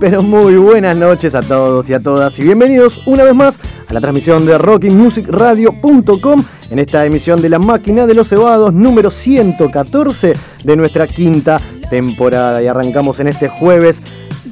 pero 0.00 0.22
muy 0.22 0.56
buenas 0.56 0.96
noches 0.96 1.34
a 1.34 1.42
todos 1.42 1.88
y 1.90 1.92
a 1.92 2.00
todas 2.00 2.38
y 2.38 2.42
bienvenidos 2.42 3.02
una 3.04 3.22
vez 3.22 3.34
más 3.34 3.54
a 3.86 3.92
la 3.92 4.00
transmisión 4.00 4.46
de 4.46 4.56
rockingmusicradio.com 4.56 6.42
en 6.70 6.78
esta 6.78 7.04
emisión 7.04 7.42
de 7.42 7.50
La 7.50 7.58
Máquina 7.58 8.06
de 8.06 8.14
los 8.14 8.28
Cebados 8.28 8.72
número 8.72 9.10
114 9.10 10.32
de 10.64 10.76
nuestra 10.76 11.06
quinta 11.06 11.60
temporada 11.90 12.62
y 12.62 12.66
arrancamos 12.66 13.20
en 13.20 13.28
este 13.28 13.48
jueves 13.48 14.00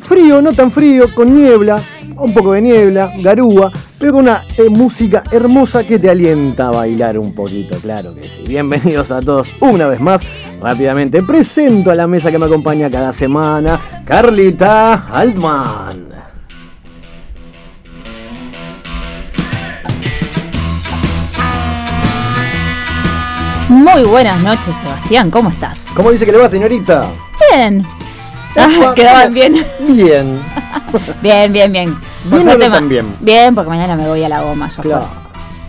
frío, 0.02 0.42
no 0.42 0.52
tan 0.52 0.70
frío, 0.70 1.14
con 1.14 1.34
niebla, 1.34 1.80
un 2.16 2.34
poco 2.34 2.52
de 2.52 2.62
niebla, 2.62 3.12
garúa, 3.20 3.72
pero 3.98 4.12
con 4.12 4.22
una 4.22 4.44
eh, 4.56 4.68
música 4.68 5.22
hermosa 5.30 5.82
que 5.84 5.98
te 5.98 6.10
alienta 6.10 6.68
a 6.68 6.72
bailar 6.72 7.18
un 7.18 7.34
poquito, 7.34 7.76
claro 7.78 8.14
que 8.14 8.22
sí. 8.22 8.44
Bienvenidos 8.46 9.10
a 9.10 9.20
todos 9.20 9.48
una 9.60 9.86
vez 9.86 10.00
más. 10.00 10.20
Rápidamente 10.60 11.22
presento 11.22 11.90
a 11.90 11.94
la 11.94 12.06
mesa 12.06 12.30
que 12.30 12.38
me 12.38 12.46
acompaña 12.46 12.90
cada 12.90 13.12
semana, 13.12 13.78
Carlita 14.04 15.06
Altman. 15.12 16.08
Muy 23.68 24.02
buenas 24.04 24.40
noches, 24.42 24.74
Sebastián, 24.80 25.30
¿cómo 25.30 25.50
estás? 25.50 25.88
¿Cómo 25.94 26.10
dice 26.10 26.24
que 26.24 26.32
le 26.32 26.38
va, 26.38 26.48
señorita? 26.48 27.02
Bien. 27.52 27.84
Ah, 28.56 28.92
quedaban 28.96 29.34
bien. 29.34 29.66
Bien. 29.88 30.40
Bien, 31.22 31.52
bien, 31.52 31.70
bien. 31.70 31.98
Bien 32.24 32.46
no 32.46 32.58
tan 32.58 32.88
bien. 32.88 33.14
Bien, 33.20 33.54
porque 33.54 33.68
mañana 33.68 33.94
me 33.94 34.08
voy 34.08 34.24
a 34.24 34.28
la 34.30 34.40
goma. 34.40 34.70
Ya 34.70 34.82
Claro. 34.82 35.06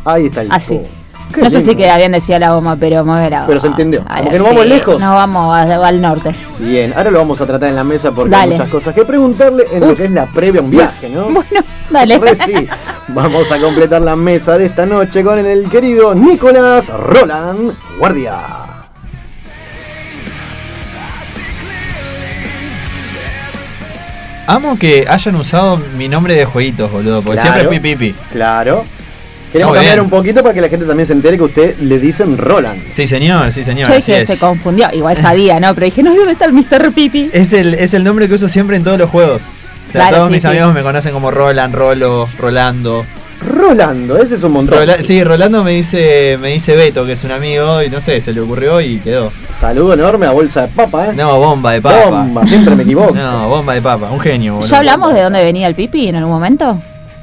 fue. 0.03 0.13
Ahí 0.13 0.25
está 0.27 0.41
el 0.43 0.51
Así. 0.51 0.79
Qué 1.33 1.41
No 1.41 1.49
sé 1.49 1.61
si 1.61 1.75
queda 1.75 1.95
bien 1.97 2.11
decir 2.11 2.35
a 2.35 2.39
la 2.39 2.51
goma, 2.53 2.75
pero 2.75 3.05
me 3.05 3.11
voy 3.13 3.21
a 3.21 3.29
la 3.29 3.45
Pero 3.45 3.59
se 3.59 3.67
entendió. 3.67 4.01
Ahora 4.07 4.17
Como 4.21 4.31
que 4.31 4.37
nos 4.39 4.47
vamos 4.47 4.65
lejos. 4.65 4.99
Nos 4.99 5.13
vamos 5.13 5.55
a- 5.55 5.87
al 5.87 6.01
norte. 6.01 6.35
Bien, 6.57 6.93
ahora 6.95 7.11
lo 7.11 7.19
vamos 7.19 7.39
a 7.41 7.45
tratar 7.45 7.69
en 7.69 7.75
la 7.75 7.83
mesa 7.83 8.11
porque 8.11 8.35
hay 8.35 8.49
muchas 8.49 8.69
cosas 8.69 8.93
que 8.95 9.05
preguntarle 9.05 9.65
en 9.71 9.87
lo 9.87 9.95
que 9.95 10.05
es 10.05 10.11
la 10.11 10.25
previa 10.25 10.61
a 10.61 10.63
un 10.63 10.71
viaje, 10.71 11.09
¿no? 11.09 11.25
Bueno, 11.29 11.65
dale. 11.89 12.17
Re 12.19 12.35
sí. 12.35 12.67
Vamos 13.09 13.51
a 13.51 13.59
completar 13.59 14.01
la 14.01 14.15
mesa 14.15 14.57
de 14.57 14.65
esta 14.65 14.85
noche 14.85 15.23
con 15.23 15.37
el 15.39 15.69
querido 15.69 16.13
Nicolás 16.15 16.87
Roland 16.87 17.73
Guardia. 17.99 18.33
Amo 24.47 24.77
que 24.79 25.05
hayan 25.07 25.35
usado 25.35 25.77
mi 25.95 26.07
nombre 26.07 26.33
de 26.33 26.45
jueguitos, 26.45 26.91
boludo, 26.91 27.21
porque 27.21 27.39
Claro. 27.41 27.53
siempre 27.59 27.79
fui 27.79 27.95
Pipi. 27.95 28.15
Claro. 28.31 28.83
Queremos 29.51 29.71
Muy 29.71 29.77
cambiar 29.77 29.95
bien. 29.95 30.03
un 30.05 30.09
poquito 30.11 30.41
para 30.43 30.53
que 30.53 30.61
la 30.61 30.69
gente 30.69 30.85
también 30.85 31.07
se 31.07 31.13
entere 31.13 31.37
que 31.37 31.43
usted 31.43 31.77
le 31.79 31.97
dicen 31.99 32.37
Roland. 32.37 32.83
Sí, 32.91 33.07
señor, 33.07 33.51
sí, 33.51 33.63
señor. 33.63 33.87
Yo 33.87 33.93
así 33.95 34.11
dije, 34.11 34.21
es. 34.21 34.27
se 34.27 34.37
confundió. 34.37 34.87
Igual 34.93 35.17
sabía, 35.17 35.59
¿no? 35.59 35.73
Pero 35.73 35.85
dije, 35.85 36.03
no, 36.03 36.13
¿dónde 36.15 36.33
está 36.33 36.45
el 36.45 36.53
Mr. 36.53 36.91
Pipi? 36.93 37.29
Es 37.33 37.51
el, 37.53 37.73
es 37.73 37.93
el 37.95 38.03
nombre 38.03 38.27
que 38.27 38.35
uso 38.35 38.47
siempre 38.47 38.77
en 38.77 38.83
todos 38.83 38.99
los 38.99 39.09
juegos. 39.09 39.41
O 39.87 39.91
sea, 39.91 40.01
Claro, 40.01 40.15
todos 40.17 40.27
sí, 40.27 40.33
mis 40.33 40.41
sí. 40.43 40.47
amigos 40.49 40.71
me 40.73 40.83
conocen 40.83 41.13
como 41.13 41.31
Roland, 41.31 41.73
Rolo, 41.73 42.29
Rolando. 42.37 43.05
Rolando, 43.41 44.17
ese 44.17 44.35
es 44.35 44.43
un 44.43 44.51
montón. 44.51 44.77
Rola- 44.77 45.01
sí, 45.01 45.23
Rolando 45.23 45.63
me 45.63 45.71
dice, 45.71 46.37
me 46.41 46.49
dice 46.49 46.75
Beto, 46.75 47.05
que 47.05 47.13
es 47.13 47.23
un 47.23 47.31
amigo, 47.31 47.81
y 47.81 47.89
no 47.89 48.01
sé, 48.01 48.19
se 48.21 48.33
le 48.33 48.41
ocurrió 48.41 48.81
y 48.81 48.99
quedó. 48.99 49.31
Saludo 49.61 49.93
enorme 49.93 50.25
a 50.25 50.31
Bolsa 50.31 50.63
de 50.63 50.67
Papa, 50.67 51.07
¿eh? 51.07 51.13
No, 51.15 51.39
bomba 51.39 51.71
de 51.71 51.81
papa. 51.81 52.09
Bomba, 52.09 52.45
siempre 52.45 52.75
me 52.75 52.83
equivoco. 52.83 53.15
No, 53.15 53.47
bomba 53.49 53.73
de 53.73 53.81
papa, 53.81 54.09
un 54.11 54.19
genio, 54.19 54.55
boludo. 54.55 54.69
¿Ya 54.69 54.77
hablamos 54.77 55.13
de 55.13 55.21
dónde 55.21 55.43
venía 55.43 55.67
el 55.67 55.73
Pipi 55.75 56.07
en 56.09 56.17
algún 56.17 56.33
momento? 56.33 56.79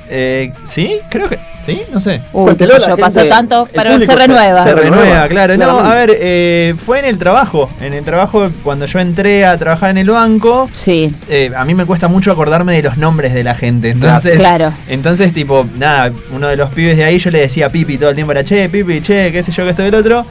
Eh, 0.08 0.52
¿Sí? 0.64 0.98
Creo 1.10 1.28
que. 1.28 1.38
¿Sí? 1.66 1.82
No 1.92 2.00
sé. 2.00 2.20
Uy, 2.32 2.54
qué 2.56 2.64
a 2.64 2.66
sé 2.68 2.74
yo, 2.86 2.96
pasó 2.96 3.24
tanto, 3.26 3.68
pero 3.74 3.98
se 3.98 4.14
renueva. 4.14 4.62
Se 4.62 4.74
renueva, 4.74 5.28
claro. 5.28 5.56
No, 5.56 5.80
a 5.80 5.94
ver, 5.94 6.16
eh, 6.18 6.74
fue 6.86 7.00
en 7.00 7.04
el 7.06 7.18
trabajo. 7.18 7.68
En 7.80 7.92
el 7.92 8.04
trabajo, 8.04 8.48
cuando 8.62 8.86
yo 8.86 9.00
entré 9.00 9.44
a 9.44 9.58
trabajar 9.58 9.90
en 9.90 9.98
el 9.98 10.10
banco, 10.10 10.70
Sí, 10.72 11.12
eh, 11.28 11.50
a 11.56 11.64
mí 11.64 11.74
me 11.74 11.84
cuesta 11.84 12.08
mucho 12.08 12.30
acordarme 12.30 12.74
de 12.74 12.82
los 12.82 12.96
nombres 12.96 13.34
de 13.34 13.42
la 13.42 13.54
gente. 13.54 13.90
Entonces, 13.90 14.38
claro. 14.38 14.72
entonces 14.88 15.32
tipo, 15.32 15.66
nada, 15.76 16.12
uno 16.32 16.48
de 16.48 16.56
los 16.56 16.70
pibes 16.70 16.96
de 16.96 17.04
ahí 17.04 17.18
yo 17.18 17.30
le 17.30 17.40
decía 17.40 17.68
Pipi 17.68 17.98
todo 17.98 18.10
el 18.10 18.14
tiempo, 18.14 18.32
era 18.32 18.44
che, 18.44 18.68
Pipi, 18.68 19.00
che, 19.00 19.32
qué 19.32 19.42
sé 19.42 19.52
yo, 19.52 19.64
que 19.64 19.70
esto 19.70 19.82
y 19.82 19.86
el 19.86 19.94
otro. 19.94 20.24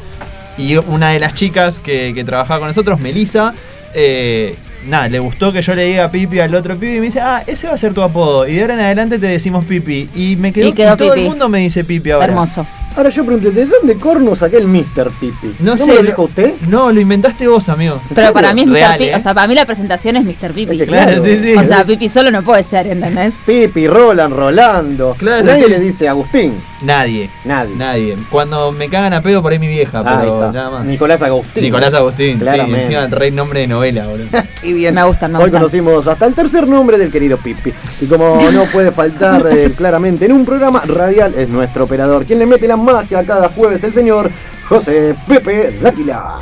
Y 0.58 0.78
una 0.78 1.10
de 1.12 1.20
las 1.20 1.34
chicas 1.34 1.80
que, 1.80 2.14
que 2.16 2.24
trabajaba 2.24 2.60
con 2.60 2.68
nosotros, 2.70 3.00
Melissa, 3.00 3.54
eh, 3.94 4.56
nada, 4.88 5.08
le 5.10 5.20
gustó 5.20 5.52
que 5.52 5.62
yo 5.62 5.76
le 5.76 5.86
diga 5.86 6.10
Pipi 6.12 6.40
al 6.40 6.54
otro 6.56 6.76
Pipi 6.76 6.96
y 6.96 7.00
me 7.00 7.06
dice, 7.08 7.20
ah, 7.22 7.44
ese 7.46 7.68
va 7.68 7.74
a 7.74 7.78
ser 7.78 7.94
tu 7.94 8.02
apodo. 8.02 8.48
Y 8.48 8.54
de 8.56 8.62
ahora 8.62 8.74
en 8.76 8.80
adelante 8.82 9.20
te 9.20 9.28
decimos 9.28 9.66
Pipi. 9.66 10.10
Y 10.16 10.36
me 10.36 10.52
quedó, 10.54 10.68
Y 10.68 10.74
quedó 10.74 10.96
todo 10.98 11.10
Pipi. 11.14 11.22
el 11.24 11.30
mundo 11.30 11.50
me 11.50 11.60
dice 11.60 11.84
Pipi 11.84 12.12
ahora. 12.12 12.26
hermoso. 12.26 12.66
Ahora 12.98 13.10
yo 13.10 13.26
pregunté, 13.26 13.52
¿de 13.52 13.66
dónde 13.66 13.96
corno 13.96 14.38
saqué 14.38 14.56
el 14.56 14.68
Mr. 14.70 15.12
Pipi? 15.20 15.54
No 15.60 15.76
sé, 15.76 15.88
lo 15.88 15.96
lo- 15.96 16.04
dijo 16.04 16.24
usted? 16.24 16.54
No, 16.70 16.94
lo 16.94 17.02
inventaste 17.02 17.46
vos, 17.46 17.68
amigo. 17.68 18.00
Pero 18.16 18.32
para 18.32 18.54
mí 18.54 18.62
es 18.62 18.68
Mr. 18.68 18.74
Real, 18.74 18.98
Pipi. 18.98 19.10
¿eh? 19.10 19.16
O 19.16 19.20
sea, 19.20 19.34
para 19.34 19.48
mí 19.48 19.56
la 19.56 19.66
presentación 19.66 20.16
es 20.16 20.24
Mr. 20.24 20.52
Pipi. 20.54 20.78
Claro, 20.80 21.22
sí, 21.22 21.38
sí. 21.44 21.56
O 21.56 21.64
sea, 21.64 21.84
Pipi 21.84 22.08
solo 22.08 22.32
no 22.32 22.42
puede 22.42 22.64
ser, 22.64 22.88
¿entendés? 22.88 23.34
Pipi, 23.46 23.88
Roland, 23.88 24.34
Rolando. 24.34 25.14
Claro, 25.20 25.44
Nadie 25.46 25.66
sí. 25.66 25.70
le 25.72 25.80
dice 25.82 26.08
Agustín. 26.08 26.54
Nadie. 26.82 27.30
Nadie. 27.46 27.76
Nadie. 27.76 28.18
Cuando 28.30 28.72
me 28.72 28.90
cagan 28.90 29.14
a 29.14 29.22
pedo 29.22 29.42
por 29.42 29.52
ahí 29.52 29.60
mi 29.60 29.68
vieja, 29.68 30.00
Ahí 30.00 30.18
pero 30.20 30.46
está. 30.46 30.52
nada 30.60 30.70
más. 30.72 30.86
Nicolás 30.86 31.22
Agustín. 31.22 31.64
Nicolás 31.64 31.94
Agustín, 31.94 32.34
sí, 32.38 32.42
Claramente. 32.42 32.82
encima 32.84 33.04
el 33.06 33.12
rey 33.12 33.32
nombre 33.32 33.62
de 33.62 33.68
novela, 33.68 34.08
boludo. 34.08 34.28
Qué 34.62 34.74
bien. 34.74 34.94
Me 34.96 35.04
gustan, 35.04 35.32
me 35.32 35.38
Hoy 35.38 35.44
gustan. 35.46 35.62
conocimos 35.62 36.06
hasta 36.08 36.26
el 36.26 36.34
tercer 36.34 36.68
nombre 36.68 36.98
del 36.98 37.12
querido 37.12 37.38
Pipi. 37.38 37.72
Y 38.02 38.06
como 38.08 38.40
no 38.52 38.66
puede 38.66 38.92
faltar 38.92 39.46
eh, 39.52 39.72
claramente 39.78 40.26
en 40.26 40.34
un 40.34 40.46
programa 40.46 40.82
radial, 40.86 41.34
es 41.38 41.48
nuestro 41.50 41.86
operador. 41.86 42.26
Quien 42.26 42.40
le 42.40 42.46
mete 42.46 42.68
la 42.68 42.78
magia 42.78 43.24
cada 43.24 43.50
jueves, 43.50 43.84
el 43.84 43.94
señor 43.94 44.30
José 44.68 45.16
Pepe 45.28 45.80
Dáquila. 45.82 46.36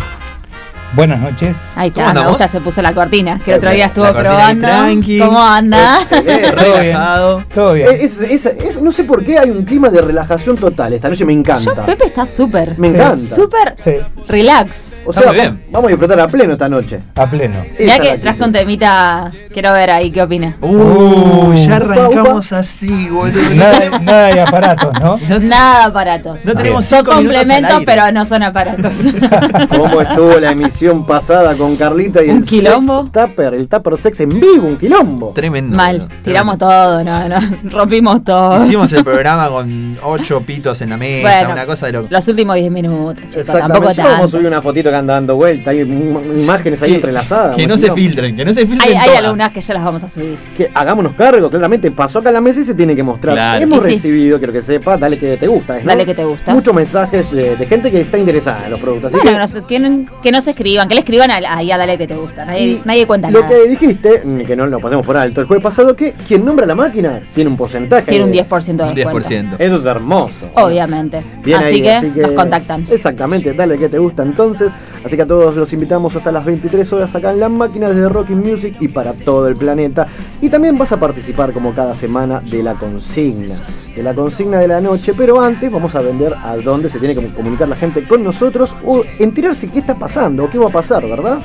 Buenas 0.96 1.20
noches. 1.20 1.74
Ahí 1.76 1.90
¿Cómo 1.90 2.08
está, 2.08 2.22
me 2.22 2.28
gusta, 2.30 2.48
se 2.48 2.62
puso 2.62 2.80
la 2.84 2.94
cortina, 2.94 3.40
que 3.44 3.52
el 3.52 3.58
otro 3.58 3.72
día 3.72 3.86
estuvo 3.88 4.06
probando. 4.14 4.68
tranqui. 4.68 5.18
¿Cómo 5.18 5.42
anda? 5.42 6.00
Todo 6.10 6.22
bien. 6.24 6.52
Relajado. 6.56 7.44
Todo 7.52 7.74
bien. 7.74 7.88
Eh, 7.88 7.98
es- 8.02 8.22
es- 8.22 8.46
es- 8.46 8.80
no 8.80 8.92
sé 8.92 9.04
por 9.04 9.24
qué 9.26 9.40
hay 9.40 9.50
un 9.50 9.64
clima 9.64 9.90
de 9.90 10.02
relajación 10.02 10.56
total. 10.56 10.94
Esta 10.94 11.10
noche 11.10 11.26
me 11.26 11.34
Yo, 11.34 11.40
encanta. 11.40 11.84
Pepe 11.86 12.06
está 12.06 12.28
súper. 12.28 12.78
Me 12.78 12.90
Sí. 12.92 12.96
encanta. 12.96 13.16
Súper 13.36 13.76
Sí, 13.84 13.94
relax. 14.28 14.98
O 15.04 15.12
sea, 15.12 15.32
bien. 15.32 15.64
vamos 15.72 15.88
a 15.88 15.92
disfrutar 15.94 16.20
a 16.20 16.28
pleno 16.28 16.54
esta 16.54 16.70
noche. 16.70 17.00
a 17.16 17.26
pleno. 17.26 17.56
Es 17.76 18.00
que 18.00 18.12
actitud. 18.12 18.46
un 18.46 18.52
temita. 18.52 19.32
Quiero 19.52 19.74
ver 19.74 19.90
ahí 19.90 20.12
qué 20.12 20.22
opina. 20.22 20.58
Uh, 20.62 21.54
ya 21.56 21.64
Upa, 21.66 21.76
arrancamos 21.78 22.54
así, 22.54 23.10
boludo. 23.10 23.50
Nada, 23.56 23.98
nada 24.00 24.28
de 24.28 24.42
aparatos, 24.42 24.94
¿no? 25.02 25.18
Nada 25.40 25.86
aparatos. 25.86 26.46
No 26.46 26.54
tenemos 26.54 26.86
Son 26.86 27.04
complementos, 27.04 27.82
pero 27.84 28.12
no 28.12 28.26
son 28.26 28.44
aparatos. 28.44 28.94
¿Cómo 29.70 30.00
estuvo 30.02 30.40
la 30.40 30.52
emisión 30.52 30.83
pasada 31.06 31.56
con 31.56 31.76
Carlita 31.76 32.24
y 32.24 32.30
Un 32.30 32.38
el 32.38 32.44
quilombo. 32.44 33.06
sex 33.06 33.12
tupper, 33.28 33.54
el 33.54 33.68
tupper 33.68 33.98
sex 33.98 34.20
en 34.20 34.30
vivo, 34.30 34.68
un 34.68 34.78
quilombo. 34.78 35.32
Tremendo. 35.34 35.76
Mal, 35.76 35.98
tremendo. 35.98 36.24
tiramos 36.24 36.58
todo, 36.58 37.04
no, 37.04 37.30
no, 37.30 37.36
rompimos 37.72 38.24
todo. 38.24 38.64
Hicimos 38.66 38.92
el 38.94 39.04
programa 39.06 39.48
con 39.50 39.98
ocho 40.04 40.42
pitos 40.42 40.82
en 40.82 40.90
la 40.90 40.98
mesa, 40.98 41.30
Bueno, 41.40 41.54
una 41.54 41.66
cosa 41.66 41.86
de 41.88 41.94
loco. 41.94 42.08
Los 42.10 42.28
últimos 42.28 42.56
10 42.56 42.72
minutos, 42.72 43.24
chicos, 43.30 43.46
tampoco 43.48 43.92
Yo 43.92 43.98
vamos 43.98 43.98
a 43.98 44.04
tanto. 44.18 44.28
subir 44.30 44.48
una 44.48 44.62
fotito 44.62 44.90
que 44.90 44.96
anda 44.96 45.14
dando 45.16 45.36
vuelta, 45.36 45.72
hay 45.72 45.80
im- 45.80 46.44
imágenes 46.44 46.82
ahí 46.82 46.90
Que- 46.90 46.96
entrelazadas. 46.96 47.56
Que 47.56 47.66
no 47.68 47.78
se 47.78 47.92
filtren, 47.92 48.36
que 48.36 48.46
no 48.46 48.54
se 48.54 48.66
filtren 48.68 48.98
hay 48.98 49.06
todas. 49.08 49.24
algunas 49.24 49.52
que 49.52 49.62
ya 49.62 49.74
las 49.74 49.84
vamos 49.84 50.04
a 50.04 50.10
subir. 50.10 50.38
Que 50.58 50.70
hagámonos 50.74 51.14
cargo, 51.14 51.50
claramente 51.50 51.90
pasó 51.92 52.20
acá 52.20 52.30
a 52.30 52.32
la 52.34 52.42
mesa 52.42 52.60
y 52.62 52.66
se 52.66 52.74
tiene 52.74 52.96
que 52.96 53.04
mostrar. 53.04 53.36
Claro. 53.36 53.64
Hemos 53.64 53.80
Y 53.80 53.82
sí. 53.84 53.96
recibido, 53.96 54.38
quiero 54.38 54.54
que 54.54 54.62
sepa, 54.62 54.98
dale 54.98 55.18
que 55.18 55.38
te 55.38 55.48
gusta. 55.48 55.80
¿no? 55.80 55.86
Dale 55.86 56.06
que 56.06 56.14
te 56.14 56.24
gusta. 56.26 56.54
Muchos 56.54 56.74
mensajes 56.74 57.32
de, 57.32 57.56
de 57.56 57.66
gente 57.66 57.92
que 57.92 58.02
está 58.02 58.18
interesada 58.18 58.66
en 58.66 58.72
los 58.72 58.80
productos. 58.80 59.14
Así 59.14 59.16
Bueno, 59.24 59.32
que 59.32 59.34
que, 59.34 59.40
nos, 59.60 59.68
que, 59.68 59.80
no- 59.80 60.22
que 60.22 60.32
no 60.32 60.42
se 60.42 60.52
escriban, 60.74 60.88
que 60.88 60.94
le 60.96 61.00
escriban 61.02 61.32
a- 61.32 61.58
ahí 61.58 61.72
a 61.72 61.78
Dale 61.78 61.98
que 61.98 62.08
te 62.08 62.16
gusta. 62.16 62.46
Nadie, 62.46 63.08
cuenta 63.08 63.30
lo 63.30 63.42
nada. 63.42 63.50
que 63.54 63.70
dijiste, 63.70 64.22
mm, 64.24 64.40
que 64.46 64.56
no 64.56 64.66
lo 64.68 64.80
pasemos 64.80 65.06
por 65.06 65.18
alto 65.18 65.42
el 65.42 65.48
jueves 65.48 65.64
pasado, 65.64 65.96
que 65.96 66.14
quien 66.28 66.44
nombra 66.46 66.66
la 66.66 66.76
máquina 66.76 67.20
tiene 67.34 67.50
un 67.50 67.56
porcentaje. 67.58 68.06
Tiene 68.08 68.24
un 68.26 68.32
de- 68.32 68.38
10% 68.38 68.84
de 68.84 68.90
Un 68.90 68.96
descuento. 68.96 69.30
10%. 69.30 69.56
Eso 69.60 69.76
es 69.78 69.86
hermoso. 69.86 70.50
Obviamente. 70.56 71.22
Bien 71.44 71.60
así, 71.60 71.76
ahí, 71.76 71.82
que 71.82 71.92
así 71.92 72.10
que 72.12 72.22
nos 72.22 72.32
contactan. 72.32 72.84
Exactamente, 72.90 73.54
dale 73.54 73.78
que 73.78 73.90
te 73.90 73.98
gusta 74.00 74.24
entonces. 74.24 74.72
Así 75.04 75.16
que 75.18 75.24
a 75.24 75.28
todos 75.28 75.56
los 75.56 75.74
invitamos 75.74 76.16
hasta 76.16 76.32
las 76.32 76.46
23 76.46 76.94
horas 76.94 77.14
acá 77.14 77.32
en 77.32 77.40
la 77.40 77.50
máquina 77.50 77.90
de 77.90 78.08
Rocking 78.08 78.40
Music 78.40 78.78
y 78.80 78.88
para 78.88 79.14
todo 79.14 79.48
el 79.48 79.56
planeta. 79.56 80.08
Y 80.42 80.50
también 80.50 80.78
vas 80.78 80.92
a 80.92 81.00
participar 81.00 81.52
como 81.52 81.74
cada 81.74 81.94
semana 81.94 82.42
de 82.42 82.64
la 82.64 82.76
consigna. 82.76 83.56
De 83.96 84.02
la 84.02 84.14
consigna 84.14 84.60
de 84.60 84.68
la 84.68 84.82
noche, 84.82 85.14
pero 85.16 85.42
antes 85.42 85.72
vamos 85.72 85.94
a 85.96 86.02
vender 86.02 86.34
a 86.34 86.56
dónde 86.58 86.90
se 86.90 87.00
tiene 87.00 87.16
que 87.16 87.28
comunicar 87.28 87.68
la 87.68 87.76
gente 87.76 88.08
con 88.08 88.24
nosotros 88.24 88.74
o 88.86 89.04
enterarse 89.20 89.68
qué 89.68 89.80
está 89.80 89.96
pasando 89.96 90.46
o 90.46 90.50
qué 90.50 90.58
va 90.58 90.68
a 90.68 90.72
pasar, 90.72 91.04
¿verdad? 91.04 91.40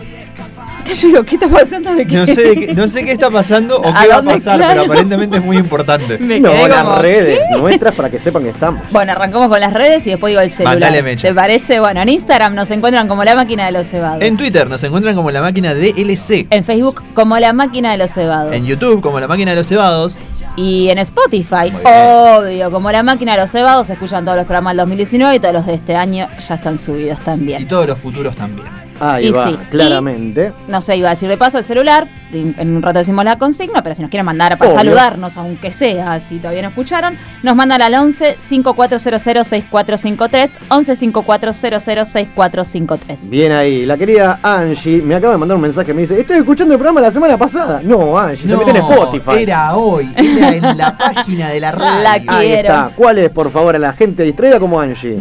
Yo 0.87 1.09
digo, 1.09 1.23
¿qué 1.25 1.35
está 1.37 1.49
pasando? 1.49 1.95
¿De 1.95 2.07
qué? 2.07 2.17
No 2.17 2.27
sé, 2.27 2.55
qué- 2.57 2.75
no 2.75 2.89
sé 2.89 3.05
qué 3.05 3.13
está 3.13 3.31
pasando 3.31 3.79
o 3.79 3.89
¿A 3.95 4.03
qué 4.03 4.09
va 4.09 4.17
a 4.17 4.23
pasar, 4.23 4.57
Claro. 4.57 4.81
pero 4.81 4.93
aparentemente 4.93 5.37
es 5.39 5.45
muy 5.45 5.57
importante. 5.59 6.19
Me 6.21 6.41
no, 6.41 6.53
las 6.67 6.83
como, 6.83 6.97
redes 6.99 7.41
nuestras 7.59 7.95
para 7.95 8.11
que 8.11 8.19
sepan 8.19 8.43
que 8.45 8.51
estamos. 8.51 8.83
Bueno, 8.91 9.13
arrancamos 9.13 9.49
con 9.49 9.61
las 9.61 9.73
redes 9.75 10.07
y 10.07 10.11
después 10.11 10.31
digo 10.33 10.41
el 10.41 10.51
celular. 10.51 10.75
Mandale, 10.75 11.03
Mecha. 11.03 11.29
¿Te 11.29 11.35
parece? 11.35 11.79
Bueno, 11.81 12.01
en 12.03 12.09
Instagram 12.09 12.55
nos 12.55 12.71
encuentran 12.71 13.07
como 13.07 13.23
la 13.25 13.35
máquina 13.35 13.67
de 13.67 13.73
los 13.73 13.87
cebados. 13.87 14.23
En 14.23 14.37
Twitter 14.37 14.69
nos 14.69 14.83
encuentran 14.83 15.15
como 15.15 15.31
la 15.31 15.43
máquina 15.43 15.75
DLC. 15.75 16.47
En 16.51 16.65
Facebook 16.65 17.03
como 17.15 17.39
la 17.39 17.53
máquina 17.53 17.93
de 17.93 17.99
los 17.99 18.11
cebados. 18.13 18.55
En 18.55 18.65
YouTube 18.67 19.01
como 19.03 19.21
la 19.21 19.29
máquina 19.29 19.51
de 19.53 19.57
los 19.59 19.67
cebados. 19.67 20.17
Y 20.57 20.89
en 20.91 20.99
Spotify, 20.99 21.73
obvio, 21.85 22.71
como 22.73 22.91
la 22.91 23.03
máquina 23.05 23.33
de 23.37 23.43
los 23.43 23.51
cebados, 23.51 23.87
se 23.87 23.93
escuchan 23.93 24.25
todos 24.25 24.37
los 24.39 24.47
programas 24.47 24.73
del 24.73 24.79
2019 24.79 25.37
y 25.37 25.39
todos 25.39 25.55
los 25.55 25.67
de 25.67 25.75
este 25.75 25.95
año 25.95 26.29
ya 26.47 26.55
están 26.57 26.79
subidos 26.79 27.21
Y 27.21 27.25
también. 27.25 27.69
todos 27.69 27.87
los 27.87 27.99
futuros 27.99 28.35
también. 28.35 28.67
Ahí 29.01 29.29
Y 29.29 29.31
va, 29.31 29.51
sí. 29.51 29.57
claramente. 29.71 30.53
No 30.69 30.81
sé, 30.81 30.97
iba 30.97 31.09
a 31.09 31.13
decir 31.13 31.29
de 31.29 31.37
paso 31.37 31.59
el 31.59 31.65
celular, 31.65 32.09
en 32.33 32.77
un 32.77 32.83
rato 32.83 32.99
decimos 32.99 33.25
la 33.25 33.39
consigna, 33.39 33.83
pero 33.83 33.95
si 33.95 34.03
nos 34.03 34.11
quieren 34.11 34.27
mandar 34.27 34.57
para 34.59 34.71
Obvio. 34.71 34.79
saludarnos, 34.81 35.37
aunque 35.37 35.73
sea, 35.73 36.21
si 36.21 36.39
todavía 36.39 36.63
no 36.63 36.69
escucharon, 36.69 37.17
nos 37.43 37.57
mandan 37.57 37.83
al 37.83 37.95
11 37.95 38.37
5400 38.39 39.47
6453, 39.49 40.59
11 40.69 40.97
5400 40.97 41.83
6453. 41.83 43.31
Bien 43.31 43.53
ahí, 43.53 43.87
la 43.87 43.97
querida 43.97 44.41
Angie 44.43 45.01
me 45.03 45.15
acaba 45.15 45.33
de 45.35 45.39
mandar 45.39 45.57
un 45.57 45.63
mensaje, 45.63 45.95
me 45.95 46.03
dice, 46.03 46.21
estoy 46.21 46.39
escuchando 46.39 46.75
el 46.75 46.79
programa 46.79 47.01
la 47.01 47.11
semana 47.11 47.37
pasada. 47.39 47.81
No, 47.83 48.19
Angie, 48.19 48.47
se 48.49 48.57
metió 48.57 48.71
en 48.71 48.77
Spotify. 48.77 49.43
Era 49.43 49.77
hoy, 49.77 50.13
era 50.17 50.55
en 50.55 50.77
la 50.77 50.97
página 50.99 51.49
de 51.51 51.61
la 51.61 51.73
radio. 51.73 52.03
La 52.03 52.13
Ahí 52.13 52.27
quiero. 52.27 52.69
está. 52.69 52.91
¿Cuál 52.95 53.19
es, 53.19 53.31
por 53.31 53.51
favor, 53.51 53.77
a 53.77 53.79
la 53.79 53.93
gente 53.93 54.23
distraída 54.23 54.59
como 54.61 54.81
Angie? 54.81 55.17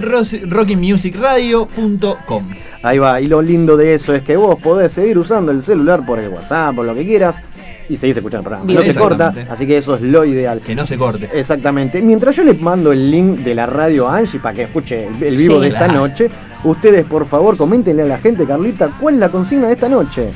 rockingmusicradio.com 0.46 2.48
Ahí 2.84 3.00
va, 3.00 3.20
y 3.20 3.28
lo 3.28 3.42
lindo 3.42 3.76
de 3.76 3.94
eso 3.96 4.14
es 4.14 4.22
que 4.24 4.38
vos 4.38 4.56
podés 4.62 4.92
seguir 4.92 5.18
usando 5.18 5.52
el 5.52 5.62
celular 5.62 6.06
por 6.06 6.20
el 6.20 6.30
WhatsApp, 6.30 6.76
por 6.76 6.86
lo 6.86 6.94
que 6.96 7.04
quieras, 7.06 7.36
y 7.90 7.98
seguís 7.98 8.18
escuchando 8.18 8.40
el 8.40 8.44
programa. 8.44 8.66
Bien. 8.66 8.80
No 8.80 8.94
se 8.94 9.00
corta, 9.00 9.34
así 9.50 9.66
que 9.66 9.78
eso 9.78 9.96
es 9.96 10.02
lo 10.02 10.24
ideal. 10.26 10.62
Que 10.62 10.76
no 10.76 10.86
se 10.86 10.98
corte. 10.98 11.30
Exactamente. 11.34 12.02
Mientras 12.02 12.36
yo 12.36 12.44
les 12.44 12.60
mando 12.62 12.92
el 12.92 13.10
link 13.10 13.40
de 13.40 13.56
la 13.56 13.66
radio 13.66 14.08
a 14.08 14.18
Angie 14.18 14.40
para 14.40 14.54
que 14.56 14.64
escuche 14.64 15.08
el, 15.08 15.24
el 15.24 15.38
vivo 15.38 15.56
Sí. 15.56 15.62
de 15.62 15.68
esta 15.70 15.86
Claro. 15.86 16.00
noche, 16.02 16.30
ustedes 16.64 17.06
por 17.06 17.28
favor 17.28 17.58
coméntenle 17.58 18.04
a 18.04 18.06
la 18.06 18.18
gente, 18.20 18.46
Carlita, 18.46 18.90
cuál 19.00 19.16
es 19.16 19.20
la 19.22 19.30
consigna 19.30 19.68
de 19.68 19.74
esta 19.74 19.90
noche. 19.90 20.30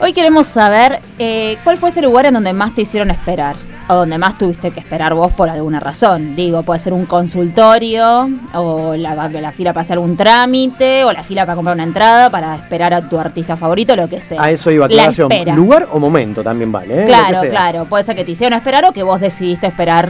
Hoy 0.00 0.12
queremos 0.12 0.46
saber 0.46 1.00
eh, 1.18 1.56
cuál 1.64 1.76
fue 1.78 1.90
ese 1.90 2.02
lugar 2.02 2.26
en 2.26 2.34
donde 2.34 2.52
más 2.52 2.74
te 2.74 2.82
hicieron 2.82 3.10
esperar. 3.10 3.56
O 3.86 3.94
donde 3.96 4.16
más 4.16 4.38
tuviste 4.38 4.70
que 4.70 4.80
esperar 4.80 5.12
vos 5.12 5.30
por 5.32 5.50
alguna 5.50 5.78
razón. 5.78 6.34
Digo, 6.34 6.62
puede 6.62 6.80
ser 6.80 6.94
un 6.94 7.04
consultorio, 7.04 8.30
o 8.54 8.94
la, 8.96 9.28
la 9.28 9.52
fila 9.52 9.72
para 9.74 9.82
hacer 9.82 9.98
un 9.98 10.16
trámite, 10.16 11.04
o 11.04 11.12
la 11.12 11.22
fila 11.22 11.44
para 11.44 11.56
comprar 11.56 11.74
una 11.74 11.84
entrada, 11.84 12.30
para 12.30 12.54
esperar 12.54 12.94
a 12.94 13.06
tu 13.08 13.18
artista 13.18 13.56
favorito, 13.56 13.94
lo 13.94 14.08
que 14.08 14.20
sea. 14.22 14.42
A 14.42 14.50
eso 14.50 14.70
iba 14.70 14.88
La 14.88 14.94
aclaración. 14.94 15.30
espera. 15.30 15.54
Lugar 15.54 15.88
o 15.92 15.98
momento 15.98 16.42
también 16.42 16.72
vale, 16.72 17.02
¿eh? 17.02 17.06
Claro, 17.06 17.40
claro. 17.50 17.84
Puede 17.84 18.04
ser 18.04 18.16
que 18.16 18.24
te 18.24 18.30
hicieron 18.32 18.56
esperar 18.56 18.84
o 18.86 18.92
que 18.92 19.02
vos 19.02 19.20
decidiste 19.20 19.66
esperar. 19.66 20.08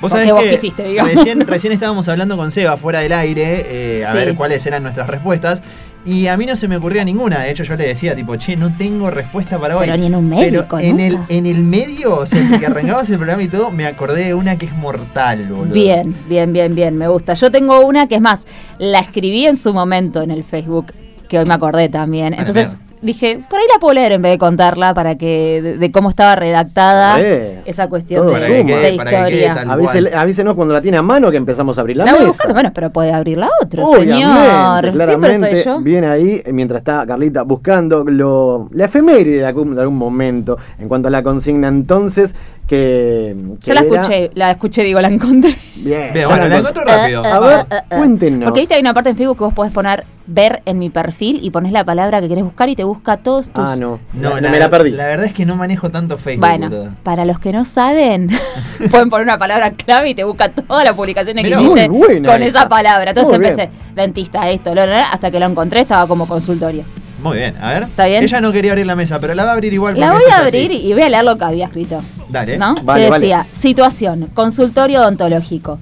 Vos 0.00 0.12
sabés 0.12 0.30
vos 0.32 0.42
que 0.42 0.50
quisiste, 0.50 0.82
digamos. 0.84 1.14
Recién, 1.14 1.40
recién 1.46 1.72
estábamos 1.72 2.06
hablando 2.08 2.36
con 2.36 2.50
Seba 2.52 2.76
fuera 2.76 2.98
del 2.98 3.12
aire 3.12 4.00
eh, 4.00 4.04
a 4.04 4.10
Sí. 4.12 4.18
ver 4.18 4.34
cuáles 4.34 4.66
eran 4.66 4.82
nuestras 4.82 5.08
respuestas. 5.08 5.62
Y 6.04 6.26
a 6.26 6.36
mí 6.36 6.44
no 6.44 6.54
se 6.54 6.68
me 6.68 6.76
ocurría 6.76 7.04
ninguna. 7.04 7.40
De 7.40 7.50
hecho, 7.50 7.64
yo 7.64 7.76
le 7.76 7.86
decía, 7.86 8.14
tipo, 8.14 8.36
che, 8.36 8.56
no 8.56 8.76
tengo 8.76 9.10
respuesta 9.10 9.58
para 9.58 9.76
hoy. 9.76 9.86
Pero 9.86 9.96
ni 9.96 10.06
en 10.06 10.14
un 10.14 10.28
médico, 10.28 10.76
Pero 10.76 10.82
en 10.82 11.00
el, 11.00 11.18
en 11.28 11.46
el 11.46 11.62
medio, 11.62 12.18
o 12.20 12.26
sea, 12.26 12.58
que 12.58 12.66
arrancabas 12.66 13.08
el 13.10 13.16
programa 13.16 13.42
y 13.42 13.48
todo, 13.48 13.70
me 13.70 13.86
acordé 13.86 14.26
de 14.26 14.34
una 14.34 14.58
que 14.58 14.66
es 14.66 14.72
mortal, 14.74 15.46
boludo. 15.48 15.72
Bien, 15.72 16.14
bien, 16.28 16.52
bien, 16.52 16.74
bien, 16.74 16.96
me 16.96 17.08
gusta. 17.08 17.34
Yo 17.34 17.50
tengo 17.50 17.80
una 17.86 18.06
que 18.06 18.16
es 18.16 18.20
más, 18.20 18.46
la 18.78 19.00
escribí 19.00 19.46
en 19.46 19.56
su 19.56 19.72
momento 19.72 20.20
en 20.20 20.30
el 20.30 20.44
Facebook, 20.44 20.92
que 21.28 21.38
hoy 21.38 21.46
me 21.46 21.54
acordé 21.54 21.88
también. 21.88 22.34
Entonces. 22.34 22.76
Dije, 23.04 23.40
por 23.48 23.58
ahí 23.60 23.66
la 23.72 23.78
puedo 23.78 23.94
leer 23.94 24.12
en 24.12 24.22
vez 24.22 24.32
de 24.32 24.38
contarla 24.38 24.94
para 24.94 25.16
que 25.16 25.60
de, 25.62 25.78
de 25.78 25.92
cómo 25.92 26.10
estaba 26.10 26.34
redactada 26.34 27.16
Re. 27.18 27.60
esa 27.66 27.88
cuestión 27.88 28.26
de, 28.26 28.34
que 28.34 28.40
de 28.40 28.46
quede- 28.46 28.66
que 28.66 28.72
quede 28.74 28.94
historia. 28.94 29.54
Avísele- 29.66 30.14
avísenos 30.14 30.54
cuando 30.54 30.74
la 30.74 30.82
tiene 30.82 30.96
a 30.96 31.02
mano 31.02 31.30
que 31.30 31.36
empezamos 31.36 31.78
a 31.78 31.82
abrir 31.82 31.96
la, 31.98 32.06
La 32.06 32.12
mesa. 32.12 32.24
buscando, 32.26 32.54
bueno, 32.54 32.72
pero 32.74 32.90
puede 32.90 33.12
abrirla 33.12 33.48
otro, 33.62 33.84
Obviamente, 33.84 34.14
señor. 34.24 34.92
Claramente, 34.92 35.62
soy 35.62 35.64
yo. 35.64 35.80
Bien 35.80 36.04
ahí, 36.04 36.42
mientras 36.52 36.80
está 36.80 37.06
Carlita 37.06 37.42
buscando 37.42 38.04
lo, 38.04 38.68
la 38.72 38.86
efeméride 38.86 39.38
de 39.38 39.46
algún, 39.46 39.74
de 39.74 39.80
algún 39.82 39.96
momento. 39.98 40.56
En 40.78 40.88
cuanto 40.88 41.08
a 41.08 41.10
la 41.10 41.22
consigna, 41.22 41.68
entonces, 41.68 42.34
que. 42.66 43.36
que 43.60 43.66
Yo 43.66 43.74
la 43.74 43.80
era- 43.80 43.90
escuché, 44.00 44.30
la 44.34 44.50
escuché, 44.52 44.82
digo, 44.82 45.00
la 45.00 45.08
encontré. 45.08 45.56
Bien, 45.76 46.12
Bien, 46.12 46.28
bueno, 46.28 46.48
la 46.48 46.58
encontré. 46.58 46.84
rápido. 46.84 47.24
A 47.24 47.40
ver, 47.40 47.66
cuéntenos. 47.88 48.44
Porque 48.44 48.60
viste, 48.60 48.74
hay 48.74 48.80
una 48.80 48.94
parte 48.94 49.10
en 49.10 49.16
Facebook 49.16 49.38
que 49.38 49.44
vos 49.44 49.54
podés 49.54 49.72
poner 49.72 50.04
ver 50.26 50.62
en 50.64 50.78
mi 50.78 50.88
perfil 50.88 51.40
y 51.42 51.50
pones 51.50 51.70
la 51.72 51.84
palabra 51.84 52.20
que 52.22 52.28
querés 52.28 52.44
buscar 52.44 52.70
y 52.70 52.76
te 52.76 52.84
busca 52.84 53.18
todos 53.18 53.50
tus 53.50 53.68
Ah, 53.68 53.76
no. 53.78 54.00
No, 54.14 54.40
la, 54.40 54.48
me 54.50 54.58
la 54.58 54.70
perdí. 54.70 54.90
La 54.92 55.04
verdad 55.06 55.26
es 55.26 55.34
que 55.34 55.44
no 55.44 55.54
manejo 55.56 55.90
tanto 55.90 56.16
Facebook, 56.16 56.46
Bueno, 56.48 56.70
para 57.02 57.26
los 57.26 57.38
que 57.38 57.52
no 57.52 57.66
saben, 57.66 58.30
pueden 58.90 59.10
poner 59.10 59.24
una 59.26 59.36
palabra 59.38 59.72
clave 59.72 60.10
y 60.10 60.14
te 60.14 60.24
busca 60.24 60.48
todas 60.48 60.84
las 60.84 60.94
publicaciones 60.94 61.44
que 61.44 61.50
hiciste 61.50 61.88
buena 61.88 62.28
con 62.32 62.42
esa. 62.42 62.60
esa 62.60 62.68
palabra. 62.70 63.10
Entonces 63.10 63.38
Muy 63.38 63.46
empecé, 63.48 63.68
dentista, 63.94 64.48
esto, 64.48 64.74
lo, 64.74 64.86
lo, 64.86 64.92
lo, 64.92 65.02
hasta 65.02 65.30
que 65.30 65.38
lo 65.38 65.46
encontré, 65.46 65.80
estaba 65.80 66.06
como 66.06 66.26
consultorio. 66.26 66.84
Muy 67.22 67.38
bien, 67.38 67.54
a 67.60 67.72
ver. 67.74 67.82
¿Está 67.84 68.06
bien? 68.06 68.22
Ella 68.22 68.40
no 68.40 68.52
quería 68.52 68.72
abrir 68.72 68.86
la 68.86 68.96
mesa, 68.96 69.18
pero 69.18 69.34
la 69.34 69.44
va 69.44 69.50
a 69.50 69.54
abrir 69.54 69.72
igual. 69.72 69.98
La 69.98 70.12
voy 70.12 70.22
a 70.30 70.38
así. 70.44 70.56
abrir 70.58 70.72
y 70.72 70.92
voy 70.92 71.02
a 71.02 71.08
leer 71.08 71.24
lo 71.24 71.36
que 71.38 71.44
había 71.44 71.66
escrito. 71.66 72.02
Dale. 72.28 72.58
¿No? 72.58 72.74
Vale, 72.82 73.04
que 73.04 73.10
vale. 73.10 73.26
decía, 73.26 73.46
situación, 73.52 74.28
consultorio 74.34 75.00
odontológico. 75.00 75.78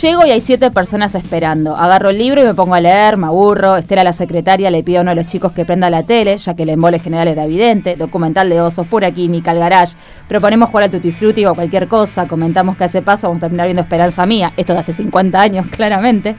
Llego 0.00 0.26
y 0.26 0.32
hay 0.32 0.40
siete 0.40 0.72
personas 0.72 1.14
esperando. 1.14 1.76
Agarro 1.76 2.10
el 2.10 2.18
libro 2.18 2.42
y 2.42 2.44
me 2.44 2.52
pongo 2.52 2.74
a 2.74 2.80
leer, 2.80 3.16
me 3.16 3.28
aburro. 3.28 3.76
Estela, 3.76 4.02
la 4.02 4.12
secretaria, 4.12 4.68
le 4.68 4.82
pide 4.82 4.98
a 4.98 5.02
uno 5.02 5.10
de 5.10 5.14
los 5.14 5.26
chicos 5.28 5.52
que 5.52 5.64
prenda 5.64 5.88
la 5.88 6.02
tele, 6.02 6.36
ya 6.36 6.54
que 6.54 6.64
el 6.64 6.70
embole 6.70 6.98
general 6.98 7.28
era 7.28 7.44
evidente. 7.44 7.94
Documental 7.94 8.48
de 8.50 8.60
osos, 8.60 8.88
pura 8.88 9.12
química, 9.12 9.52
al 9.52 9.60
garage. 9.60 9.94
Proponemos 10.26 10.70
jugar 10.70 10.84
al 10.84 10.90
tutti 10.90 11.12
frutti 11.12 11.46
o 11.46 11.54
cualquier 11.54 11.86
cosa. 11.86 12.26
Comentamos 12.26 12.76
que 12.76 12.82
hace 12.82 13.02
paso, 13.02 13.28
vamos 13.28 13.38
a 13.38 13.42
terminar 13.42 13.66
viendo 13.68 13.82
Esperanza 13.82 14.26
Mía. 14.26 14.52
Esto 14.56 14.72
de 14.72 14.80
hace 14.80 14.92
50 14.92 15.40
años, 15.40 15.66
claramente. 15.70 16.34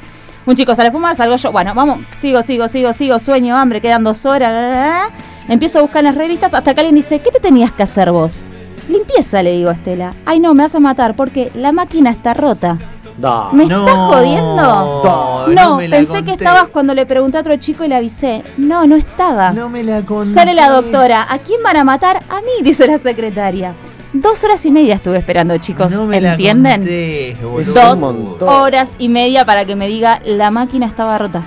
Un 0.46 0.56
chico 0.56 0.76
sale 0.76 0.90
a 0.90 0.92
fumar, 0.92 1.16
salgo 1.16 1.38
yo. 1.38 1.54
Bueno, 1.54 1.74
vamos, 1.74 2.00
sigo, 2.18 2.44
sigo, 2.44 2.68
sigo, 2.68 2.92
sigo. 2.92 3.20
Sueño, 3.20 3.56
hambre, 3.56 3.80
quedan 3.80 4.04
dos 4.04 4.26
horas. 4.26 5.12
Empiezo 5.48 5.80
a 5.80 5.82
buscar 5.82 6.00
en 6.00 6.08
las 6.08 6.16
revistas 6.16 6.54
hasta 6.54 6.74
que 6.74 6.82
alguien 6.82 6.96
dice, 6.96 7.20
¿qué 7.20 7.32
te 7.32 7.40
tenías 7.40 7.72
que 7.72 7.84
hacer 7.84 8.12
vos? 8.12 8.46
Limpieza, 8.90 9.42
le 9.44 9.52
digo 9.54 9.70
a 9.70 9.74
Estela. 9.74 10.14
Ay, 10.26 10.40
no, 10.40 10.54
me 10.54 10.64
vas 10.64 10.76
a 10.76 10.80
matar 10.80 11.16
porque 11.16 11.52
la 11.56 11.72
máquina 11.72 12.10
está 12.12 12.34
rota. 12.34 12.78
Da. 13.18 13.50
¿Me 13.54 13.66
No, 13.66 13.80
estás 13.88 13.98
jodiendo? 13.98 14.56
no 14.62 15.48
No, 15.48 15.78
me 15.78 15.88
la 15.88 15.98
pensé 15.98 16.24
que 16.24 16.34
estabas 16.34 16.68
cuando 16.68 16.94
le 16.94 17.06
pregunté 17.06 17.38
a 17.38 17.42
otro 17.42 17.56
chico 17.58 17.84
y 17.86 17.88
le 17.88 17.96
avisé. 17.96 18.44
No, 18.58 18.86
no 18.86 18.96
estaba. 18.96 19.52
No 19.52 19.70
me 19.70 19.84
la 19.84 20.02
conté. 20.02 20.34
Sale 20.34 20.54
la 20.54 20.70
doctora. 20.70 21.24
¿A 21.30 21.38
quién 21.40 21.64
van 21.64 21.78
a 21.78 21.84
matar? 21.86 22.18
A 22.30 22.42
mí, 22.42 22.62
dice 22.62 22.86
la 22.88 22.98
secretaria. 22.98 23.74
Dos 24.12 24.44
horas 24.44 24.66
y 24.66 24.72
media 24.72 24.96
estuve 24.96 25.18
esperando, 25.18 25.58
chicos. 25.58 25.92
No 25.92 26.06
me 26.06 26.20
la 26.22 26.32
¿Entienden? 26.34 26.82
conté. 26.82 27.38
Dos 27.74 28.00
horas 28.42 28.96
y 29.00 29.10
media 29.10 29.46
para 29.46 29.66
que 29.66 29.76
me 29.76 29.88
diga 29.88 30.20
la 30.26 30.52
máquina 30.52 30.86
estaba 30.86 31.18
rota. 31.18 31.42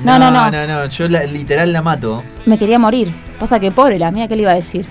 No, 0.00 0.18
no, 0.18 0.30
no. 0.30 0.50
No, 0.50 0.66
no, 0.66 0.86
yo 0.86 1.08
la- 1.08 1.24
literal 1.24 1.72
la 1.72 1.82
mato. 1.82 2.22
Me 2.46 2.58
quería 2.58 2.78
morir. 2.78 3.12
Pasa 3.38 3.60
que 3.60 3.70
pobre 3.70 3.98
la 3.98 4.10
mía, 4.10 4.26
¿qué 4.28 4.34
le 4.36 4.42
iba 4.42 4.50
a 4.52 4.54
decir? 4.56 4.86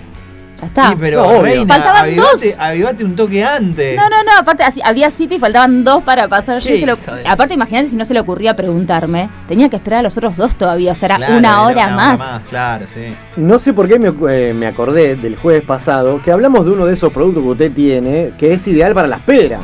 Ya 0.61 0.67
está. 0.67 0.89
Sí, 0.89 0.95
pero 0.99 1.23
No, 1.23 1.29
obvio. 1.29 1.41
reina, 1.41 1.73
Faltaban 1.73 2.03
avivate, 2.03 2.47
dos. 2.49 2.55
avivate 2.59 3.03
un 3.03 3.15
toque 3.15 3.43
antes. 3.43 3.95
No, 3.97 4.03
no, 4.03 4.23
no, 4.23 4.37
aparte 4.39 4.63
así, 4.63 4.79
había 4.83 5.09
cita 5.09 5.33
y 5.35 5.39
faltaban 5.39 5.83
dos 5.83 6.03
para 6.03 6.27
pasar. 6.27 6.61
Lo- 6.63 6.97
aparte, 7.27 7.55
imagínate 7.55 7.87
si 7.89 7.95
no 7.95 8.05
se 8.05 8.13
le 8.13 8.19
ocurría 8.19 8.55
preguntarme. 8.55 9.27
Tenía 9.47 9.69
que 9.69 9.77
esperar 9.77 9.99
a 9.99 10.03
los 10.03 10.15
otros 10.17 10.37
dos 10.37 10.55
todavía, 10.55 10.91
o 10.91 10.95
sea, 10.95 11.07
era 11.07 11.15
Claro, 11.17 11.37
una 11.37 11.49
era 11.49 11.61
hora 11.63 11.87
más. 11.95 12.41
Claro, 12.49 12.85
sí. 12.85 13.13
No 13.37 13.57
sé 13.57 13.73
por 13.73 13.87
qué 13.87 13.97
me, 13.97 14.13
eh, 14.31 14.53
me 14.53 14.67
acordé 14.67 15.15
del 15.15 15.35
jueves 15.35 15.63
pasado 15.63 16.21
que 16.23 16.31
hablamos 16.31 16.63
de 16.65 16.71
uno 16.71 16.85
de 16.85 16.93
esos 16.93 17.11
productos 17.11 17.41
que 17.43 17.49
usted 17.49 17.71
tiene 17.71 18.31
que 18.37 18.53
es 18.53 18.67
ideal 18.67 18.93
para 18.93 19.07
la 19.07 19.15
espera. 19.17 19.59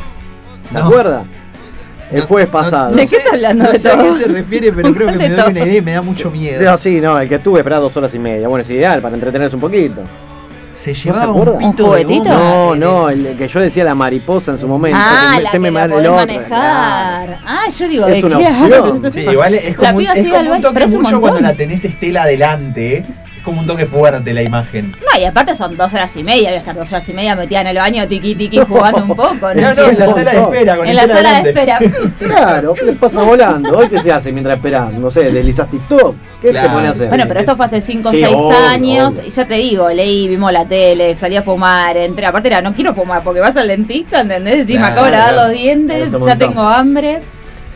¿Se 0.72 0.74
No. 0.80 0.86
acuerda? 0.86 1.24
El 2.12 2.22
No- 2.22 2.26
jueves 2.28 2.50
pasado. 2.50 2.90
no 2.92 2.96
¿De 2.96 3.06
qué 3.08 3.18
está 3.18 3.30
hablando 3.34 3.66
No 3.66 3.72
de 3.72 3.80
sé 3.80 3.90
a 3.90 3.98
qué 3.98 4.04
todo? 4.04 4.16
se 4.18 4.28
refiere, 4.30 4.72
pero 4.72 4.94
creo 4.94 5.12
que 5.12 5.18
me 5.18 5.30
doy 5.30 5.34
una 5.36 5.44
todo. 5.44 5.52
idea 5.66 5.78
y 5.78 5.82
me 5.82 5.92
da 5.92 6.02
mucho 6.02 6.32
miedo. 6.32 6.64
No, 6.64 6.78
sí, 6.78 7.00
no, 7.02 7.20
el 7.20 7.28
que 7.30 7.36
estuve 7.36 7.60
esperado 7.60 7.84
dos 7.84 7.98
horas 7.98 8.16
y 8.16 8.20
media. 8.20 8.48
Bueno, 8.48 8.64
es 8.64 8.70
ideal 8.72 9.02
para 9.02 9.14
entretenerse 9.14 9.56
un 9.56 9.62
poquito. 9.62 10.02
Se 10.78 10.94
llevaba 10.94 11.32
un 11.34 11.58
pito 11.58 11.90
¿Un 11.90 11.96
de 11.98 12.04
goma 12.04 12.24
No, 12.34 12.76
no, 12.76 13.10
el- 13.10 13.36
que 13.36 13.48
yo 13.48 13.60
decía 13.60 13.84
la 13.84 13.96
mariposa 13.96 14.52
en 14.52 14.60
su 14.60 14.68
momento. 14.68 15.00
Ah, 15.02 15.34
que 15.38 15.42
la 15.44 15.52
teme 15.52 15.70
que 15.70 15.74
la 15.74 15.88
podés 15.88 16.00
otro, 16.08 16.16
manejar. 16.16 17.40
Ah, 17.48 17.64
yo 17.76 17.88
digo, 17.88 18.06
Es 18.08 18.22
¿de 18.22 18.28
una 18.28 18.38
qué 18.38 18.48
opción. 18.48 18.74
hablas? 18.98 19.14
Sí, 19.14 19.20
igual 19.22 19.54
es 19.56 19.76
como, 19.76 19.98
un, 19.98 20.02
es 20.08 20.30
como 20.32 20.52
un 20.54 20.62
toque 20.62 20.88
mucho 20.88 21.20
cuando 21.20 21.40
la 21.42 21.54
tenés 21.56 21.84
Estela 21.84 22.24
adelante. 22.24 23.04
Como 23.48 23.62
un 23.62 23.68
toque 23.68 23.86
fuerte 23.86 24.34
la 24.34 24.42
imagen. 24.44 24.92
No, 24.92 25.22
y 25.22 25.24
aparte 25.24 25.56
son 25.56 25.78
dos 25.78 25.94
horas 25.94 26.14
y 26.18 26.22
media, 26.22 26.50
voy 26.50 26.56
a 26.56 26.58
estar 26.58 26.76
dos 26.76 26.92
horas 26.92 27.08
y 27.08 27.14
media 27.14 27.34
metida 27.34 27.62
en 27.62 27.68
el 27.68 27.78
baño, 27.78 28.06
tiqui 28.06 28.36
tiqui, 28.36 28.58
jugando 28.60 29.04
un 29.04 29.08
poco. 29.16 29.54
No, 29.56 29.74
no, 29.74 29.90
en 29.90 29.98
la 30.00 30.08
sala 30.10 30.32
de 30.34 30.42
espera 30.42 30.76
con 30.76 30.88
en 30.90 30.96
la 30.98 31.08
sala 31.08 31.42
de 31.42 31.50
espera. 31.50 31.80
Claro, 32.20 32.74
¿qué 32.74 32.84
le 32.84 32.92
pasa 32.94 33.22
volando? 33.24 33.78
¿Hoy 33.78 33.88
qué 33.88 34.02
se 34.02 34.12
hace 34.12 34.34
mientras 34.34 34.58
esperás? 34.58 34.92
No 34.92 35.10
sé, 35.10 35.32
deslizás 35.32 35.70
TikTok. 35.70 36.16
¿Qué 36.42 36.50
Claro. 36.50 36.68
te 36.68 36.74
pone 36.74 36.88
a 36.88 36.92
hacer? 36.92 37.08
Bueno, 37.08 37.24
pero 37.26 37.40
esto 37.40 37.56
fue 37.56 37.66
hace 37.68 37.80
5 37.80 38.10
o 38.10 38.12
Sí, 38.12 38.20
6 38.22 38.34
obvio, 38.36 38.58
años. 38.70 39.14
obvio. 39.14 39.28
Y 39.28 39.30
ya 39.30 39.46
te 39.46 39.54
digo, 39.54 39.90
leí, 39.92 40.28
vimos 40.28 40.52
la 40.52 40.66
tele, 40.66 41.16
salí 41.16 41.38
a 41.38 41.42
fumar, 41.42 41.96
entré. 41.96 42.26
Aparte 42.26 42.50
era, 42.50 42.62
no 42.62 42.74
quiero 42.74 42.94
fumar 42.94 43.24
porque 43.24 43.40
vas 43.40 43.56
al 43.56 43.70
dentista, 43.70 44.20
¿entendés? 44.20 44.68
Decís, 44.68 44.78
me 44.78 44.88
acabo 44.88 45.06
de 45.06 45.12
lavar 45.14 45.34
claro. 45.34 45.48
los 45.48 45.58
dientes, 45.58 46.12
ya 46.12 46.18
montón. 46.18 46.38
tengo 46.38 46.62
hambre. 46.64 47.22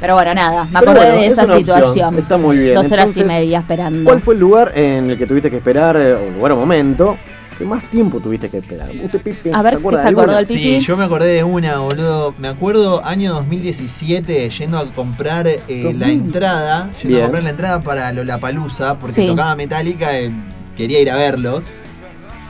Pero 0.02 0.16
bueno, 0.16 0.34
nada, 0.34 0.66
me 0.66 0.80
Pero 0.80 0.92
acordé 0.92 1.06
bueno, 1.08 1.22
de 1.22 1.26
es 1.28 1.34
esa 1.34 1.44
una 1.46 1.54
opción, 1.58 1.78
situación. 1.78 2.18
Está 2.18 2.38
muy 2.38 2.58
bien. 2.58 2.74
Dos 2.76 2.92
horas 2.92 3.16
y 3.16 3.24
media 3.24 3.60
esperando. 3.60 4.04
¿Cuál 4.04 4.22
fue 4.22 4.34
el 4.34 4.40
lugar 4.40 4.72
en 4.76 5.12
el 5.12 5.18
que 5.18 5.28
tuviste 5.28 5.50
que 5.52 5.58
esperar, 5.58 5.96
eh, 5.96 6.14
o 6.16 6.32
lugar 6.36 6.52
o 6.54 6.56
momento, 6.58 7.18
que 7.58 7.66
más 7.66 7.84
tiempo 7.86 8.20
tuviste 8.20 8.50
que 8.50 8.58
esperar? 8.58 8.90
¿Usted, 9.04 9.22
Pipe, 9.22 9.52
A 9.54 9.62
ver, 9.62 9.78
¿qué 9.78 9.98
se 10.00 10.08
acordó 10.08 10.40
el 10.40 10.48
Sí, 10.48 10.56
Pipi? 10.56 10.80
yo 10.80 10.98
me 10.98 11.04
acordé 11.06 11.28
de 11.28 11.44
una, 11.44 11.78
boludo. 11.80 12.34
Me 12.40 12.48
acuerdo 12.48 13.06
año 13.06 13.32
2017 13.36 14.50
yendo 14.50 14.80
a 14.80 14.92
comprar 14.92 15.48
eh, 15.48 15.62
la 15.70 16.08
2000. 16.08 16.10
entrada, 16.10 16.90
yendo 17.04 17.08
Bien. 17.08 17.20
a 17.20 17.22
comprar 17.26 17.44
la 17.44 17.50
entrada 17.52 17.80
para 17.82 18.12
Lollapalooza 18.12 18.96
porque 18.96 19.16
Sí. 19.22 19.28
tocaba 19.28 19.56
Metallica, 19.56 20.18
eh, 20.20 20.32
quería 20.76 21.00
ir 21.00 21.12
a 21.12 21.16
verlos. 21.16 21.64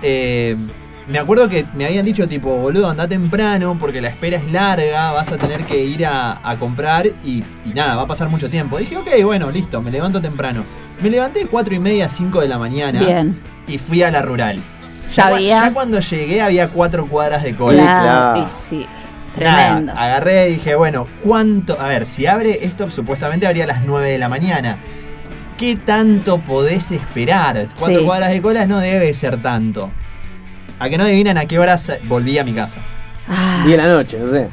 Eh, 0.02 0.56
me 1.12 1.20
acuerdo 1.20 1.48
que 1.50 1.66
me 1.76 1.86
habían 1.86 2.06
dicho 2.06 2.28
tipo, 2.28 2.50
boludo, 2.56 2.90
anda 2.90 3.08
temprano 3.08 3.78
porque 3.80 4.02
la 4.02 4.08
espera 4.10 4.38
es 4.38 4.52
larga, 4.52 5.12
vas 5.12 5.32
a 5.32 5.38
tener 5.38 5.66
que 5.66 5.84
ir 5.84 6.06
a, 6.06 6.40
a 6.48 6.56
comprar 6.58 7.08
y, 7.24 7.44
y 7.66 7.74
nada, 7.76 7.96
va 7.96 8.04
a 8.04 8.08
pasar 8.08 8.30
mucho 8.30 8.50
tiempo. 8.50 8.78
Dije, 8.78 8.98
ok, 8.98 9.08
bueno, 9.24 9.52
listo, 9.52 9.82
me 9.82 9.92
levanto 9.92 10.22
temprano. 10.22 10.64
Me 11.02 11.10
levanté 11.10 11.46
4 11.46 11.74
y 11.76 11.80
media, 11.80 12.08
5 12.10 12.42
de 12.42 12.48
la 12.48 12.58
mañana 12.58 13.00
Bien. 13.02 13.40
y 13.68 13.78
fui 13.78 14.04
a 14.04 14.12
la 14.12 14.22
rural. 14.22 14.60
Ya 15.14 15.28
había. 15.28 15.66
ya 15.66 15.74
cuando 15.74 16.00
llegué 16.00 16.42
había 16.42 16.70
cuatro 16.70 17.06
cuadras 17.08 17.44
de 17.44 17.56
cola. 17.56 17.84
claro. 17.84 18.44
y 18.44 18.48
sí. 18.50 18.86
Nada, 19.40 19.66
Tremendo. 19.68 19.94
agarré 19.94 20.50
y 20.50 20.54
dije, 20.56 20.76
bueno, 20.76 21.08
¿cuánto? 21.24 21.80
A 21.80 21.88
ver, 21.88 22.06
si 22.06 22.26
abre 22.28 22.66
esto, 22.66 22.92
supuestamente 22.92 23.48
abría 23.48 23.64
a 23.64 23.68
las 23.68 23.84
9 23.86 24.10
de 24.10 24.18
la 24.18 24.28
mañana. 24.30 24.78
¿Qué 25.58 25.76
tanto 25.76 26.40
podés 26.40 26.92
esperar? 26.92 27.68
Cuatro 27.78 28.00
Sí. 28.00 28.06
cuadras 28.06 28.32
de 28.32 28.42
cola 28.42 28.66
no 28.66 28.80
debe 28.80 29.14
ser 29.14 29.42
tanto. 29.42 29.92
A 30.82 30.90
que 30.90 30.98
no 30.98 31.04
adivinan 31.04 31.38
a 31.38 31.46
qué 31.46 31.60
horas 31.60 31.92
volví 32.08 32.40
a 32.40 32.44
mi 32.44 32.54
casa. 32.54 32.80
Ah, 33.28 33.62
10 33.68 33.78
de 33.78 33.84
la 33.88 33.94
noche, 33.94 34.18
no 34.20 34.28
sé. 34.28 34.48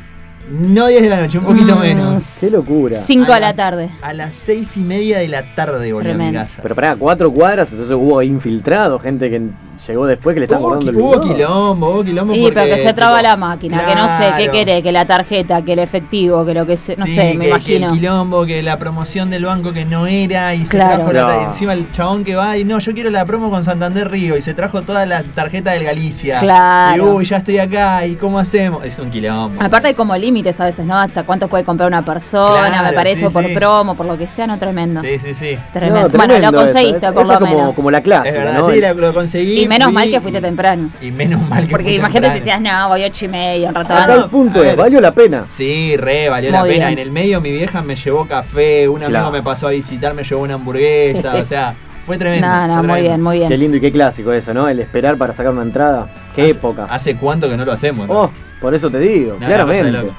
No 0.51 0.87
10 0.89 1.03
de 1.03 1.09
la 1.09 1.21
noche, 1.23 1.39
un 1.39 1.45
poquito 1.45 1.75
Mm, 1.77 1.81
menos. 1.81 2.23
Qué 2.39 2.51
locura. 2.51 2.99
Cinco 3.01 3.33
A 3.33 3.37
de 3.37 3.41
la 3.41 3.55
tarde. 3.55 3.89
A 4.03 4.13
las 4.13 4.35
seis 4.35 4.77
y 4.77 4.81
media 4.81 5.19
de 5.19 5.29
la 5.29 5.55
tarde 5.55 5.91
volví 5.93 6.09
a 6.11 6.13
mi 6.13 6.19
Tremendo. 6.19 6.41
casa. 6.41 6.61
Pero 6.63 6.75
para 6.75 6.97
cuatro 6.97 7.33
cuadras, 7.33 7.69
entonces 7.73 7.97
hubo 7.99 8.23
infiltrados, 8.23 9.01
gente 9.03 9.31
que 9.31 9.41
llegó 9.87 10.07
después 10.07 10.35
que 10.35 10.41
le 10.41 10.47
están 10.47 10.61
qui- 10.63 10.89
el 10.89 10.97
hubo 10.97 11.21
quilombo, 11.21 11.89
hubo 11.91 12.05
quilombo 12.05 12.35
Y 12.35 12.43
porque, 12.43 12.55
pero 12.55 12.77
que 12.77 12.83
se 12.83 12.93
traba 12.93 13.19
tipo, 13.19 13.29
la 13.29 13.37
máquina, 13.37 13.85
que 13.87 13.95
no 13.95 14.19
sé, 14.19 14.33
¿qué 14.37 14.49
quiere? 14.49 14.83
Que 14.83 14.93
la 14.93 15.07
tarjeta, 15.07 15.63
que 15.63 15.73
el 15.75 15.79
efectivo, 15.79 16.45
que 16.45 16.55
lo 16.55 16.67
que 16.67 16.77
se, 16.77 16.97
no 16.97 17.05
Sí, 17.07 17.15
sé, 17.15 17.35
me 17.35 17.45
que- 17.45 17.49
imagino. 17.51 17.89
Que 17.89 17.95
el 17.95 18.01
quilombo, 18.01 18.47
que 18.47 18.63
la 18.63 18.79
promoción 18.79 19.31
del 19.31 19.45
banco 19.45 19.73
que 19.73 19.85
no 19.85 20.07
era 20.07 20.55
y 20.55 20.65
Claro. 20.65 20.91
se 20.91 20.97
trajo 20.97 21.13
la, 21.13 21.45
encima 21.45 21.73
el 21.75 21.91
chabón 21.93 22.25
que 22.25 22.35
va 22.35 22.57
y 22.57 22.65
no, 22.65 22.79
yo 22.79 22.93
quiero 22.95 23.11
la 23.11 23.25
promo 23.25 23.51
con 23.51 23.65
Santander 23.65 24.11
Río 24.11 24.37
y 24.37 24.43
se 24.43 24.55
trajo 24.55 24.83
toda 24.83 25.07
la 25.07 25.23
tarjeta 25.23 25.73
del 25.73 25.85
Galicia. 25.85 26.41
Claro. 26.41 26.97
Y 26.97 27.01
uy, 27.07 27.25
ya 27.25 27.39
estoy 27.39 27.59
acá 27.59 28.07
y 28.07 28.17
cómo 28.17 28.39
hacemos. 28.39 28.85
Es 28.85 28.99
un 28.99 29.11
quilombo. 29.11 29.63
Aparte 29.63 29.89
hay 29.89 29.95
como 29.95 30.17
límites 30.17 30.61
a 30.61 30.65
veces, 30.67 30.85
¿no? 30.87 30.97
Hasta 30.99 31.23
cuánto 31.25 31.49
puede 31.49 31.65
comprar 31.65 31.87
una 31.89 32.03
persona, 32.05 32.69
Claro, 32.69 32.85
me 32.89 32.93
parece, 32.93 33.21
sí, 33.21 33.25
o 33.27 33.31
por 33.31 33.45
sí. 33.47 33.55
promo, 33.55 33.95
por 33.97 34.07
lo 34.07 34.17
que 34.19 34.27
sea, 34.29 34.47
no 34.47 34.59
tremendo. 34.59 35.01
Sí, 35.03 35.19
sí, 35.19 35.35
sí. 35.35 35.59
Tremendo. 35.73 36.09
No, 36.09 36.17
bueno, 36.19 36.39
lo 36.39 36.53
conseguiste 36.53 37.07
eso, 37.07 37.15
por 37.15 37.23
eso 37.23 37.33
lo 37.33 37.33
es 37.35 37.39
como, 37.41 37.55
menos. 37.57 37.77
como 37.77 37.91
la 37.91 38.01
clase. 38.01 38.29
Es 38.29 38.35
verdad, 38.35 38.59
¿no? 38.59 38.71
sí, 38.71 38.81
lo 38.81 39.15
conseguí. 39.15 39.68
Menos 39.69 39.87
fui- 39.87 39.95
mal 39.95 40.11
que 40.11 40.21
fuiste 40.21 40.41
temprano. 40.41 40.91
Y 41.01 41.13
menos 41.13 41.47
mal 41.49 41.65
que 41.67 41.71
Porque 41.71 41.95
imagínate 41.95 42.33
si 42.35 42.39
decías, 42.41 42.61
no, 42.61 42.89
voy 42.89 43.05
ocho 43.05 43.25
y 43.27 43.29
media, 43.29 43.69
un 43.69 43.75
rato 43.75 43.93
Acá 43.95 44.15
el 44.15 44.25
punto 44.31 44.61
es, 44.61 44.67
ver. 44.69 44.77
¿valió 44.77 45.01
la 45.01 45.13
pena? 45.13 45.45
Sí, 45.49 45.97
re, 45.97 46.29
valió 46.29 46.51
Muy 46.51 46.59
la 46.59 46.63
pena. 46.65 46.87
bien. 46.89 46.99
En 46.99 47.05
el 47.07 47.11
medio 47.13 47.41
mi 47.41 47.53
vieja 47.53 47.83
me 47.83 47.95
llevó 47.95 48.27
café, 48.27 48.89
un 48.89 48.97
amigo 49.03 49.11
Claro. 49.11 49.31
me 49.31 49.43
pasó 49.43 49.69
a 49.69 49.71
visitar, 49.71 50.15
me 50.15 50.25
llevó 50.25 50.43
una 50.43 50.55
hamburguesa, 50.55 51.35
o 51.41 51.45
sea, 51.45 51.75
fue 52.07 52.17
tremendo. 52.19 52.47
No, 52.47 52.67
no, 52.67 52.75
muy 52.77 52.83
tremendo. 52.85 53.09
bien, 53.09 53.23
muy 53.23 53.39
Qué 53.41 53.47
bien. 53.49 53.61
lindo 53.61 53.77
y 53.77 53.81
qué 53.81 53.93
clásico 53.93 54.33
eso, 54.33 54.55
¿no? 54.55 54.69
El 54.69 54.81
esperar 54.81 55.17
para 55.19 55.33
sacar 55.35 55.53
una 55.53 55.63
entrada. 55.63 56.09
Qué 56.35 56.43
Hace- 56.43 56.51
época. 56.53 56.87
¿Hace 56.89 57.17
cuánto 57.17 57.49
que 57.49 57.57
no 57.57 57.65
lo 57.65 57.73
hacemos? 57.73 58.09
no? 58.09 58.15
Oh, 58.23 58.31
por 58.61 58.75
eso 58.75 58.91
te 58.91 58.99
digo, 58.99 59.37
No, 59.39 59.47
claramente. 59.47 60.11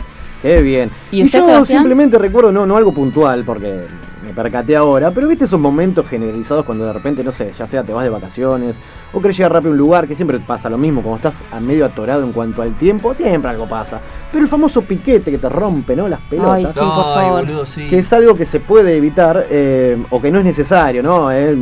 Qué 0.42 0.62
bien. 0.62 0.90
¿Y 1.12 1.24
usted, 1.24 1.40
yo 1.40 1.46
Sebastián? 1.48 1.80
simplemente 1.80 2.18
recuerdo, 2.18 2.52
no, 2.52 2.66
no 2.66 2.78
algo 2.78 2.94
puntual, 2.94 3.44
porque 3.44 3.88
me 4.26 4.32
percaté 4.34 4.76
ahora, 4.76 5.12
pero 5.12 5.28
viste 5.28 5.44
esos 5.46 5.60
momentos 5.60 6.08
generalizados 6.08 6.64
cuando 6.64 6.86
de 6.86 6.94
repente, 6.94 7.24
no 7.26 7.32
sé, 7.34 7.52
ya 7.58 7.68
sea 7.68 7.84
te 7.84 7.92
vas 7.92 8.04
de 8.06 8.10
vacaciones 8.10 8.78
o 9.14 9.20
querés 9.22 9.38
llegar 9.38 9.54
rápido 9.54 9.72
a 9.72 9.74
un 9.74 9.78
lugar, 9.78 10.08
que 10.08 10.16
siempre 10.16 10.40
pasa 10.40 10.70
lo 10.70 10.78
mismo, 10.78 11.02
como 11.02 11.16
estás 11.18 11.34
a 11.52 11.60
medio 11.60 11.86
atorado 11.86 12.24
en 12.24 12.32
cuanto 12.32 12.62
al 12.62 12.74
tiempo, 12.76 13.14
siempre 13.14 13.50
algo 13.52 13.66
pasa. 13.68 14.00
Pero 14.32 14.44
el 14.44 14.50
famoso 14.50 14.82
piquete 14.84 15.32
que 15.32 15.38
te 15.40 15.50
rompe, 15.50 15.96
¿no? 15.96 16.08
Las 16.08 16.20
pelotas. 16.22 16.54
Ay, 16.54 16.66
sí, 16.68 16.80
por 16.80 16.88
Ay, 16.90 17.26
favor. 17.26 17.46
boludo, 17.46 17.66
sí. 17.66 17.88
que 17.90 18.00
es 18.00 18.14
algo 18.14 18.36
que 18.36 18.46
se 18.46 18.60
puede 18.60 18.96
evitar 18.98 19.46
eh, 19.50 19.98
o 20.12 20.22
que 20.22 20.30
no 20.32 20.40
es 20.40 20.46
necesario, 20.46 21.02
¿no? 21.02 21.32
Eh, 21.32 21.58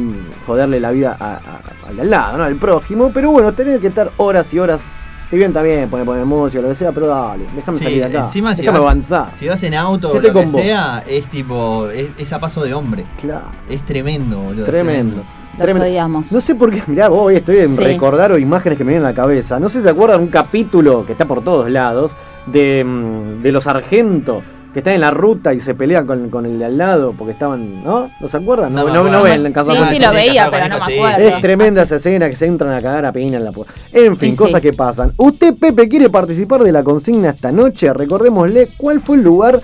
joderle 0.46 0.80
la 0.80 0.92
vida 0.92 1.16
a- 1.20 1.34
a- 1.36 1.88
al 1.90 1.96
de 1.96 2.02
al 2.02 2.10
lado, 2.10 2.38
¿no? 2.40 2.44
Al 2.44 2.56
prójimo, 2.58 3.12
pero 3.14 3.32
bueno, 3.32 3.54
tener 3.54 3.80
que 3.80 3.88
estar 3.88 4.12
horas 4.18 4.54
y 4.54 4.60
horas, 4.60 4.82
si 5.30 5.38
bien 5.38 5.54
también 5.54 5.90
pone 5.90 6.04
poner 6.04 6.26
música, 6.26 6.62
lo 6.62 6.68
que 6.70 6.76
sea, 6.76 6.92
pero 6.92 7.08
dale, 7.08 7.46
déjame 7.56 7.78
Sí, 7.78 7.84
salir 7.86 8.00
de 8.00 8.06
acá, 8.06 8.20
encima 8.20 8.54
si 8.56 8.62
déjame 8.64 8.80
vas- 8.80 8.86
avanzar. 8.88 9.30
Si 9.36 9.48
vas 9.48 9.64
en 9.64 9.74
auto 9.74 10.10
o 10.12 10.14
lo 10.16 10.22
que 10.22 10.32
vos. 10.32 10.52
sea, 10.52 11.02
es 11.08 11.28
tipo, 11.28 11.88
es, 11.90 12.10
es 12.18 12.34
a 12.34 12.40
paso 12.40 12.62
de 12.64 12.74
hombre. 12.74 13.06
Claro, 13.22 13.46
Es 13.70 13.82
tremendo, 13.84 14.38
boludo. 14.40 14.66
tremendo. 14.66 15.24
Los 15.58 15.66
tremendo. 15.66 15.86
odiamos. 15.86 16.32
No 16.32 16.42
sé 16.42 16.56
por 16.56 16.72
qué, 16.72 16.84
mirá, 16.88 17.10
hoy 17.10 17.36
estoy 17.38 17.60
en 17.60 17.70
Sí. 17.70 17.84
recordar 17.84 18.32
o 18.32 18.38
imágenes 18.38 18.78
que 18.78 18.84
me 18.84 18.92
vienen 18.92 19.06
a 19.06 19.10
la 19.12 19.16
cabeza. 19.16 19.60
No 19.60 19.70
sé 19.70 19.80
si 19.80 19.84
se 19.84 19.90
acuerdan 19.90 20.22
un 20.22 20.28
capítulo 20.28 21.06
que 21.06 21.12
está 21.14 21.26
por 21.26 21.44
todos 21.44 21.70
lados 21.70 22.12
de, 22.46 22.84
mm, 22.86 23.42
de 23.42 23.52
los 23.52 23.64
sargentos 23.66 24.44
que 24.74 24.80
están 24.82 24.94
en 24.94 25.02
la 25.02 25.10
ruta 25.12 25.54
y 25.56 25.60
se 25.60 25.74
pelean 25.74 26.06
con, 26.06 26.30
con 26.30 26.46
el 26.46 26.60
de 26.60 26.66
al 26.66 26.78
lado 26.78 27.14
porque 27.18 27.32
estaban, 27.32 27.84
¿no? 27.84 28.12
¿No 28.20 28.28
se 28.28 28.38
acuerdan? 28.38 28.74
No, 28.76 28.84
No 28.88 29.04
no, 29.04 29.10
no 29.10 29.24
ven 29.24 29.42
en 29.42 29.48
Sí, 29.48 29.54
Casablanca. 29.54 29.90
sí, 29.90 29.96
sí, 29.98 30.04
lo 30.04 30.12
veía, 30.14 30.50
pero 30.52 30.68
no 30.70 30.78
me 30.86 30.96
acuerdo. 30.96 31.28
Es 31.28 31.42
tremenda 31.42 31.82
Así. 31.82 31.88
esa 31.88 31.96
escena 31.96 32.30
que 32.30 32.36
se 32.36 32.46
entran 32.46 32.74
a 32.74 32.82
cagar 32.82 33.06
a 33.06 33.12
piña 33.12 33.38
en 33.38 33.46
la 33.46 33.52
puerta. 33.52 33.74
En 33.92 34.16
fin, 34.18 34.36
cosas 34.36 34.62
sí. 34.62 34.70
que 34.70 34.74
pasan. 34.74 35.14
Usted, 35.18 35.56
Pepe, 35.60 35.88
quiere 35.90 36.10
participar 36.12 36.62
de 36.64 36.72
la 36.72 36.84
consigna 36.84 37.30
esta 37.32 37.52
noche. 37.52 37.92
Recordémosle 37.92 38.68
cuál 38.78 39.00
fue 39.02 39.16
el 39.18 39.24
lugar 39.24 39.60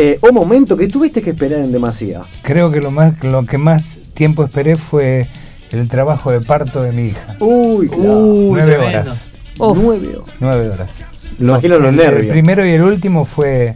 eh, 0.00 0.18
o 0.22 0.32
momento 0.32 0.76
que 0.76 0.86
tuviste 0.86 1.20
que 1.22 1.30
esperar 1.30 1.58
en 1.58 1.72
demasía. 1.72 2.20
Creo 2.42 2.70
que 2.70 2.80
lo, 2.80 2.90
más, 2.92 3.22
lo 3.24 3.44
que 3.44 3.58
más 3.58 3.98
tiempo 4.14 4.44
esperé 4.44 4.76
fue 4.76 5.26
el 5.72 5.88
trabajo 5.88 6.30
de 6.30 6.40
parto 6.40 6.82
de 6.82 6.92
mi 6.92 7.08
hija. 7.08 7.36
Uy, 7.40 7.88
claro. 7.88 8.18
Uy, 8.18 8.50
Nueve 8.52 8.74
tremendo. 8.76 9.00
horas. 9.10 9.24
Nueve 9.58 10.08
horas. 10.16 10.34
Nueve 10.40 10.70
horas. 10.70 10.90
Lo 11.38 11.48
imagino 11.50 11.78
los 11.80 11.90
el, 11.90 11.96
nervios. 11.96 12.22
El 12.26 12.30
primero 12.30 12.64
y 12.66 12.70
el 12.70 12.82
último 12.82 13.24
fue. 13.24 13.74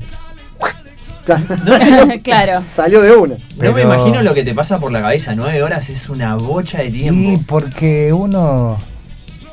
claro. 2.23 2.63
Salió 2.73 3.01
de 3.03 3.13
una. 3.17 3.35
No 3.59 3.73
me 3.73 3.83
imagino 3.83 4.23
lo 4.23 4.35
que 4.35 4.45
te 4.45 4.55
pasa 4.55 4.79
por 4.79 4.91
la 4.93 5.01
cabeza. 5.03 5.35
Nueve 5.35 5.63
horas 5.63 5.89
es 5.91 6.09
una 6.09 6.37
bocha 6.37 6.79
de 6.79 6.87
Y 6.87 6.93
tiempo. 6.93 7.41
porque 7.47 8.13
uno, 8.13 8.79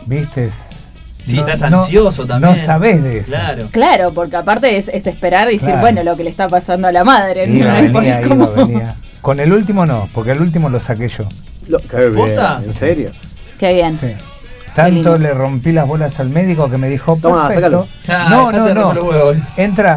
viste, 0.05 0.49
Sí, 1.29 1.39
estás 1.39 1.61
ansioso 1.63 2.25
también. 2.25 2.57
No 2.57 2.65
sabes 2.65 3.03
de 3.03 3.17
eso. 3.19 3.27
Claro. 3.29 3.65
Claro, 3.71 4.11
porque 4.13 4.35
aparte 4.35 4.77
es, 4.77 4.87
es 4.89 5.07
esperar 5.07 5.49
y 5.49 5.53
decir, 5.53 5.67
Claro. 5.69 5.81
bueno, 5.81 6.03
lo 6.03 6.15
que 6.17 6.23
le 6.23 6.29
está 6.29 6.47
pasando 6.47 6.87
a 6.87 6.91
la 6.91 7.03
madre. 7.03 7.47
¿no? 7.47 7.55
Iba, 7.55 7.73
venía, 7.81 8.19
es 8.21 8.25
iba, 8.27 8.35
como- 8.35 8.51
venía. 8.67 8.95
Con 9.21 9.39
el 9.39 9.51
último 9.51 9.85
no, 9.85 10.07
porque 10.13 10.31
el 10.31 10.41
último 10.41 10.69
lo 10.69 10.79
saqué 10.79 11.07
yo. 11.09 11.25
Lo- 11.67 11.79
qué 11.79 12.09
bien. 12.09 12.39
¿En 12.65 12.73
serio? 12.73 13.11
Qué 13.59 13.73
bien. 13.73 13.97
Sí. 13.99 14.13
Tanto 14.73 15.17
le 15.17 15.33
rompí 15.33 15.71
las 15.73 15.87
bolas 15.87 16.19
al 16.19 16.29
médico 16.29 16.69
que 16.69 16.77
me 16.77 16.87
dijo, 16.89 17.17
Toma, 17.21 17.47
perfecto. 17.49 17.87
Ya, 18.07 18.29
no, 18.29 18.51
no, 18.51 18.59
no. 18.59 18.73
romper 18.73 18.95
los 18.95 19.03
huevos. 19.03 19.37
Entra. 19.57 19.95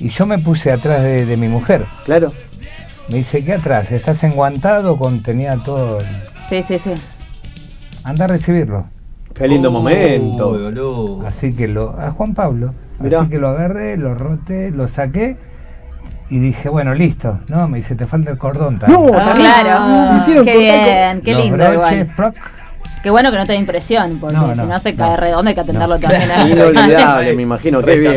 Y 0.00 0.08
yo 0.08 0.24
me 0.26 0.38
puse 0.38 0.72
atrás 0.72 1.02
de, 1.02 1.26
de 1.26 1.36
mi 1.36 1.48
mujer. 1.48 1.84
Claro. 2.06 2.32
Me 3.08 3.16
dice, 3.18 3.44
¿qué 3.44 3.54
atrás? 3.54 3.90
¿Estás 3.92 4.22
enguantado 4.24 4.96
con 4.96 5.22
tenía 5.22 5.56
todo? 5.56 5.98
el- 5.98 6.06
Sí, 6.48 6.64
sí, 6.66 6.80
sí. 6.82 6.92
Anda 8.04 8.24
a 8.24 8.28
recibirlo. 8.28 8.86
Qué 9.38 9.48
lindo 9.48 9.70
momento. 9.70 10.50
boludo. 10.50 11.26
Así 11.26 11.54
que 11.54 11.68
lo. 11.68 11.90
A 11.98 12.10
Juan 12.10 12.34
Pablo. 12.34 12.74
Mirá. 13.00 13.20
Así 13.20 13.28
que 13.30 13.38
lo 13.38 13.48
agarré, 13.48 13.96
lo 13.96 14.14
roté, 14.14 14.70
lo 14.70 14.88
saqué 14.88 15.36
y 16.30 16.38
dije, 16.40 16.68
bueno, 16.68 16.92
listo. 16.94 17.38
No, 17.48 17.68
me 17.68 17.78
dice, 17.78 17.94
te 17.94 18.04
falta 18.06 18.30
el 18.32 18.38
cordón 18.38 18.78
también. 18.78 19.00
No, 19.06 19.16
Ah, 19.16 19.24
también 19.26 19.50
Claro. 19.62 20.16
hicieron 20.18 20.44
Qué 20.44 20.52
con- 20.52 20.60
bien, 20.62 21.20
qué 21.22 21.34
lindo 21.34 21.56
broches, 21.56 21.74
igual. 21.74 22.06
proc. 22.16 22.34
Qué 23.02 23.10
bueno 23.10 23.30
que 23.30 23.36
no 23.38 23.46
te 23.46 23.52
da 23.52 23.58
impresión, 23.60 24.18
porque 24.20 24.34
No, 24.34 24.52
si 24.52 24.60
no, 24.60 24.66
no 24.66 24.78
se 24.80 24.90
no. 24.92 24.98
cae 24.98 25.16
redondo 25.16 25.48
hay 25.48 25.54
que 25.54 25.60
atenderlo 25.60 25.94
No. 25.94 26.00
también. 26.00 26.30
a- 26.32 26.48
Inolvidable, 26.48 27.36
me 27.36 27.42
imagino. 27.42 27.80
Qué 27.80 27.96
bien, 27.96 28.14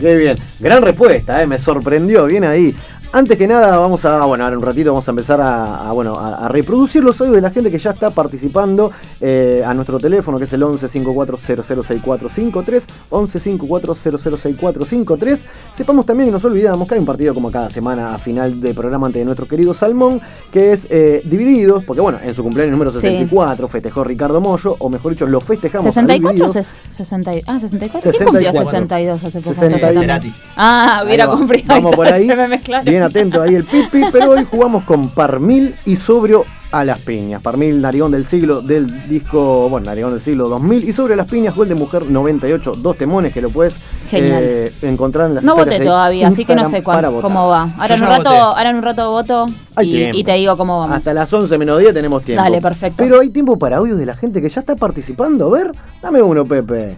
qué 0.00 0.16
bien. 0.16 0.36
Gran 0.60 0.82
respuesta, 0.82 1.42
eh, 1.42 1.46
me 1.46 1.58
sorprendió. 1.58 2.24
Bien 2.24 2.44
ahí. 2.44 2.74
Antes 3.16 3.38
que 3.38 3.46
nada, 3.46 3.78
vamos 3.78 4.04
a, 4.06 4.24
bueno, 4.24 4.42
ahora 4.42 4.58
un 4.58 4.64
ratito 4.64 4.90
vamos 4.90 5.06
a 5.06 5.12
empezar 5.12 5.40
a, 5.40 5.88
a, 5.88 5.92
bueno, 5.92 6.16
a, 6.18 6.46
a 6.46 6.48
reproducir 6.48 7.04
los 7.04 7.20
audios 7.20 7.36
de 7.36 7.42
la 7.42 7.50
gente 7.52 7.70
que 7.70 7.78
ya 7.78 7.90
está 7.92 8.10
participando 8.10 8.90
eh, 9.20 9.62
a 9.64 9.72
nuestro 9.72 10.00
teléfono, 10.00 10.36
que 10.36 10.44
es 10.46 10.52
el 10.52 10.64
11 10.64 10.88
54006453, 10.88 12.82
11 13.10 13.38
54006453. 13.40 15.38
Sepamos 15.76 16.06
también 16.06 16.28
que 16.28 16.32
nos 16.32 16.44
olvidamos 16.44 16.88
que 16.88 16.94
hay 16.94 17.00
un 17.00 17.06
partido 17.06 17.34
como 17.34 17.52
cada 17.52 17.70
semana 17.70 18.14
a 18.16 18.18
final 18.18 18.60
de 18.60 18.74
programa 18.74 19.06
ante 19.06 19.24
nuestro 19.24 19.46
querido 19.46 19.74
Salmón, 19.74 20.20
que 20.50 20.72
es 20.72 20.88
eh, 20.90 21.22
Divididos, 21.24 21.84
porque 21.84 22.00
bueno, 22.00 22.18
en 22.20 22.34
su 22.34 22.42
cumpleaños 22.42 22.72
número 22.72 22.90
Sí. 22.90 22.98
64 23.00 23.68
festejó 23.68 24.02
Ricardo 24.02 24.40
Mollo, 24.40 24.74
o 24.80 24.88
mejor 24.88 25.12
dicho, 25.12 25.26
lo 25.28 25.40
festejamos. 25.40 25.86
a 25.86 25.92
64 25.92 26.28
o 26.28 26.32
Divididos. 26.32 26.56
ses- 26.56 26.74
60 26.90 27.36
y- 27.36 27.42
Ah, 27.46 27.60
64. 27.60 28.10
¿Quién 28.10 28.24
cumplió 28.24 28.50
64? 28.52 28.64
62 28.80 29.24
hace 29.24 29.38
poco? 29.40 29.54
60 29.54 29.76
Entonces, 29.76 30.00
Cerati. 30.00 30.32
Ah, 30.56 31.02
hubiera 31.04 31.28
cumplido. 31.28 31.66
Vamos 31.68 31.94
por 31.94 32.08
ahí. 32.08 32.26
Se 32.34 32.34
me 32.36 32.48
mezclaron. 32.48 32.84
Bien 32.84 33.03
atento 33.04 33.40
ahí 33.42 33.54
el 33.54 33.64
pipi, 33.64 34.02
pero 34.12 34.30
hoy 34.32 34.44
jugamos 34.44 34.84
con 34.84 35.08
Parmil 35.10 35.74
y 35.84 35.96
Sobrio 35.96 36.44
a 36.72 36.84
las 36.84 36.98
piñas. 36.98 37.40
Parmil, 37.40 37.80
Narigón 37.80 38.10
del 38.10 38.26
siglo 38.26 38.60
del 38.60 39.08
disco, 39.08 39.68
bueno, 39.68 39.86
Narigón 39.86 40.12
del 40.12 40.20
siglo 40.20 40.48
2000 40.48 40.88
y 40.88 40.92
Sobre 40.92 41.14
las 41.14 41.28
piñas, 41.28 41.54
Gol 41.54 41.68
de 41.68 41.76
Mujer 41.76 42.02
98, 42.10 42.72
dos 42.78 42.96
temones 42.96 43.32
que 43.32 43.40
lo 43.40 43.50
puedes 43.50 43.74
eh, 44.10 44.72
encontrar 44.82 45.28
en 45.28 45.36
las 45.36 45.44
No 45.44 45.54
voté 45.54 45.78
todavía, 45.80 46.26
así 46.28 46.44
que 46.44 46.54
no 46.56 46.68
sé 46.68 46.82
cuán- 46.82 47.04
cómo 47.20 47.48
va. 47.48 47.68
Ahora 47.78 47.94
en, 47.94 48.02
un 48.02 48.08
rato, 48.08 48.28
ahora 48.30 48.70
en 48.70 48.76
un 48.76 48.82
rato 48.82 49.10
voto 49.10 49.46
y 49.82 50.24
te 50.24 50.32
digo 50.32 50.56
cómo 50.56 50.80
vamos. 50.80 50.96
Hasta 50.96 51.14
las 51.14 51.32
11 51.32 51.56
menos 51.58 51.78
10 51.78 51.94
tenemos 51.94 52.24
tiempo. 52.24 52.42
Dale, 52.42 52.60
perfecto. 52.60 52.96
Pero 52.98 53.20
hay 53.20 53.30
tiempo 53.30 53.56
para 53.58 53.76
audios 53.76 53.98
de 53.98 54.06
la 54.06 54.16
gente 54.16 54.42
que 54.42 54.48
ya 54.48 54.60
está 54.60 54.74
participando. 54.74 55.46
A 55.46 55.50
ver, 55.58 55.70
dame 56.02 56.22
uno, 56.22 56.44
Pepe. 56.44 56.96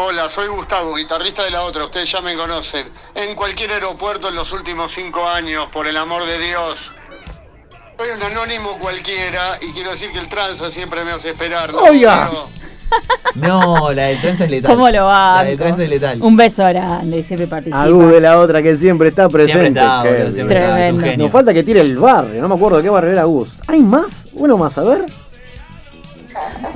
Hola, 0.00 0.28
soy 0.28 0.46
Gustavo, 0.46 0.94
guitarrista 0.94 1.44
de 1.44 1.50
la 1.50 1.62
otra, 1.62 1.82
ustedes 1.82 2.08
ya 2.08 2.20
me 2.20 2.36
conocen. 2.36 2.86
En 3.16 3.34
cualquier 3.34 3.72
aeropuerto 3.72 4.28
en 4.28 4.36
los 4.36 4.52
últimos 4.52 4.92
cinco 4.92 5.28
años, 5.28 5.66
por 5.72 5.88
el 5.88 5.96
amor 5.96 6.24
de 6.24 6.38
Dios. 6.38 6.92
Soy 7.98 8.08
un 8.16 8.22
anónimo 8.22 8.78
cualquiera 8.78 9.40
y 9.60 9.72
quiero 9.72 9.90
decir 9.90 10.12
que 10.12 10.20
el 10.20 10.28
tranza 10.28 10.70
siempre 10.70 11.02
me 11.02 11.10
hace 11.10 11.30
esperar. 11.30 11.72
¿no? 11.72 11.80
Oiga. 11.80 12.30
No, 13.34 13.92
la 13.92 14.04
de 14.04 14.16
tranza 14.18 14.44
es 14.44 14.50
letal. 14.52 14.70
¿Cómo 14.70 14.88
lo 14.88 15.06
va? 15.06 15.42
La 15.42 15.48
de 15.48 15.56
tranza 15.56 15.82
es 15.82 15.88
letal. 15.88 16.22
Un 16.22 16.36
beso 16.36 16.64
grande, 16.64 17.24
siempre 17.24 17.48
participa. 17.48 17.82
Agu 17.82 18.06
de 18.06 18.20
la 18.20 18.38
otra 18.38 18.62
que 18.62 18.76
siempre 18.76 19.08
está 19.08 19.28
presente. 19.28 19.62
Siempre 19.62 19.82
está, 19.82 20.02
boludo, 20.04 20.32
siempre 20.32 20.58
está, 20.60 20.68
es 20.68 20.74
un 20.74 20.78
Tremendo. 20.78 21.02
genio. 21.02 21.24
Nos 21.24 21.32
falta 21.32 21.52
que 21.52 21.64
tire 21.64 21.80
el 21.80 21.98
barrio, 21.98 22.40
no 22.40 22.48
me 22.48 22.54
acuerdo 22.54 22.76
de 22.76 22.84
qué 22.84 22.88
barrio 22.88 23.10
era 23.10 23.24
Gus. 23.24 23.48
¿Hay 23.66 23.80
más? 23.80 24.06
Uno 24.32 24.56
más, 24.56 24.78
a 24.78 24.82
ver. 24.82 25.06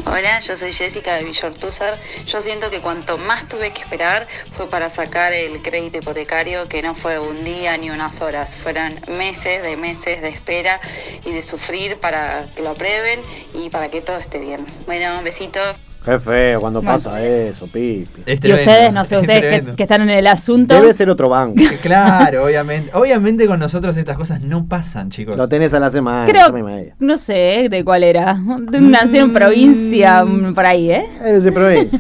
Hola, 0.07 0.41
yo 0.41 0.57
soy 0.57 0.73
Jessica 0.73 1.15
de 1.15 1.25
Villortúzar. 1.25 1.99
Yo 2.27 2.41
siento 2.41 2.71
que 2.71 2.81
cuanto 2.81 3.17
más 3.19 3.49
tuve 3.49 3.73
que 3.73 3.83
esperar 3.83 4.27
fue 4.57 4.69
para 4.69 4.91
sacar 4.91 5.33
el 5.33 5.63
crédito 5.63 5.99
hipotecario, 5.99 6.69
que 6.69 6.83
no 6.83 6.95
fue 6.95 7.19
un 7.19 7.45
día 7.45 7.77
ni 7.77 7.91
unas 7.91 8.21
horas, 8.21 8.57
fueron 8.57 8.95
meses 9.09 9.63
de 9.63 9.77
meses 9.77 10.21
de 10.21 10.29
espera 10.29 10.81
y 11.25 11.33
de 11.33 11.43
sufrir 11.43 11.99
para 11.99 12.45
que 12.55 12.63
lo 12.63 12.71
aprueben 12.71 13.21
y 13.55 13.71
para 13.71 13.89
que 13.89 14.01
todo 14.01 14.19
esté 14.19 14.39
bien. 14.39 14.67
Bueno, 14.87 15.23
besitos. 15.23 15.92
Qué 16.05 16.19
feo 16.19 16.61
cuando 16.61 16.83
pasa 16.83 17.23
eso, 17.23 17.67
Pipi. 17.67 18.23
Es 18.27 18.45
Y 18.45 18.53
ustedes, 18.53 18.93
no 18.93 19.05
sé, 19.05 19.17
es 19.17 19.21
ustedes 19.21 19.75
que, 19.77 19.83
están 19.83 20.03
en 20.03 20.11
el 20.11 20.27
asunto. 20.27 20.75
Debe 20.75 20.93
ser 20.95 21.11
otro 21.11 21.29
banco. 21.29 21.63
Claro, 21.83 22.45
obviamente. 22.45 22.91
Obviamente 22.95 23.47
con 23.47 23.59
nosotros 23.59 23.97
estas 23.97 24.17
cosas 24.17 24.41
no 24.41 24.67
pasan, 24.67 25.11
chicos. 25.11 25.37
Lo 25.37 25.49
tenés 25.49 25.75
a 25.75 25.81
la 25.81 25.91
semana. 25.91 26.27
Creo, 26.27 26.53
media. 26.53 26.95
no 27.01 27.17
sé 27.17 27.69
de 27.69 27.85
cuál 27.85 28.05
era. 28.05 28.35
De 28.71 28.79
una 28.79 29.03
nació 29.03 29.23
en 29.23 29.33
provincia, 29.33 30.25
mm, 30.25 30.55
por 30.55 30.65
ahí, 30.65 30.91
¿eh? 30.91 31.07
Eh, 31.25 31.41
se 31.41 31.51
probé. 31.51 31.91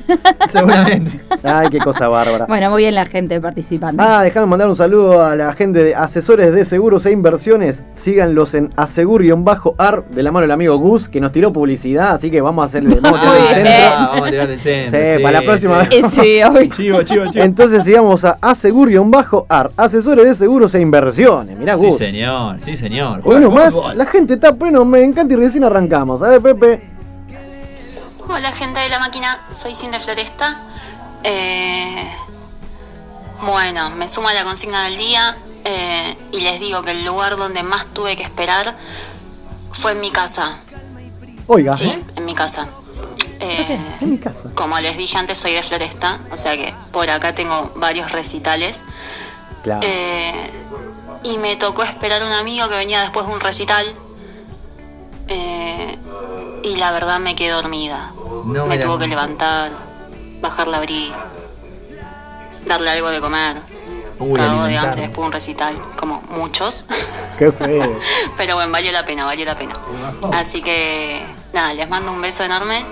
Seguramente. 0.48 1.20
Ay, 1.42 1.68
qué 1.70 1.78
cosa 1.78 2.08
bárbara. 2.08 2.46
Bueno, 2.46 2.70
muy 2.70 2.82
bien 2.82 2.94
la 2.94 3.06
gente 3.06 3.40
participando. 3.40 4.02
Ah, 4.02 4.22
déjame 4.22 4.46
mandar 4.46 4.68
un 4.68 4.76
saludo 4.76 5.24
a 5.24 5.34
la 5.34 5.52
gente 5.54 5.82
de 5.82 5.94
asesores 5.94 6.52
de 6.54 6.64
seguros 6.64 7.04
e 7.06 7.10
inversiones. 7.10 7.82
Síganlos 7.92 8.54
en 8.54 8.70
asegur-ar 8.76 10.04
de 10.08 10.22
la 10.22 10.32
mano 10.32 10.42
del 10.42 10.52
amigo 10.52 10.76
Gus, 10.76 11.08
que 11.08 11.20
nos 11.20 11.32
tiró 11.32 11.52
publicidad, 11.52 12.14
así 12.14 12.30
que 12.30 12.40
vamos 12.40 12.62
a 12.62 12.66
hacerle. 12.66 12.98
Vamos 13.00 13.20
a 13.20 13.91
Ah, 13.92 14.06
vamos 14.12 14.28
a 14.28 14.30
tirar 14.30 14.50
el 14.50 14.60
centro. 14.60 15.00
Sí, 15.00 15.22
para 15.22 15.40
la 15.40 15.46
próxima 15.46 15.78
vez. 15.84 16.06
Sí, 16.12 16.42
obvio. 16.42 16.66
Chivo, 16.74 17.02
chivo, 17.02 17.30
chivo. 17.30 17.44
Entonces 17.44 17.84
sigamos 17.84 18.24
a 18.24 18.38
asegur-ar, 18.40 19.70
asesores 19.76 20.24
de 20.24 20.34
seguros 20.34 20.74
e 20.74 20.80
inversiones. 20.80 21.54
Mirá, 21.56 21.76
Sí, 21.76 21.86
Gus. 21.86 21.96
señor, 21.98 22.56
sí, 22.60 22.76
señor. 22.76 23.22
Juega 23.22 23.48
más, 23.50 23.72
fútbol. 23.72 23.96
la 23.98 24.06
gente 24.06 24.34
está 24.34 24.52
bueno, 24.52 24.84
me 24.84 25.02
encanta 25.02 25.34
y 25.34 25.36
recién 25.36 25.64
arrancamos. 25.64 26.22
A 26.22 26.28
ver, 26.28 26.40
Pepe. 26.42 26.88
Hola 28.28 28.52
gente 28.52 28.80
de 28.80 28.88
la 28.88 28.98
máquina, 28.98 29.40
soy 29.54 29.74
Cindy 29.74 29.98
Floresta. 29.98 30.60
Eh, 31.24 32.08
bueno, 33.44 33.90
me 33.90 34.08
sumo 34.08 34.28
a 34.28 34.32
la 34.34 34.44
consigna 34.44 34.84
del 34.84 34.96
día 34.96 35.36
eh, 35.64 36.16
y 36.32 36.40
les 36.40 36.60
digo 36.60 36.82
que 36.82 36.92
el 36.92 37.04
lugar 37.04 37.36
donde 37.36 37.62
más 37.62 37.86
tuve 37.92 38.16
que 38.16 38.22
esperar 38.22 38.74
fue 39.72 39.92
en 39.92 40.00
mi 40.00 40.10
casa. 40.10 40.58
Oiga, 41.46 41.76
Sí, 41.76 41.92
en 42.16 42.24
mi 42.24 42.34
casa. 42.34 42.68
Eh, 43.42 43.96
en 44.00 44.10
mi 44.10 44.18
casa. 44.18 44.50
como 44.54 44.78
les 44.78 44.96
dije 44.96 45.18
antes, 45.18 45.36
soy 45.36 45.52
de 45.52 45.62
Floresta, 45.62 46.20
o 46.30 46.36
sea 46.36 46.56
que 46.56 46.72
por 46.92 47.10
acá 47.10 47.34
tengo 47.34 47.72
varios 47.74 48.12
recitales. 48.12 48.84
Claro. 49.64 49.80
Eh, 49.82 50.50
y 51.24 51.38
me 51.38 51.56
tocó 51.56 51.82
esperar 51.82 52.24
un 52.24 52.32
amigo 52.32 52.68
que 52.68 52.76
venía 52.76 53.00
después 53.00 53.26
de 53.26 53.32
un 53.32 53.40
recital. 53.40 53.86
Eh, 55.28 55.98
y 56.62 56.76
la 56.76 56.92
verdad 56.92 57.18
me 57.18 57.34
quedé 57.34 57.50
dormida. 57.50 58.12
No 58.44 58.66
me 58.66 58.78
tuvo 58.78 58.98
que 58.98 59.06
levantar, 59.06 59.72
bajar 60.40 60.68
la 60.68 60.78
abrigo, 60.78 61.16
darle 62.66 62.90
algo 62.90 63.10
de 63.10 63.20
comer. 63.20 63.56
Uy, 64.18 64.38
Cagó 64.38 64.64
de 64.64 64.78
hambre 64.78 65.00
después 65.02 65.22
de 65.22 65.26
un 65.26 65.32
recital, 65.32 65.76
como 65.96 66.22
muchos. 66.30 66.84
Qué 67.38 67.50
feo. 67.50 67.98
Pero 68.36 68.54
bueno, 68.54 68.70
valió 68.70 68.92
la 68.92 69.04
pena, 69.04 69.24
valió 69.24 69.44
la 69.44 69.56
pena. 69.56 69.74
Así 70.32 70.62
que 70.62 71.24
nada, 71.52 71.74
les 71.74 71.88
mando 71.88 72.12
un 72.12 72.20
beso 72.20 72.44
enorme 72.44 72.84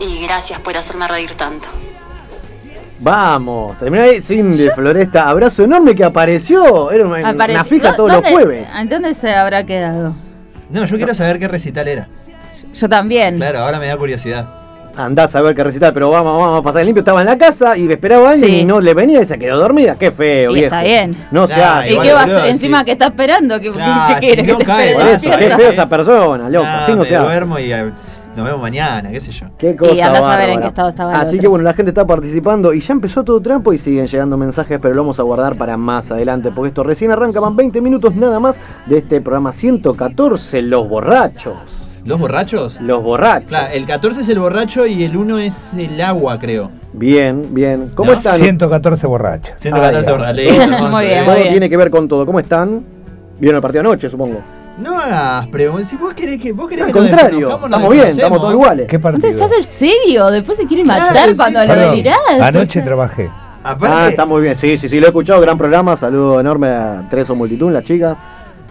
y 0.00 0.22
gracias 0.24 0.60
por 0.60 0.76
hacerme 0.76 1.06
reír 1.08 1.32
tanto. 1.36 1.66
Vamos, 3.00 3.78
termina 3.78 4.04
ahí 4.04 4.20
Cindy 4.20 4.70
Floresta. 4.70 5.28
Abrazo 5.28 5.62
enorme 5.62 5.94
que 5.94 6.02
apareció. 6.04 6.90
Era 6.90 7.04
una, 7.06 7.62
fija 7.64 7.90
¿Dó- 7.92 7.96
todos 7.96 8.08
los 8.12 8.16
dónde- 8.22 8.32
jueves. 8.32 8.68
¿Dónde 8.88 9.14
se 9.14 9.32
habrá 9.34 9.64
quedado? 9.64 10.14
No, 10.70 10.84
yo 10.84 10.96
quiero 10.96 11.14
saber 11.14 11.38
qué 11.38 11.46
recital 11.46 11.86
era. 11.86 12.08
Yo 12.74 12.88
también. 12.88 13.36
Claro, 13.36 13.60
ahora 13.60 13.78
me 13.78 13.86
da 13.86 13.96
curiosidad. 13.96 14.46
Andás 14.96 15.32
a 15.36 15.42
ver 15.42 15.54
qué 15.54 15.62
recital, 15.62 15.92
pero 15.94 16.10
vamos, 16.10 16.40
vamos 16.42 16.58
a 16.58 16.62
pasar 16.62 16.80
el 16.80 16.86
limpio. 16.86 17.02
Estaba 17.02 17.20
en 17.20 17.28
la 17.28 17.38
casa 17.38 17.76
y 17.76 17.82
me 17.84 17.94
esperaba 17.94 18.30
alguien 18.32 18.50
Sí. 18.50 18.56
y 18.60 18.64
no 18.64 18.80
le 18.80 18.94
venía 18.94 19.22
y 19.22 19.26
se 19.26 19.38
quedó 19.38 19.56
dormida. 19.58 19.94
Qué 19.96 20.10
feo, 20.10 20.50
Y 20.50 20.54
viejo. 20.54 20.74
está 20.74 20.82
bien. 20.82 21.16
No 21.30 21.46
se 21.46 21.56
Nah, 21.56 21.78
hace. 21.78 21.88
¿Y 21.88 21.92
igual, 21.92 22.06
qué 22.08 22.12
va 22.14 22.20
a 22.20 22.24
boludo, 22.24 22.38
hacer? 22.38 22.50
Encima 22.50 22.78
sí. 22.80 22.84
que 22.86 22.92
está 22.92 23.06
esperando, 23.06 23.60
¿qué, 23.60 23.70
Claro, 23.70 24.14
qué 24.14 24.20
quiere? 24.26 24.40
si 24.42 24.46
que 24.46 24.52
no 24.52 24.58
te 24.58 24.64
cae, 24.64 24.86
espere 24.90 24.94
Por 24.96 25.02
bueno, 25.04 25.16
eso, 25.16 25.28
despierta? 25.30 25.56
qué 25.56 25.62
feo 25.62 25.70
esa 25.72 25.88
persona, 25.88 26.48
loco. 26.50 26.64
Nah, 26.66 26.78
Así 26.82 26.92
no 26.92 26.98
me 26.98 27.04
se 27.06 27.14
hace. 27.16 27.24
duermo 27.26 27.58
y 27.60 27.72
eh, 27.72 27.92
nos 28.38 28.46
vemos 28.46 28.60
mañana, 28.62 29.10
qué 29.10 29.20
sé 29.20 29.32
yo. 29.32 29.46
Qué 29.58 29.74
cosa 29.76 29.92
Y 29.94 30.00
andás 30.00 30.22
a 30.22 30.36
ver 30.36 30.50
en 30.50 30.60
qué 30.60 30.68
estado 30.68 30.88
estaba 30.88 31.20
Así 31.20 31.38
que 31.38 31.48
bueno, 31.48 31.64
la 31.64 31.74
gente 31.74 31.90
está 31.90 32.06
participando 32.06 32.72
y 32.72 32.80
ya 32.80 32.92
empezó 32.92 33.24
todo 33.24 33.40
trampo 33.40 33.72
y 33.72 33.78
siguen 33.78 34.06
llegando 34.06 34.36
mensajes, 34.38 34.78
pero 34.80 34.94
lo 34.94 35.02
vamos 35.02 35.18
a 35.18 35.24
guardar 35.24 35.56
para 35.56 35.76
más 35.76 36.10
adelante, 36.10 36.50
porque 36.54 36.68
esto 36.68 36.82
recién 36.84 37.10
arranca, 37.10 37.40
van 37.40 37.56
20 37.56 37.80
minutos 37.80 38.14
nada 38.14 38.38
más 38.40 38.58
de 38.86 38.98
este 38.98 39.20
programa 39.20 39.50
114, 39.52 40.62
Los 40.62 40.88
Borrachos. 40.88 41.56
¿Los 42.04 42.18
borrachos? 42.20 42.80
Los 42.80 43.02
Borrachos. 43.02 43.48
Claro, 43.48 43.68
el 43.74 43.84
14 43.84 44.20
es 44.22 44.28
el 44.30 44.38
borracho 44.38 44.86
y 44.86 45.02
el 45.04 45.14
1 45.16 45.38
es 45.40 45.74
el 45.74 46.00
agua, 46.00 46.38
creo. 46.38 46.70
Bien, 46.94 47.52
bien. 47.52 47.90
¿Cómo 47.94 48.12
No, 48.12 48.16
están? 48.16 48.38
114 48.38 49.06
borrachos. 49.06 49.52
114 49.58 50.08
Ah, 50.08 50.12
borrachos. 50.12 50.90
Muy 50.90 51.04
bien, 51.06 51.24
Todo 51.26 51.34
tiene 51.36 51.68
que 51.68 51.76
ver 51.76 51.90
con 51.90 52.08
todo. 52.08 52.24
¿Cómo 52.24 52.40
están? 52.40 52.82
¿Vieron 53.38 53.56
el 53.56 53.62
partido 53.62 53.80
anoche, 53.80 54.08
supongo? 54.08 54.38
No 54.78 54.98
hagas 54.98 55.46
preguntas. 55.48 55.88
Si 55.90 55.96
vos 55.96 56.14
querés 56.14 56.38
que. 56.40 56.52
Vos 56.52 56.68
querés 56.68 56.84
Al 56.86 56.92
que 56.92 56.98
contrario, 56.98 57.48
nos 57.48 57.62
estamos 57.64 57.92
bien, 57.92 58.06
estamos 58.08 58.40
todos 58.40 58.52
iguales. 58.52 58.86
¿Qué 58.88 58.98
partido? 58.98 59.32
Se 59.32 59.44
hace 59.44 59.56
el 59.56 59.64
serio, 59.64 60.26
después 60.30 60.56
se 60.58 60.66
quiere 60.66 60.84
matar 60.84 61.12
Claro, 61.12 61.32
cuando 61.36 61.60
sí. 61.62 61.68
lo 61.68 61.74
delirás. 61.76 62.16
Anoche 62.40 62.82
trabajé. 62.82 63.28
Aparte, 63.64 63.96
Ah, 63.98 64.08
está 64.08 64.24
muy 64.24 64.40
bien. 64.42 64.54
Sí, 64.56 64.78
sí, 64.78 64.88
sí, 64.88 65.00
lo 65.00 65.06
he 65.06 65.08
escuchado. 65.08 65.40
Gran 65.40 65.58
programa. 65.58 65.96
Saludo 65.96 66.38
enorme 66.40 66.68
a 66.68 67.02
Tres 67.10 67.28
o 67.30 67.34
Multitud, 67.34 67.72
la 67.72 67.82
chica. 67.82 68.16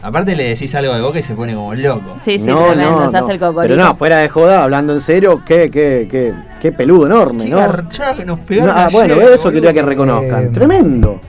aparte 0.02 0.34
le 0.36 0.50
decís 0.50 0.74
algo 0.76 0.94
de 0.94 1.02
boca 1.02 1.20
y 1.20 1.24
se 1.24 1.36
pone 1.36 1.54
como 1.54 1.76
loco. 1.76 2.16
Sí, 2.24 2.40
sí, 2.40 2.46
tremendo, 2.46 3.10
se 3.10 3.18
hace 3.18 3.34
el 3.34 3.40
cocorito. 3.40 3.76
Pero 3.76 3.84
no, 3.90 3.96
fuera 3.98 4.18
de 4.20 4.30
joda, 4.30 4.64
hablando 4.64 4.94
en 4.94 5.02
serio, 5.02 5.42
qué, 5.46 5.70
qué, 5.70 6.08
qué, 6.10 6.34
qué 6.62 6.72
peludo 6.72 7.08
enorme, 7.08 7.44
Qué 7.46 7.50
¿no? 7.52 7.58
garchada 7.58 8.16
que 8.16 8.24
nos 8.24 8.40
No, 8.40 8.46
pegaron 8.46 8.76
ah, 8.78 8.86
ayer, 8.86 8.94
bueno, 8.94 9.14
eso 9.16 9.28
boludo. 9.44 9.52
quería 9.52 9.74
que 9.74 9.82
reconozcan. 9.82 10.44
Eh, 10.46 10.50
Tremendo. 10.54 11.20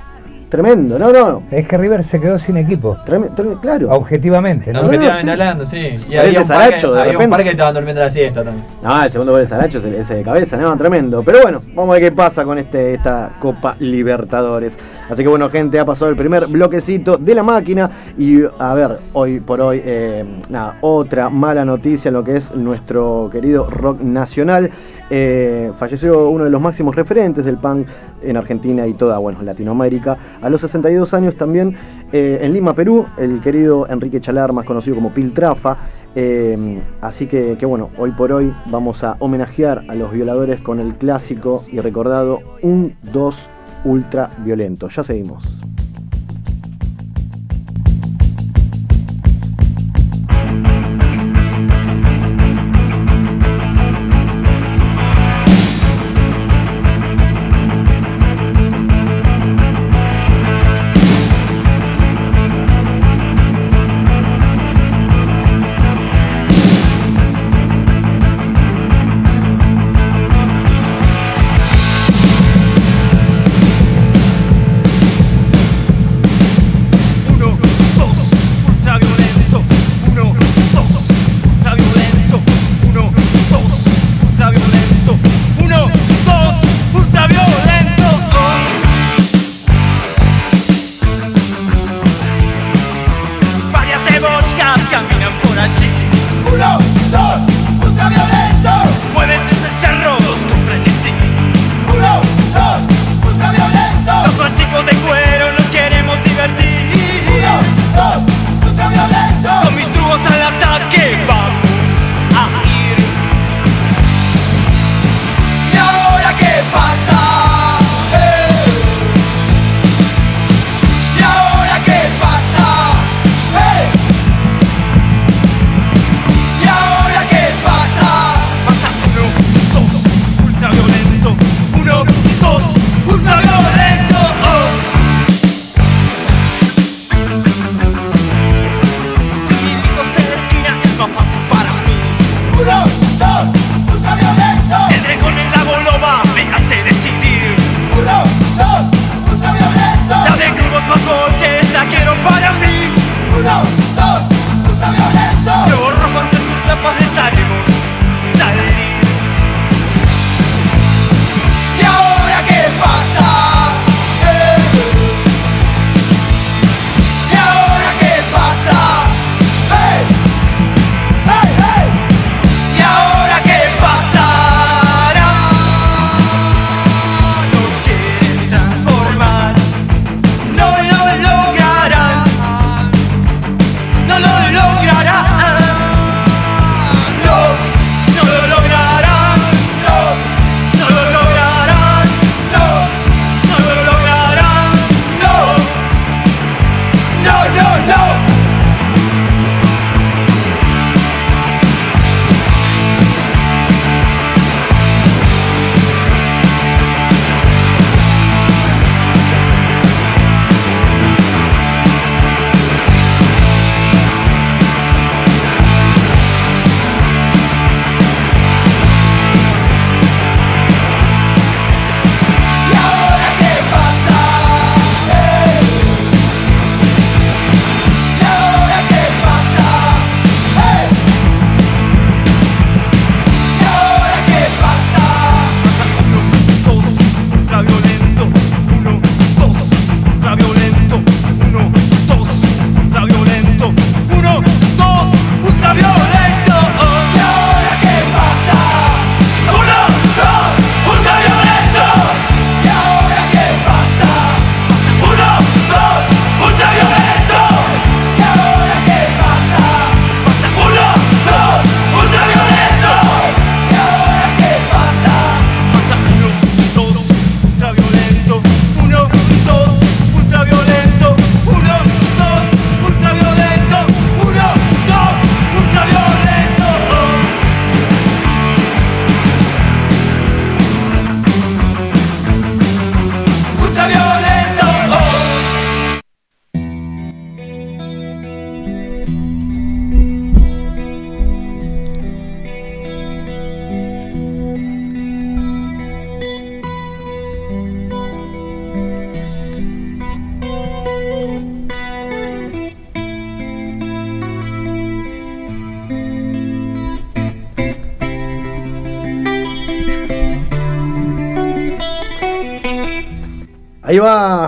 Tremendo, 0.49 0.99
no, 0.99 1.13
no. 1.13 1.43
Es 1.51 1.67
que 1.67 1.77
River 1.77 2.05
se 2.05 2.21
quedó 2.21 2.39
sin 2.39 2.57
equipo. 2.57 2.97
Tremendo, 3.05 3.61
claro. 3.61 3.91
Objetivamente, 3.91 4.73
¿no? 4.73 4.81
Objetivamente 4.81 5.23
sí. 5.23 5.31
hablando, 5.31 5.67
sí. 5.67 5.95
Y 6.09 6.17
había 6.17 6.41
un, 6.41 6.49
parque, 6.49 6.71
Saracho, 6.71 6.95
de 6.95 7.03
había 7.03 7.19
un 7.19 7.31
parque 7.31 7.45
que 7.45 7.51
estaban 7.51 7.75
durmiendo 7.75 8.01
la 8.01 8.11
siesta 8.11 8.45
también. 8.45 8.67
Ah, 8.83 9.07
el 9.07 9.13
segundo 9.13 9.33
gol 9.33 9.43
de 9.43 9.47
Saracho, 9.47 9.79
ese 9.79 10.01
ese 10.01 10.15
de 10.15 10.23
cabeza, 10.23 10.57
no, 10.57 10.77
tremendo. 10.77 11.23
Pero 11.23 11.43
bueno, 11.43 11.61
vamos 11.75 11.91
a 11.91 12.01
ver 12.01 12.11
qué 12.11 12.17
pasa 12.17 12.45
con 12.45 12.59
este, 12.59 12.95
esta 12.95 13.33
Copa 13.41 13.77
Libertadores. 13.79 14.77
Así 15.09 15.23
que 15.23 15.29
bueno, 15.29 15.49
gente, 15.49 15.79
ha 15.81 15.87
pasado 15.87 16.11
el 16.11 16.17
primer 16.17 16.47
bloquecito 16.47 17.17
de 17.17 17.35
la 17.35 17.43
máquina. 17.43 17.91
Y 18.19 18.43
a 18.59 18.75
ver, 18.75 18.99
hoy 19.15 19.41
por 19.41 19.61
hoy, 19.61 19.83
eh, 19.85 20.25
nada, 20.49 20.77
otra 20.83 21.31
mala 21.31 21.65
noticia 21.65 22.09
en 22.09 22.15
lo 22.15 22.25
que 22.25 22.37
es 22.37 22.55
nuestro 22.55 23.31
querido 23.33 23.69
rock 23.71 24.01
nacional. 24.03 24.71
Eh, 25.11 25.73
falleció 25.79 26.29
uno 26.29 26.45
de 26.45 26.51
los 26.51 26.61
máximos 26.61 26.95
referentes 26.95 27.45
del 27.45 27.57
punk 27.57 27.87
en 28.23 28.37
Argentina 28.37 28.87
y 28.87 28.95
toda, 28.95 29.19
bueno, 29.19 29.43
Latinoamérica. 29.43 30.19
A 30.43 30.51
los 30.51 30.61
62 30.61 31.15
años 31.15 31.37
también 31.37 31.77
eh, 32.13 32.39
en 32.43 32.53
Lima, 32.53 32.75
Perú, 32.75 33.07
el 33.17 33.41
querido 33.41 33.87
Enrique 33.89 34.21
Chalar, 34.21 34.53
más 34.53 34.65
conocido 34.65 34.97
como 34.97 35.11
Piltrafa. 35.11 35.77
Eh, 36.15 36.81
así 37.01 37.27
que, 37.27 37.57
que 37.59 37.67
bueno, 37.67 37.91
hoy 37.97 38.11
por 38.13 38.33
hoy 38.33 38.53
vamos 38.67 39.05
a 39.05 39.17
homenajear 39.21 39.85
a 39.89 39.95
los 39.95 40.13
violadores 40.13 40.61
con 40.61 40.81
el 40.81 40.95
clásico 40.95 41.63
y 41.71 41.81
recordado 41.81 42.41
Un 42.63 42.95
2 43.13 43.37
Ultra 43.85 44.31
Violento. 44.45 44.89
Ya 44.89 45.05
seguimos. 45.05 45.68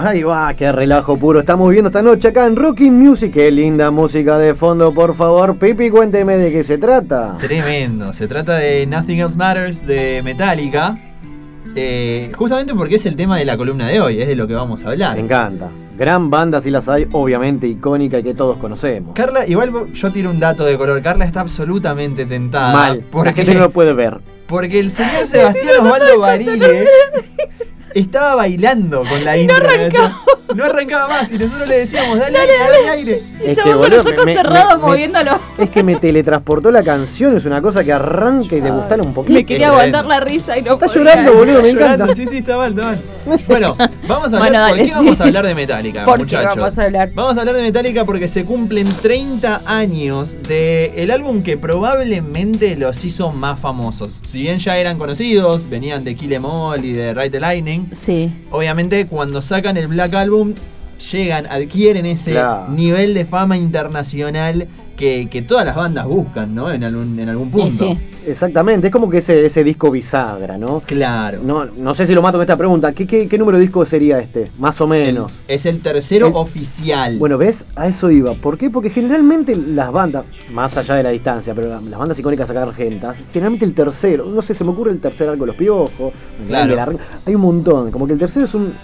Ahí 0.03 0.23
va, 0.23 0.55
qué 0.55 0.73
relajo 0.73 1.19
puro 1.19 1.41
estamos 1.41 1.71
viendo 1.71 1.89
esta 1.89 2.01
noche 2.03 2.29
acá 2.29 2.47
en 2.47 2.57
Rocky 2.57 2.91
Music. 2.91 3.33
Qué 3.35 3.51
linda 3.51 3.91
música 3.91 4.39
de 4.39 4.55
fondo, 4.55 4.93
por 4.95 5.15
favor. 5.15 5.57
Pipi, 5.59 5.91
cuénteme 5.91 6.39
de 6.39 6.51
qué 6.51 6.65
se 6.65 6.79
trata. 6.79 7.37
Tremendo. 7.39 8.13
Se 8.15 8.27
trata 8.27 8.57
de 8.57 8.87
Nothing 8.87 9.21
Else 9.21 9.37
Matters 9.37 9.87
de 9.87 10.23
Metallica. 10.25 10.97
Eh, 11.77 12.33
justamente 12.35 12.75
porque 12.75 12.95
es 12.97 13.05
el 13.07 13.15
tema 13.15 13.37
de 13.37 13.45
la 13.45 13.57
columna 13.59 13.89
de 13.89 14.01
hoy, 14.01 14.21
es 14.23 14.27
de 14.27 14.37
lo 14.37 14.49
que 14.49 14.55
vamos 14.55 14.85
a 14.85 14.89
hablar. 14.91 15.17
Me 15.17 15.23
encanta. 15.23 15.69
Gran 15.99 16.31
banda, 16.31 16.63
si 16.63 16.71
las 16.71 16.89
hay, 16.89 17.07
obviamente 17.13 17.67
icónica 17.67 18.19
y 18.19 18.23
que 18.23 18.33
todos 18.35 18.57
conocemos. 18.57 19.15
Carla, 19.15 19.47
igual 19.47 19.93
yo 19.93 20.11
tiro 20.11 20.31
un 20.31 20.41
dato 20.41 20.65
de 20.65 20.79
color. 20.79 21.03
Carla 21.03 21.27
está 21.27 21.43
absolutamente 21.43 22.25
tentada. 22.25 22.73
Mal, 22.73 23.05
Porque, 23.11 23.31
la 23.31 23.37
gente 23.37 23.55
no 23.55 23.61
lo 23.61 23.71
puede 23.71 23.93
ver. 23.93 24.19
porque 24.47 24.81
el 24.81 24.91
señor 24.91 25.27
Sebastián 25.27 25.85
Osvaldo 25.85 26.19
Barile 26.21 26.87
estaba 27.95 28.35
bailando 28.35 29.03
con 29.09 29.25
la 29.25 29.37
intro. 29.37 29.67
de 29.69 29.87
eso. 29.89 30.13
No 30.55 30.65
arrancaba 30.65 31.07
más 31.07 31.31
y 31.31 31.39
nosotros 31.39 31.69
le 31.69 31.79
decíamos, 31.79 32.19
dale, 32.19 32.37
aire, 32.39 32.53
dale 32.59 32.89
aire. 32.89 33.21
Es 33.45 33.57
Chabón, 33.57 33.79
con 33.79 33.91
los 33.91 34.05
ojos 34.05 34.25
cerrados 34.25 34.81
me- 34.81 34.87
moviéndolo. 34.89 35.31
Es 35.59 35.71
que 35.71 35.85
me 35.85 35.95
teletransportó 35.95 36.73
la 36.73 36.83
canción, 36.83 37.37
es 37.37 37.45
una 37.45 37.63
cosa 37.63 37.85
que 37.85 37.93
arranca 37.93 38.57
y 38.57 38.61
te 38.61 38.69
gustara 38.69 39.01
un 39.05 39.15
poquito. 39.15 39.35
Me 39.39 39.47
quería 39.47 39.69
aguantar 39.69 40.07
la 40.07 40.19
risa 40.19 40.59
y 40.59 40.63
no 40.63 40.73
Está 40.73 40.87
podía. 40.87 40.99
llorando, 41.05 41.35
boludo, 41.35 41.63
me 41.63 41.73
Llorando, 41.73 42.05
encanta. 42.07 42.15
Sí, 42.17 42.27
sí, 42.27 42.39
está 42.39 42.57
mal, 42.57 42.73
está 42.73 42.83
mal. 42.83 42.99
Bueno, 43.47 43.77
vamos 44.09 44.33
a 44.33 44.37
hablar. 44.39 44.51
Bueno, 44.51 44.59
¿Por 44.67 44.77
dale, 44.77 44.85
qué 44.89 44.91
vamos 44.97 45.21
a 45.21 45.25
hablar 45.25 45.47
de 45.47 45.55
Metallica, 45.55 46.05
¿Por 46.05 46.15
qué 46.17 46.23
muchachos? 46.25 46.57
vamos 46.57 46.79
a 46.79 46.83
hablar? 46.83 47.11
Vamos 47.15 47.37
a 47.37 47.41
hablar 47.41 47.55
de 47.57 47.63
Metallica 47.63 48.05
porque 48.05 48.27
se 48.27 48.45
cumplen 48.45 48.89
30 48.89 49.63
años 49.67 50.37
del 50.49 50.91
el 50.97 51.11
álbum 51.13 51.45
que 51.45 51.57
probablemente 51.59 52.77
los 52.77 53.05
hizo 53.05 53.31
más 53.31 53.61
famosos. 53.61 54.21
Si 54.29 54.41
bien 54.43 54.59
ya 54.59 54.77
eran 54.79 54.99
conocidos, 54.99 55.69
venían 55.71 56.03
de 56.03 56.17
Kill 56.17 56.33
Em 56.33 56.45
All 56.45 56.85
y 56.85 56.93
de 56.93 57.15
Ride 57.15 57.31
the 57.31 57.41
Lightning, 57.41 57.80
Sí. 57.93 58.33
obviamente 58.51 59.07
cuando 59.07 59.43
sacan 59.43 59.77
el 59.77 59.89
Black 59.89 60.15
Album 60.15 60.55
llegan, 61.01 61.47
adquieren 61.47 62.07
ese 62.07 62.33
Claro. 62.33 62.73
nivel 62.73 63.15
de 63.15 63.25
fama 63.25 63.57
internacional 63.57 64.69
que, 64.97 65.29
que 65.31 65.41
todas 65.41 65.65
las 65.65 65.77
bandas 65.77 66.07
buscan, 66.07 66.55
¿no? 66.55 66.71
En 66.71 66.85
algún, 66.85 67.19
en 67.19 67.29
algún 67.29 67.51
punto. 67.51 67.71
sí. 67.71 67.99
Exactamente, 68.27 68.89
es 68.89 68.93
como 68.93 69.09
que 69.09 69.17
ese, 69.19 69.47
ese 69.47 69.65
disco 69.65 69.91
bisagra, 69.91 70.59
¿no? 70.59 70.81
Claro. 70.85 71.41
No, 71.43 71.65
no 71.65 71.95
sé 71.95 72.07
si 72.07 72.15
lo 72.15 72.21
mato 72.21 72.37
con 72.37 72.43
esta 72.43 72.57
pregunta. 72.59 72.93
¿Qué, 72.93 73.07
qué, 73.07 73.27
qué 73.27 73.39
número 73.39 73.57
de 73.57 73.63
disco 73.63 73.87
sería 73.87 74.19
este? 74.19 74.45
Más 74.59 74.79
o 74.83 74.87
menos. 74.87 75.33
Es 75.49 75.65
el 75.65 75.81
tercero 75.81 76.27
El- 76.27 76.35
oficial. 76.35 77.17
Bueno, 77.19 77.39
¿ves? 77.39 77.65
A 77.77 77.89
eso 77.89 78.11
iba. 78.11 78.35
¿Por 78.35 78.59
qué? 78.59 78.69
Porque 78.69 78.91
generalmente 78.91 79.57
las 79.57 79.91
bandas, 79.91 80.27
más 80.53 80.77
allá 80.77 80.97
de 80.97 81.03
la 81.03 81.09
distancia, 81.11 81.55
pero 81.55 81.71
la- 81.71 81.81
las 81.81 81.99
bandas 81.99 82.19
icónicas 82.19 82.51
acá 82.51 82.63
argentas, 82.63 83.17
generalmente 83.33 83.65
el 83.65 83.73
tercero, 83.73 84.27
no 84.27 84.43
sé, 84.43 84.53
se 84.55 84.65
me 84.65 84.71
ocurre 84.71 84.91
el 84.91 85.01
tercer 85.01 85.31
algo 85.31 85.45
de 85.45 85.47
los 85.47 85.57
piojos, 85.57 86.13
el 86.43 86.47
Claro. 86.47 86.69
de 86.69 86.77
la 86.77 86.85
Renga, 86.85 87.03
hay 87.25 87.35
un 87.35 87.41
montón, 87.41 87.91
como 87.91 88.07
que 88.07 88.13
el 88.13 88.19
tercero 88.19 88.45
es 88.45 88.53
un... 88.53 88.75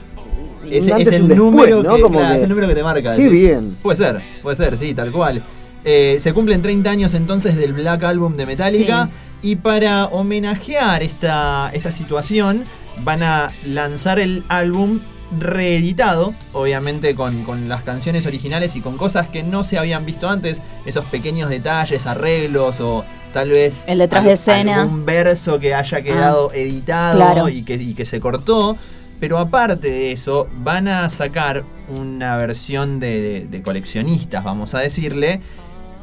Es 0.70 0.86
el 0.88 1.04
después, 1.04 1.28
número 1.36 1.82
¿no? 1.82 1.96
que, 1.96 2.02
Como 2.02 2.18
claro, 2.18 2.32
que- 2.32 2.36
es 2.38 2.42
el 2.42 2.48
número 2.48 2.68
que 2.68 2.74
te 2.74 2.82
marca. 2.82 3.16
Qué 3.16 3.22
decís. 3.24 3.38
bien. 3.40 3.76
Puede 3.82 3.96
ser, 3.96 4.22
puede 4.42 4.56
ser, 4.56 4.76
sí, 4.76 4.94
tal 4.94 5.10
cual. 5.12 5.42
Eh, 5.84 6.16
se 6.18 6.32
cumplen 6.32 6.62
30 6.62 6.90
años 6.90 7.14
entonces 7.14 7.56
del 7.56 7.72
Black 7.72 8.02
Album 8.04 8.36
de 8.36 8.44
Metallica 8.46 9.08
y 9.42 9.56
para 9.56 10.06
homenajear 10.06 11.02
esta, 11.02 11.70
esta 11.72 11.92
situación 11.92 12.64
van 13.04 13.22
a 13.22 13.50
lanzar 13.66 14.18
el 14.18 14.42
álbum 14.48 14.98
reeditado, 15.38 16.34
obviamente 16.52 17.14
con, 17.14 17.44
con 17.44 17.68
las 17.68 17.82
canciones 17.82 18.26
originales 18.26 18.76
y 18.76 18.80
con 18.80 18.96
cosas 18.96 19.28
que 19.28 19.42
no 19.42 19.64
se 19.64 19.78
habían 19.78 20.04
visto 20.06 20.28
antes, 20.28 20.60
esos 20.86 21.04
pequeños 21.06 21.50
detalles, 21.50 22.06
arreglos 22.06 22.80
o 22.80 23.04
tal 23.32 23.50
vez 23.50 23.84
El 23.86 23.98
detrás 23.98 24.24
de 24.24 24.32
escena. 24.32 24.82
algún 24.82 25.04
verso 25.04 25.58
que 25.58 25.74
haya 25.74 26.00
quedado 26.02 26.52
editado 26.52 27.16
claro. 27.18 27.48
y, 27.48 27.62
que, 27.62 27.74
y 27.74 27.94
que 27.94 28.04
se 28.04 28.18
cortó. 28.20 28.76
Pero 29.20 29.38
aparte 29.38 29.90
de 29.90 30.12
eso, 30.12 30.48
van 30.58 30.88
a 30.88 31.08
sacar 31.08 31.64
una 31.96 32.36
versión 32.36 33.00
de, 33.00 33.20
de- 33.20 33.46
de 33.46 33.62
coleccionistas, 33.62 34.42
vamos 34.44 34.74
a 34.74 34.80
decirle, 34.80 35.40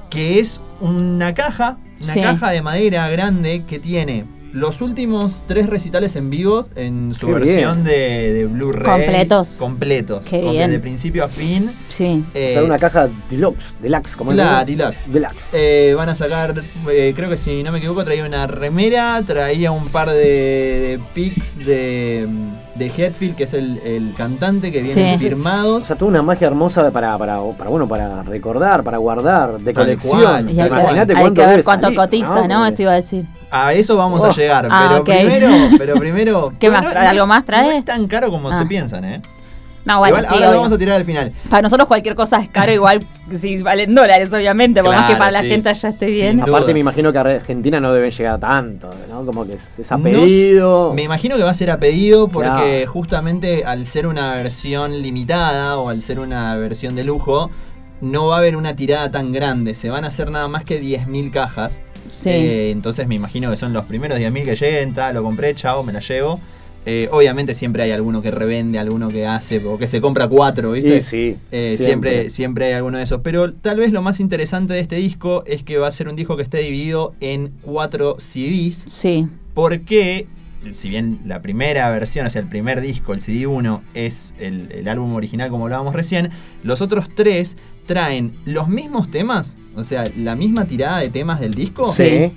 que 0.10 0.39
es 0.39 0.60
una 0.82 1.34
caja, 1.34 1.78
una 2.04 2.13
Sí. 2.13 2.21
caja 2.21 2.49
de 2.52 2.62
madera 2.62 3.08
grande 3.10 3.63
que 3.67 3.80
tiene 3.80 4.26
los 4.54 4.82
últimos 4.82 5.41
tres 5.47 5.67
recitales 5.67 6.15
en 6.15 6.30
vivo 6.30 6.67
en 6.76 7.15
su 7.15 7.26
Qué 7.26 7.34
versión 7.34 7.84
de, 7.84 8.34
de 8.34 8.45
Blu-ray. 8.45 9.02
Completos. 9.02 9.47
Completos. 9.58 10.26
Qué 10.30 10.47
bien. 10.47 10.69
De 10.69 10.80
principio 10.80 11.23
a 11.23 11.28
fin. 11.28 11.71
Sí. 11.89 12.23
Eh, 12.36 12.62
una 12.63 12.78
caja 12.78 13.10
deluxe, 13.32 13.63
deluxe, 13.82 14.15
como 14.15 14.32
la 14.32 14.63
deluxe. 14.63 15.10
Deluxe. 15.12 15.36
Eh, 15.54 15.95
van 15.97 16.10
a 16.10 16.13
sacar, 16.13 16.54
eh, 16.91 17.13
creo 17.15 17.32
que 17.32 17.38
si 17.38 17.63
no 17.63 17.71
me 17.71 17.80
equivoco, 17.80 18.04
traía 18.06 18.23
una 18.28 18.45
remera, 18.45 19.23
traía 19.26 19.71
un 19.71 19.88
par 19.88 20.12
de, 20.12 20.15
de 20.17 20.99
pics 21.15 21.58
de, 21.65 22.28
de 22.75 22.88
Hetfield, 22.88 23.36
que 23.36 23.43
es 23.43 23.53
el, 23.53 23.77
el 23.86 24.13
cantante 24.17 24.71
que 24.71 24.81
vienen 24.81 25.19
Sí. 25.19 25.33
O 25.33 25.81
sea, 25.81 25.95
toda 25.95 26.09
una 26.09 26.21
magia 26.23 26.47
hermosa 26.47 26.89
para, 26.91 27.17
para, 27.17 27.38
para, 27.57 27.69
bueno, 27.69 27.88
para 27.88 28.23
recordar, 28.23 28.83
para 28.83 28.97
guardar, 28.97 29.57
de 29.62 29.73
Tal 29.73 29.83
colección. 29.83 30.36
hay 30.38 30.45
que, 30.45 30.51
Imagínate 30.53 31.13
cuánto 31.13 31.33
que 31.33 31.41
ver 31.41 31.49
debe 31.51 31.63
cuánto 31.63 31.86
salir, 31.88 31.99
cotiza, 31.99 32.47
¿no? 32.47 32.65
Eso 32.65 32.81
iba 32.81 32.91
a 32.91 32.95
decir. 32.95 33.25
A 33.51 33.73
eso 33.73 33.95
vamos 33.95 34.21
Oh. 34.21 34.25
a 34.25 34.33
llegar, 34.33 34.67
Ah, 34.71 34.88
pero 34.89 35.03
primero, 35.03 35.47
pero 35.77 35.95
primero. 35.99 36.53
¿Qué 36.59 36.69
más 36.71 36.89
trae? 36.89 37.07
¿Algo 37.07 37.27
más 37.27 37.45
trae? 37.45 37.63
No 37.65 37.71
es 37.71 37.86
tan 37.86 38.07
caro 38.07 38.31
como 38.31 38.49
Ah. 38.49 38.57
se 38.57 38.65
piensan, 38.65 39.05
¿eh? 39.05 39.21
No, 39.86 40.00
bueno, 40.00 40.15
Igual 40.15 40.26
sí, 40.30 40.34
ahora 40.36 40.52
lo 40.52 40.58
vamos 40.58 40.72
a 40.72 40.78
tirar 40.78 40.96
al 40.96 41.04
final. 41.06 41.34
Para 41.50 41.62
nosotros 41.62 41.88
cualquier 41.89 42.15
cosa 42.15 42.38
es 42.39 42.48
caro, 42.48 42.72
igual 42.72 43.00
si 43.39 43.58
valen 43.62 43.93
dólares, 43.93 44.32
obviamente, 44.32 44.82
por 44.82 44.96
más 44.96 45.12
que 45.12 45.17
para 45.17 45.32
la 45.32 45.43
gente 45.43 45.67
allá 45.69 45.89
esté 45.89 46.06
Sin 46.08 46.15
bien. 46.15 46.36
duda. 46.38 46.46
Aparte 46.48 46.74
me 46.74 46.80
imagino 46.80 47.12
que 47.12 47.17
a 47.17 47.22
Argentina 47.22 47.80
no 47.82 47.91
deben 47.93 48.12
llegar 48.12 48.39
tanto, 48.39 48.89
¿no? 49.10 49.26
Como 49.26 49.46
que 49.46 49.58
es, 49.78 49.91
a 49.91 49.98
No 49.98 50.04
pedido. 50.04 50.93
Me 50.93 51.04
imagino 51.04 51.36
que 51.36 51.43
va 51.43 51.50
a 51.52 51.54
ser 51.54 51.69
a 51.69 51.80
pedido 51.80 52.28
porque 52.30 52.50
Claro. 52.50 52.91
justamente 52.91 53.65
al 53.65 53.86
ser 53.86 54.08
una 54.08 54.36
versión 54.36 55.02
limitada 55.02 55.78
o 55.78 55.89
al 55.89 56.02
ser 56.02 56.19
una 56.19 56.56
versión 56.56 56.96
de 56.96 57.04
lujo, 57.04 57.50
no 58.00 58.28
va 58.28 58.36
a 58.36 58.39
haber 58.39 58.56
una 58.56 58.76
tirada 58.76 59.12
tan 59.12 59.32
grande. 59.34 59.76
Se 59.76 59.89
van 59.89 60.06
a 60.06 60.08
hacer 60.08 60.32
nada 60.32 60.48
más 60.48 60.63
que 60.63 60.82
10.000 60.82 61.30
cajas. 61.32 61.82
Sí. 62.10 62.30
Eh, 62.30 62.72
entonces 62.72 63.08
me 63.08 63.15
imagino 63.15 63.50
que 63.50 63.58
son 63.58 63.74
los 63.74 63.86
primeros 63.86 64.17
10.000 64.19 64.43
que 64.43 64.56
lleguen, 64.56 64.93
tal, 64.93 65.15
lo 65.15 65.24
compré, 65.24 65.56
chao, 65.56 65.84
me 65.84 65.91
la 65.93 66.00
llevo. 66.00 66.39
Eh, 66.86 67.08
obviamente 67.12 67.56
siempre 67.56 67.84
hay 67.84 67.91
alguno 67.91 68.22
que 68.22 68.30
revende, 68.30 68.78
alguno 68.78 69.08
que 69.08 69.26
hace 69.26 69.65
o 69.65 69.78
que 69.78 69.88
se 69.88 70.02
compra 70.02 70.28
cuatro, 70.28 70.74
¿viste? 70.74 70.98
Y 70.98 71.02
sí, 71.02 71.36
Eh, 71.52 71.76
siempre. 71.78 71.86
siempre, 71.86 72.30
siempre 72.30 72.65
hay 72.65 72.74
alguno 72.74 72.98
de 72.98 73.04
esos. 73.06 73.22
Pero 73.22 73.54
tal 73.54 73.78
vez 73.78 73.91
lo 73.93 74.02
más 74.02 74.19
interesante 74.19 74.74
de 74.74 74.82
este 74.82 74.98
disco 74.98 75.43
es 75.48 75.63
que 75.63 75.78
va 75.78 75.88
a 75.88 75.91
ser 75.91 76.10
un 76.10 76.15
disco 76.15 76.36
que 76.36 76.43
esté 76.43 76.58
dividido 76.60 77.13
en 77.22 77.52
cuatro 77.62 78.17
CDs. 78.19 78.86
Sí. 78.89 79.28
Porque, 79.54 80.28
si 80.74 80.89
bien 80.89 81.19
la 81.26 81.41
primera 81.41 81.89
versión, 81.89 82.26
o 82.28 82.30
sea, 82.30 82.41
el 82.41 82.48
primer 82.50 82.82
disco, 82.82 83.13
el 83.13 83.22
CD1, 83.22 83.80
es 83.93 84.34
el, 84.39 84.69
el 84.74 84.88
álbum 84.89 85.13
original 85.15 85.50
como 85.50 85.65
hablábamos 85.65 85.93
recién, 85.96 86.32
los 86.63 86.82
otros 86.82 87.08
tres 87.15 87.56
traen 87.86 88.32
los 88.46 88.67
mismos 88.67 89.10
temas, 89.12 89.56
o 89.76 89.84
sea, 89.84 90.04
la 90.17 90.36
misma 90.36 90.65
tirada 90.65 91.00
de 91.00 91.10
temas 91.10 91.39
del 91.39 91.54
disco, 91.54 91.91
Sí. 91.93 92.32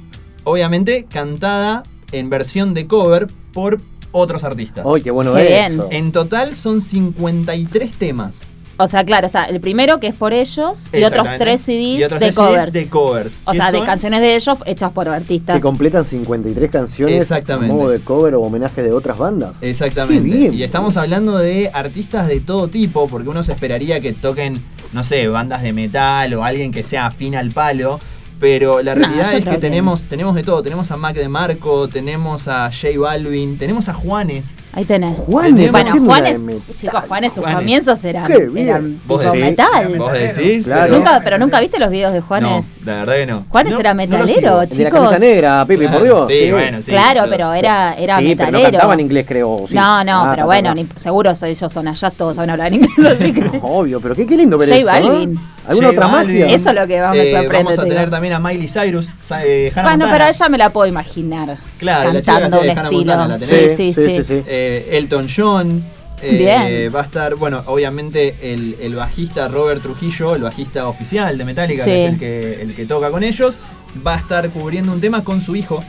obviamente 0.45 1.07
cantada 1.11 1.83
en 2.13 2.31
versión 2.31 2.75
de 2.75 2.87
cover 2.87 3.27
por 3.53 3.81
otros 4.13 4.45
artistas. 4.45 4.85
Ay, 4.89 5.03
qué 5.03 5.11
bueno 5.11 5.35
Qué 5.35 5.61
eso. 5.67 5.89
bien. 5.89 6.05
En 6.07 6.13
total 6.13 6.57
son 6.57 6.81
53 6.81 7.93
temas. 7.93 8.43
O 8.79 8.87
sea, 8.89 9.05
claro, 9.05 9.25
está 9.27 9.45
el 9.45 9.59
primero 9.59 10.01
que 10.01 10.07
es 10.09 10.15
por 10.15 10.35
ellos 10.35 10.91
y 10.93 11.03
otros 11.03 11.27
tres 11.39 11.63
CDs 11.63 11.99
Y 11.99 12.05
otros 12.05 12.21
de 12.21 12.27
tres 12.27 12.35
CDs 12.35 12.47
covers. 12.47 12.73
de 12.75 12.89
covers. 12.91 13.39
o 13.47 13.55
sea, 13.55 13.73
de 13.73 13.83
canciones 13.85 14.21
de 14.21 14.35
ellos 14.37 14.59
hechas 14.67 14.91
por 14.93 15.09
artistas. 15.09 15.57
Que 15.57 15.63
completan 15.63 16.05
53 16.05 16.71
canciones 16.71 17.17
Exactamente. 17.23 17.75
modo 17.75 17.89
de 17.89 18.01
cover 18.01 18.35
o 18.35 18.43
homenaje 18.43 18.83
de 18.83 18.93
otras 18.93 19.17
bandas. 19.17 19.55
Exactamente. 19.63 20.29
Bien. 20.29 20.53
Y 20.53 20.63
estamos 20.63 20.99
hablando 20.99 21.39
de 21.39 21.71
artistas 21.73 22.29
de 22.29 22.41
todo 22.41 22.69
tipo, 22.69 23.09
porque 23.09 23.31
uno 23.31 23.43
se 23.43 23.53
esperaría 23.53 24.03
que 24.03 24.13
toquen, 24.13 24.63
no 24.93 25.05
sé, 25.05 25.27
bandas 25.29 25.63
de 25.63 25.73
metal 25.73 26.35
o 26.35 26.45
alguien 26.45 26.71
que 26.71 26.83
sea 26.83 27.07
afín 27.07 27.35
al 27.35 27.53
palo. 27.53 27.99
Pero 28.39 28.83
la 28.83 28.95
realidad 28.95 29.33
es 29.35 29.45
que 29.45 29.51
que 29.53 29.57
tenemos, 29.59 30.05
tenemos 30.05 30.35
de 30.35 30.43
todo. 30.43 30.63
Tenemos 30.63 30.91
a 30.91 30.97
Mac 30.99 31.17
de 31.17 31.27
Marco, 31.29 31.89
tenemos 31.89 32.49
a 32.49 32.71
J 32.71 32.99
Balvin, 32.99 33.57
tenemos 33.57 33.89
a 33.89 33.95
Juanes. 33.95 34.59
Ahí 34.73 34.85
tenés. 34.85 35.17
Juanes, 35.17 35.55
Tenemos- 35.55 35.73
Bueno, 35.73 35.91
¿quién 35.93 36.05
era 36.05 36.15
Juanes, 36.37 36.77
chicos, 36.77 37.05
Juanes, 37.09 37.33
sus 37.33 37.41
Juanes. 37.43 37.59
comienzos 37.61 38.05
eran, 38.05 38.27
Qué 38.27 38.47
bien. 38.49 38.69
eran 38.69 39.01
¿Vos 39.07 39.23
decís? 39.25 39.41
metal. 39.41 39.95
¿Vos 39.99 40.13
decís? 40.13 40.65
Claro. 40.65 40.95
Nunca, 40.99 41.21
pero 41.25 41.39
nunca 41.39 41.61
viste 41.61 41.79
los 41.79 41.91
videos 41.91 42.13
de 42.13 42.21
Juanes. 42.21 42.77
No, 42.81 42.93
la 42.93 42.99
verdad 42.99 43.15
que 43.15 43.27
no. 43.27 43.45
Juanes 43.49 43.73
No, 43.73 43.81
era 43.81 43.95
metalero. 43.95 44.63
El 44.63 44.69
de 44.69 44.77
la 44.77 44.91
chicos. 44.91 45.01
camisa 45.01 45.19
negra, 45.19 45.65
Pipi, 45.67 45.89
por 45.89 46.03
Dios. 46.03 46.29
Sí, 46.29 46.51
bueno, 46.53 46.83
sí. 46.83 46.91
claro, 46.91 47.25
pero 47.31 47.53
era, 47.55 47.95
era 47.95 48.19
sí, 48.19 48.35
pero 48.37 48.51
no 48.51 48.59
metalero. 48.59 48.71
cantaba 48.73 48.95
en 48.95 49.01
inglés, 49.01 49.25
creo. 49.27 49.65
sí. 49.67 49.75
No, 49.75 50.05
no, 50.05 50.25
Ah, 50.25 50.31
pero 50.35 50.45
bueno, 50.47 50.75
ni- 50.75 50.87
seguro 50.95 51.33
ellos 51.43 51.73
son 51.73 51.89
allá, 51.89 52.11
todos 52.11 52.37
saben 52.37 52.51
hablar 52.51 52.71
inglés, 52.75 52.91
así 53.13 53.33
que... 53.33 53.59
Obvio, 53.63 53.99
pero 54.01 54.15
qué, 54.15 54.27
qué 54.27 54.37
lindo 54.37 54.59
ver 54.59 54.69
J. 54.69 54.85
Balvin. 54.85 55.41
¿Alguna 55.69 55.91
otra 55.91 56.09
magia? 56.09 56.51
Eso 56.51 56.69
es 56.71 56.75
lo 56.75 56.87
que 56.87 57.01
más 57.01 57.13
me 57.13 57.23
Eh, 57.29 57.33
sorprende, 57.33 57.65
Vamos 57.65 57.79
a 57.79 57.83
te 57.85 57.89
tener 57.91 58.11
también 58.11 58.35
a 58.35 58.41
Miley 58.41 58.69
Cyrus, 58.69 59.09
eh, 59.45 59.71
Hannah 59.75 59.83
Bueno, 59.83 59.99
Montana. 59.99 60.13
pero 60.13 60.25
a 60.25 60.29
ella 60.31 60.49
me 60.49 60.59
la 60.59 60.71
puedo 60.71 60.87
imaginar. 60.87 61.57
Claro, 61.79 62.13
la 62.13 62.23
cantando 62.23 62.61
de 62.63 62.71
un 62.71 62.79
Hannah 62.79 62.83
estilo. 62.91 63.17
Montana, 63.17 63.29
¿la 63.29 63.39
sí, 63.39 63.47
tenés? 63.47 63.77
sí, 63.77 63.93
sí, 63.95 64.05
sí. 64.05 64.17
sí, 64.19 64.25
sí. 64.25 64.43
Eh, 64.47 64.89
Elton 64.93 65.27
John. 65.35 65.85
eh, 66.23 66.37
Bien. 66.39 66.95
Va 66.95 67.01
a 67.01 67.05
estar, 67.05 67.35
bueno, 67.35 67.63
obviamente 67.67 68.35
el, 68.43 68.77
el 68.81 68.95
bajista 68.95 69.49
Robert 69.49 69.83
Trujillo, 69.83 70.35
el 70.35 70.43
bajista 70.43 70.89
oficial 70.89 71.37
de 71.37 71.45
Metallica, 71.45 71.85
Sí. 71.85 71.91
que 71.91 72.05
es 72.07 72.13
el 72.13 72.19
que, 72.19 72.63
el 72.63 72.75
que 72.75 72.87
toca 72.87 73.11
con 73.11 73.23
ellos, 73.23 73.59
va 74.07 74.15
a 74.15 74.19
estar 74.19 74.49
cubriendo 74.51 74.93
un 74.93 75.01
tema 75.01 75.23
con 75.25 75.43
su 75.43 75.57
hijo. 75.57 75.83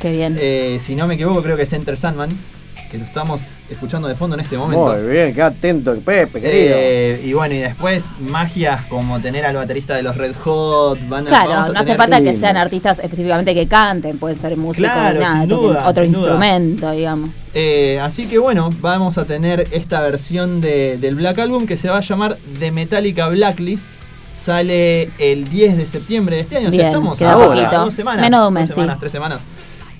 Qué 0.00 0.12
bien. 0.12 0.36
Eh, 0.40 0.78
si 0.80 0.94
no 0.94 1.06
me 1.06 1.14
equivoco, 1.14 1.42
creo 1.42 1.56
que 1.56 1.62
es 1.64 1.72
Enter 1.72 1.96
Sandman. 1.96 2.30
Que 2.90 2.98
lo 2.98 3.04
estamos 3.04 3.42
escuchando 3.70 4.06
de 4.08 4.14
fondo 4.14 4.34
en 4.34 4.40
este 4.40 4.56
momento. 4.56 4.94
Muy 4.94 5.10
bien, 5.12 5.34
qué 5.34 5.42
atento 5.42 5.92
el 5.92 5.98
Pepe, 5.98 6.40
querido. 6.40 6.74
Eh, 6.76 7.22
y 7.24 7.32
bueno, 7.32 7.54
y 7.54 7.58
después 7.58 8.12
magias 8.20 8.84
como 8.86 9.20
tener 9.20 9.44
al 9.44 9.56
baterista 9.56 9.94
de 9.94 10.02
los 10.02 10.16
Red 10.16 10.34
Hot, 10.44 10.98
van 11.08 11.26
a- 11.26 11.30
vamos 11.30 11.46
Claro, 11.46 11.52
a 11.52 11.56
no 11.68 11.72
hace 11.78 11.84
tener- 11.84 11.96
falta 11.96 12.20
que 12.20 12.34
sean 12.34 12.56
artistas 12.56 12.98
específicamente 12.98 13.54
que 13.54 13.66
canten, 13.66 14.18
pueden 14.18 14.38
ser 14.38 14.56
músicos, 14.56 14.90
Claro, 14.90 15.20
nada, 15.20 15.40
sin 15.40 15.48
duda, 15.48 15.88
otro 15.88 16.02
sin 16.04 16.12
duda. 16.12 16.22
instrumento, 16.22 16.90
digamos. 16.92 17.30
Eh, 17.54 17.98
así 18.02 18.26
que 18.26 18.38
bueno, 18.38 18.70
vamos 18.80 19.18
a 19.18 19.24
tener 19.24 19.66
esta 19.72 20.00
versión 20.02 20.60
de- 20.60 20.98
del 21.00 21.14
Black 21.16 21.38
Album 21.38 21.66
que 21.66 21.76
se 21.76 21.88
va 21.88 21.98
a 21.98 22.02
llamar 22.02 22.36
The 22.58 22.70
Metallica 22.70 23.28
Blacklist. 23.28 23.86
Sale 24.36 25.10
el 25.18 25.48
10 25.48 25.76
de 25.78 25.86
septiembre 25.86 26.36
de 26.36 26.42
este 26.42 26.56
año. 26.58 26.68
o 26.68 26.70
sea, 26.70 26.76
Bien, 26.76 26.86
estamos 26.88 27.22
ahora, 27.22 27.46
poquito. 27.62 27.84
dos 27.86 27.94
semanas. 27.94 28.20
Menos 28.22 28.42
de 28.42 28.48
un 28.48 28.54
mes, 28.54 28.68
dos 28.68 28.74
semanas, 28.74 28.94
sí. 28.96 29.00
tres 29.00 29.12
semanas. 29.12 29.38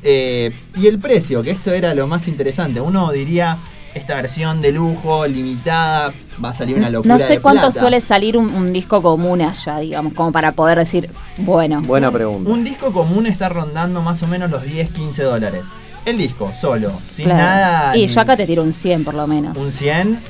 Eh, 0.02 0.52
y 0.76 0.86
el 0.86 0.98
precio, 0.98 1.42
que 1.42 1.50
esto 1.50 1.72
era 1.72 1.94
lo 1.94 2.06
más 2.06 2.28
interesante. 2.28 2.80
Uno 2.80 3.10
diría, 3.12 3.58
esta 3.94 4.16
versión 4.16 4.60
de 4.60 4.72
lujo, 4.72 5.26
limitada, 5.26 6.12
va 6.44 6.50
a 6.50 6.54
salir 6.54 6.76
una 6.76 6.90
locura 6.90 7.14
No 7.14 7.20
sé 7.20 7.34
de 7.34 7.40
cuánto 7.40 7.62
plata. 7.62 7.80
suele 7.80 8.00
salir 8.00 8.36
un, 8.36 8.54
un 8.54 8.72
disco 8.72 9.02
común 9.02 9.40
allá, 9.40 9.78
digamos, 9.78 10.12
como 10.12 10.32
para 10.32 10.52
poder 10.52 10.78
decir, 10.78 11.10
bueno, 11.38 11.80
Buena 11.82 12.10
pregunta. 12.10 12.50
Un 12.50 12.62
disco 12.62 12.92
común 12.92 13.26
está 13.26 13.48
rondando 13.48 14.02
más 14.02 14.22
o 14.22 14.26
menos 14.26 14.50
los 14.50 14.62
10, 14.62 14.90
15 14.90 15.22
dólares. 15.22 15.66
El 16.04 16.18
disco, 16.18 16.52
solo, 16.60 16.92
sin 17.10 17.24
claro. 17.24 17.40
nada. 17.42 17.96
Y 17.96 18.06
yo 18.06 18.20
acá 18.20 18.36
te 18.36 18.46
tiro 18.46 18.62
un 18.62 18.72
100 18.72 19.02
por 19.04 19.14
lo 19.14 19.26
menos. 19.26 19.56
Un 19.58 19.72
100. 19.72 20.20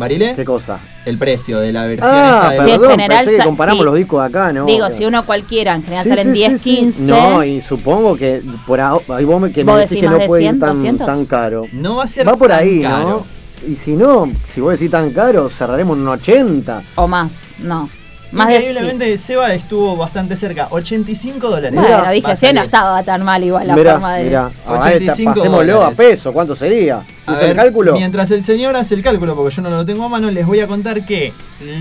¿Barile? 0.00 0.32
¿Qué 0.34 0.44
cosa? 0.44 0.80
El 1.04 1.18
precio 1.18 1.60
de 1.60 1.72
la 1.72 1.84
versión 1.86 2.10
Ah, 2.12 2.48
esta 2.52 2.64
Sí, 2.64 2.70
de... 2.70 2.74
en 2.74 2.80
perdón, 2.80 2.98
general 2.98 3.24
pensé 3.26 3.38
que 3.38 3.44
comparamos 3.44 3.80
sí. 3.80 3.84
los 3.84 3.94
discos 3.96 4.20
de 4.22 4.26
acá, 4.28 4.52
¿no? 4.52 4.66
Digo, 4.66 4.90
si 4.90 5.04
uno 5.04 5.24
cualquiera, 5.24 5.74
en 5.74 5.82
general 5.82 6.04
Sí, 6.04 6.08
salen 6.10 6.26
sí, 6.28 6.32
10, 6.32 6.52
sí, 6.52 6.58
sí. 6.58 6.76
15. 6.76 7.02
No, 7.12 7.44
y 7.44 7.60
supongo 7.60 8.16
que 8.16 8.42
por 8.66 8.80
ahí, 8.80 9.24
vos 9.24 9.40
me, 9.40 9.52
que 9.52 9.62
me 9.62 9.72
¿Vos 9.72 9.80
decís 9.80 9.90
decís 9.90 10.02
que 10.02 10.08
no 10.10 10.18
de 10.18 10.26
puede 10.26 10.42
ir 10.42 10.48
100, 10.50 10.60
tan, 10.60 10.74
200? 10.74 11.06
tan 11.06 11.24
caro. 11.26 11.66
No 11.72 11.96
va 11.96 12.04
a 12.04 12.06
ser 12.06 12.26
Va 12.26 12.36
por 12.36 12.48
tan 12.48 12.58
ahí, 12.60 12.82
caro. 12.82 13.08
¿no? 13.08 13.26
Y 13.70 13.76
si 13.76 13.92
no, 13.92 14.26
si 14.46 14.60
vos 14.62 14.72
decís 14.72 14.90
tan 14.90 15.10
caro, 15.10 15.50
cerraremos 15.50 15.96
en 15.98 16.02
un 16.04 16.08
80. 16.08 16.82
O 16.96 17.06
más, 17.06 17.52
no. 17.58 17.88
Más 18.32 18.48
de 18.48 18.60
100. 18.60 18.70
Increíblemente, 18.70 19.18
Seba 19.18 19.52
estuvo 19.54 19.96
bastante 19.96 20.36
cerca. 20.36 20.68
85 20.70 21.48
dólares. 21.50 21.72
Bueno, 21.74 21.98
Mirá, 21.98 22.10
dije 22.10 22.26
va 22.26 22.32
a 22.32 22.36
100 22.36 22.54
no 22.54 22.62
estaba 22.62 23.02
tan 23.02 23.24
mal 23.24 23.42
igual 23.42 23.66
la 23.66 23.74
mirá, 23.74 23.92
forma 23.92 24.16
de... 24.16 24.24
mirá. 24.24 24.50
Ah, 24.66 24.78
85 24.80 25.30
esta, 25.30 25.34
pasémoslo 25.34 25.82
a 25.82 25.90
peso, 25.90 26.32
¿cuánto 26.32 26.54
sería? 26.54 26.98
A 27.26 27.32
¿Hizo 27.32 27.40
el 27.40 27.46
ver, 27.48 27.56
cálculo? 27.56 27.92
Mientras 27.94 28.30
el 28.30 28.42
señor 28.44 28.76
hace 28.76 28.94
el 28.94 29.02
cálculo, 29.02 29.34
porque 29.34 29.54
yo 29.54 29.62
no 29.62 29.70
lo 29.70 29.84
tengo 29.84 30.04
a 30.04 30.08
mano, 30.08 30.30
les 30.30 30.46
voy 30.46 30.60
a 30.60 30.66
contar 30.68 31.04
que 31.04 31.32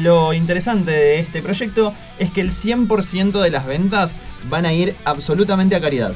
lo 0.01 0.33
interesante 0.33 0.91
de 0.91 1.19
este 1.19 1.41
proyecto 1.41 1.93
es 2.17 2.31
que 2.31 2.41
el 2.41 2.51
100% 2.51 3.39
de 3.41 3.49
las 3.51 3.65
ventas 3.67 4.15
van 4.49 4.65
a 4.65 4.73
ir 4.73 4.95
absolutamente 5.05 5.75
a 5.75 5.81
caridad. 5.81 6.13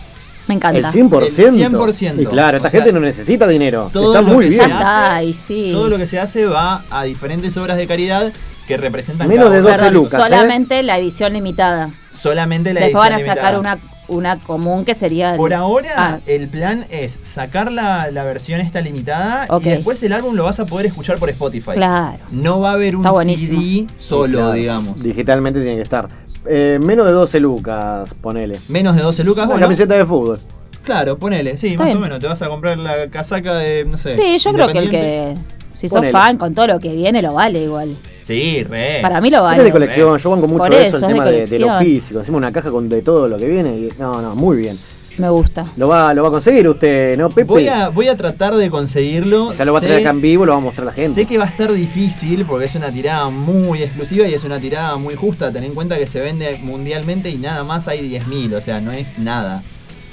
Me 0.48 0.56
El 0.56 0.58
encanta. 0.58 0.92
100%. 0.92 1.24
El 1.26 1.72
100%. 1.72 2.22
Y 2.22 2.26
claro, 2.26 2.58
esta 2.58 2.68
O 2.68 2.72
sea, 2.72 2.82
gente 2.82 2.92
no 2.92 3.00
necesita 3.00 3.48
dinero. 3.48 3.90
todo 3.94 4.14
Está 4.14 4.28
lo 4.28 4.34
muy 4.36 4.46
que 4.46 4.50
bien. 4.50 4.66
se 4.68 4.74
hace- 4.74 5.34
sí. 5.34 5.70
Todo 5.72 5.88
lo 5.90 5.98
que 5.98 6.06
se 6.06 6.20
hace 6.20 6.46
va 6.46 6.84
a 6.90 7.04
diferentes 7.06 7.56
obras 7.56 7.78
de 7.78 7.88
caridad 7.88 8.34
que 8.68 8.78
representan 8.78 9.28
Menos 9.28 9.46
cada 9.46 9.56
de 9.56 9.62
uno 9.62 9.70
12 9.70 9.80
Perdón, 9.80 9.94
lucas, 9.96 10.14
¿eh? 10.14 10.18
solamente 10.24 10.84
la 10.84 10.98
edición 10.98 11.34
limitada. 11.34 11.90
solamente 12.12 12.74
la 12.74 12.82
Después 12.82 13.02
van 13.04 13.14
a 13.14 13.16
edición 13.18 13.36
sacar 13.36 13.54
limitada. 13.54 13.76
una, 14.08 14.36
una 14.36 14.40
común 14.40 14.86
que 14.86 14.96
sería... 14.96 15.32
el- 15.32 15.38
Por 15.38 15.54
ahora, 15.54 15.90
Ah. 15.98 16.20
el 16.26 16.48
plan 16.48 16.86
es 16.90 17.20
sacar 17.22 17.72
la, 17.72 18.10
la 18.12 18.24
versión 18.24 18.62
esta 18.62 18.82
limitada 18.82 19.48
y 19.62 19.64
después 19.70 20.02
el 20.04 20.14
álbum 20.14 20.36
lo 20.36 20.44
vas 20.46 20.60
a 20.60 20.66
poder 20.66 20.86
escuchar 20.86 21.18
por 21.18 21.30
Spotify. 21.30 21.72
Claro. 21.74 22.20
No 22.32 22.60
va 22.60 22.72
a 22.72 22.74
haber 22.74 22.96
un. 22.96 23.04
CD 23.36 23.88
solo, 23.98 24.38
Claro, 24.40 24.54
digamos. 24.54 25.02
Digitalmente 25.04 25.60
tiene 25.62 25.76
que 25.78 25.82
estar. 25.84 26.08
Eh, 26.46 26.78
menos 26.82 27.06
de 27.06 27.12
12 27.14 27.40
lucas, 27.40 28.14
ponele. 28.22 28.60
Menos 28.68 28.96
de 28.96 29.02
12 29.02 29.24
lucas, 29.24 29.46
Una 29.46 29.54
bueno. 29.54 29.66
camiseta 29.68 29.94
de 29.96 30.06
fútbol. 30.06 30.40
Claro, 30.84 31.18
ponele, 31.18 31.56
sí, 31.58 31.68
Está 31.68 31.80
más 31.80 31.86
bien. 31.88 31.98
o 31.98 32.02
menos. 32.02 32.20
Te 32.20 32.28
vas 32.28 32.42
a 32.42 32.50
comprar 32.50 32.78
la 32.78 33.08
casaca 33.10 33.56
de, 33.56 33.86
no 33.86 33.98
sé. 33.98 34.14
Sí, 34.16 34.38
yo 34.38 34.52
creo 34.54 34.68
que 34.68 34.78
el 34.80 34.90
que... 34.90 35.34
Si 35.76 35.88
sos 35.90 35.98
Ponele. 35.98 36.12
fan 36.12 36.38
con 36.38 36.54
todo 36.54 36.68
lo 36.68 36.80
que 36.80 36.94
viene, 36.94 37.22
lo 37.22 37.34
vale 37.34 37.64
igual. 37.64 37.96
Sí, 38.24 38.64
re. 38.64 39.00
Para 39.02 39.22
mí 39.22 39.30
lo 39.30 39.38
Es 39.38 39.44
vale. 39.44 39.64
de 39.66 39.72
colección, 39.72 40.18
yo 40.18 40.30
banco 40.32 40.48
mucho 40.48 40.64
Por 40.64 40.74
eso, 40.74 40.98
eso, 40.98 40.98
el 40.98 41.04
es 41.04 41.08
de 41.08 41.08
tema 41.14 41.26
de, 41.26 41.46
de 41.46 41.60
lo 41.60 41.80
físico. 41.80 42.20
Encima 42.22 42.38
una 42.38 42.52
caja 42.52 42.72
con 42.72 42.90
de 42.90 43.02
todo 43.04 43.28
lo 43.28 43.38
que 43.38 43.48
viene. 43.48 43.78
y- 43.78 43.90
no, 44.00 44.22
no, 44.22 44.34
muy 44.36 44.58
bien. 44.58 44.78
Me 45.18 45.30
gusta. 45.30 45.72
Lo 45.78 45.88
va, 45.88 46.12
lo 46.16 46.24
va 46.24 46.30
a 46.30 46.32
conseguir 46.32 46.68
usted, 46.68 47.16
¿no, 47.20 47.30
Pepe? 47.30 47.44
Voy 47.44 47.68
a, 47.68 47.90
voy 47.90 48.08
a 48.08 48.18
tratar 48.18 48.56
de 48.56 48.72
conseguirlo. 48.72 49.54
Ya 49.54 49.64
lo 49.64 49.74
va 49.74 49.78
a 49.78 49.82
traer 49.82 50.00
acá 50.00 50.10
en 50.10 50.22
vivo, 50.22 50.44
lo 50.44 50.54
va 50.54 50.58
a 50.58 50.62
mostrar 50.62 50.88
a 50.88 50.90
la 50.90 50.94
gente. 50.94 51.22
Sé 51.22 51.28
que 51.28 51.38
va 51.38 51.44
a 51.44 51.48
estar 51.50 51.72
difícil 51.72 52.46
porque 52.46 52.66
es 52.66 52.74
una 52.74 52.92
tirada 52.92 53.30
muy 53.30 53.84
exclusiva 53.84 54.28
y 54.28 54.34
es 54.34 54.44
una 54.44 54.60
tirada 54.60 54.98
muy 54.98 55.14
justa. 55.14 55.52
Ten 55.52 55.66
en 55.66 55.76
cuenta 55.76 55.98
que 56.00 56.08
se 56.08 56.20
vende 56.20 56.58
mundialmente 56.64 57.30
y 57.30 57.38
nada 57.38 57.64
más 57.64 57.88
hay 57.88 58.00
10.000, 58.10 58.56
o 58.56 58.62
sea, 58.62 58.82
no 58.82 58.92
es 58.92 59.20
nada. 59.20 59.62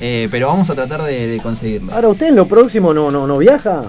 Eh, 0.02 0.28
pero 0.30 0.48
vamos 0.48 0.68
a 0.68 0.74
tratar 0.74 1.02
de, 1.02 1.28
de 1.28 1.38
conseguirlo. 1.40 1.94
Ahora, 1.94 2.08
¿usted 2.08 2.26
en 2.28 2.36
lo 2.36 2.44
próximo 2.46 2.92
no, 2.92 3.10
no, 3.10 3.26
no 3.26 3.38
viaja? 3.38 3.84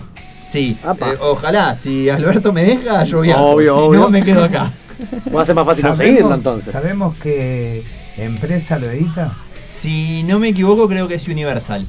Sí, 0.52 0.78
eh, 0.84 1.18
ojalá, 1.22 1.78
si 1.78 2.10
Alberto 2.10 2.52
me 2.52 2.66
deja, 2.66 3.06
yo 3.06 3.22
viajo. 3.22 3.52
Obvio, 3.52 3.74
si 3.74 3.80
obvio. 3.80 4.00
no, 4.02 4.10
me 4.10 4.22
quedo 4.22 4.44
acá. 4.44 4.74
Va 5.34 5.44
a 5.44 5.46
ser 5.46 5.56
más 5.56 5.66
fácil 5.66 5.88
conseguirlo 5.88 6.34
entonces. 6.34 6.74
¿Sabemos 6.74 7.18
qué 7.20 7.82
empresa 8.18 8.78
lo 8.78 8.92
edita? 8.92 9.32
Si 9.70 10.24
no 10.24 10.40
me 10.40 10.50
equivoco, 10.50 10.90
creo 10.90 11.08
que 11.08 11.16
es 11.16 11.26
Universal. 11.30 11.86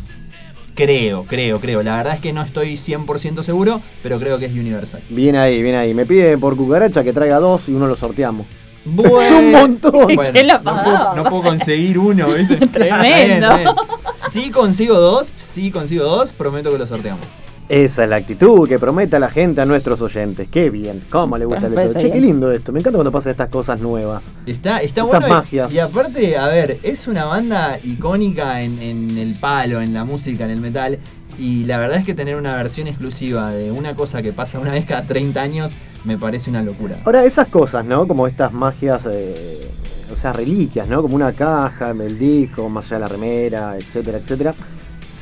Creo, 0.76 1.24
creo, 1.24 1.58
creo. 1.58 1.82
La 1.82 1.96
verdad 1.96 2.14
es 2.14 2.20
que 2.20 2.32
no 2.32 2.40
estoy 2.40 2.74
100% 2.74 3.42
seguro, 3.42 3.82
pero 4.00 4.20
creo 4.20 4.38
que 4.38 4.46
es 4.46 4.52
Universal. 4.52 5.02
Bien 5.10 5.34
ahí, 5.34 5.60
bien 5.60 5.74
ahí. 5.74 5.92
Me 5.92 6.06
pide 6.06 6.38
por 6.38 6.56
cucaracha 6.56 7.02
que 7.02 7.12
traiga 7.12 7.40
dos 7.40 7.62
y 7.66 7.72
uno 7.72 7.88
lo 7.88 7.96
sorteamos. 7.96 8.46
Bueno, 8.84 9.20
Es 9.20 9.32
un 9.32 9.50
montón. 9.50 10.14
Bueno, 10.14 10.30
¿Quién 10.32 10.46
lo 10.46 10.60
no, 10.60 10.84
puedo, 10.84 11.16
no 11.16 11.24
puedo 11.24 11.42
conseguir 11.42 11.98
uno, 11.98 12.28
¿viste? 12.28 12.64
Tremendo. 12.68 13.74
Si 14.14 14.52
consigo 14.52 14.94
dos, 15.00 15.32
si 15.34 15.72
consigo 15.72 16.04
dos, 16.04 16.32
prometo 16.32 16.70
que 16.70 16.78
lo 16.78 16.86
sorteamos. 16.86 17.26
Esa 17.68 18.02
es 18.02 18.08
la 18.08 18.16
actitud 18.16 18.68
que 18.68 18.78
promete 18.78 19.16
a 19.16 19.18
la 19.18 19.30
gente, 19.30 19.60
a 19.62 19.64
nuestros 19.64 20.00
oyentes. 20.02 20.48
Qué 20.50 20.68
bien. 20.68 21.02
¿Cómo 21.10 21.38
le 21.38 21.46
gusta 21.46 21.66
el 21.66 21.70
Me 21.70 21.76
parece 21.76 22.00
Che, 22.00 22.10
qué 22.12 22.20
lindo 22.20 22.50
esto. 22.52 22.70
Me 22.72 22.80
encanta 22.80 22.98
cuando 22.98 23.10
pasan 23.12 23.30
estas 23.32 23.48
cosas 23.48 23.80
nuevas. 23.80 24.24
Está, 24.46 24.78
está 24.82 25.02
Esas 25.02 25.10
bueno. 25.10 25.26
y- 25.26 25.30
magias. 25.30 25.72
Y, 25.72 25.78
aparte, 25.78 26.36
a 26.36 26.48
ver, 26.48 26.80
es 26.82 27.08
una 27.08 27.24
banda 27.24 27.78
icónica 27.82 28.60
en, 28.62 28.82
en 28.82 29.16
el 29.16 29.34
palo, 29.36 29.80
en 29.80 29.94
la 29.94 30.04
música, 30.04 30.44
en 30.44 30.50
el 30.50 30.60
metal. 30.60 30.98
Y 31.38 31.64
la 31.64 31.78
verdad 31.78 31.98
es 31.98 32.04
que 32.04 32.12
tener 32.12 32.36
una 32.36 32.54
versión 32.56 32.88
exclusiva 32.88 33.50
de 33.52 33.72
una 33.72 33.94
cosa 33.94 34.20
que 34.20 34.32
pasa 34.34 34.58
una 34.58 34.72
vez 34.72 34.84
cada 34.84 35.06
30 35.06 35.40
años 35.40 35.72
me 36.04 36.18
parece 36.18 36.50
una 36.50 36.60
locura. 36.62 36.98
Ahora, 37.06 37.24
esas 37.24 37.48
cosas, 37.48 37.86
¿no? 37.86 38.06
Como 38.06 38.26
estas 38.26 38.52
magias, 38.52 39.06
eh, 39.10 39.66
o 40.12 40.20
sea, 40.20 40.34
reliquias, 40.34 40.90
¿no? 40.90 41.00
Como 41.00 41.14
una 41.14 41.32
caja, 41.32 41.92
el 41.92 42.18
disco, 42.18 42.68
más 42.68 42.84
allá 42.86 42.96
de 42.96 43.00
la 43.00 43.06
remera, 43.08 43.76
etcétera, 43.78 44.18
etcétera. 44.18 44.54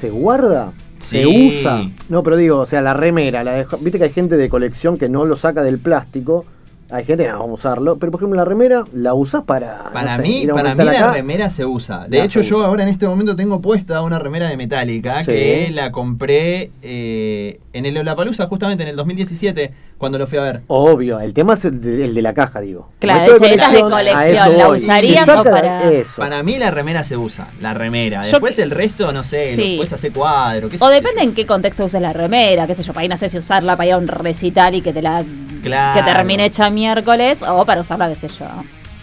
¿Se 0.00 0.10
guarda? 0.10 0.72
¿Se 1.00 1.22
Sí. 1.22 1.58
usa? 1.60 1.90
No, 2.08 2.22
pero 2.22 2.36
digo, 2.36 2.58
o 2.58 2.66
sea, 2.66 2.80
la 2.82 2.94
remera, 2.94 3.42
la 3.42 3.52
de- 3.54 3.66
viste 3.80 3.98
que 3.98 4.04
hay 4.04 4.10
gente 4.12 4.36
de 4.36 4.48
colección 4.48 4.96
que 4.96 5.08
no 5.08 5.24
lo 5.24 5.34
saca 5.34 5.62
del 5.62 5.78
plástico. 5.78 6.44
Hay 6.92 7.04
gente 7.04 7.24
que 7.24 7.30
no 7.30 7.38
vamos 7.40 7.64
a 7.64 7.68
usarlo, 7.68 7.96
pero 7.98 8.10
por 8.12 8.20
ejemplo 8.20 8.36
la 8.36 8.44
remera 8.44 8.84
la 8.92 9.14
usas 9.14 9.44
para. 9.44 9.84
Para 9.92 10.16
no 10.18 10.22
sé, 10.24 10.28
mí, 10.28 10.46
para 10.52 10.74
mí 10.74 10.84
la 10.84 10.90
acá. 10.90 11.12
remera 11.12 11.48
se 11.50 11.64
usa. 11.64 12.06
De 12.08 12.18
La 12.18 12.24
hecho, 12.24 12.40
yo 12.40 12.58
usa. 12.58 12.66
ahora 12.66 12.82
en 12.82 12.88
este 12.88 13.06
momento 13.06 13.36
tengo 13.36 13.60
puesta 13.60 14.02
una 14.02 14.18
remera 14.18 14.48
de 14.48 14.56
Metallica 14.56 15.20
Sí. 15.20 15.26
que 15.26 15.70
la 15.72 15.92
compré 15.92 16.70
eh, 16.82 17.60
en 17.72 17.86
el 17.86 17.94
Lollapalooza 17.94 18.46
justamente 18.46 18.82
en 18.82 18.88
el 18.88 18.96
2017 18.96 19.72
cuando 19.98 20.18
lo 20.18 20.26
fui 20.26 20.38
a 20.38 20.42
ver. 20.42 20.60
Obvio, 20.66 21.20
el 21.20 21.34
tema 21.34 21.54
es 21.54 21.64
el 21.64 21.80
de, 21.80 22.04
el 22.06 22.14
de 22.14 22.22
la 22.22 22.32
caja, 22.34 22.60
digo. 22.60 22.88
Claro, 22.98 23.24
ese 23.36 23.54
es 23.54 23.70
de 23.72 23.78
a 23.78 23.80
colección, 23.82 24.48
eso 24.48 24.56
¿la 24.56 24.68
usarías 24.70 25.28
o 25.28 25.44
para- 25.44 25.90
Eso. 25.92 26.14
Para 26.16 26.42
mí 26.42 26.56
la 26.58 26.70
remera 26.70 27.04
se 27.04 27.16
usa, 27.16 27.48
la 27.60 27.74
remera. 27.74 28.22
Después 28.22 28.58
el 28.58 28.70
resto, 28.70 29.12
no 29.12 29.22
sé, 29.24 29.54
Sí. 29.56 29.74
puedes 29.76 29.92
hacer 29.92 30.12
cuadro. 30.12 30.68
qué 30.68 30.78
sé 30.78 30.84
O 30.84 30.88
yo. 30.88 30.94
depende 30.94 31.22
en 31.22 31.34
qué 31.34 31.46
contexto 31.46 31.84
uses 31.84 32.00
la 32.00 32.12
remera, 32.12 32.66
qué 32.66 32.74
sé 32.74 32.82
yo, 32.82 32.92
para 32.92 33.04
ir, 33.04 33.10
no 33.10 33.16
sé 33.16 33.28
si 33.28 33.36
usarla 33.38 33.76
para 33.76 33.86
ir 33.88 33.92
a 33.92 33.98
un 33.98 34.08
recital 34.08 34.74
y 34.74 34.80
que 34.80 34.92
te 34.92 35.02
la 35.02 35.22
Claro. 35.62 36.00
que 36.00 36.10
termine 36.10 36.46
hecha 36.46 36.70
miércoles, 36.80 37.42
o 37.42 37.64
para 37.64 37.80
usarla, 37.82 38.08
qué 38.08 38.16
sé 38.16 38.28
yo. 38.28 38.46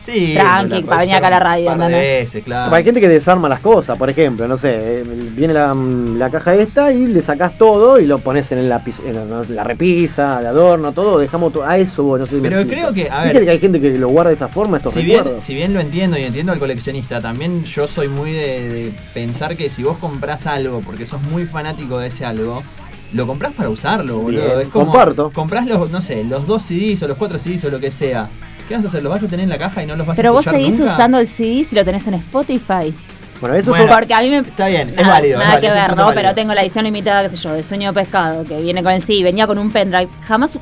Sí, 0.04 0.36
Tranqui, 0.36 0.84
para 0.84 1.02
venir 1.02 1.16
acá 1.16 1.28
a 1.28 1.32
la 1.32 1.40
radio, 1.42 1.66
par 1.66 1.78
de 1.80 1.84
¿entendés? 1.86 2.24
veces, 2.24 2.44
claro. 2.46 2.74
Hay 2.74 2.82
gente 2.86 3.02
que 3.02 3.10
desarma 3.10 3.50
las 3.50 3.60
cosas, 3.60 3.98
por 3.98 4.10
ejemplo, 4.10 4.48
no 4.48 4.56
sé, 4.58 4.70
eh, 5.02 5.04
viene 5.36 5.54
la, 5.54 5.74
la 5.76 6.30
caja 6.30 6.56
esta 6.56 6.94
y 6.94 7.08
le 7.08 7.22
sacás 7.22 7.58
todo 7.58 8.00
y 8.00 8.06
lo 8.08 8.20
pones 8.20 8.50
en 8.54 8.70
la, 8.70 8.82
en 9.04 9.54
la, 9.54 9.64
repisa, 9.66 10.40
el 10.40 10.46
adorno, 10.46 10.94
todo, 10.94 11.20
dejamos 11.20 11.52
todo. 11.52 11.66
A 11.66 11.78
eso, 11.78 12.04
bueno, 12.04 12.24
no 12.24 12.32
sé 12.32 12.38
Pero 12.42 12.66
creo 12.66 12.94
que, 12.94 13.10
a 13.10 13.24
¿Viste 13.24 13.40
ver- 13.40 13.44
que 13.48 13.52
hay 13.52 13.60
gente 13.60 13.82
que 13.82 13.90
lo 13.98 14.08
guarda 14.08 14.30
de 14.30 14.36
esa 14.36 14.48
forma, 14.48 14.78
estos 14.78 14.94
Si 14.94 15.02
bien, 15.04 15.26
si 15.42 15.54
bien 15.54 15.74
lo 15.74 15.82
entiendo 15.82 16.18
y 16.18 16.24
entiendo 16.24 16.54
al 16.54 16.60
coleccionista, 16.60 17.20
también 17.20 17.66
yo 17.66 17.86
soy 17.90 18.08
muy 18.08 18.32
de, 18.32 18.70
de 18.70 18.92
pensar 19.14 19.58
que 19.58 19.70
si 19.70 19.84
vos 19.84 19.98
comprás 19.98 20.48
algo 20.48 20.80
porque 20.86 21.06
sos 21.06 21.22
muy 21.24 21.44
fanático 21.46 22.00
de 22.00 22.08
ese 22.08 22.24
algo, 22.24 22.64
lo 23.14 23.26
comprás 23.28 23.54
para 23.54 23.70
usarlo, 23.70 24.18
boludo. 24.20 24.44
Bien, 24.46 24.62
es 24.62 24.68
como, 24.70 24.86
comparto. 24.86 25.32
Comprás 25.32 25.66
los, 25.66 25.90
no 25.92 26.02
sé, 26.02 26.24
los 26.24 26.46
dos 26.48 26.64
CDs 26.64 27.02
o 27.04 27.08
los 27.08 27.18
cuatro 27.18 27.40
CDs 27.40 27.64
o 27.66 27.70
lo 27.70 27.80
que 27.80 27.92
sea. 27.92 28.28
¿Qué 28.68 28.76
vas 28.76 28.84
a 28.84 28.88
hacer? 28.88 29.04
¿Los 29.04 29.12
vas 29.14 29.24
a 29.24 29.28
tener 29.28 29.44
en 29.46 29.50
la 29.50 29.58
caja 29.58 29.82
y 29.82 29.86
no 29.86 29.96
los 29.96 30.06
vas 30.06 30.18
Pero 30.18 30.30
a 30.30 30.32
vos 30.34 30.42
escuchar 30.46 30.62
seguís 30.62 30.80
nunca? 30.80 30.94
usando 30.94 31.20
el 31.20 31.28
CD 31.28 31.64
si 31.64 31.76
lo 31.76 31.86
tenés 31.86 32.06
en 32.08 32.16
Spotify. 32.16 32.94
Bueno, 33.40 33.56
eso 33.56 33.70
Bueno, 33.70 33.88
son- 33.88 33.96
Porque 33.96 34.14
a 34.14 34.22
mí 34.22 34.30
me. 34.30 34.38
Está 34.40 34.68
bien, 34.68 34.94
es 34.98 35.08
válido. 35.08 35.40
Nada 35.40 35.54
es 35.56 35.60
que 35.62 35.68
válido, 35.68 35.88
ver, 35.88 35.90
¿no? 35.98 36.06
válido. 36.06 36.22
Pero 36.22 36.36
tengo 36.36 36.54
la 36.54 36.62
edición 36.64 36.84
limitada, 36.86 37.30
qué 37.30 37.36
sé 37.36 37.44
yo, 37.44 37.54
de 37.54 37.64
Sueño 37.64 37.94
de 37.94 38.02
Pescado, 38.02 38.44
que 38.44 38.58
viene 38.62 38.82
con 38.84 38.92
el 38.92 39.02
sí, 39.02 39.22
venía 39.24 39.46
con 39.48 39.58
un 39.60 39.72
pendrive. 39.72 40.10
Jamás 40.24 40.58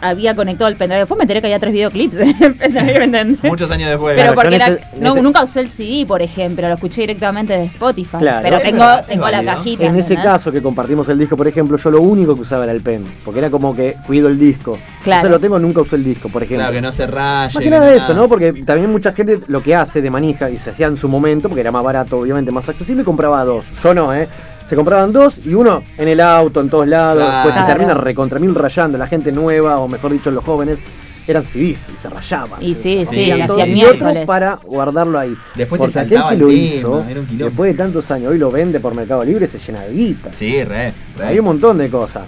había 0.00 0.34
conectado 0.36 0.68
el 0.68 0.76
pendrive. 0.76 1.00
Después 1.00 1.18
me 1.18 1.24
enteré 1.24 1.40
que 1.40 1.46
había 1.48 1.58
tres 1.58 1.72
videoclips 1.72 2.16
en 2.16 2.42
el 2.42 2.54
pendrive, 2.56 2.98
¿me 2.98 3.04
entendés? 3.04 3.44
Muchos 3.44 3.70
años 3.70 3.90
después. 3.90 4.16
Pero 4.16 4.32
Claro, 4.34 4.50
porque 4.50 4.56
ese- 4.56 5.00
no, 5.00 5.12
ese- 5.12 5.22
nunca 5.22 5.42
usé 5.44 5.60
el 5.60 5.68
CD, 5.68 6.04
por 6.06 6.22
ejemplo, 6.22 6.66
lo 6.68 6.74
escuché 6.74 7.02
directamente 7.02 7.52
de 7.52 7.64
Spotify. 7.64 8.16
Claro. 8.18 8.40
pero 8.42 8.58
tengo, 8.60 8.84
tengo 9.06 9.28
la 9.28 9.44
cajita. 9.44 9.84
En 9.84 9.96
ese 9.96 10.14
caso 10.16 10.50
que 10.52 10.62
compartimos 10.62 11.08
el 11.08 11.18
disco, 11.18 11.36
por 11.36 11.46
ejemplo, 11.48 11.76
yo 11.76 11.90
lo 11.90 12.00
único 12.00 12.34
que 12.34 12.42
usaba 12.42 12.64
era 12.64 12.72
el 12.72 12.80
pen, 12.82 13.04
porque 13.24 13.40
era 13.40 13.50
como 13.50 13.74
que 13.74 13.94
cuido 14.06 14.28
el 14.28 14.38
disco. 14.38 14.78
Claro. 15.02 15.26
Entonces 15.26 15.30
lo 15.30 15.40
tengo, 15.40 15.58
nunca 15.58 15.80
usé 15.82 15.96
el 15.96 16.04
disco, 16.04 16.28
por 16.28 16.42
ejemplo. 16.42 16.62
Claro, 16.64 16.72
que 16.74 16.80
no 16.80 16.92
se 16.92 17.06
raye. 17.06 17.54
Más 17.54 17.62
que 17.62 17.70
nada 17.70 17.94
eso, 17.94 18.14
¿no? 18.14 18.28
Porque 18.28 18.52
también 18.64 18.90
mucha 18.90 19.12
gente 19.12 19.40
lo 19.48 19.62
que 19.62 19.74
hace 19.74 20.00
de 20.00 20.10
manija, 20.10 20.50
y 20.50 20.56
se 20.58 20.70
hacía 20.70 20.86
en 20.86 20.96
su 20.96 21.08
momento, 21.08 21.48
porque 21.48 21.60
era 21.60 21.70
más 21.72 21.82
barato, 21.84 22.18
obviamente 22.18 22.50
más 22.50 22.68
accesible, 22.68 23.04
compraba 23.04 23.44
dos. 23.44 23.64
Yo 23.82 23.92
no, 23.94 24.14
¿eh? 24.14 24.28
Se 24.68 24.74
compraban 24.76 25.12
dos 25.12 25.34
y 25.46 25.54
uno 25.54 25.82
en 25.98 26.08
el 26.08 26.20
auto, 26.20 26.60
en 26.60 26.68
todos 26.70 26.86
lados, 26.88 27.22
Claro. 27.22 27.42
pues 27.50 27.54
se 27.54 27.62
termina 27.64 27.94
recontra 27.94 28.38
mil 28.38 28.54
rayando. 28.54 28.96
La 28.98 29.06
gente 29.06 29.30
nueva, 29.30 29.78
o 29.78 29.88
mejor 29.88 30.12
dicho, 30.12 30.30
los 30.30 30.42
jóvenes, 30.42 30.78
eran 31.26 31.42
CDs 31.44 31.78
y 31.92 31.96
se 32.02 32.08
rayaban. 32.10 32.62
Y 32.62 32.74
sí, 32.74 33.04
sí, 33.06 33.30
todo. 33.46 33.58
y 33.58 33.62
otro 33.62 33.66
miércoles. 33.66 34.26
para 34.26 34.56
guardarlo 34.64 35.18
ahí. 35.18 35.34
Después 35.54 35.78
te 35.78 35.84
Porque 35.84 35.90
saltaba 35.92 36.28
que 36.30 36.34
el 36.34 36.40
lo 36.40 36.46
tema, 36.48 36.58
hizo, 36.60 37.04
era 37.08 37.20
un 37.20 37.26
quilombo. 37.26 37.44
después 37.46 37.72
de 37.72 37.78
tantos 37.78 38.10
años, 38.10 38.30
hoy 38.32 38.38
lo 38.38 38.50
vende 38.50 38.80
por 38.80 38.94
Mercado 38.94 39.24
Libre, 39.24 39.46
se 39.46 39.58
llena 39.58 39.80
de 39.82 39.92
guita. 39.94 40.32
Sí, 40.32 40.62
re. 40.64 40.92
re. 41.16 41.24
Hay 41.26 41.38
un 41.38 41.44
montón 41.46 41.78
de 41.78 41.90
cosas. 41.90 42.24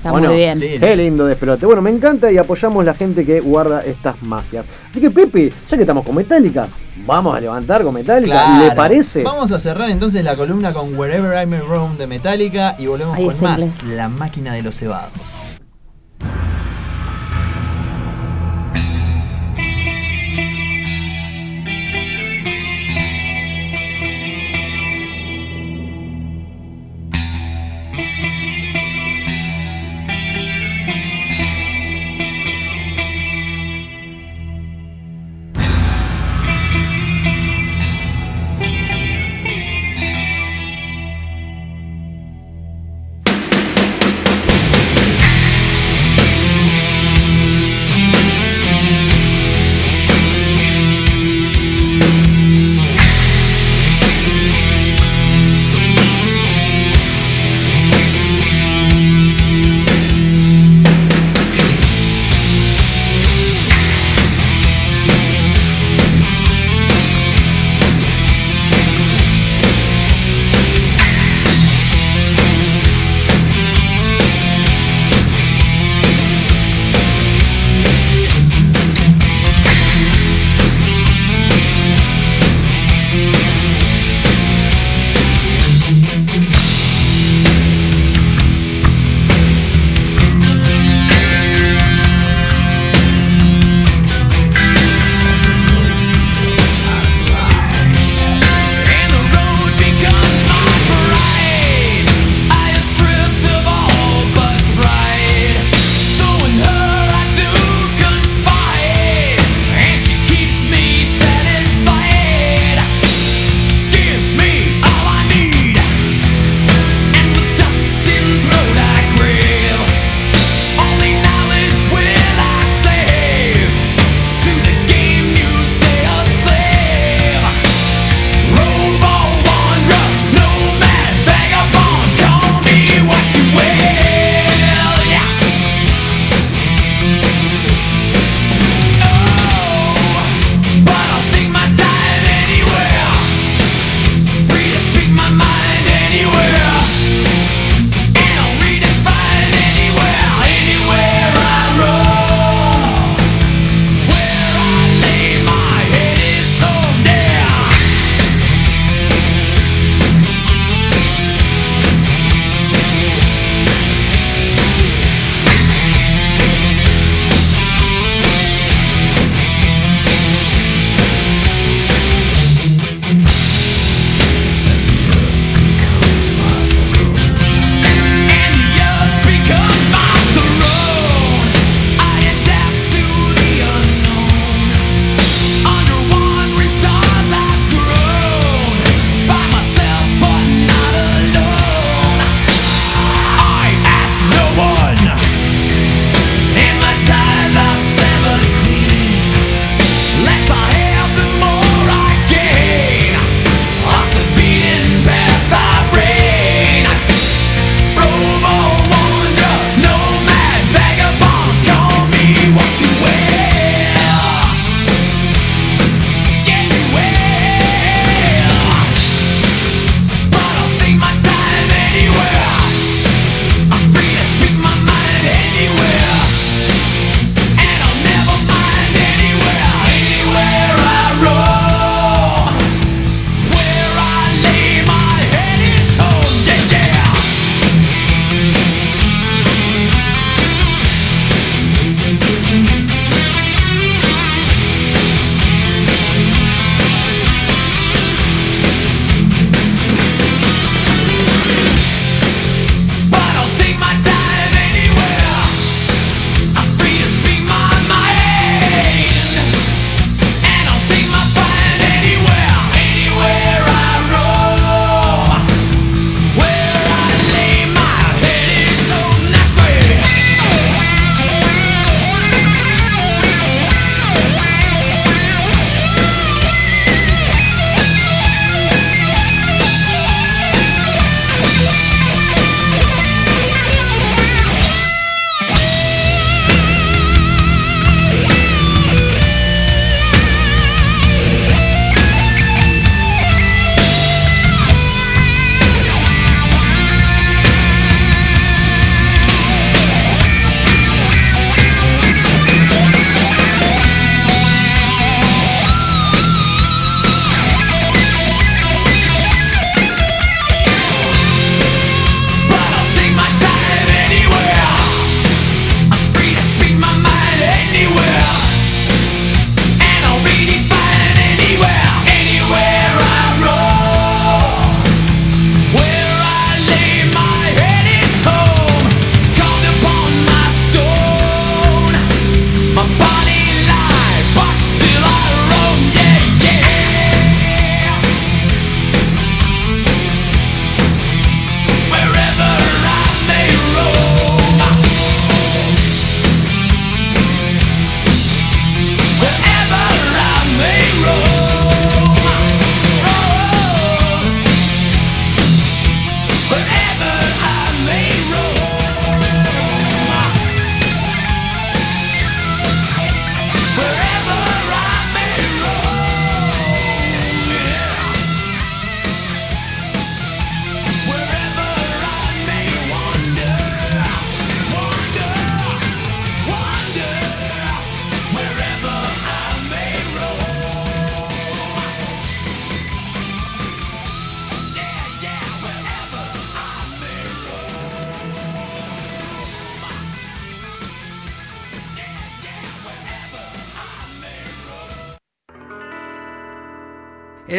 Está 0.00 0.14
¿O 0.14 0.18
muy 0.18 0.34
bien. 0.34 0.58
Sí. 0.58 0.76
Qué 0.80 0.96
lindo 0.96 1.26
despelote. 1.26 1.66
Bueno, 1.66 1.82
me 1.82 1.90
encanta 1.90 2.32
y 2.32 2.38
apoyamos 2.38 2.82
la 2.86 2.94
gente 2.94 3.26
que 3.26 3.38
guarda 3.40 3.82
estas 3.84 4.22
magias. 4.22 4.64
Así 4.90 4.98
que, 4.98 5.10
Pepe, 5.10 5.52
ya 5.68 5.76
que 5.76 5.82
estamos 5.82 6.06
con 6.06 6.14
Metallica, 6.14 6.66
vamos 7.04 7.36
a 7.36 7.40
levantar 7.40 7.82
con 7.82 7.92
Metallica. 7.92 8.32
Claro. 8.32 8.64
¿Le 8.64 8.70
parece? 8.72 9.22
Vamos 9.22 9.52
a 9.52 9.58
cerrar 9.58 9.90
entonces 9.90 10.24
la 10.24 10.36
columna 10.36 10.72
con 10.72 10.98
Wherever 10.98 11.42
I 11.42 11.46
May 11.46 11.60
Roam 11.60 11.98
de 11.98 12.06
Metallica 12.06 12.76
y 12.78 12.86
volvemos 12.86 13.14
Ahí 13.14 13.26
con 13.26 13.40
más 13.42 13.60
inglés. 13.60 13.82
La 13.94 14.08
máquina 14.08 14.54
de 14.54 14.62
los 14.62 14.74
cebados. 14.74 15.36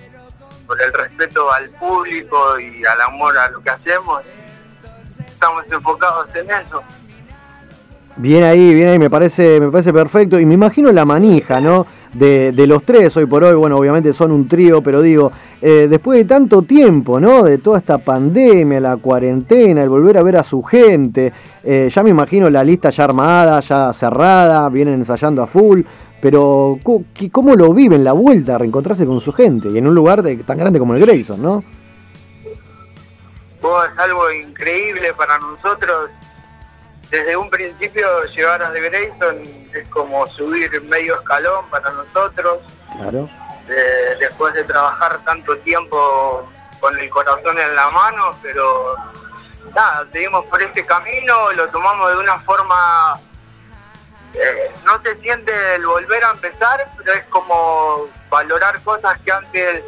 por 0.65 0.81
el 0.81 0.91
respeto 0.93 1.51
al 1.51 1.69
público 1.79 2.59
y 2.59 2.83
al 2.85 3.01
amor 3.01 3.37
a 3.37 3.49
lo 3.51 3.61
que 3.61 3.69
hacemos. 3.69 4.23
Estamos 5.19 5.65
enfocados 5.71 6.27
en 6.35 6.49
eso. 6.49 6.81
Bien 8.15 8.45
ahí, 8.45 8.73
bien 8.73 8.89
ahí, 8.89 8.97
me 8.97 9.11
parece, 9.11 9.59
me 9.59 9.69
parece 9.69 9.93
perfecto. 9.93 10.39
Y 10.39 10.45
me 10.45 10.55
imagino 10.55 10.91
la 10.91 11.05
manija, 11.05 11.61
¿no? 11.61 11.85
De, 12.15 12.53
los 12.65 12.81
tres 12.83 13.15
hoy 13.17 13.25
por 13.25 13.43
hoy, 13.43 13.55
bueno, 13.55 13.75
obviamente 13.77 14.13
son 14.13 14.31
un 14.31 14.47
trío, 14.47 14.81
pero 14.81 15.01
digo, 15.01 15.33
eh, 15.61 15.87
después 15.89 16.17
de 16.19 16.23
tanto 16.23 16.61
tiempo, 16.61 17.19
¿no? 17.19 17.43
De 17.43 17.57
toda 17.57 17.77
esta 17.79 17.97
pandemia, 17.97 18.79
la 18.79 18.95
cuarentena, 18.95 19.83
el 19.83 19.89
volver 19.89 20.17
a 20.17 20.23
ver 20.23 20.37
a 20.37 20.43
su 20.45 20.63
gente, 20.63 21.33
eh, 21.63 21.89
ya 21.93 22.03
me 22.03 22.11
imagino 22.11 22.49
la 22.49 22.63
lista 22.63 22.89
ya 22.89 23.03
armada, 23.03 23.59
ya 23.59 23.91
cerrada, 23.91 24.69
vienen 24.69 24.93
ensayando 24.93 25.43
a 25.43 25.47
full, 25.47 25.81
pero 26.21 26.79
¿cómo 27.33 27.53
lo 27.53 27.73
viven 27.73 28.05
la 28.05 28.13
vuelta 28.13 28.55
a 28.55 28.57
reencontrarse 28.59 29.05
con 29.05 29.19
su 29.19 29.33
gente? 29.33 29.67
Y 29.69 29.77
en 29.77 29.85
un 29.85 29.93
lugar 29.93 30.23
de- 30.23 30.37
tan 30.37 30.57
grande 30.57 30.79
como 30.79 30.95
el 30.95 31.01
Grayson, 31.01 31.41
¿no? 31.41 31.63
Es 33.91 33.99
algo 33.99 34.31
increíble 34.31 35.13
para 35.17 35.37
nosotros. 35.39 36.09
Desde 37.15 37.37
un 37.37 37.49
principio 37.49 38.23
llegar 38.25 38.61
a 38.61 38.73
The 38.73 38.81
Grayson 38.81 39.41
es 39.73 39.87
como 39.87 40.27
subir 40.27 40.81
medio 40.81 41.15
escalón 41.15 41.65
para 41.69 41.89
nosotros. 41.91 42.59
Claro. 42.97 43.29
de- 43.67 44.15
después 44.19 44.53
de 44.53 44.63
trabajar 44.63 45.17
tanto 45.25 45.57
tiempo 45.59 46.47
con 46.79 46.97
el 46.99 47.09
corazón 47.09 47.57
en 47.57 47.75
la 47.75 47.89
mano, 47.89 48.31
pero 48.41 48.95
nada, 49.73 50.05
seguimos 50.11 50.45
por 50.45 50.61
este 50.61 50.85
camino, 50.85 51.51
lo 51.53 51.67
tomamos 51.69 52.11
de 52.11 52.17
una 52.17 52.37
forma, 52.41 53.13
eh, 54.33 54.71
no 54.85 55.01
se 55.01 55.15
siente 55.21 55.51
el 55.75 55.85
volver 55.87 56.23
a 56.25 56.31
empezar, 56.31 56.87
pero 56.97 57.13
es 57.13 57.23
como 57.25 58.07
valorar 58.29 58.79
cosas 58.83 59.17
que 59.21 59.31
antes 59.31 59.83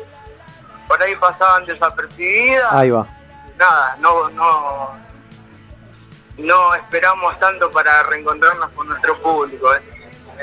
por 0.87 0.99
ahí 1.01 1.15
pasaban 1.17 1.65
desapercibidas. 1.65 2.73
Ahí 2.73 2.89
va. 2.89 3.05
Nada, 3.57 3.95
no, 3.99 4.27
no, 4.31 4.97
no 6.37 6.75
esperamos 6.75 7.37
tanto 7.39 7.71
para 7.71 8.03
reencontrarnos 8.03 8.69
con 8.71 8.87
nuestro 8.87 9.19
público, 9.21 9.73
es, 9.73 9.81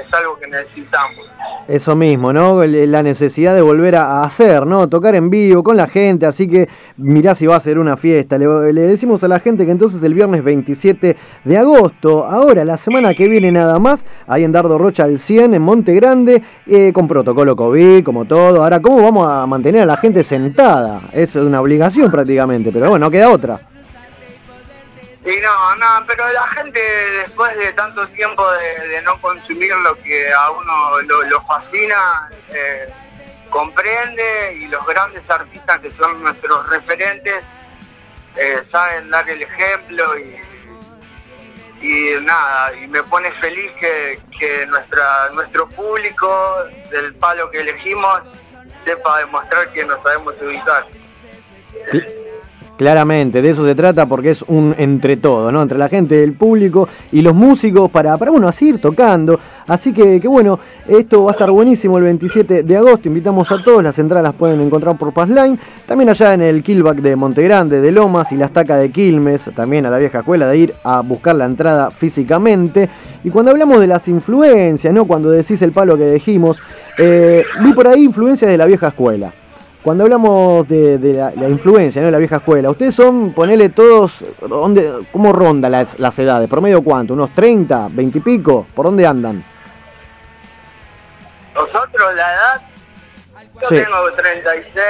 es 0.05 0.15
algo 0.15 0.37
que 0.39 0.47
necesitamos. 0.49 1.31
Eso 1.69 1.97
mismo, 1.97 2.33
¿no? 2.33 2.63
La 2.65 3.03
necesidad 3.03 3.55
de 3.55 3.63
volver 3.63 3.97
a 3.97 4.23
hacer, 4.23 4.67
¿no? 4.67 4.89
Tocar 4.89 5.15
en 5.15 5.31
vivo 5.31 5.63
con 5.63 5.77
la 5.77 5.87
gente, 5.87 6.27
así 6.27 6.47
que 6.47 6.69
mirá 6.99 7.35
si 7.35 7.47
va 7.47 7.57
a 7.57 7.61
ser 7.61 7.79
una 7.79 7.97
fiesta. 7.97 8.37
Le, 8.37 8.73
le 8.73 8.83
decimos 8.83 9.25
a 9.25 9.29
la 9.29 9.41
gente 9.41 9.65
que 9.65 9.73
entonces 9.73 10.03
el 10.03 10.13
viernes 10.13 10.45
27 10.45 11.17
de 11.45 11.57
agosto, 11.57 12.25
ahora 12.25 12.65
la 12.65 12.77
semana 12.77 13.15
que 13.15 13.29
viene 13.29 13.51
nada 13.51 13.79
más, 13.79 14.05
ahí 14.27 14.45
en 14.45 14.53
Dardo 14.53 14.77
Rocha 14.77 15.05
al 15.05 15.19
100 15.19 15.55
en 15.55 15.63
Monte 15.63 15.95
Grande, 15.95 16.43
eh, 16.67 16.93
con 16.93 17.09
protocolo 17.09 17.57
COVID, 17.57 18.05
como 18.05 18.27
todo. 18.27 18.63
Ahora, 18.63 18.81
¿cómo 18.81 19.03
vamos 19.03 19.33
a 19.33 19.47
mantener 19.47 19.83
a 19.83 19.87
la 19.87 19.97
gente 19.97 20.23
sentada? 20.23 21.01
Es 21.13 21.35
una 21.37 21.63
obligación 21.63 22.11
prácticamente, 22.11 22.73
pero 22.73 22.91
bueno, 22.91 23.07
no 23.07 23.11
queda 23.11 23.31
otra. 23.31 23.61
Y 25.25 25.41
no, 25.41 25.75
no, 25.77 26.05
pero 26.07 26.31
la 26.33 26.47
gente 26.49 26.81
después 27.23 27.57
de 27.57 27.73
tanto 27.73 28.07
tiempo 28.09 28.47
de, 28.53 29.01
no 29.03 29.19
consumir 29.23 29.75
lo 29.77 29.95
que 30.03 30.31
a 30.31 30.51
uno 30.51 31.01
lo, 31.01 31.23
lo 31.23 31.41
fascina, 31.43 32.29
eh, 32.51 32.93
comprende 33.49 34.59
y 34.61 34.67
los 34.67 34.85
grandes 34.87 35.23
artistas 35.31 35.81
que 35.81 35.93
son 35.93 36.23
nuestros 36.23 36.69
referentes 36.69 37.43
eh, 38.37 38.63
saben 38.71 39.09
dar 39.11 39.29
el 39.31 39.43
ejemplo 39.43 40.19
y, 40.19 40.37
y 41.81 42.21
nada, 42.21 42.75
y 42.75 42.87
me 42.89 43.03
pone 43.05 43.31
feliz 43.41 43.71
que, 43.79 44.21
que 44.39 44.67
nuestra, 44.67 45.31
nuestro 45.31 45.69
público 45.69 46.65
del 46.91 47.15
palo 47.15 47.51
que 47.51 47.61
elegimos 47.61 48.23
sepa 48.85 49.21
demostrar 49.21 49.73
que 49.73 49.85
nos 49.85 50.03
sabemos 50.03 50.35
ubicar. 50.43 50.85
Claramente, 52.77 53.41
de 53.41 53.51
eso 53.51 53.65
se 53.65 53.77
trata 53.77 54.07
porque 54.07 54.31
es 54.31 54.43
un 54.43 54.75
entre 54.77 55.17
todo, 55.17 55.53
¿no? 55.53 55.63
Entre 55.63 55.79
la 55.79 55.89
gente, 55.89 56.25
el 56.25 56.33
público 56.33 56.89
y 57.13 57.23
los 57.23 57.33
músicos 57.33 57.89
para, 57.89 58.17
para 58.17 58.33
bueno, 58.33 58.49
así 58.49 58.71
ir 58.71 58.81
tocando. 58.81 59.39
Así 59.69 59.93
que, 59.93 60.21
que 60.21 60.27
bueno, 60.27 60.59
esto 60.89 61.23
va 61.23 61.31
a 61.31 61.35
estar 61.35 61.53
buenísimo 61.53 61.99
el 61.99 62.05
27 62.05 62.65
de 62.65 62.77
agosto. 62.77 63.07
Invitamos 63.07 63.51
a 63.53 63.63
todos, 63.63 63.81
las 63.81 63.97
entradas 64.01 64.25
las 64.25 64.35
pueden 64.35 64.61
encontrar 64.61 64.99
por 64.99 65.13
Passline. 65.13 65.57
También 65.87 66.11
allá 66.11 66.35
en 66.35 66.43
el 66.43 66.65
Killback 66.65 66.97
de 66.97 67.15
Montegrande, 67.15 67.81
de 67.81 67.93
Lomas 67.93 68.33
y 68.33 68.37
la 68.37 68.47
estaca 68.47 68.77
de 68.77 68.91
Quilmes, 68.91 69.51
también 69.55 69.87
a 69.87 69.91
la 69.91 69.99
vieja 69.99 70.19
escuela, 70.19 70.49
de 70.49 70.59
ir 70.59 70.75
a 70.83 71.01
buscar 71.01 71.37
la 71.37 71.45
entrada 71.45 71.93
físicamente. 71.93 72.91
Y 73.23 73.31
cuando 73.31 73.53
hablamos 73.53 73.79
de 73.79 73.87
las 73.87 74.09
influencias, 74.09 74.93
¿no? 74.93 75.05
Cuando 75.05 75.31
decís 75.31 75.63
el 75.63 75.71
palo 75.71 75.97
que 75.97 76.11
dijimos, 76.11 76.59
eh, 76.99 77.45
vi 77.63 77.73
por 77.73 77.87
ahí 77.87 78.03
influencias 78.03 78.51
de 78.51 78.59
la 78.59 78.67
vieja 78.67 78.89
escuela. 78.89 79.33
Cuando 79.85 80.05
hablamos 80.05 80.67
de, 80.67 80.97
de 80.97 81.13
la, 81.13 81.31
la 81.37 81.47
influencia 81.47 82.01
¿no? 82.01 82.07
de 82.07 82.13
la 82.13 82.17
vieja 82.19 82.37
escuela, 82.37 82.71
ustedes 82.71 82.95
son, 82.95 83.35
ponele 83.35 83.69
todos, 83.69 84.25
¿dónde, 84.41 84.91
¿cómo 85.13 85.31
ronda 85.31 85.69
las, 85.69 85.99
las 86.01 86.19
edades? 86.19 86.49
¿Promedio 86.49 86.83
cuánto? 86.83 87.13
¿Unos 87.13 87.31
30, 87.35 87.89
20 87.91 88.17
y 88.19 88.21
pico? 88.23 88.67
¿Por 88.75 88.87
dónde 88.87 89.07
andan? 89.07 89.45
Nosotros 91.55 92.15
la 92.17 92.33
edad, 92.33 92.63
yo 93.61 93.69
Sí. 93.69 93.77
tengo 93.77 94.11
36 94.17 94.83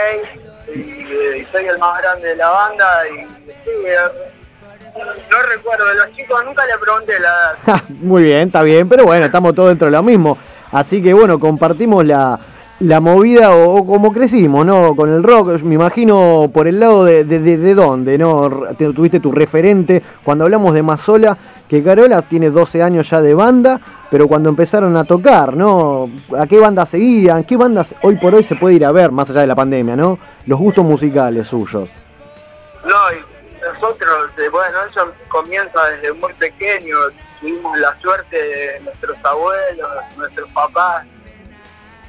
y, 0.77 0.81
eh, 0.81 1.47
soy 1.51 1.65
el 1.67 1.79
más 1.79 2.01
grande 2.01 2.29
de 2.29 2.37
la 2.37 2.49
banda 2.51 2.87
y 3.09 3.27
sí, 3.65 3.71
eh, 3.87 3.97
no 4.97 5.43
recuerdo 5.55 5.87
de 5.89 5.95
los 5.97 6.13
chicos, 6.17 6.41
nunca 6.45 6.65
le 6.67 6.79
pregunté 6.79 7.19
la 7.19 7.29
edad. 7.67 7.83
Muy 7.89 8.23
bien, 8.23 8.47
está 8.47 8.63
bien, 8.63 8.89
pero 8.89 9.05
bueno, 9.05 9.27
estamos 9.27 9.55
todos 9.57 9.71
dentro 9.71 9.87
de 9.87 9.93
lo 9.93 10.03
mismo. 10.05 10.39
Así 10.71 11.03
que 11.03 11.13
bueno, 11.13 11.39
compartimos 11.41 12.05
la, 12.05 12.39
la 12.81 13.01
movida 13.01 13.55
o, 13.55 13.77
o 13.77 13.87
como 13.87 14.13
crecimos, 14.13 14.67
¿no? 14.67 14.97
Con 14.97 15.09
el 15.13 15.23
rock, 15.23 15.63
me 15.63 15.75
imagino 15.77 16.51
por 16.53 16.67
el 16.67 16.81
lado 16.81 17.05
de, 17.05 17.25
de, 17.25 17.39
de- 17.39 17.57
de 17.57 17.75
dónde, 17.75 18.19
¿no? 18.19 18.51
Te- 18.77 18.93
Tuviste 18.93 19.21
tu 19.21 19.31
referente 19.33 20.03
cuando 20.25 20.45
hablamos 20.45 20.75
de 20.75 20.83
Mazola, 20.83 21.37
que 21.69 21.83
Carola 21.83 22.23
tiene 22.23 22.51
12 22.51 22.83
años 22.83 23.09
ya 23.09 23.23
de 23.23 23.33
banda, 23.35 23.81
pero 24.11 24.27
cuando 24.29 24.49
empezaron 24.49 24.97
a 24.97 25.05
tocar, 25.05 25.57
¿no? 25.57 26.11
¿A 26.39 26.47
qué 26.47 26.59
banda 26.59 26.85
seguían? 26.85 27.45
¿Qué 27.45 27.57
bandas 27.57 27.95
hoy 28.03 28.17
por 28.17 28.35
hoy 28.35 28.43
se 28.43 28.57
puede 28.57 28.75
ir 28.75 28.85
a 28.85 28.93
ver, 28.93 29.13
más 29.13 29.31
allá 29.31 29.43
de 29.43 29.47
la 29.47 29.55
pandemia, 29.55 29.95
¿no? 29.97 30.19
Los 30.47 30.59
gustos 30.59 30.85
musicales 30.85 31.47
suyos. 31.47 31.89
No, 32.85 32.95
nosotros, 33.73 34.31
eh, 34.37 34.49
bueno, 34.51 34.77
eso 34.91 35.07
comienza 35.29 35.83
desde 35.87 36.13
muy 36.13 36.33
pequeño, 36.35 36.97
tuvimos 37.41 37.79
la 37.79 37.97
suerte 38.01 38.37
de 38.37 38.81
nuestros 38.81 39.17
abuelos, 39.25 39.89
nuestros 40.19 40.51
papás, 40.53 41.07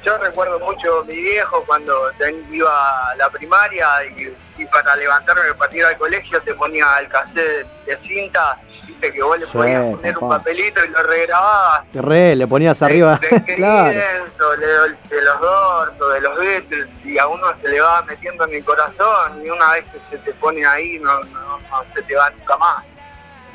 yo 0.06 0.16
recuerdo 0.18 0.60
mucho 0.60 1.00
a 1.00 1.04
mi 1.04 1.16
viejo 1.16 1.64
cuando 1.66 2.12
iba 2.52 3.10
a 3.10 3.16
la 3.16 3.28
primaria 3.28 3.88
y, 4.16 4.32
y 4.56 4.64
para 4.66 4.94
levantarme 4.94 5.52
para 5.54 5.76
ir 5.76 5.84
al 5.84 5.98
colegio 5.98 6.40
te 6.42 6.54
ponía 6.54 6.86
el 7.00 7.08
cassette 7.08 7.66
de 7.84 7.98
cinta, 8.06 8.56
viste 8.86 9.12
que 9.12 9.20
vos 9.20 9.36
le 9.36 9.46
Sí, 9.46 9.52
podías 9.52 9.96
poner 9.96 10.18
un 10.18 10.28
papelito 10.28 10.84
y 10.84 10.88
lo 10.88 11.02
regrababas. 11.02 11.86
Re, 11.92 12.36
le 12.36 12.46
ponías 12.46 12.80
arriba. 12.82 13.18
De, 13.20 13.28
de 13.40 13.54
claro. 13.56 13.90
De, 13.90 15.16
de 15.16 15.22
los 15.22 15.40
Doors 15.40 16.00
o 16.00 16.08
de 16.08 16.20
los 16.20 16.38
Beatles 16.38 16.88
y 17.04 17.18
a 17.18 17.26
uno 17.26 17.46
se 17.60 17.68
le 17.68 17.80
va 17.80 18.02
metiendo 18.02 18.46
en 18.46 18.54
el 18.54 18.64
corazón 18.64 19.44
y 19.44 19.50
una 19.50 19.72
vez 19.72 19.86
que 19.90 19.98
se 20.08 20.18
te 20.18 20.32
pone 20.34 20.64
ahí 20.64 21.00
no, 21.00 21.18
no, 21.20 21.58
no 21.58 21.84
se 21.92 22.02
te 22.02 22.14
va 22.14 22.30
nunca 22.30 22.56
más. 22.58 22.84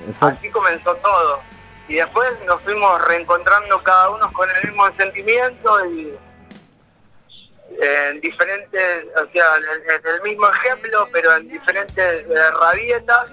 Exacto. 0.06 0.38
Así 0.38 0.50
comenzó 0.50 0.96
todo. 0.96 1.40
Y 1.88 1.96
después 1.96 2.28
nos 2.46 2.62
fuimos 2.62 3.02
reencontrando 3.06 3.82
cada 3.84 4.10
uno 4.10 4.30
con 4.34 4.50
el 4.50 4.70
mismo 4.70 4.86
sentimiento 4.98 5.86
y 5.86 6.14
en 7.80 8.20
diferentes, 8.22 9.06
o 9.16 9.32
sea, 9.32 9.46
en 9.58 9.64
el, 9.64 9.96
en 9.96 10.16
el 10.16 10.22
mismo 10.24 10.48
ejemplo, 10.50 11.08
pero 11.12 11.36
en 11.38 11.48
diferentes 11.48 12.22
eh, 12.22 12.36
rabietas 12.60 13.28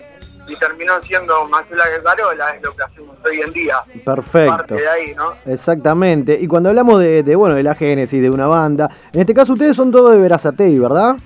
y 0.46 0.58
terminó 0.58 1.02
siendo 1.02 1.44
más 1.48 1.66
que 1.66 1.74
Carola, 2.02 2.50
es 2.54 2.62
lo 2.62 2.74
que 2.74 2.82
hacemos 2.82 3.16
hoy 3.24 3.40
en 3.42 3.52
día. 3.52 3.76
Perfecto. 4.04 4.56
Parte 4.56 4.74
de 4.76 4.88
ahí, 4.88 5.14
¿no? 5.14 5.34
Exactamente. 5.44 6.38
Y 6.40 6.46
cuando 6.46 6.70
hablamos 6.70 7.00
de, 7.00 7.22
de, 7.22 7.36
bueno, 7.36 7.54
de 7.54 7.62
la 7.62 7.74
génesis 7.74 8.22
de 8.22 8.30
una 8.30 8.46
banda, 8.46 8.88
en 9.12 9.20
este 9.20 9.34
caso 9.34 9.52
ustedes 9.52 9.76
son 9.76 9.90
todos 9.92 10.12
de 10.12 10.18
Verazatei, 10.18 10.78
¿verdad? 10.78 11.16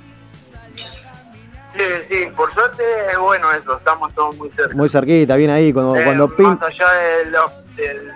Sí, 1.74 1.84
sí, 2.08 2.26
por 2.36 2.52
suerte 2.52 2.82
es 3.12 3.18
bueno 3.18 3.50
eso, 3.52 3.78
estamos 3.78 4.12
todos 4.14 4.36
muy 4.36 4.50
cerca. 4.50 4.76
Muy 4.76 4.88
cerquita, 4.90 5.36
bien 5.36 5.50
ahí, 5.50 5.72
cuando, 5.72 5.96
Eh, 5.96 6.04
cuando 6.04 6.28
pin- 6.28 6.58
Más 6.58 6.62
allá 6.62 6.92
de, 6.92 7.26
lo- 7.26 7.52
del- 7.76 8.12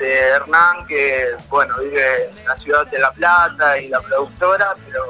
de 0.00 0.18
Hernán, 0.18 0.86
que 0.88 1.26
bueno, 1.48 1.74
vive 1.80 2.00
en 2.38 2.44
la 2.46 2.56
ciudad 2.56 2.86
de 2.90 2.98
La 2.98 3.10
Plata 3.12 3.78
y 3.78 3.88
la 3.88 4.00
productora, 4.00 4.74
pero 4.86 5.02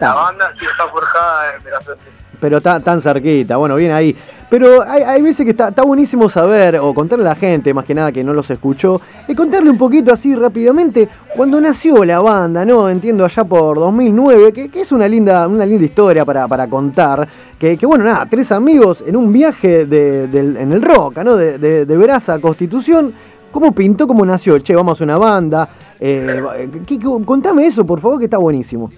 la 0.00 0.14
banda 0.14 0.52
sí 0.58 0.66
está 0.70 0.88
forjada 0.88 1.54
en 1.56 1.64
Verazate. 1.64 2.00
pero 2.40 2.60
tan, 2.60 2.82
tan 2.82 3.00
cerquita, 3.00 3.56
bueno, 3.56 3.76
bien 3.76 3.92
ahí. 3.92 4.14
Pero 4.50 4.82
hay, 4.86 5.02
hay 5.02 5.22
veces 5.22 5.44
que 5.44 5.50
está, 5.50 5.68
está 5.68 5.82
buenísimo 5.82 6.28
saber, 6.28 6.76
o 6.76 6.92
contarle 6.94 7.24
a 7.24 7.28
la 7.30 7.34
gente, 7.34 7.72
más 7.74 7.84
que 7.84 7.94
nada 7.94 8.12
que 8.12 8.22
no 8.22 8.32
los 8.34 8.48
escuchó, 8.50 9.00
y 9.26 9.34
contarle 9.34 9.70
un 9.70 9.78
poquito 9.78 10.12
así 10.12 10.34
rápidamente, 10.36 11.08
cuando 11.34 11.60
nació 11.60 12.04
la 12.04 12.20
banda, 12.20 12.64
¿no? 12.64 12.88
Entiendo 12.88 13.24
allá 13.24 13.42
por 13.42 13.78
2009, 13.78 14.52
que, 14.52 14.68
que 14.68 14.82
es 14.82 14.92
una 14.92 15.08
linda, 15.08 15.48
una 15.48 15.64
linda 15.66 15.84
historia 15.84 16.24
para, 16.24 16.46
para 16.46 16.68
contar, 16.68 17.26
que, 17.58 17.76
que, 17.76 17.86
bueno, 17.86 18.04
nada, 18.04 18.26
tres 18.30 18.52
amigos 18.52 19.02
en 19.04 19.16
un 19.16 19.32
viaje 19.32 19.86
de- 19.86 20.24
en 20.24 20.72
el 20.72 20.82
rock, 20.82 21.16
¿no? 21.24 21.36
De, 21.36 21.58
de, 21.58 21.86
de 21.86 21.96
Veraza 21.96 22.34
a 22.34 22.38
Constitución, 22.40 23.12
¿cómo 23.54 23.72
pintó, 23.72 24.06
cómo 24.08 24.26
nació? 24.26 24.58
Che, 24.58 24.74
vamos 24.74 25.00
a 25.00 25.04
una 25.04 25.16
banda, 25.16 25.68
eh, 26.00 26.68
¿qué- 26.86 26.98
qué- 26.98 27.24
contame 27.24 27.66
eso, 27.68 27.86
por 27.86 28.00
favor, 28.00 28.18
que 28.18 28.24
está 28.26 28.36
buenísimo. 28.36 28.90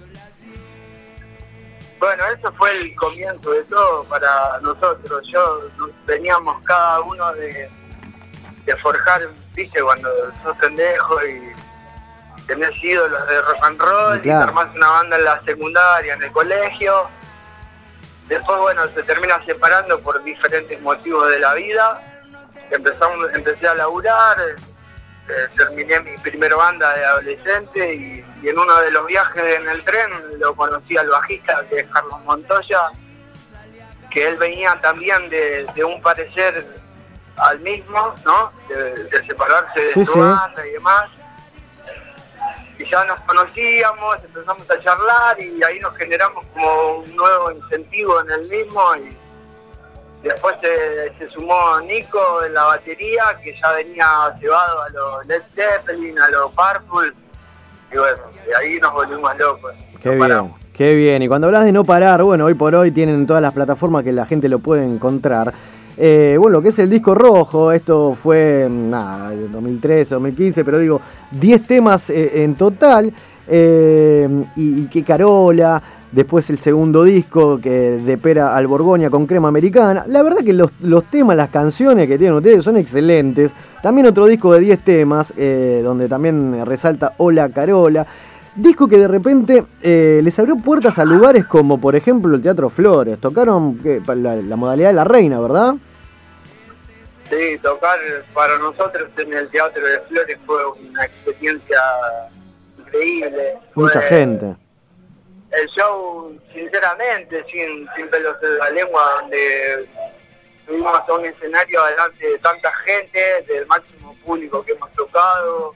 Bueno, 1.99 2.23
eso 2.35 2.51
fue 2.53 2.71
el 2.77 2.95
comienzo 2.95 3.51
de 3.51 3.63
todo 3.63 4.03
para 4.05 4.59
nosotros. 4.61 5.21
Yo 5.31 5.61
teníamos 6.05 6.63
cada 6.63 7.01
uno 7.01 7.33
de, 7.33 7.69
de 8.65 8.75
forjar, 8.77 9.21
viste, 9.55 9.81
cuando 9.81 10.09
sos 10.43 10.57
pendejo 10.57 11.17
y 11.25 11.41
tenés 12.47 12.71
ídolos 12.83 13.27
de 13.27 13.41
rock 13.41 13.57
and 13.63 13.79
roll 13.79 14.21
Claro. 14.21 14.39
y 14.45 14.47
armás 14.49 14.75
una 14.75 14.89
banda 14.89 15.17
en 15.17 15.23
la 15.23 15.39
secundaria, 15.41 16.13
en 16.13 16.23
el 16.23 16.31
colegio. 16.31 16.93
Después, 18.27 18.59
bueno, 18.59 18.81
se 18.93 19.03
termina 19.03 19.39
separando 19.45 19.99
por 19.99 20.21
diferentes 20.23 20.79
motivos 20.81 21.29
de 21.29 21.39
la 21.39 21.53
vida. 21.55 22.16
Empezamos, 22.71 23.29
empecé 23.33 23.67
a 23.67 23.73
laburar, 23.73 24.37
eh, 24.39 25.47
terminé 25.55 25.99
mi 26.01 26.17
primera 26.17 26.55
banda 26.55 26.93
de 26.95 27.05
adolescente 27.05 27.93
y, 27.95 28.25
y 28.41 28.49
en 28.49 28.57
uno 28.59 28.75
de 28.81 28.91
los 28.91 29.05
viajes 29.07 29.43
en 29.59 29.67
el 29.69 29.83
tren 29.83 30.09
lo 30.39 30.53
conocí 30.55 30.97
al 30.97 31.09
bajista, 31.09 31.63
que 31.69 31.79
es 31.79 31.87
Carlos 31.87 32.21
Montoya, 32.23 32.89
que 34.11 34.27
él 34.27 34.37
venía 34.37 34.79
también 34.81 35.29
de, 35.29 35.65
de 35.75 35.83
un 35.83 36.01
parecer 36.01 36.65
al 37.37 37.59
mismo, 37.59 38.15
¿no? 38.25 38.51
De, 38.67 39.03
de 39.03 39.25
separarse 39.25 39.79
de 39.79 39.93
Sí, 39.93 40.05
su 40.05 40.13
sí. 40.13 40.19
banda 40.19 40.67
y 40.67 40.71
demás. 40.71 41.21
Y 42.79 42.85
ya 42.89 43.03
nos 43.05 43.19
conocíamos, 43.21 44.23
empezamos 44.23 44.69
a 44.69 44.79
charlar 44.81 45.39
y 45.41 45.63
ahí 45.63 45.79
nos 45.79 45.95
generamos 45.97 46.45
como 46.47 46.97
un 46.99 47.15
nuevo 47.15 47.51
incentivo 47.51 48.21
en 48.21 48.31
el 48.31 48.41
mismo 48.49 48.95
y 48.97 49.17
Después 50.23 50.55
se, 50.61 51.17
se 51.17 51.31
sumó 51.31 51.79
Nico 51.81 52.19
en 52.45 52.53
la 52.53 52.63
batería, 52.63 53.23
que 53.43 53.53
ya 53.61 53.71
venía 53.73 54.07
llevado 54.41 54.81
a 54.81 54.89
los 54.89 55.25
Led 55.27 55.41
Zeppelin, 55.53 56.17
a 56.19 56.29
los 56.29 56.51
Purple. 56.51 57.13
Y 57.93 57.97
bueno, 57.97 58.17
de 58.45 58.55
ahí 58.55 58.79
nos 58.79 58.93
volvimos 58.93 59.37
locos. 59.37 59.71
Qué 60.01 60.09
No 60.09 60.15
bien, 60.15 60.19
paramos. 60.19 60.51
qué 60.73 60.95
bien. 60.95 61.21
Y 61.21 61.27
cuando 61.27 61.47
hablas 61.47 61.65
de 61.65 61.71
no 61.71 61.83
parar, 61.85 62.23
bueno, 62.23 62.45
hoy 62.45 62.53
por 62.55 62.73
hoy 62.75 62.91
tienen 62.91 63.25
todas 63.27 63.41
las 63.41 63.53
plataformas 63.53 64.03
que 64.03 64.11
la 64.11 64.25
gente 64.25 64.49
lo 64.49 64.59
puede 64.59 64.83
encontrar. 64.83 65.53
Eh, 65.99 66.35
bueno, 66.39 66.57
lo 66.57 66.61
que 66.61 66.69
es 66.69 66.79
el 66.79 66.89
disco 66.89 67.15
rojo, 67.15 67.71
esto 67.71 68.15
fue, 68.21 68.67
nada, 68.69 69.31
2013, 69.31 70.15
2015, 70.15 70.63
pero 70.65 70.79
digo, 70.79 71.01
10 71.31 71.65
temas 71.67 72.09
eh, 72.09 72.43
en 72.43 72.55
total. 72.55 73.13
eh, 73.47 74.27
y, 74.57 74.81
y 74.81 74.87
que 74.87 75.03
Carola, 75.03 75.81
después 76.17 76.49
el 76.49 76.57
segundo 76.59 77.03
disco 77.03 77.59
que 77.61 77.69
de 77.91 78.17
pera 78.17 78.55
al 78.55 78.67
Borgoña 78.67 79.09
con 79.09 79.25
crema 79.27 79.47
americana. 79.47 80.03
La 80.07 80.23
verdad 80.23 80.43
que 80.43 80.51
los, 80.51 80.71
los 80.81 81.03
temas, 81.05 81.37
las 81.37 81.49
canciones 81.49 82.07
que 82.07 82.17
tienen 82.17 82.35
ustedes 82.37 82.63
son 82.65 82.75
excelentes. 82.75 83.51
También 83.81 84.07
otro 84.07 84.25
disco 84.25 84.51
de 84.53 84.59
10 84.59 84.79
temas, 84.83 85.31
eh, 85.37 85.81
donde 85.83 86.09
también 86.09 86.65
resalta 86.65 87.13
Hola 87.17 87.49
Carola. 87.49 88.05
Disco 88.55 88.87
que 88.87 88.97
de 88.97 89.07
repente 89.07 89.63
eh, 89.83 90.19
les 90.23 90.37
abrió 90.39 90.57
puertas 90.57 90.97
a 90.97 91.05
lugares 91.05 91.45
como 91.45 91.79
por 91.79 91.95
ejemplo 91.95 92.35
el 92.35 92.41
Teatro 92.41 92.69
Flores. 92.71 93.19
Tocaron. 93.19 93.79
Pa- 94.05 94.15
la, 94.15 94.35
la 94.35 94.55
modalidad 94.55 94.89
de 94.89 94.93
la 94.95 95.03
reina, 95.03 95.39
¿verdad? 95.39 95.75
Sí, 97.29 97.59
tocar 97.61 97.99
para 98.33 98.57
nosotros 98.57 99.09
en 99.17 99.33
el 99.33 99.47
Teatro 99.49 99.85
de 99.85 99.99
Flores 100.07 100.37
fue 100.45 100.57
una 100.89 101.05
experiencia 101.05 101.77
increíble. 102.79 103.53
Mucha 103.75 103.99
Fue 103.99 104.09
gente. 104.09 104.55
El 105.51 105.67
show, 105.69 106.37
sinceramente, 106.53 107.43
sin, 107.51 107.87
sin 107.95 108.09
pelos 108.09 108.35
en 108.43 108.57
la 108.57 108.69
lengua, 108.71 109.21
donde 109.21 109.87
subimos 110.65 110.99
a 111.07 111.13
un 111.13 111.25
escenario 111.25 111.83
delante 111.85 112.27
de 112.27 112.37
tanta 112.39 112.73
gente, 112.73 113.45
del 113.47 113.65
máximo 113.67 114.15
público 114.25 114.63
que 114.65 114.73
hemos 114.73 114.91
tocado. 114.93 115.73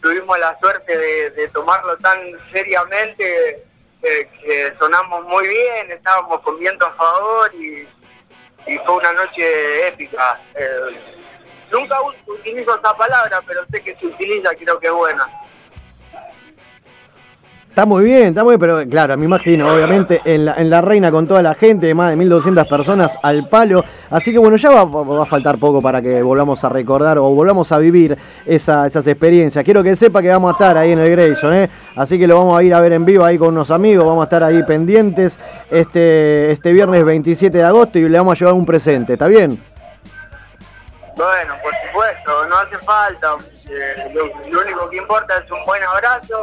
Tuvimos 0.00 0.38
la 0.38 0.58
suerte 0.58 0.96
de, 0.96 1.30
de 1.30 1.48
tomarlo 1.48 1.96
tan 1.98 2.18
seriamente 2.50 3.62
eh, 4.02 4.28
que 4.40 4.72
sonamos 4.78 5.22
muy 5.26 5.46
bien, 5.46 5.92
estábamos 5.92 6.40
con 6.40 6.58
viento 6.58 6.86
a 6.86 6.92
favor 6.94 7.54
y, 7.54 7.86
y 8.66 8.78
fue 8.78 8.96
una 8.96 9.12
noche 9.12 9.86
épica. 9.86 10.40
Eh, 10.54 11.20
nunca 11.70 11.96
utilizo 12.26 12.76
esa 12.78 12.96
palabra, 12.96 13.42
pero 13.46 13.64
sé 13.70 13.82
que 13.82 13.94
se 13.96 14.06
utiliza, 14.06 14.54
creo 14.56 14.80
que 14.80 14.86
es 14.86 14.92
buena. 14.92 15.30
Está 17.72 17.86
muy 17.86 18.04
bien, 18.04 18.28
está 18.28 18.44
muy 18.44 18.50
bien, 18.58 18.60
pero 18.60 18.86
claro, 18.90 19.16
me 19.16 19.24
imagino, 19.24 19.72
obviamente, 19.72 20.20
en 20.26 20.44
la, 20.44 20.52
en 20.58 20.68
la 20.68 20.82
reina 20.82 21.10
con 21.10 21.26
toda 21.26 21.40
la 21.40 21.54
gente, 21.54 21.94
más 21.94 22.10
de 22.10 22.16
1200 22.16 22.68
personas 22.68 23.12
al 23.22 23.48
palo. 23.48 23.82
Así 24.10 24.30
que 24.30 24.36
bueno, 24.38 24.58
ya 24.58 24.68
va, 24.68 24.84
va 24.84 25.22
a 25.22 25.24
faltar 25.24 25.56
poco 25.56 25.80
para 25.80 26.02
que 26.02 26.22
volvamos 26.22 26.62
a 26.64 26.68
recordar 26.68 27.16
o 27.16 27.22
volvamos 27.30 27.72
a 27.72 27.78
vivir 27.78 28.14
esa- 28.44 28.86
esas 28.86 29.06
experiencias. 29.06 29.64
Quiero 29.64 29.82
que 29.82 29.96
sepa 29.96 30.20
que 30.20 30.28
vamos 30.28 30.50
a 30.50 30.52
estar 30.52 30.76
ahí 30.76 30.92
en 30.92 30.98
el 30.98 31.10
Grayson, 31.12 31.54
¿eh? 31.54 31.70
Así 31.96 32.18
que 32.18 32.26
lo 32.26 32.36
vamos 32.36 32.58
a 32.58 32.62
ir 32.62 32.74
a 32.74 32.80
ver 32.82 32.92
en 32.92 33.06
vivo 33.06 33.24
ahí 33.24 33.38
con 33.38 33.48
unos 33.48 33.70
amigos, 33.70 34.04
vamos 34.06 34.20
a 34.20 34.24
estar 34.24 34.44
ahí 34.44 34.62
pendientes 34.64 35.38
este, 35.70 36.52
este 36.52 36.74
viernes 36.74 37.02
27 37.02 37.56
de 37.56 37.64
agosto 37.64 37.98
y 37.98 38.06
le 38.06 38.18
vamos 38.18 38.36
a 38.36 38.38
llevar 38.38 38.52
un 38.52 38.66
presente, 38.66 39.14
¿está 39.14 39.28
bien? 39.28 39.58
Bueno, 41.16 41.54
por 41.62 41.72
supuesto, 41.86 42.46
no 42.48 42.56
hace 42.58 42.76
falta. 42.84 43.28
Eh, 43.70 44.12
lo, 44.50 44.60
único 44.60 44.90
que 44.90 44.96
importa 44.98 45.34
es 45.42 45.50
un 45.50 45.64
buen 45.64 45.82
abrazo, 45.84 46.34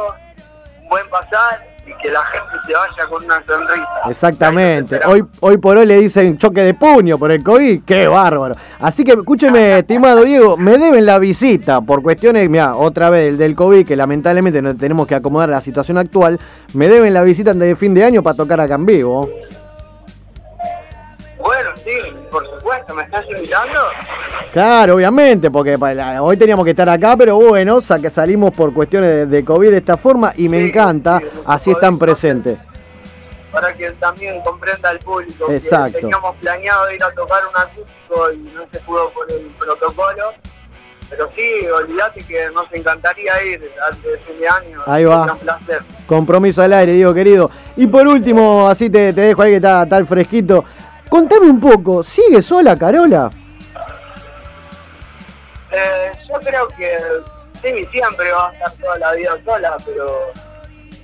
buen 0.90 1.08
pasar 1.08 1.66
y 1.86 2.02
que 2.02 2.10
la 2.10 2.22
gente 2.24 2.50
se 2.66 2.72
vaya 2.74 3.08
con 3.08 3.24
una 3.24 3.42
sonrisa. 3.46 3.88
Exactamente. 4.10 5.00
Hoy, 5.06 5.24
hoy 5.40 5.56
por 5.56 5.78
hoy 5.78 5.86
le 5.86 5.98
dicen 5.98 6.36
choque 6.36 6.62
de 6.62 6.74
puño 6.74 7.16
por 7.16 7.30
el 7.30 7.42
COVID. 7.42 7.82
¡Qué 7.84 8.06
bárbaro! 8.06 8.54
Así 8.80 9.04
que 9.04 9.12
escúcheme, 9.12 9.78
estimado 9.78 10.24
Diego, 10.24 10.56
me 10.56 10.76
deben 10.76 11.06
la 11.06 11.18
visita 11.18 11.80
por 11.80 12.02
cuestiones, 12.02 12.50
mira, 12.50 12.74
otra 12.74 13.08
vez 13.08 13.38
del 13.38 13.54
COVID, 13.54 13.86
que 13.86 13.96
lamentablemente 13.96 14.60
no 14.60 14.76
tenemos 14.76 15.06
que 15.06 15.14
acomodar 15.14 15.48
a 15.50 15.54
la 15.54 15.60
situación 15.60 15.96
actual. 15.96 16.38
Me 16.74 16.88
deben 16.88 17.14
la 17.14 17.22
visita 17.22 17.52
antes 17.52 17.68
de 17.68 17.76
fin 17.76 17.94
de 17.94 18.04
año 18.04 18.22
para 18.22 18.36
tocar 18.36 18.60
acá 18.60 18.74
en 18.74 18.86
vivo. 18.86 19.28
Sí, 21.76 21.90
por 22.30 22.44
supuesto, 22.48 22.94
¿me 22.94 23.02
estás 23.04 23.24
invitando? 23.28 23.78
Claro, 24.52 24.96
obviamente, 24.96 25.50
porque 25.50 25.76
hoy 26.20 26.36
teníamos 26.36 26.64
que 26.64 26.70
estar 26.72 26.88
acá, 26.88 27.16
pero 27.16 27.36
bueno, 27.36 27.80
sa- 27.80 27.98
que 27.98 28.10
salimos 28.10 28.50
por 28.52 28.72
cuestiones 28.74 29.10
de, 29.10 29.26
de 29.26 29.44
COVID 29.44 29.70
de 29.70 29.76
esta 29.78 29.96
forma 29.96 30.32
y 30.36 30.48
me 30.48 30.58
Sí, 30.58 30.68
encanta, 30.68 31.18
sí, 31.20 31.40
así 31.46 31.70
están 31.70 31.98
presentes. 31.98 32.58
Para 33.52 33.72
que 33.74 33.90
también 33.92 34.40
comprenda 34.42 34.90
el 34.90 34.98
público 35.00 35.46
que 35.48 35.56
Exacto. 35.56 35.98
teníamos 35.98 36.36
planeado 36.36 36.90
ir 36.92 37.02
a 37.02 37.10
tocar 37.12 37.40
un 37.48 37.56
acústico 37.60 38.32
y 38.32 38.38
no 38.54 38.62
se 38.72 38.78
pudo 38.80 39.10
por 39.12 39.30
el 39.32 39.46
protocolo. 39.58 40.32
pero 41.08 41.28
sí, 41.34 41.66
olvídate 41.66 42.20
que 42.24 42.48
nos 42.54 42.72
encantaría 42.72 43.42
ir 43.44 43.68
antes 43.84 44.02
de 44.04 44.18
fin 44.18 44.38
de 44.38 44.48
año. 44.48 44.80
Ahí 44.86 45.04
va. 45.04 45.32
Un 45.32 45.38
placer. 45.40 45.80
Compromiso 46.06 46.62
al 46.62 46.72
aire, 46.72 46.92
Diego 46.92 47.12
querido. 47.12 47.50
Y 47.76 47.88
por 47.88 48.06
último, 48.06 48.68
así 48.68 48.88
te, 48.88 49.12
te 49.12 49.20
dejo 49.22 49.42
ahí 49.42 49.50
que 49.50 49.56
está 49.56 49.84
tal 49.88 50.06
fresquito. 50.06 50.64
Contame 51.10 51.50
un 51.50 51.58
poco, 51.58 52.04
¿sigue 52.04 52.40
sola 52.40 52.76
Carola? 52.76 53.28
Eh, 55.72 56.12
yo 56.28 56.38
creo 56.38 56.68
que 56.68 56.98
sí, 57.60 57.88
siempre 57.90 58.30
va 58.30 58.48
a 58.48 58.52
estar 58.52 58.72
toda 58.74 58.96
la 58.96 59.12
vida 59.14 59.32
sola, 59.44 59.76
pero 59.84 60.06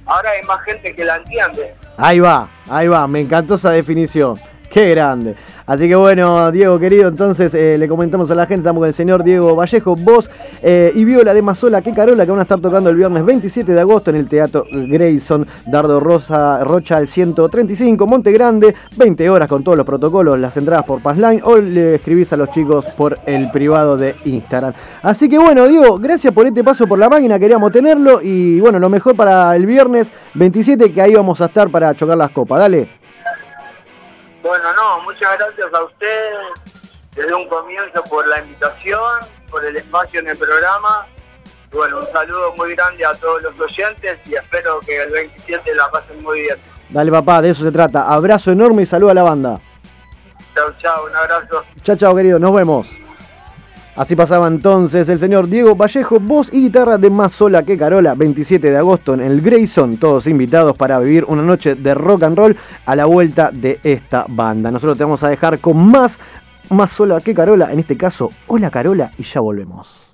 ahora 0.06 0.30
hay 0.30 0.42
más 0.44 0.62
gente 0.62 0.94
que 0.94 1.04
la 1.04 1.16
entiende. 1.16 1.74
Ahí 1.96 2.20
va, 2.20 2.48
ahí 2.70 2.86
va, 2.86 3.06
me 3.08 3.20
encantó 3.20 3.56
esa 3.56 3.70
definición. 3.72 4.38
Qué 4.70 4.90
grande. 4.90 5.34
Así 5.66 5.88
que 5.88 5.96
bueno, 5.96 6.52
Diego 6.52 6.78
querido, 6.78 7.08
entonces 7.08 7.52
eh, 7.52 7.76
le 7.76 7.88
comentamos 7.88 8.30
a 8.30 8.36
la 8.36 8.46
gente, 8.46 8.60
estamos 8.60 8.82
con 8.82 8.88
el 8.88 8.94
señor 8.94 9.24
Diego 9.24 9.56
Vallejo, 9.56 9.96
voz 9.96 10.30
eh, 10.62 10.92
y 10.94 11.04
viola 11.04 11.34
de 11.34 11.42
Mazola 11.42 11.82
que 11.82 11.92
Carola, 11.92 12.24
que 12.24 12.30
van 12.30 12.38
a 12.38 12.42
estar 12.42 12.60
tocando 12.60 12.88
el 12.88 12.94
viernes 12.94 13.24
27 13.24 13.72
de 13.72 13.80
agosto 13.80 14.10
en 14.10 14.16
el 14.16 14.28
Teatro 14.28 14.64
Grayson, 14.70 15.44
Dardo 15.66 15.98
Rosa, 15.98 16.62
Rocha 16.62 16.98
al 16.98 17.08
135, 17.08 18.06
Monte 18.06 18.30
Grande, 18.30 18.76
20 18.96 19.28
horas 19.28 19.48
con 19.48 19.64
todos 19.64 19.76
los 19.76 19.84
protocolos, 19.84 20.38
las 20.38 20.56
entradas 20.56 20.84
por 20.84 21.02
Passline 21.02 21.40
o 21.42 21.56
le 21.56 21.96
escribís 21.96 22.32
a 22.32 22.36
los 22.36 22.48
chicos 22.52 22.84
por 22.96 23.18
el 23.26 23.50
privado 23.50 23.96
de 23.96 24.14
Instagram. 24.24 24.72
Así 25.02 25.28
que 25.28 25.36
bueno, 25.36 25.66
Diego, 25.66 25.98
gracias 25.98 26.32
por 26.32 26.46
este 26.46 26.62
paso 26.62 26.86
por 26.86 27.00
la 27.00 27.08
máquina, 27.08 27.40
queríamos 27.40 27.72
tenerlo 27.72 28.20
y 28.22 28.60
bueno, 28.60 28.78
lo 28.78 28.88
mejor 28.88 29.16
para 29.16 29.56
el 29.56 29.66
viernes 29.66 30.12
27 30.34 30.92
que 30.92 31.02
ahí 31.02 31.16
vamos 31.16 31.40
a 31.40 31.46
estar 31.46 31.68
para 31.70 31.92
chocar 31.92 32.16
las 32.16 32.30
copas, 32.30 32.60
dale. 32.60 33.05
Bueno, 34.46 34.72
no, 34.74 35.00
muchas 35.00 35.36
gracias 35.38 35.74
a 35.74 35.82
usted 35.82 36.30
desde 37.16 37.34
un 37.34 37.48
comienzo 37.48 38.00
por 38.04 38.26
la 38.28 38.38
invitación, 38.38 39.20
por 39.50 39.64
el 39.64 39.76
espacio 39.76 40.20
en 40.20 40.28
el 40.28 40.38
programa. 40.38 41.04
Bueno, 41.72 41.98
un 41.98 42.06
saludo 42.12 42.52
muy 42.56 42.76
grande 42.76 43.04
a 43.04 43.12
todos 43.14 43.42
los 43.42 43.58
oyentes 43.58 44.20
y 44.24 44.36
espero 44.36 44.78
que 44.80 45.02
el 45.02 45.10
27 45.10 45.74
la 45.74 45.90
pasen 45.90 46.22
muy 46.22 46.42
bien. 46.42 46.56
Dale 46.90 47.10
papá, 47.10 47.42
de 47.42 47.50
eso 47.50 47.64
se 47.64 47.72
trata. 47.72 48.02
Abrazo 48.02 48.52
enorme 48.52 48.82
y 48.82 48.86
saludo 48.86 49.10
a 49.10 49.14
la 49.14 49.24
banda. 49.24 49.60
Chao, 50.54 50.72
chao, 50.80 51.06
un 51.06 51.16
abrazo. 51.16 51.64
Chao, 51.82 51.96
chao, 51.96 52.14
querido, 52.14 52.38
nos 52.38 52.54
vemos. 52.54 52.88
Así 53.96 54.14
pasaba 54.14 54.46
entonces 54.46 55.08
el 55.08 55.18
señor 55.18 55.48
Diego 55.48 55.74
Vallejo, 55.74 56.20
voz 56.20 56.52
y 56.52 56.64
guitarra 56.64 56.98
de 56.98 57.08
Más 57.08 57.32
Sola 57.32 57.62
que 57.62 57.78
Carola, 57.78 58.14
27 58.14 58.70
de 58.70 58.76
agosto 58.76 59.14
en 59.14 59.22
el 59.22 59.40
Grayson, 59.40 59.96
todos 59.96 60.26
invitados 60.26 60.76
para 60.76 60.98
vivir 60.98 61.24
una 61.24 61.40
noche 61.40 61.74
de 61.74 61.94
rock 61.94 62.24
and 62.24 62.36
roll 62.36 62.56
a 62.84 62.94
la 62.94 63.06
vuelta 63.06 63.50
de 63.50 63.80
esta 63.82 64.26
banda. 64.28 64.70
Nosotros 64.70 64.98
te 64.98 65.04
vamos 65.04 65.22
a 65.22 65.30
dejar 65.30 65.60
con 65.60 65.90
más 65.90 66.18
Más 66.68 66.90
Sola 66.90 67.22
que 67.22 67.32
Carola, 67.32 67.72
en 67.72 67.78
este 67.78 67.96
caso, 67.96 68.28
Hola 68.48 68.70
Carola, 68.70 69.10
y 69.16 69.22
ya 69.22 69.40
volvemos. 69.40 70.06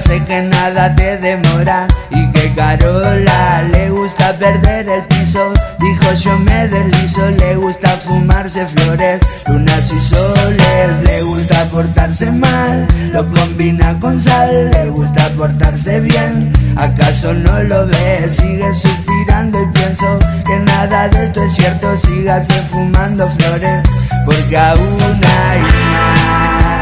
Sé 0.00 0.24
que 0.24 0.42
nada 0.42 0.94
te 0.94 1.18
demora 1.18 1.86
y 2.10 2.30
que 2.32 2.52
Carola 2.54 3.62
le 3.72 3.90
gusta 3.90 4.32
perder 4.38 4.88
el 4.88 5.02
piso. 5.04 5.52
Dijo 5.78 6.12
yo 6.14 6.38
me 6.38 6.68
deslizo, 6.68 7.30
le 7.30 7.56
gusta 7.56 7.88
fumarse 7.90 8.66
flores, 8.66 9.20
lunas 9.46 9.92
y 9.92 10.00
soles, 10.00 11.02
le 11.04 11.22
gusta 11.22 11.64
portarse 11.66 12.30
mal, 12.30 12.86
lo 13.12 13.28
combina 13.28 13.98
con 14.00 14.20
sal, 14.20 14.70
le 14.70 14.90
gusta 14.90 15.28
portarse 15.36 16.00
bien. 16.00 16.52
¿Acaso 16.76 17.34
no 17.34 17.62
lo 17.62 17.86
ves? 17.86 18.36
Sigue 18.36 18.72
suspirando 18.72 19.62
y 19.62 19.66
pienso 19.72 20.18
que 20.46 20.58
nada 20.60 21.08
de 21.08 21.24
esto 21.24 21.42
es 21.42 21.52
cierto, 21.52 21.96
sígase 21.96 22.54
fumando 22.62 23.28
flores, 23.28 23.82
porque 24.24 24.56
aún 24.56 25.20
hay 25.24 25.60
más, 25.60 26.79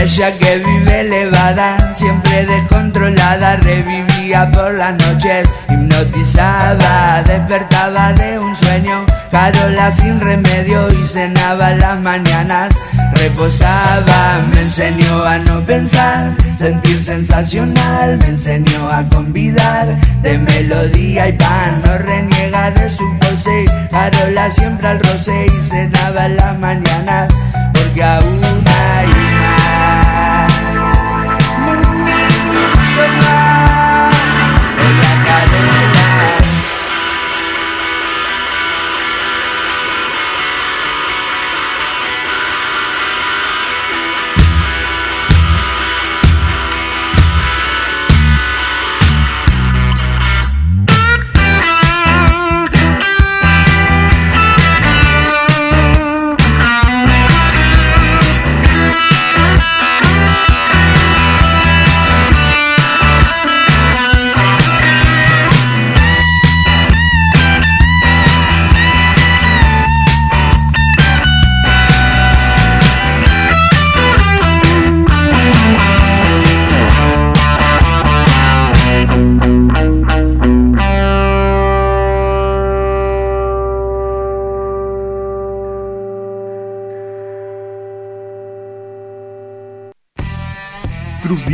Ella 0.00 0.32
que 0.38 0.58
vive 0.58 1.00
elevada, 1.00 1.92
siempre 1.92 2.46
descontrolada, 2.46 3.56
revivía 3.56 4.50
por 4.50 4.74
las 4.74 4.94
noches, 4.94 5.48
hipnotizada, 5.68 7.22
despertaba 7.24 8.12
de 8.14 8.38
un 8.38 8.56
sueño, 8.56 9.04
Carola 9.30 9.92
sin 9.92 10.18
remedio 10.20 10.88
y 10.92 11.04
cenaba 11.04 11.70
las 11.72 12.00
mañanas, 12.00 12.74
reposaba, 13.18 14.40
me 14.52 14.60
enseñó 14.62 15.24
a 15.24 15.38
no 15.38 15.60
pensar, 15.62 16.34
sentir 16.56 17.02
sensacional, 17.02 18.18
me 18.18 18.28
enseñó 18.28 18.88
a 18.90 19.08
convidar, 19.08 19.86
de 20.22 20.38
melodía 20.38 21.28
y 21.28 21.32
pan, 21.32 21.82
no 21.84 21.98
reniega 21.98 22.70
de 22.70 22.90
su 22.90 23.04
pose, 23.18 23.64
Carola 23.90 24.50
siempre 24.50 24.88
al 24.88 25.00
roce 25.00 25.46
y 25.46 25.62
cenaba 25.62 26.28
las 26.28 26.58
mañanas, 26.58 27.32
porque 27.72 28.02
aún 28.02 28.40
hay 28.66 29.06
más, 29.40 30.52
mucho 32.46 33.02
más 33.20 34.14
en 34.78 35.00
la 35.00 35.12
Carola. 35.26 35.77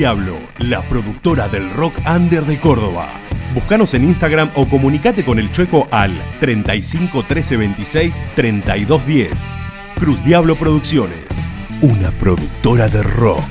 Diablo, 0.05 0.39
la 0.59 0.87
productora 0.87 1.49
del 1.49 1.71
rock 1.71 1.95
under 2.07 2.45
de 2.45 2.61
Córdoba. 2.61 3.09
Búscanos 3.55 3.95
en 3.95 4.05
Instagram 4.05 4.51
o 4.55 4.69
comunicate 4.69 5.25
con 5.25 5.39
el 5.39 5.51
Chueco 5.51 5.89
al 5.91 6.13
35 6.41 7.25
13 7.27 7.57
26 7.57 8.21
32 8.37 9.07
10. 9.07 9.31
Cruz 9.99 10.23
Diablo 10.23 10.57
Producciones, 10.57 11.29
una 11.81 12.11
productora 12.19 12.89
de 12.89 13.03
rock. 13.03 13.47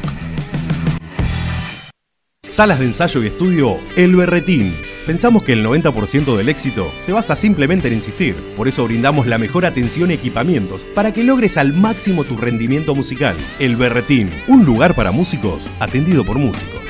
Salas 2.48 2.78
de 2.78 2.86
ensayo 2.86 3.24
y 3.24 3.28
estudio 3.30 3.80
El 3.98 4.16
Berretín. 4.16 4.93
Pensamos 5.06 5.44
que 5.44 5.52
el 5.52 5.66
90% 5.66 6.38
del 6.38 6.48
éxito 6.48 6.90
se 6.98 7.12
basa 7.12 7.36
simplemente 7.36 7.90
en 7.90 7.96
insistir. 7.96 8.36
Por 8.56 8.70
eso 8.70 8.86
brindamos 8.86 9.28
la 9.28 9.38
mejor 9.38 9.66
atención 9.66 10.12
y 10.12 10.14
equipamientos 10.14 10.86
para 10.96 11.12
que 11.12 11.24
logres 11.24 11.58
al 11.58 11.74
máximo 11.74 12.24
tu 12.24 12.38
rendimiento 12.38 12.96
musical. 12.96 13.36
El 13.60 13.76
Berretín, 13.76 14.32
un 14.48 14.64
lugar 14.64 14.96
para 14.96 15.12
músicos 15.12 15.70
atendido 15.82 16.24
por 16.24 16.38
músicos. 16.38 16.90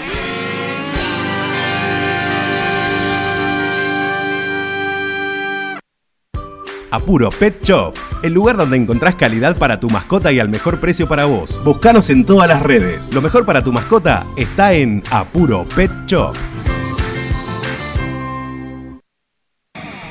Apuro 6.91 7.31
Pet 7.31 7.63
Shop, 7.63 7.95
el 8.21 8.33
lugar 8.33 8.55
donde 8.55 8.77
encontrás 8.77 9.15
calidad 9.15 9.57
para 9.57 9.79
tu 9.79 9.89
mascota 9.89 10.31
y 10.31 10.39
al 10.39 10.49
mejor 10.49 10.79
precio 10.79 11.07
para 11.07 11.25
vos. 11.25 11.59
Buscanos 11.65 12.11
en 12.11 12.23
todas 12.23 12.47
las 12.47 12.61
redes. 12.61 13.11
Lo 13.11 13.23
mejor 13.23 13.47
para 13.47 13.63
tu 13.63 13.73
mascota 13.73 14.27
está 14.37 14.73
en 14.73 15.01
Apuro 15.09 15.65
Pet 15.75 15.89
Shop. 16.05 16.35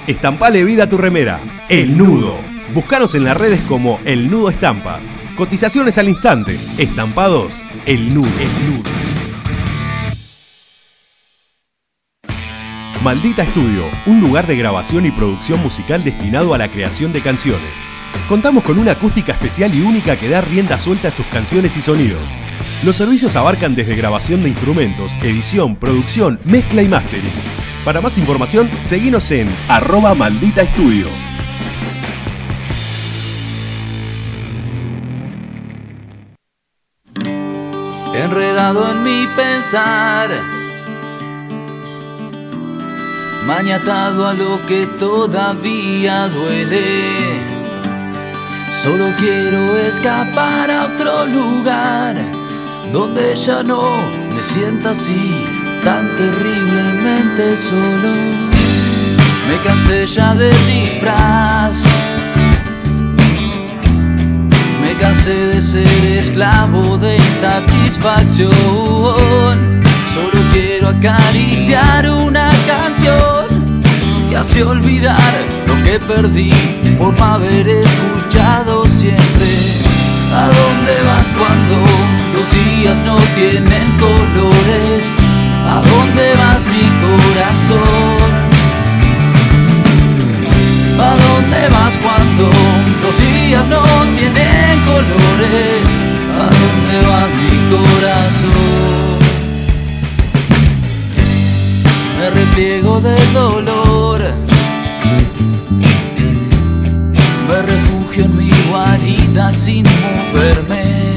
Estampale 0.06 0.64
vida 0.64 0.84
a 0.84 0.88
tu 0.88 0.98
remera. 0.98 1.40
El 1.68 1.96
Nudo. 1.96 2.36
Buscanos 2.74 3.14
en 3.14 3.22
las 3.22 3.36
redes 3.36 3.60
como 3.62 4.00
El 4.04 4.28
Nudo 4.28 4.50
Estampas. 4.50 5.06
Cotizaciones 5.36 5.96
al 5.96 6.08
instante. 6.08 6.58
Estampados. 6.76 7.62
El 7.86 8.12
Nudo. 8.12 8.28
El 8.40 8.68
Nudo. 8.68 8.90
Maldita 13.04 13.44
Estudio, 13.44 13.84
un 14.06 14.20
lugar 14.20 14.48
de 14.48 14.56
grabación 14.56 15.06
y 15.06 15.12
producción 15.12 15.60
musical 15.62 16.02
destinado 16.02 16.52
a 16.52 16.58
la 16.58 16.68
creación 16.68 17.12
de 17.12 17.22
canciones. 17.22 17.72
Contamos 18.28 18.64
con 18.64 18.80
una 18.80 18.92
acústica 18.92 19.32
especial 19.32 19.72
y 19.72 19.82
única 19.82 20.16
que 20.16 20.28
da 20.28 20.40
rienda 20.40 20.80
suelta 20.80 21.08
a 21.08 21.14
tus 21.14 21.26
canciones 21.26 21.76
y 21.76 21.82
sonidos. 21.82 22.30
Los 22.84 22.96
servicios 22.96 23.36
abarcan 23.36 23.76
desde 23.76 23.94
grabación 23.94 24.42
de 24.42 24.48
instrumentos, 24.48 25.16
edición, 25.22 25.76
producción, 25.76 26.40
mezcla 26.44 26.82
y 26.82 26.88
mastering. 26.88 27.61
Para 27.84 28.00
más 28.00 28.16
información, 28.16 28.70
seguinos 28.84 29.30
en 29.32 29.48
arroba 29.68 30.14
maldita 30.14 30.62
estudio. 30.62 31.08
enredado 38.14 38.90
en 38.90 39.02
mi 39.02 39.26
pensar, 39.34 40.30
mañatado 43.46 44.28
a 44.28 44.34
lo 44.34 44.64
que 44.66 44.86
todavía 44.98 46.28
duele. 46.28 47.40
Solo 48.82 49.12
quiero 49.18 49.76
escapar 49.76 50.70
a 50.70 50.86
otro 50.86 51.26
lugar 51.26 52.16
donde 52.92 53.34
ya 53.34 53.62
no 53.62 53.98
me 54.34 54.42
sienta 54.42 54.90
así 54.90 55.61
tan 55.84 56.08
terriblemente 56.16 57.56
solo. 57.56 58.12
Me 59.48 59.56
cansé 59.64 60.06
ya 60.06 60.34
del 60.34 60.54
disfraz. 60.66 61.82
Me 64.80 64.94
cansé 64.94 65.34
de 65.34 65.60
ser 65.60 66.04
esclavo 66.04 66.98
de 66.98 67.16
insatisfacción. 67.16 68.52
Solo 70.14 70.42
quiero 70.52 70.88
acariciar 70.88 72.08
una 72.08 72.50
canción 72.66 73.82
y 74.30 74.34
así 74.34 74.62
olvidar 74.62 75.32
lo 75.66 75.74
que 75.84 75.98
perdí 75.98 76.52
por 76.98 77.18
no 77.18 77.24
haber 77.24 77.68
escuchado 77.68 78.84
siempre. 78.86 79.48
¿A 80.34 80.46
dónde 80.46 81.02
vas 81.06 81.26
cuando 81.36 81.76
los 82.32 82.46
días 82.52 82.98
no 83.04 83.16
tienen 83.36 83.86
colores? 83.98 85.41
¿A 85.66 85.80
dónde 85.80 86.34
vas 86.34 86.62
mi 86.66 86.86
corazón? 87.04 88.22
¿A 90.98 91.16
dónde 91.16 91.68
vas 91.68 91.94
cuando 91.96 92.50
los 93.02 93.18
días 93.18 93.66
no 93.68 93.82
tienen 94.16 94.80
colores? 94.84 95.84
¿A 96.38 96.46
dónde 96.60 96.96
vas 97.08 97.30
mi 97.40 97.54
corazón? 97.74 99.12
Me 102.18 102.30
repliego 102.30 103.00
del 103.00 103.32
dolor. 103.32 104.22
Me 107.48 107.62
refugio 107.62 108.24
en 108.24 108.36
mi 108.36 108.50
guarida 108.70 109.52
sin 109.52 109.84
moverme. 109.84 111.12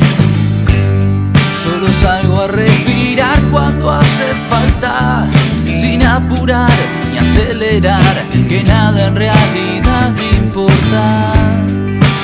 Solo 1.66 1.92
salgo 1.94 2.42
a 2.42 2.48
respirar 2.48 3.42
cuando 3.52 3.90
hace 3.90 4.36
falta, 4.48 5.26
sin 5.66 6.06
apurar 6.06 6.70
ni 7.12 7.18
acelerar, 7.18 8.24
que 8.48 8.64
nada 8.64 9.08
en 9.08 9.16
realidad 9.16 10.12
importa. 10.38 11.34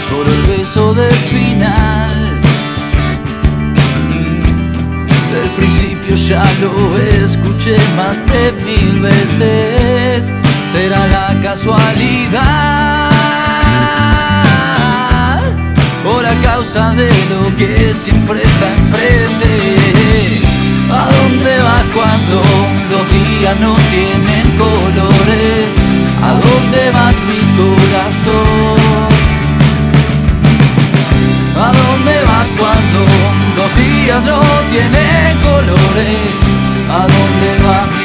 Solo 0.07 0.31
el 0.31 0.43
beso 0.43 0.93
del 0.93 1.11
final. 1.11 2.39
Del 5.33 5.49
principio 5.57 6.15
ya 6.15 6.43
lo 6.61 6.97
escuché 7.23 7.77
más 7.97 8.23
de 8.27 8.51
mil 8.63 8.99
veces. 8.99 10.31
Será 10.71 11.07
la 11.07 11.41
casualidad 11.41 13.00
causa 16.41 16.93
de 16.95 17.09
lo 17.29 17.55
que 17.57 17.93
siempre 17.93 18.41
está 18.41 18.67
enfrente. 18.73 19.51
¿A 20.91 21.05
dónde 21.17 21.57
vas 21.59 21.85
cuando 21.93 22.41
los 22.91 23.03
días 23.11 23.59
no 23.59 23.75
tienen 23.89 24.45
colores? 24.57 25.69
¿A 26.21 26.31
dónde 26.45 26.91
vas 26.91 27.15
mi 27.29 27.41
corazón? 27.59 29.11
¿A 31.55 31.71
dónde 31.81 32.23
vas 32.23 32.49
cuando 32.57 32.99
los 33.57 33.75
días 33.75 34.23
no 34.23 34.41
tienen 34.69 35.37
colores? 35.41 36.35
¿A 36.89 37.01
dónde 37.07 37.49
va 37.65 38.00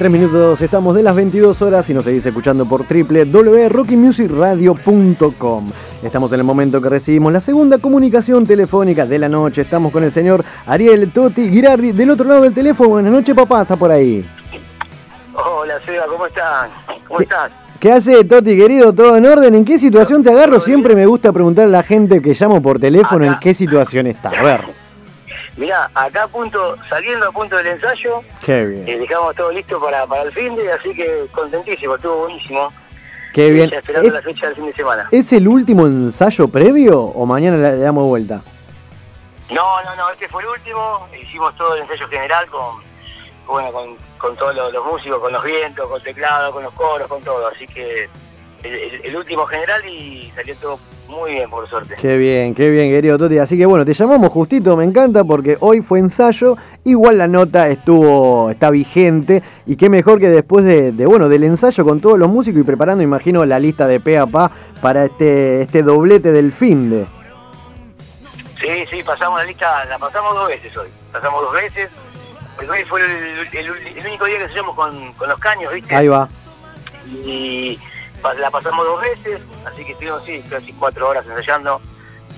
3 0.00 0.10
minutos 0.10 0.60
estamos 0.62 0.96
de 0.96 1.02
las 1.02 1.14
22 1.14 1.60
horas 1.60 1.90
y 1.90 1.92
nos 1.92 2.04
seguís 2.04 2.24
escuchando 2.24 2.64
por 2.64 2.86
www.rockymusicradio.com. 2.88 5.70
Estamos 6.02 6.32
en 6.32 6.40
el 6.40 6.44
momento 6.44 6.80
que 6.80 6.88
recibimos 6.88 7.30
la 7.30 7.42
segunda 7.42 7.76
comunicación 7.76 8.46
telefónica 8.46 9.04
de 9.04 9.18
la 9.18 9.28
noche. 9.28 9.60
Estamos 9.60 9.92
con 9.92 10.02
el 10.02 10.10
señor 10.10 10.42
Ariel 10.64 11.12
Toti 11.12 11.50
Girardi 11.50 11.92
del 11.92 12.08
otro 12.08 12.26
lado 12.26 12.40
del 12.40 12.54
teléfono. 12.54 12.88
Buenas 12.88 13.12
noches, 13.12 13.36
papá, 13.36 13.60
está 13.60 13.76
por 13.76 13.90
ahí. 13.90 14.26
Hola, 15.34 15.74
Seba, 15.84 16.06
¿cómo 16.06 16.26
están? 16.26 16.70
¿Cómo 17.06 17.20
estás? 17.20 17.52
¿Qué 17.78 17.92
hace, 17.92 18.24
Toti, 18.24 18.56
querido? 18.56 18.94
¿Todo 18.94 19.18
en 19.18 19.26
orden? 19.26 19.54
¿En 19.54 19.66
qué 19.66 19.78
situación 19.78 20.22
te 20.22 20.30
agarro? 20.30 20.60
Siempre 20.60 20.94
me 20.94 21.04
gusta 21.04 21.30
preguntar 21.30 21.66
a 21.66 21.68
la 21.68 21.82
gente 21.82 22.22
que 22.22 22.32
llamo 22.32 22.62
por 22.62 22.80
teléfono 22.80 23.26
en 23.26 23.38
qué 23.38 23.52
situación 23.52 24.06
está. 24.06 24.30
A 24.30 24.42
ver. 24.42 24.79
Mirá, 25.60 25.90
acá 25.94 26.22
a 26.22 26.28
punto, 26.28 26.76
saliendo 26.88 27.28
a 27.28 27.32
punto 27.32 27.54
del 27.56 27.66
ensayo, 27.66 28.22
Qué 28.42 28.64
bien. 28.64 28.88
eh, 28.88 28.98
dejamos 28.98 29.36
todo 29.36 29.52
listo 29.52 29.78
para, 29.78 30.06
para 30.06 30.22
el 30.22 30.32
fin 30.32 30.56
de, 30.56 30.72
así 30.72 30.94
que 30.94 31.26
contentísimo, 31.32 31.96
estuvo 31.96 32.16
buenísimo. 32.20 32.72
Qué 33.34 33.50
bien. 33.50 33.70
esperando 33.72 34.08
¿Es, 34.08 34.14
la 34.14 34.22
fecha 34.22 34.46
del 34.46 34.54
fin 34.56 34.66
de 34.66 34.72
semana. 34.72 35.06
es 35.10 35.30
el 35.34 35.46
último 35.46 35.86
ensayo 35.86 36.48
previo 36.48 36.98
o 37.02 37.26
mañana 37.26 37.58
le, 37.58 37.76
le 37.76 37.82
damos 37.82 38.04
vuelta? 38.04 38.40
No, 39.50 39.82
no, 39.82 39.94
no, 39.96 40.10
este 40.10 40.28
fue 40.30 40.42
el 40.44 40.48
último, 40.48 41.06
hicimos 41.20 41.54
todo 41.56 41.74
el 41.74 41.82
ensayo 41.82 42.08
general 42.08 42.46
con, 42.48 42.82
bueno, 43.46 43.70
con, 43.70 43.96
con 44.16 44.36
todos 44.36 44.56
los, 44.56 44.72
los 44.72 44.86
músicos, 44.86 45.20
con 45.20 45.30
los 45.32 45.44
vientos, 45.44 45.86
con 45.90 46.02
teclado, 46.02 46.52
con 46.52 46.62
los 46.62 46.72
coros, 46.72 47.06
con 47.06 47.20
todo, 47.22 47.46
así 47.48 47.66
que 47.66 48.08
el, 48.62 48.74
el- 48.74 49.00
el 49.04 49.16
último 49.16 49.46
general 49.46 49.84
y 49.88 50.30
salió 50.34 50.54
todo 50.56 50.78
muy 51.08 51.32
bien, 51.32 51.50
por 51.50 51.68
suerte. 51.68 51.96
Qué 52.00 52.16
bien, 52.16 52.54
qué 52.54 52.70
bien, 52.70 52.90
querido 52.90 53.18
Toti. 53.18 53.38
Así 53.38 53.58
que 53.58 53.66
bueno, 53.66 53.84
te 53.84 53.94
llamamos 53.94 54.30
justito, 54.30 54.76
me 54.76 54.84
encanta 54.84 55.24
porque 55.24 55.56
hoy 55.60 55.80
fue 55.80 55.98
ensayo, 55.98 56.56
igual 56.84 57.18
la 57.18 57.26
nota 57.26 57.68
estuvo, 57.68 58.48
está 58.50 58.70
vigente 58.70 59.42
y 59.66 59.76
qué 59.76 59.88
mejor 59.90 60.20
que 60.20 60.28
después 60.28 60.64
de, 60.64 60.92
de, 60.92 61.06
bueno, 61.06 61.28
del 61.28 61.42
ensayo 61.44 61.84
con 61.84 62.00
todos 62.00 62.18
los 62.18 62.28
músicos 62.28 62.60
y 62.60 62.64
preparando, 62.64 63.02
imagino, 63.02 63.44
la 63.44 63.58
lista 63.58 63.88
de 63.88 63.98
pe 63.98 64.18
a 64.18 64.26
pa 64.26 64.52
para 64.80 65.06
este, 65.06 65.62
este 65.62 65.82
doblete 65.82 66.30
del 66.30 66.52
fin 66.52 66.90
de. 66.90 67.06
Sí, 68.60 68.84
sí, 68.90 69.02
pasamos 69.02 69.40
la 69.40 69.46
lista, 69.46 69.84
la 69.86 69.98
pasamos 69.98 70.34
dos 70.34 70.46
veces 70.48 70.76
hoy. 70.76 70.88
Pasamos 71.10 71.42
dos 71.42 71.52
veces. 71.54 71.90
Hoy 72.60 72.84
fue 72.88 73.00
el, 73.02 73.70
único 74.06 74.26
día 74.26 74.36
que 74.36 74.42
ensayamos 74.44 74.76
con, 74.76 75.12
con 75.14 75.28
los 75.30 75.40
caños, 75.40 75.72
¿viste? 75.72 75.94
Ahí 75.94 76.08
va. 76.08 76.28
Y 77.24 77.78
la 78.38 78.50
pasamos 78.50 78.84
dos 78.84 79.00
veces, 79.00 79.40
así 79.66 79.84
que 79.84 79.92
estuvimos 79.92 80.22
sí, 80.24 80.42
casi 80.48 80.72
cuatro 80.72 81.08
horas 81.08 81.24
ensayando. 81.26 81.80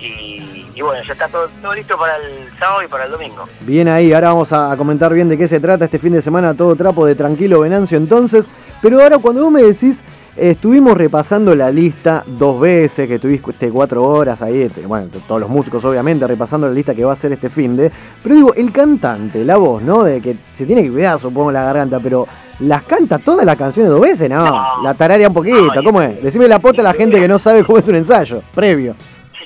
Y, 0.01 0.81
bueno, 0.81 1.01
ya 1.07 1.13
está 1.13 1.29
todo, 1.29 1.49
todo 1.61 1.75
listo 1.75 1.97
para 1.97 2.17
el 2.17 2.51
sábado 2.59 2.83
y 2.83 2.89
para 2.89 3.05
el 3.05 3.13
domingo. 3.13 3.47
Bien 3.61 3.87
ahí, 3.87 4.13
ahora 4.13 4.29
vamos 4.29 4.53
a 4.53 4.77
comentar 4.77 5.13
bien 5.15 5.29
de 5.29 5.39
qué 5.39 5.47
se 5.47 5.61
trata 5.61 5.85
este 5.85 6.01
fin 6.01 6.13
de 6.13 6.23
semana, 6.23 6.55
todo 6.55 6.75
trapo 6.75 7.07
de 7.07 7.15
tranquilo 7.15 7.61
Venancio 7.61 7.99
entonces. 7.99 8.45
Pero 8.81 9.01
ahora 9.01 9.19
cuando 9.19 9.45
vos 9.45 9.53
me 9.53 9.63
decís, 9.63 10.03
estuvimos 10.37 10.97
repasando 10.97 11.55
la 11.55 11.71
lista 11.71 12.23
dos 12.27 12.61
veces, 12.61 13.07
que 13.09 13.17
estuviste 13.17 13.71
cuatro 13.71 14.03
horas 14.05 14.41
ahí, 14.43 14.63
este, 14.63 14.87
bueno, 14.87 15.09
todos 15.29 15.41
los 15.41 15.51
músicos 15.51 15.85
obviamente 15.85 16.27
repasando 16.27 16.67
la 16.69 16.73
lista 16.75 16.95
que 16.95 17.05
va 17.05 17.13
a 17.13 17.17
ser 17.17 17.33
este 17.33 17.49
fin 17.49 17.77
de. 17.77 17.91
Pero 18.23 18.35
digo, 18.35 18.55
el 18.55 18.73
cantante, 18.73 19.45
la 19.45 19.57
voz, 19.57 19.83
¿no? 19.83 20.05
De 20.05 20.21
que 20.21 20.37
se 20.55 20.65
tiene 20.67 20.83
que 20.83 20.91
cuidar, 20.91 21.19
supongo, 21.19 21.53
la 21.53 21.65
garganta, 21.65 22.01
pero 22.01 22.27
¿las 22.61 22.83
canta 22.85 23.19
todas 23.19 23.45
las 23.45 23.57
canciones 23.57 23.91
dos 23.93 24.01
veces? 24.01 24.31
No, 24.31 24.83
la 24.83 24.95
tararea 24.95 25.29
un 25.29 25.35
poquito, 25.35 25.83
¿cómo 25.85 26.01
es? 26.03 26.23
Decime 26.23 26.49
la 26.49 26.59
pota 26.59 26.81
a 26.81 26.85
la 26.85 26.95
gente 26.95 27.21
que 27.21 27.29
no 27.29 27.39
sabe 27.39 27.65
cómo 27.65 27.79
es 27.79 27.89
un 27.89 27.97
ensayo, 27.97 28.43
previo. 28.55 28.95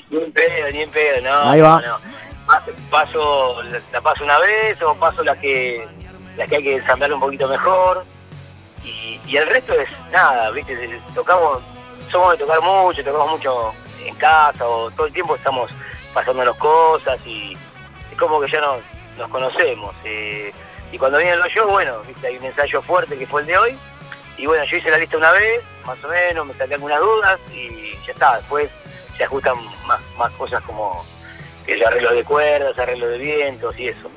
Ni 0.09 0.17
en 0.19 0.31
pedo, 0.31 0.71
ni 0.71 0.79
en 0.79 0.89
pedo, 0.89 1.21
no. 1.23 1.49
Ahí 1.49 1.59
no, 1.59 1.65
va. 1.67 1.81
no. 1.81 1.95
Pa- 2.45 2.63
Paso, 2.89 3.61
la 3.91 3.99
paso 3.99 4.23
una 4.23 4.39
vez 4.39 4.81
o 4.81 4.95
paso 4.95 5.21
las 5.21 5.37
que, 5.37 5.85
las 6.37 6.47
que 6.49 6.55
hay 6.55 6.63
que 6.63 6.75
ensamblar 6.77 7.11
un 7.13 7.19
poquito 7.19 7.45
mejor. 7.49 8.05
Y, 8.87 9.35
el 9.35 9.45
resto 9.47 9.73
es 9.73 9.89
nada, 10.11 10.49
¿viste? 10.51 11.01
Tocamos, 11.13 11.59
somos 12.09 12.31
de 12.31 12.45
tocar 12.45 12.61
mucho, 12.61 13.03
tocamos 13.03 13.31
mucho 13.31 13.73
en 14.05 14.15
casa 14.15 14.65
o 14.65 14.89
todo 14.91 15.07
el 15.07 15.13
tiempo 15.13 15.35
estamos 15.35 15.69
pasándonos 16.13 16.55
cosas 16.57 17.19
y 17.25 17.57
es 18.11 18.17
como 18.17 18.39
que 18.39 18.49
ya 18.49 18.61
nos, 18.61 18.81
nos 19.17 19.29
conocemos. 19.29 19.93
eh, 20.05 20.53
y 20.91 20.97
cuando 20.97 21.17
vienen 21.17 21.39
los 21.39 21.49
shows, 21.49 21.69
bueno, 21.69 21.99
¿viste? 22.07 22.27
hay 22.27 22.37
un 22.37 22.45
ensayo 22.45 22.81
fuerte 22.81 23.17
que 23.17 23.27
fue 23.27 23.41
el 23.41 23.47
de 23.47 23.57
hoy. 23.57 23.77
Y 24.37 24.45
bueno, 24.45 24.63
yo 24.65 24.77
hice 24.77 24.89
la 24.89 24.97
lista 24.97 25.17
una 25.17 25.31
vez, 25.31 25.63
más 25.85 26.01
o 26.03 26.07
menos, 26.07 26.45
me 26.45 26.53
saqué 26.53 26.75
algunas 26.75 26.99
dudas 26.99 27.39
y 27.51 27.93
ya 28.05 28.13
está. 28.13 28.37
Después 28.37 28.69
se 29.17 29.23
ajustan 29.23 29.55
más, 29.85 29.99
más 30.17 30.31
cosas 30.33 30.63
como 30.63 31.03
el 31.65 31.83
arreglo 31.83 32.13
de 32.13 32.23
cuerdas, 32.23 32.77
arreglo 32.79 33.07
de 33.07 33.17
vientos 33.17 33.77
y 33.77 33.89
eso. 33.89 34.09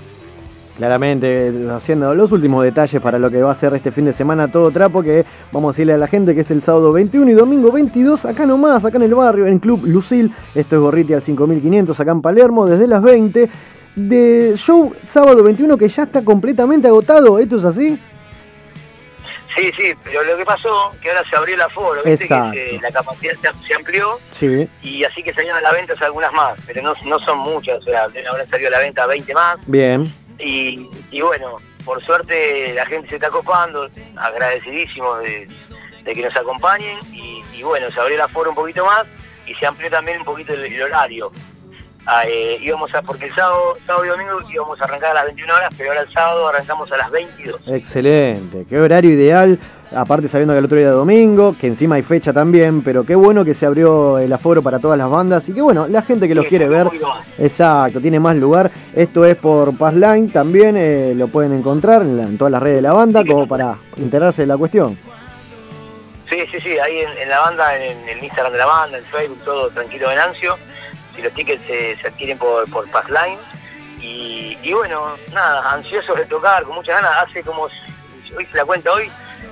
Claramente, 0.85 1.53
haciendo 1.77 2.15
los 2.15 2.33
últimos 2.33 2.65
detalles 2.65 3.03
para 3.03 3.19
lo 3.19 3.29
que 3.31 3.43
va 3.43 3.51
a 3.51 3.55
ser 3.55 3.75
este 3.75 3.93
fin 3.93 4.07
de 4.07 4.15
semana 4.15 4.51
todo 4.51 4.71
trapo, 4.71 5.03
que 5.03 5.27
vamos 5.53 5.69
a 5.69 5.73
decirle 5.75 5.93
a 5.93 5.99
la 5.99 6.07
gente 6.07 6.35
que 6.35 6.41
es 6.41 6.51
el 6.51 6.63
sábado 6.63 6.91
21 6.91 7.31
y 7.31 7.35
domingo 7.35 7.71
22, 7.71 8.25
acá 8.25 8.47
nomás, 8.47 8.83
acá 8.83 8.97
en 8.97 9.03
el 9.03 9.15
barrio, 9.15 9.45
en 9.47 9.59
Club 9.59 9.83
Lucil, 9.85 10.33
esto 10.55 10.77
es 10.77 10.81
Gorriti 10.81 11.13
al 11.13 11.21
5500, 11.23 12.01
acá 12.01 12.13
en 12.13 12.23
Palermo, 12.23 12.65
desde 12.67 12.87
las 12.87 13.03
20, 13.03 13.51
de 13.95 14.55
show 14.57 14.95
sábado 15.05 15.43
21 15.43 15.77
que 15.77 15.87
ya 15.87 16.05
está 16.05 16.25
completamente 16.25 16.89
agotado, 16.89 17.39
¿esto 17.39 17.59
es 17.59 17.65
así? 17.67 17.99
Sí, 19.55 19.71
sí, 19.77 19.93
pero 20.03 20.25
lo 20.25 20.35
que 20.39 20.47
pasó 20.47 20.93
que 21.03 21.11
ahora 21.11 21.23
se 21.29 21.37
abrió 21.37 21.57
el 21.57 21.61
aforo, 21.61 22.01
¿viste? 22.07 22.27
Que 22.27 22.77
se- 22.79 22.81
la 22.81 22.91
capacidad 22.91 23.33
se, 23.35 23.67
se 23.67 23.75
amplió 23.75 24.07
Sí, 24.33 24.67
y 24.81 25.05
así 25.05 25.23
que 25.23 25.35
salieron 25.35 25.59
a 25.59 25.61
la 25.61 25.73
venta 25.73 25.93
algunas 26.01 26.33
más, 26.33 26.59
pero 26.67 26.81
no, 26.81 26.95
no 27.05 27.19
son 27.19 27.37
muchas, 27.41 27.81
o 27.81 27.83
sea, 27.83 28.05
ahora 28.05 28.47
salió 28.51 28.69
a 28.69 28.71
la 28.71 28.79
venta 28.79 29.05
20 29.07 29.35
más. 29.35 29.59
bien, 29.67 30.05
Y, 30.43 30.89
y 31.11 31.21
bueno, 31.21 31.59
por 31.85 32.03
suerte 32.03 32.73
la 32.75 32.87
gente 32.87 33.09
se 33.09 33.15
está 33.17 33.31
copando, 33.31 33.87
agradecidísimos 34.17 35.21
de, 35.21 35.49
que 36.05 36.23
nos 36.23 36.37
acompañen 36.37 36.99
y, 37.13 37.63
bueno, 37.63 37.91
se 37.91 38.01
abrió 38.01 38.17
el 38.17 38.23
aforo 38.23 38.51
un 38.51 38.57
poquito 38.57 38.85
más 38.85 39.07
y 39.47 39.55
se 39.55 39.67
amplió 39.67 39.91
también 39.91 40.19
un 40.19 40.25
poquito 40.25 40.55
el, 40.55 40.83
horario. 40.83 41.31
Ah, 42.07 42.25
eh, 42.27 42.59
íbamos 42.63 42.91
porque 43.07 43.27
el 43.27 43.35
sábado, 43.35 43.77
sábado 43.87 44.07
y 44.07 44.09
domingo 44.09 44.39
íbamos 44.51 44.81
a 44.81 44.85
arrancar 44.85 45.11
a 45.11 45.15
las 45.15 45.25
21 45.27 45.55
horas, 45.55 45.75
pero 45.77 45.91
ahora 45.91 46.03
el 46.03 46.13
sábado 46.13 46.49
arrancamos 46.49 46.91
a 46.91 46.97
las 46.97 47.11
22. 47.11 47.69
excelente, 47.69 48.65
qué 48.69 48.81
horario 48.81 49.11
ideal, 49.11 49.59
aparte 49.95 50.29
sabiendo 50.29 50.55
que 50.55 50.59
el 50.59 50.65
otro 50.65 50.77
día 50.79 50.89
es 50.89 50.95
domingo, 50.95 51.55
que 51.61 51.67
encima 51.67 51.97
hay 51.97 52.03
fecha 52.03 52.33
también, 52.33 52.83
pero 52.83 53.05
qué 53.05 53.15
bueno 53.15 53.45
que 53.45 53.55
se 53.55 53.67
abrió 53.67 54.19
el 54.19 54.33
aforo 54.33 54.63
para 54.63 54.79
todas 54.79 54.97
las 54.99 55.11
bandas 55.11 55.49
y 55.49 55.53
que 55.53 55.61
bueno, 55.63 55.87
la 55.89 56.03
gente 56.03 56.29
que 56.29 56.35
los 56.35 56.45
Sí, 56.45 56.51
quiere 56.51 56.69
ver... 56.69 56.89
Exacto, 57.39 58.01
tiene 58.01 58.21
más 58.21 58.37
lugar. 58.37 58.71
Esto 58.95 59.25
es 59.25 59.37
por 59.37 59.77
Passline, 59.77 60.31
también 60.31 60.77
eh, 60.77 61.13
lo 61.17 61.29
pueden 61.29 61.53
encontrar 61.53 62.03
en, 62.03 62.17
la- 62.17 62.23
en 62.25 62.39
todas 62.39 62.53
las 62.53 62.63
redes 62.63 62.77
de 62.77 62.83
la 62.83 62.93
banda 62.93 63.25
como 63.25 63.47
para 63.49 63.77
enterarse 63.97 64.43
de 64.43 64.47
la 64.47 64.57
cuestión. 64.57 64.97
Sí, 66.29 66.37
sí, 66.53 66.61
sí, 66.61 66.79
ahí 66.79 66.99
en, 67.01 67.19
en 67.19 67.29
la 67.29 67.41
banda, 67.41 67.77
en 67.77 68.09
el 68.09 68.23
Instagram 68.23 68.53
de 68.53 68.59
la 68.59 68.67
banda, 68.67 68.99
en 68.99 69.05
Facebook, 69.05 69.39
todo 69.45 69.69
tranquilo 69.71 70.09
Venancio. 70.09 70.57
Si 71.17 71.23
los 71.23 71.33
tickets 71.35 71.61
se, 71.67 71.97
se 71.97 72.07
adquieren 72.07 72.39
por, 72.39 72.71
por 72.71 72.89
Passline. 72.91 73.39
Y, 74.01 74.57
y 74.63 74.73
bueno, 74.73 75.03
nada, 75.35 75.73
ansiosos 75.73 76.17
de 76.17 76.25
tocar, 76.27 76.63
con 76.63 76.77
muchas 76.77 77.03
ganas. 77.03 77.11
Hace 77.29 77.43
como, 77.43 77.65
hoy 77.65 78.47
se 78.51 78.57
la 78.57 78.65
cuenta 78.65 78.93
hoy, 78.93 79.11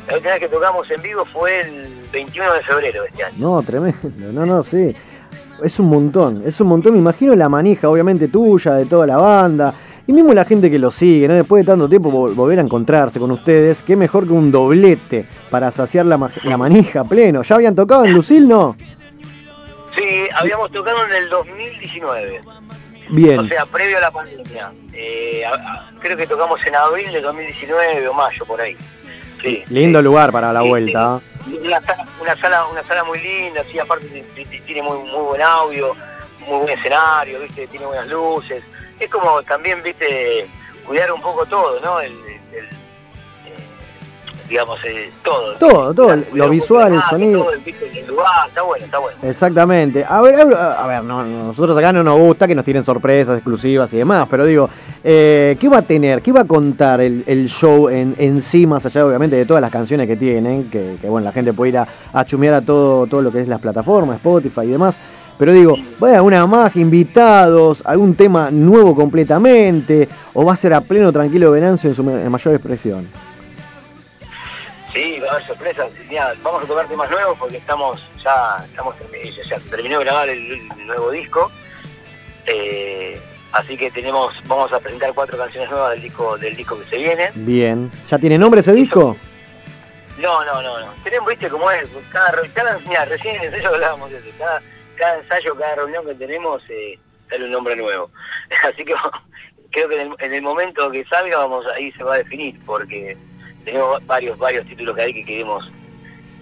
la 0.08 0.14
última 0.14 0.32
vez 0.32 0.40
que 0.40 0.48
tocamos 0.48 0.90
en 0.90 1.02
vivo 1.02 1.24
fue 1.32 1.60
el 1.60 1.88
21 2.12 2.52
de 2.54 2.62
febrero 2.62 3.02
de 3.02 3.08
este 3.08 3.24
año. 3.24 3.34
No, 3.38 3.62
tremendo, 3.62 3.98
no, 4.32 4.46
no, 4.46 4.62
sí. 4.62 4.94
Es 5.62 5.78
un 5.80 5.86
montón, 5.88 6.42
es 6.46 6.60
un 6.60 6.68
montón. 6.68 6.92
Me 6.94 6.98
imagino 7.00 7.34
la 7.34 7.48
manija, 7.48 7.88
obviamente 7.88 8.28
tuya, 8.28 8.74
de 8.74 8.86
toda 8.86 9.06
la 9.06 9.16
banda. 9.16 9.74
Y 10.06 10.12
mismo 10.12 10.32
la 10.32 10.44
gente 10.46 10.70
que 10.70 10.78
lo 10.78 10.90
sigue, 10.90 11.28
¿no? 11.28 11.34
Después 11.34 11.66
de 11.66 11.70
tanto 11.72 11.86
tiempo 11.88 12.10
vol- 12.10 12.34
volver 12.34 12.58
a 12.58 12.62
encontrarse 12.62 13.18
con 13.18 13.30
ustedes, 13.30 13.82
qué 13.82 13.94
mejor 13.94 14.24
que 14.26 14.32
un 14.32 14.50
doblete 14.50 15.26
para 15.50 15.70
saciar 15.70 16.06
la, 16.06 16.16
ma- 16.16 16.30
la 16.44 16.56
manija 16.56 17.04
pleno. 17.04 17.42
¿Ya 17.42 17.56
habían 17.56 17.74
tocado 17.74 18.06
en 18.06 18.14
Lucil, 18.14 18.48
no? 18.48 18.74
Sí, 19.96 20.04
habíamos 20.34 20.70
tocado 20.70 20.96
en 21.06 21.24
el 21.24 21.28
2019. 21.28 22.40
Bien. 23.10 23.40
O 23.40 23.44
sea, 23.48 23.66
previo 23.66 23.98
a 23.98 24.00
la 24.00 24.10
pandemia. 24.10 24.70
Eh, 24.94 25.42
a- 25.44 25.54
a- 25.54 25.90
creo 26.00 26.16
que 26.16 26.26
tocamos 26.26 26.58
en 26.66 26.74
abril 26.74 27.10
de 27.12 27.20
2019 27.20 28.08
o 28.08 28.14
mayo, 28.14 28.44
por 28.46 28.60
ahí. 28.60 28.76
Sí. 29.42 29.64
Lindo 29.68 30.02
lugar 30.02 30.32
para 30.32 30.52
la 30.52 30.62
Sí, 30.62 30.68
vuelta. 30.68 31.20
Una 31.64 31.80
sala, 31.80 32.06
una 32.20 32.36
sala, 32.36 32.66
una 32.66 32.82
sala 32.82 33.04
muy 33.04 33.20
linda, 33.20 33.64
sí, 33.70 33.78
aparte 33.78 34.24
tiene 34.66 34.82
muy, 34.82 34.98
muy 34.98 35.22
buen 35.28 35.40
audio, 35.42 35.94
muy 36.40 36.58
buen 36.58 36.78
escenario, 36.78 37.40
viste, 37.40 37.66
tiene 37.68 37.86
buenas 37.86 38.08
luces. 38.08 38.62
Es 38.98 39.08
como 39.10 39.42
también, 39.42 39.82
viste, 39.82 40.46
cuidar 40.86 41.10
un 41.12 41.20
poco 41.20 41.46
todo, 41.46 41.80
¿no? 41.80 42.00
El, 42.00 42.12
digamos, 44.48 44.78
eh, 44.84 45.10
todo. 45.22 45.54
Todo, 45.54 45.94
todo, 45.94 46.16
lo 46.32 46.48
visual, 46.48 46.94
el 46.94 47.02
sonido. 47.02 47.44
todo, 47.44 47.52
lugar, 48.08 48.48
está 48.48 48.62
bueno, 48.62 48.84
está 48.84 48.98
bueno. 48.98 49.18
Exactamente. 49.22 50.04
A 50.08 50.20
ver, 50.20 50.56
a 50.56 50.86
ver, 50.86 51.04
no, 51.04 51.24
nosotros 51.24 51.76
acá 51.76 51.92
no 51.92 52.02
nos 52.02 52.18
gusta 52.18 52.46
que 52.46 52.54
nos 52.54 52.64
tiren 52.64 52.84
sorpresas 52.84 53.36
exclusivas 53.36 53.92
y 53.92 53.98
demás, 53.98 54.26
pero 54.30 54.44
digo, 54.44 54.68
eh, 55.04 55.56
¿qué 55.60 55.68
va 55.68 55.78
a 55.78 55.82
tener? 55.82 56.22
¿Qué 56.22 56.32
va 56.32 56.40
a 56.40 56.46
contar 56.46 57.00
el, 57.00 57.24
el 57.26 57.48
show 57.48 57.88
en, 57.88 58.14
en 58.18 58.40
sí, 58.40 58.66
más 58.66 58.84
allá 58.86 59.06
obviamente 59.06 59.36
de 59.36 59.44
todas 59.44 59.60
las 59.60 59.70
canciones 59.70 60.06
que 60.06 60.16
tienen? 60.16 60.70
Que, 60.70 60.96
que, 61.00 61.08
bueno, 61.08 61.26
la 61.26 61.32
gente 61.32 61.52
puede 61.52 61.70
ir 61.70 61.78
a, 61.78 61.88
a 62.12 62.24
chumear 62.24 62.54
a 62.54 62.60
todo, 62.62 63.06
todo 63.06 63.22
lo 63.22 63.30
que 63.30 63.40
es 63.40 63.48
las 63.48 63.60
plataformas, 63.60 64.16
Spotify 64.16 64.62
y 64.62 64.68
demás. 64.68 64.96
Pero 65.38 65.52
digo, 65.52 65.76
¿va 66.02 66.08
a 66.08 66.10
haber 66.10 66.22
una 66.22 66.46
más, 66.48 66.74
invitados, 66.74 67.82
algún 67.84 68.16
tema 68.16 68.50
nuevo 68.50 68.96
completamente? 68.96 70.08
¿O 70.34 70.44
va 70.44 70.54
a 70.54 70.56
ser 70.56 70.74
a 70.74 70.80
pleno 70.80 71.12
tranquilo 71.12 71.52
Venancio 71.52 71.88
en 71.88 71.94
su 71.94 72.02
mayor 72.02 72.54
expresión? 72.54 73.06
Puede 74.92 75.28
haber 75.28 75.46
sorpresas. 75.46 75.90
Mira, 76.08 76.34
vamos 76.42 76.64
a 76.64 76.66
tocar 76.66 76.86
temas 76.88 77.10
nuevos 77.10 77.38
porque 77.38 77.56
estamos 77.58 78.02
ya, 78.22 78.56
estamos 78.64 78.94
termi- 78.96 79.30
ya 79.48 79.58
terminó 79.70 79.98
de 79.98 80.04
grabar 80.04 80.28
el, 80.28 80.52
el 80.52 80.86
nuevo 80.86 81.10
disco. 81.10 81.50
Eh, 82.46 83.20
así 83.52 83.76
que 83.76 83.90
tenemos, 83.90 84.34
vamos 84.46 84.72
a 84.72 84.80
presentar 84.80 85.12
cuatro 85.14 85.36
canciones 85.36 85.70
nuevas 85.70 85.90
del 85.92 86.02
disco, 86.02 86.38
del 86.38 86.56
disco 86.56 86.78
que 86.78 86.84
se 86.86 86.96
viene. 86.96 87.30
Bien. 87.34 87.90
¿Ya 88.10 88.18
tiene 88.18 88.38
nombre 88.38 88.60
ese 88.60 88.72
disco? 88.72 89.16
No, 90.18 90.44
no, 90.44 90.62
no, 90.62 90.80
no. 90.80 90.92
Tenemos, 91.04 91.28
viste 91.28 91.48
cómo 91.48 91.70
es, 91.70 91.88
cada, 92.10 92.32
cada 92.54 93.04
recién 93.04 93.36
en 93.36 93.42
el 93.42 93.54
ensayo 93.54 93.68
hablábamos 93.74 94.10
de 94.10 94.18
eso, 94.18 94.28
cada, 94.38 94.60
cada 94.96 95.18
ensayo, 95.18 95.54
cada 95.56 95.76
reunión 95.76 96.04
que 96.06 96.14
tenemos 96.14 96.60
eh, 96.68 96.98
sale 97.28 97.44
un 97.44 97.52
nombre 97.52 97.76
nuevo. 97.76 98.10
Así 98.68 98.84
que 98.84 98.94
creo 99.70 99.88
que 99.88 100.00
en 100.00 100.08
el, 100.12 100.16
en 100.18 100.34
el 100.34 100.42
momento 100.42 100.90
que 100.90 101.04
salga 101.04 101.36
vamos 101.38 101.64
ahí 101.76 101.92
se 101.92 102.02
va 102.02 102.14
a 102.14 102.18
definir, 102.18 102.58
porque 102.66 103.16
tenemos 103.72 104.06
varios, 104.06 104.38
varios 104.38 104.66
títulos 104.66 104.94
que 104.96 105.02
hay 105.02 105.12
que 105.14 105.24
queremos, 105.24 105.70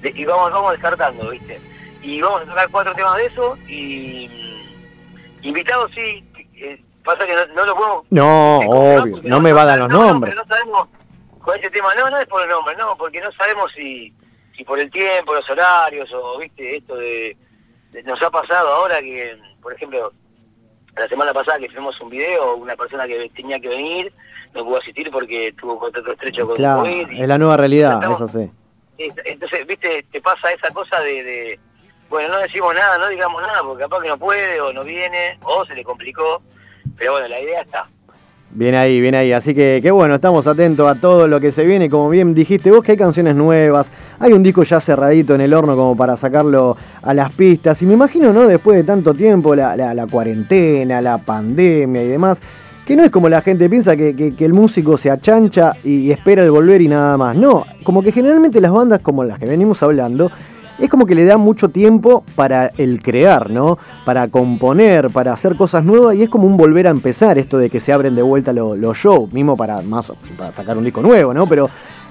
y 0.02 0.24
vamos, 0.24 0.52
vamos 0.52 0.72
descartando, 0.72 1.30
viste. 1.30 1.60
Y 2.02 2.20
vamos 2.20 2.42
a 2.42 2.46
tocar 2.46 2.68
cuatro 2.70 2.94
temas 2.94 3.16
de 3.16 3.26
eso, 3.26 3.56
y 3.66 4.28
mm, 4.28 5.46
invitados 5.46 5.90
sí, 5.94 6.24
eh, 6.54 6.80
pasa 7.04 7.26
que 7.26 7.34
no, 7.34 7.46
no 7.54 7.66
lo 7.66 7.74
podemos 7.76 8.04
No, 8.10 8.58
obvio. 8.58 9.20
No 9.24 9.40
me 9.40 9.52
va 9.52 9.62
a 9.62 9.66
dar 9.66 9.78
los 9.78 9.88
no, 9.88 9.98
no, 9.98 10.06
nombres. 10.12 10.34
no 10.36 10.44
sabemos 10.46 10.88
con 11.40 11.54
este 11.56 11.70
tema, 11.70 11.94
no, 11.94 12.08
no 12.10 12.18
es 12.18 12.26
por 12.28 12.42
el 12.42 12.48
nombre, 12.48 12.74
no, 12.76 12.96
porque 12.96 13.20
no 13.20 13.30
sabemos 13.32 13.70
si, 13.74 14.12
si 14.56 14.64
por 14.64 14.78
el 14.78 14.90
tiempo, 14.90 15.34
los 15.34 15.48
horarios, 15.50 16.08
o 16.12 16.38
viste, 16.38 16.76
esto 16.76 16.96
de, 16.96 17.36
de- 17.92 18.02
nos 18.04 18.20
ha 18.22 18.30
pasado 18.30 18.68
ahora 18.68 19.00
que, 19.00 19.36
por 19.62 19.72
ejemplo, 19.72 20.12
la 20.96 21.08
semana 21.08 21.32
pasada 21.32 21.58
que 21.58 21.68
filmamos 21.68 22.00
un 22.00 22.10
video, 22.10 22.54
una 22.56 22.74
persona 22.76 23.06
que 23.06 23.30
tenía 23.34 23.58
que 23.60 23.68
venir 23.68 24.12
no 24.56 24.64
pudo 24.64 24.78
asistir 24.78 25.10
porque 25.10 25.54
tuvo 25.60 25.78
contacto 25.78 26.12
estrecho 26.12 26.46
con 26.46 26.56
Claro, 26.56 26.80
COVID. 26.82 27.10
y- 27.12 27.20
es 27.22 27.28
la 27.28 27.38
nueva 27.38 27.56
realidad, 27.56 27.94
Estamos- 27.94 28.20
eso 28.22 28.38
sí. 28.40 28.50
entonces, 28.98 29.66
viste, 29.66 30.04
te 30.10 30.20
pasa 30.20 30.50
esa 30.52 30.70
cosa 30.72 31.00
de, 31.00 31.22
de, 31.22 31.60
bueno, 32.08 32.30
no 32.34 32.38
decimos 32.40 32.74
nada, 32.74 32.98
no 32.98 33.08
digamos 33.08 33.42
nada, 33.42 33.62
porque 33.62 33.82
capaz 33.84 34.00
que 34.02 34.08
no 34.08 34.18
puede, 34.18 34.60
o 34.60 34.72
no 34.72 34.84
viene, 34.84 35.38
o 35.44 35.64
se 35.66 35.74
le 35.74 35.84
complicó, 35.84 36.40
pero 36.96 37.12
bueno, 37.12 37.28
la 37.28 37.40
idea 37.40 37.60
está. 37.62 37.86
Bien 38.50 38.74
ahí, 38.76 39.00
bien 39.00 39.14
ahí. 39.16 39.32
Así 39.32 39.54
que, 39.54 39.80
qué 39.82 39.90
bueno, 39.90 40.14
estamos 40.14 40.46
atentos 40.46 40.88
a 40.88 40.98
todo 40.98 41.26
lo 41.28 41.40
que 41.40 41.52
se 41.52 41.64
viene. 41.64 41.90
Como 41.90 42.08
bien 42.08 42.32
dijiste 42.32 42.70
vos, 42.70 42.82
que 42.82 42.92
hay 42.92 42.96
canciones 42.96 43.34
nuevas. 43.34 43.90
Hay 44.18 44.32
un 44.32 44.42
disco 44.42 44.62
ya 44.62 44.80
cerradito 44.80 45.34
en 45.34 45.42
el 45.42 45.52
horno 45.52 45.76
como 45.76 45.94
para 45.96 46.16
sacarlo 46.16 46.74
a 47.02 47.12
las 47.12 47.32
pistas. 47.32 47.82
Y 47.82 47.86
me 47.86 47.94
imagino, 47.94 48.32
¿no? 48.32 48.46
Después 48.46 48.78
de 48.78 48.84
tanto 48.84 49.12
tiempo, 49.12 49.54
la, 49.54 49.76
la- 49.76 49.92
la 49.92 50.06
cuarentena, 50.06 51.02
la 51.02 51.18
pandemia 51.18 52.02
y 52.02 52.06
demás, 52.08 52.40
que 52.86 52.96
no 52.96 53.02
es 53.04 53.10
como 53.10 53.28
la 53.28 53.42
gente 53.42 53.68
piensa 53.68 53.96
que, 53.96 54.14
que- 54.14 54.44
el 54.44 54.54
músico 54.54 54.96
se 54.96 55.10
achancha 55.10 55.72
y 55.84 56.10
espera 56.12 56.42
el 56.44 56.50
volver 56.52 56.80
y 56.80 56.88
nada 56.88 57.16
más. 57.16 57.36
No, 57.36 57.64
como 57.82 58.00
que 58.02 58.12
generalmente 58.12 58.60
las 58.60 58.70
bandas 58.72 59.00
como 59.02 59.24
las 59.24 59.38
que 59.38 59.46
venimos 59.46 59.82
hablando, 59.82 60.30
es 60.78 60.88
como 60.90 61.04
que 61.06 61.14
le 61.14 61.24
da 61.24 61.36
mucho 61.36 61.68
tiempo 61.70 62.22
para 62.36 62.70
el 62.78 63.02
crear, 63.02 63.50
¿no? 63.50 63.78
Para 64.04 64.28
componer, 64.28 65.10
para 65.10 65.32
hacer 65.32 65.56
cosas 65.56 65.82
nuevas 65.84 66.14
y 66.16 66.22
es 66.22 66.28
como 66.28 66.46
un 66.46 66.56
volver 66.56 66.86
a 66.86 66.90
empezar 66.90 67.38
esto 67.38 67.58
de 67.58 67.70
que 67.70 67.80
se 67.80 67.92
abren 67.92 68.14
de 68.14 68.22
vuelta 68.22 68.52
lo- 68.52 68.76
los 68.76 68.96
shows, 68.96 69.32
mismo 69.32 69.56
para, 69.56 69.80
más, 69.82 70.12
para 70.38 70.52
sacar 70.52 70.76
un 70.78 70.84
disco 70.84 71.02
nuevo, 71.02 71.34
¿no? 71.34 71.46
Pero 71.48 71.68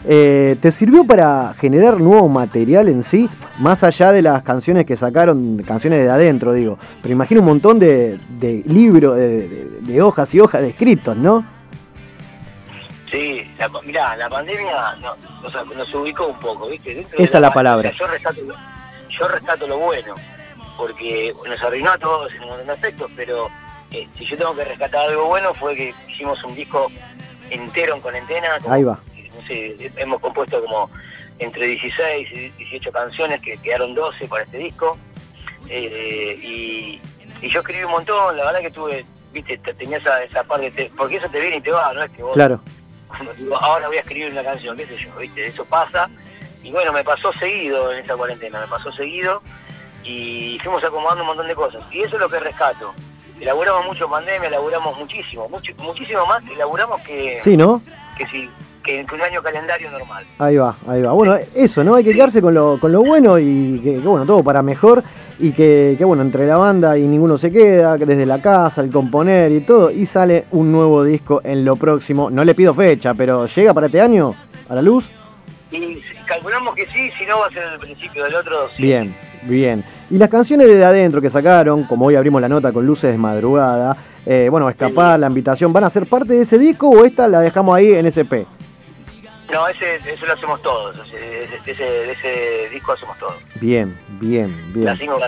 eh, 0.08 0.56
¿te 0.62 0.72
sirvió 0.72 1.04
para 1.06 1.54
generar 1.60 2.00
nuevo 2.00 2.28
material 2.30 2.88
en 2.90 3.04
sí? 3.04 3.30
Más 3.60 3.84
allá 3.84 4.12
de 4.12 4.22
las 4.22 4.42
canciones 4.44 4.86
que 4.86 4.96
sacaron, 4.96 5.58
canciones 5.66 6.04
de 6.04 6.10
adentro, 6.10 6.54
digo. 6.54 6.78
Pero 7.02 7.14
imagino 7.14 7.42
un 7.42 7.48
montón 7.48 7.80
de, 7.80 8.20
de 8.40 8.64
libros, 8.68 9.18
de, 9.18 9.48
de- 9.50 9.66
de 9.82 10.02
hojas 10.02 10.34
y 10.36 10.40
hojas 10.40 10.62
de 10.62 10.70
escritos, 10.70 11.16
¿no? 11.18 11.46
Sí, 13.12 13.50
la, 13.58 13.70
mirá, 13.86 14.16
la 14.18 14.28
pandemia 14.30 14.96
no, 15.02 15.12
o 15.46 15.50
sea, 15.50 15.64
nos 15.78 15.94
ubicó 15.94 16.28
un 16.28 16.40
poco, 16.40 16.68
¿viste? 16.70 16.94
Dentro 16.96 17.20
Esa 17.20 17.38
es 17.38 17.42
la 17.42 17.50
pa- 17.50 17.54
palabra. 17.56 17.92
yo, 17.98 18.08
rescato, 18.08 18.42
lo- 18.42 18.56
yo 19.10 19.28
rescato 19.28 19.68
lo 19.68 19.78
bueno, 19.78 20.16
porque 20.78 21.34
nos 21.48 21.62
arruinó 21.64 21.92
a 21.92 21.98
todos 21.98 22.34
en 22.34 22.42
un 22.44 22.50
montón 22.50 22.68
de 22.68 22.74
aspectos, 22.74 23.12
pero 23.16 23.48
eh, 23.92 24.08
si 24.18 24.26
yo 24.26 24.36
tengo 24.38 24.56
que 24.56 24.66
rescatar 24.66 25.08
algo 25.08 25.28
bueno 25.28 25.54
fue 25.54 25.76
que 25.76 25.94
hicimos 26.10 26.44
un 26.44 26.56
disco 26.56 26.92
entero 27.50 27.96
en 27.96 28.02
cuarentena. 28.02 28.48
Ahí 28.68 28.84
va. 28.84 29.00
Hemos 29.50 30.20
compuesto 30.22 30.62
como 30.64 30.90
entre 31.40 31.68
16 31.68 32.28
y 32.32 32.50
18 32.50 32.92
canciones, 32.92 33.42
que 33.42 33.58
quedaron 33.58 33.94
12 33.94 34.28
para 34.28 34.44
este 34.44 34.58
disco. 34.58 34.98
Eh, 35.70 36.40
y, 36.42 37.02
y 37.42 37.50
yo 37.50 37.60
escribí 37.62 37.84
un 37.84 37.92
montón, 37.92 38.38
la 38.38 38.46
verdad 38.46 38.62
que 38.62 38.72
tuve, 38.72 39.06
viste, 39.34 39.58
te- 39.58 39.74
tenía 39.74 39.98
esa, 39.98 40.24
esa 40.24 40.44
parte, 40.44 40.72
te- 40.72 40.92
porque 40.96 41.18
eso 41.18 41.28
te 41.30 41.40
viene 41.40 41.58
y 41.58 41.62
te 41.62 41.72
va, 41.72 41.92
no 41.94 42.04
es 42.04 42.12
que 42.12 42.22
vos 42.24 42.34
Claro. 42.34 42.62
digo, 43.38 43.58
ahora 43.58 43.88
voy 43.88 43.98
a 43.98 44.02
escribir 44.02 44.32
una 44.32 44.44
canción, 44.44 44.78
qué 44.78 44.86
sé 44.86 44.98
yo, 44.98 45.16
¿viste? 45.18 45.46
Eso 45.46 45.66
pasa. 45.66 46.10
Y 46.64 46.72
bueno, 46.72 46.92
me 46.94 47.04
pasó 47.04 47.32
seguido 47.34 47.92
en 47.92 48.00
esa 48.00 48.16
cuarentena, 48.16 48.60
me 48.62 48.68
pasó 48.68 48.92
seguido 48.94 49.42
y 50.04 50.58
fuimos 50.64 50.84
acomodando 50.84 51.22
un 51.24 51.28
montón 51.28 51.48
de 51.48 51.56
cosas. 51.56 51.82
Y 51.92 52.02
eso 52.02 52.16
es 52.16 52.22
lo 52.22 52.30
que 52.30 52.40
rescato. 52.40 52.94
Elaboramos 53.40 53.86
mucho 53.86 54.10
pandemia, 54.10 54.48
elaboramos 54.48 54.98
muchísimo, 54.98 55.50
mucho, 55.50 55.74
muchísimo 55.80 56.26
más 56.26 56.44
elaboramos 56.48 57.02
que, 57.02 57.40
Sí, 57.44 57.58
¿no? 57.58 57.82
que, 58.18 58.26
si, 58.28 58.50
que, 58.86 59.06
que 59.06 59.16
un 59.16 59.22
año 59.22 59.42
calendario 59.42 59.90
normal. 59.92 60.24
Ahí 60.38 60.58
va, 60.58 60.78
ahí 60.88 61.02
va. 61.02 61.12
Bueno, 61.14 61.36
eso, 61.56 61.84
¿no? 61.84 61.96
Hay 61.96 62.04
que 62.04 62.14
quedarse 62.14 62.42
con 62.42 62.54
lo, 62.54 62.80
con 62.80 62.92
lo 62.92 63.02
bueno 63.04 63.40
y 63.40 63.82
que, 63.84 63.94
que, 63.96 64.08
bueno, 64.08 64.26
todo 64.26 64.44
para 64.44 64.62
mejor. 64.62 65.04
Y 65.38 65.52
que, 65.52 65.96
que, 65.98 66.06
bueno, 66.06 66.24
entre 66.24 66.48
la 66.48 66.56
banda 66.56 66.98
y 66.98 67.02
ninguno 67.02 67.38
se 67.38 67.52
queda, 67.52 67.98
que 67.98 68.06
desde 68.06 68.26
la 68.26 68.42
casa, 68.42 68.82
el 68.82 68.90
componer 68.90 69.52
y 69.52 69.62
todo. 69.62 69.92
Y 69.92 70.06
sale 70.06 70.46
un 70.52 70.72
nuevo 70.72 71.04
disco 71.04 71.42
en 71.44 71.66
lo 71.66 71.76
próximo. 71.76 72.30
No 72.30 72.46
le 72.46 72.56
pido 72.56 72.74
fecha, 72.74 73.14
pero 73.14 73.46
¿llega 73.48 73.74
para 73.74 73.88
este 73.88 74.00
año? 74.00 74.34
¿A 74.70 74.76
la 74.76 74.82
luz? 74.82 75.10
Y 75.72 76.02
calculamos 76.26 76.74
que 76.76 76.86
sí, 76.86 77.10
si 77.20 77.26
no 77.26 77.40
va 77.40 77.48
a 77.48 77.50
ser 77.50 77.64
el 77.74 77.80
principio 77.80 78.24
del 78.24 78.36
otro. 78.36 78.70
sí. 78.78 78.84
Bien, 78.84 79.14
bien. 79.44 79.84
Y 80.10 80.18
las 80.18 80.30
canciones 80.30 80.68
de 80.68 80.86
adentro 80.86 81.20
que 81.20 81.30
sacaron, 81.30 81.84
como 81.84 82.06
hoy 82.06 82.16
abrimos 82.16 82.40
la 82.40 82.48
nota 82.48 82.72
con 82.72 82.86
luces 82.86 83.12
de 83.12 83.18
madrugada, 83.18 83.98
eh, 84.26 84.48
bueno, 84.50 84.70
escapar, 84.70 85.20
la 85.20 85.28
invitación, 85.28 85.74
¿van 85.74 85.84
a 85.84 85.90
ser 85.90 86.06
parte 86.08 86.34
de 86.34 86.44
ese 86.44 86.58
disco 86.58 86.90
o 86.90 87.04
esta 87.06 87.28
la 87.28 87.42
dejamos 87.42 87.76
ahí 87.76 87.92
en 87.94 88.06
SP? 88.10 88.46
No, 89.52 89.68
ese, 89.68 89.96
ese 89.96 90.26
lo 90.26 90.34
hacemos 90.34 90.62
todos, 90.62 90.98
ese, 91.08 91.46
ese, 91.66 92.12
ese, 92.12 92.70
disco 92.72 92.94
hacemos 92.94 93.18
todos. 93.18 93.36
Bien, 93.60 93.98
bien, 94.20 94.72
bien. 94.74 94.86
Las 94.86 94.98
cinco. 94.98 95.20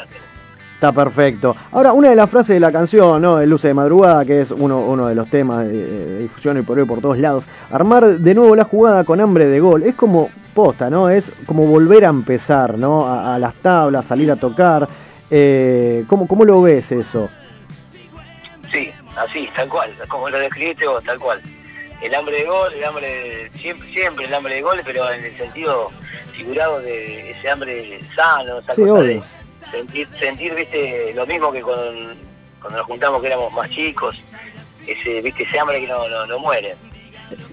Está 0.74 0.92
perfecto. 0.92 1.56
Ahora, 1.72 1.94
una 1.94 2.10
de 2.10 2.16
las 2.16 2.30
frases 2.30 2.56
de 2.56 2.60
la 2.60 2.72
canción, 2.72 3.20
¿no? 3.22 3.40
El 3.40 3.50
Luce 3.50 3.70
de 3.70 3.74
Madrugada, 3.74 4.26
que 4.26 4.42
es 4.42 4.52
uno, 4.52 4.80
uno 4.82 5.08
de 5.08 5.16
los 5.16 5.28
temas 5.28 5.66
de, 5.66 5.74
de 5.74 6.20
difusión 6.20 6.58
y 6.60 6.62
por 6.62 6.78
hoy 6.78 6.86
por 6.86 7.02
todos 7.02 7.18
lados. 7.18 7.46
Armar 7.72 8.06
de 8.06 8.36
nuevo 8.36 8.56
la 8.56 8.64
jugada 8.64 9.04
con 9.04 9.20
hambre 9.20 9.48
de 9.48 9.60
gol. 9.60 9.82
Es 9.82 9.96
como 9.96 10.30
posta, 10.54 10.90
¿no? 10.90 11.10
Es 11.10 11.32
como 11.48 11.66
volver 11.66 12.06
a 12.06 12.10
empezar, 12.10 12.78
¿no? 12.78 13.08
A, 13.08 13.36
a 13.36 13.40
las 13.40 13.56
tablas, 13.56 14.06
salir 14.06 14.32
a 14.32 14.36
tocar. 14.36 14.88
Eh, 15.30 16.06
¿cómo, 16.08 16.28
¿Cómo 16.28 16.46
lo 16.46 16.62
ves 16.62 16.92
eso? 16.92 17.30
Sí, 18.72 18.92
así, 19.16 19.50
tal 19.56 19.68
cual, 19.70 19.92
como 20.08 20.30
lo 20.30 20.40
describiste 20.40 20.88
vos, 20.88 21.04
tal 21.04 21.20
cual. 21.20 21.42
El 22.02 22.14
hambre 22.14 22.38
de 22.38 22.46
gol, 22.46 22.74
el 22.74 22.84
hambre 22.84 23.08
de, 23.08 23.60
siempre, 23.60 23.90
siempre 23.90 24.26
el 24.26 24.34
hambre 24.34 24.56
de 24.56 24.62
gol, 24.62 24.80
pero 24.86 25.12
en 25.12 25.24
el 25.24 25.36
sentido 25.36 25.90
figurado 26.32 26.80
de 26.80 27.32
ese 27.32 27.50
hambre 27.50 28.00
sano, 28.16 28.60
esa 28.60 28.76
Sí, 28.76 28.82
cosa 28.82 29.02
de 29.02 29.22
sentir, 29.72 30.08
sentir, 30.20 30.54
viste, 30.54 31.14
lo 31.16 31.26
mismo 31.26 31.52
que 31.52 31.62
con, 31.62 31.76
cuando 32.62 32.78
nos 32.78 32.88
juntamos 32.88 33.22
que 33.22 33.28
éramos 33.28 33.52
más 33.52 33.70
chicos, 33.70 34.16
ese, 34.86 35.22
viste, 35.22 35.44
ese 35.44 35.60
hambre 35.60 35.82
que 35.82 35.88
no, 35.88 36.08
no, 36.08 36.26
no 36.28 36.40
muere. 36.40 36.76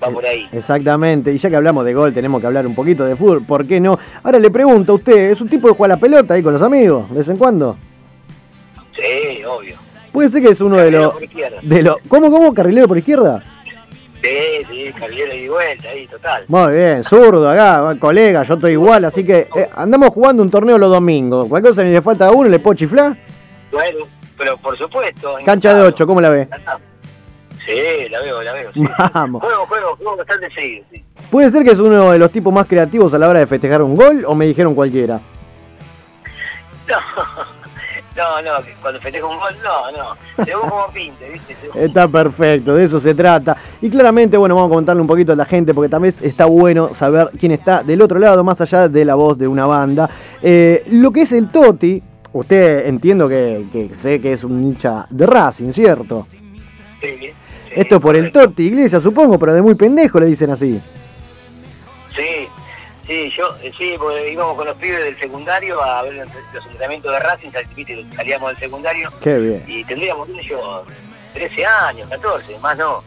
Va 0.00 0.08
por 0.08 0.24
ahí. 0.24 0.48
Exactamente. 0.52 1.32
Y 1.32 1.38
ya 1.38 1.50
que 1.50 1.56
hablamos 1.56 1.84
de 1.84 1.94
gol, 1.94 2.14
tenemos 2.14 2.40
que 2.40 2.46
hablar 2.46 2.64
un 2.64 2.76
poquito 2.76 3.04
de 3.04 3.16
fútbol. 3.16 3.44
¿Por 3.44 3.66
qué 3.66 3.80
no? 3.80 3.98
Ahora 4.22 4.38
le 4.38 4.50
pregunto 4.50 4.92
a 4.92 4.94
usted, 4.94 5.30
¿es 5.30 5.40
un 5.40 5.48
tipo 5.48 5.66
de 5.66 5.74
jugar 5.74 5.90
a 5.90 5.94
la 5.94 6.00
pelota 6.00 6.34
ahí 6.34 6.44
con 6.44 6.52
los 6.52 6.62
amigos, 6.62 7.10
de 7.10 7.18
vez 7.18 7.28
en 7.28 7.36
cuando? 7.36 7.76
Sí, 8.94 9.42
obvio. 9.44 9.76
Puede 10.12 10.28
ser 10.28 10.42
que 10.42 10.50
es 10.50 10.60
uno 10.60 10.76
de 10.76 10.92
los... 10.92 11.14
De 11.62 11.82
los 11.82 11.96
¿Cómo, 12.06 12.30
cómo? 12.30 12.54
¿Carrilero 12.54 12.86
por 12.86 12.98
izquierda? 12.98 13.42
Sí, 14.24 14.66
sí, 14.70 14.92
carrilero 14.98 15.34
y 15.34 15.48
vuelta, 15.48 15.90
ahí, 15.90 16.06
total. 16.06 16.44
Muy 16.48 16.72
bien, 16.72 17.04
zurdo 17.04 17.50
acá, 17.50 17.94
colega, 17.98 18.42
yo 18.42 18.54
estoy 18.54 18.72
igual, 18.72 19.04
así 19.04 19.22
que 19.22 19.48
eh, 19.54 19.68
andamos 19.76 20.08
jugando 20.10 20.42
un 20.42 20.50
torneo 20.50 20.78
los 20.78 20.90
domingos. 20.90 21.46
Cualquier 21.46 21.72
cosa 21.72 21.84
ni 21.84 21.92
le 21.92 22.00
falta 22.00 22.28
a 22.28 22.30
uno, 22.30 22.48
le 22.48 22.58
puedo 22.58 22.74
chiflar. 22.74 23.14
Bueno, 23.70 24.06
pero 24.38 24.56
por 24.56 24.78
supuesto. 24.78 25.36
Cancha 25.44 25.74
de 25.74 25.82
8, 25.82 26.06
¿cómo 26.06 26.22
la 26.22 26.30
ve? 26.30 26.48
Sí, 27.66 28.08
la 28.08 28.20
veo, 28.20 28.42
la 28.42 28.52
veo. 28.54 28.72
sí. 28.72 28.82
Vamos. 29.12 29.42
Juego, 29.42 29.66
juego, 29.66 29.96
juego 29.96 30.16
bastante 30.16 30.50
seguido, 30.54 30.84
sí. 30.90 31.04
¿Puede 31.30 31.50
ser 31.50 31.62
que 31.62 31.72
es 31.72 31.78
uno 31.78 32.12
de 32.12 32.18
los 32.18 32.30
tipos 32.30 32.52
más 32.52 32.66
creativos 32.66 33.12
a 33.12 33.18
la 33.18 33.28
hora 33.28 33.40
de 33.40 33.46
festejar 33.46 33.82
un 33.82 33.94
gol 33.94 34.24
o 34.26 34.34
me 34.34 34.46
dijeron 34.46 34.74
cualquiera? 34.74 35.20
No, 36.86 37.53
no, 38.16 38.62
que 38.64 38.72
cuando 38.80 39.00
festejo 39.00 39.28
un 39.28 39.38
gol, 39.38 39.52
no, 39.64 39.90
no. 39.92 40.44
Según 40.44 40.68
como 40.68 40.86
pinte, 40.88 41.28
¿viste? 41.30 41.56
Según- 41.60 41.78
Está 41.82 42.06
perfecto, 42.08 42.74
de 42.74 42.84
eso 42.84 43.00
se 43.00 43.14
trata. 43.14 43.56
Y 43.82 43.90
claramente, 43.90 44.36
bueno, 44.36 44.54
vamos 44.54 44.70
a 44.70 44.74
contarle 44.74 45.02
un 45.02 45.08
poquito 45.08 45.32
a 45.32 45.36
la 45.36 45.44
gente 45.44 45.74
porque 45.74 45.88
también 45.88 46.14
está 46.22 46.44
bueno 46.46 46.94
saber 46.94 47.30
quién 47.38 47.52
está 47.52 47.82
del 47.82 48.00
otro 48.02 48.18
lado, 48.18 48.44
más 48.44 48.60
allá 48.60 48.88
de 48.88 49.04
la 49.04 49.14
voz 49.16 49.38
de 49.38 49.48
una 49.48 49.66
banda. 49.66 50.08
Eh, 50.42 50.84
lo 50.90 51.10
que 51.10 51.22
es 51.22 51.32
el 51.32 51.48
Toti, 51.48 52.02
usted 52.32 52.86
entiendo 52.86 53.28
que, 53.28 53.66
que 53.72 53.90
sé 54.00 54.20
que 54.20 54.32
es 54.34 54.44
un 54.44 54.62
hincha 54.62 55.06
de 55.10 55.26
Racing, 55.26 55.72
¿cierto? 55.72 56.26
Sí, 57.00 57.08
sí, 57.20 57.30
Esto 57.74 58.00
por 58.00 58.14
el 58.16 58.30
Toti 58.32 58.64
Iglesias, 58.64 59.02
supongo, 59.02 59.38
pero 59.38 59.52
de 59.54 59.62
muy 59.62 59.74
pendejo 59.74 60.20
le 60.20 60.26
dicen 60.26 60.50
así. 60.50 60.80
Sí, 63.06 63.32
yo, 63.36 63.48
eh, 63.62 63.72
sí, 63.76 63.94
porque 63.98 64.32
íbamos 64.32 64.56
con 64.56 64.66
los 64.66 64.76
pibes 64.76 65.04
del 65.04 65.18
secundario 65.18 65.82
a 65.82 66.02
ver 66.02 66.14
los 66.14 66.66
entrenamientos 66.66 67.12
de 67.12 67.18
Racing, 67.18 67.50
salíamos 68.16 68.50
del 68.50 68.58
secundario 68.58 69.10
Qué 69.22 69.38
bien. 69.38 69.64
y 69.66 69.84
tendríamos, 69.84 70.28
yo, 70.44 70.84
13 71.34 71.66
años, 71.66 72.08
14, 72.08 72.58
más 72.60 72.76
no. 72.78 73.02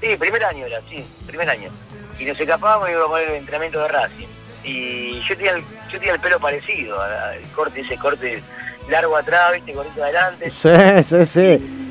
Sí, 0.00 0.16
primer 0.16 0.44
año 0.44 0.66
era, 0.66 0.80
sí, 0.90 1.04
primer 1.26 1.48
año. 1.48 1.70
Y 2.18 2.24
nos 2.24 2.38
escapábamos 2.38 2.88
y 2.88 2.92
íbamos 2.92 3.08
a 3.08 3.10
poner 3.12 3.28
el 3.30 3.34
entrenamiento 3.36 3.80
de 3.80 3.88
Racing. 3.88 4.26
Y 4.64 5.20
yo 5.28 5.36
tenía 5.36 5.52
el, 5.52 5.62
yo 5.90 5.98
tenía 5.98 6.12
el 6.14 6.20
pelo 6.20 6.38
parecido, 6.40 7.00
al 7.00 7.40
corte, 7.54 7.80
ese 7.80 7.96
corte 7.98 8.42
largo 8.88 9.16
atrás, 9.16 9.52
viste, 9.54 9.72
cortito 9.72 10.02
adelante. 10.04 10.50
Sí, 10.50 10.68
sí, 11.04 11.26
sí. 11.26 11.90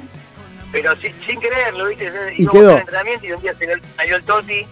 Pero 0.71 0.95
sin, 0.97 1.13
sin 1.25 1.39
quererlo, 1.39 1.85
¿viste? 1.85 2.11
Íbamos 2.37 2.63
al 2.73 2.79
entrenamiento 2.79 3.25
y 3.27 3.31
un 3.31 3.41
día 3.41 3.53
le- 3.59 3.81
salió 3.95 4.15
el 4.15 4.23
Toti 4.23 4.65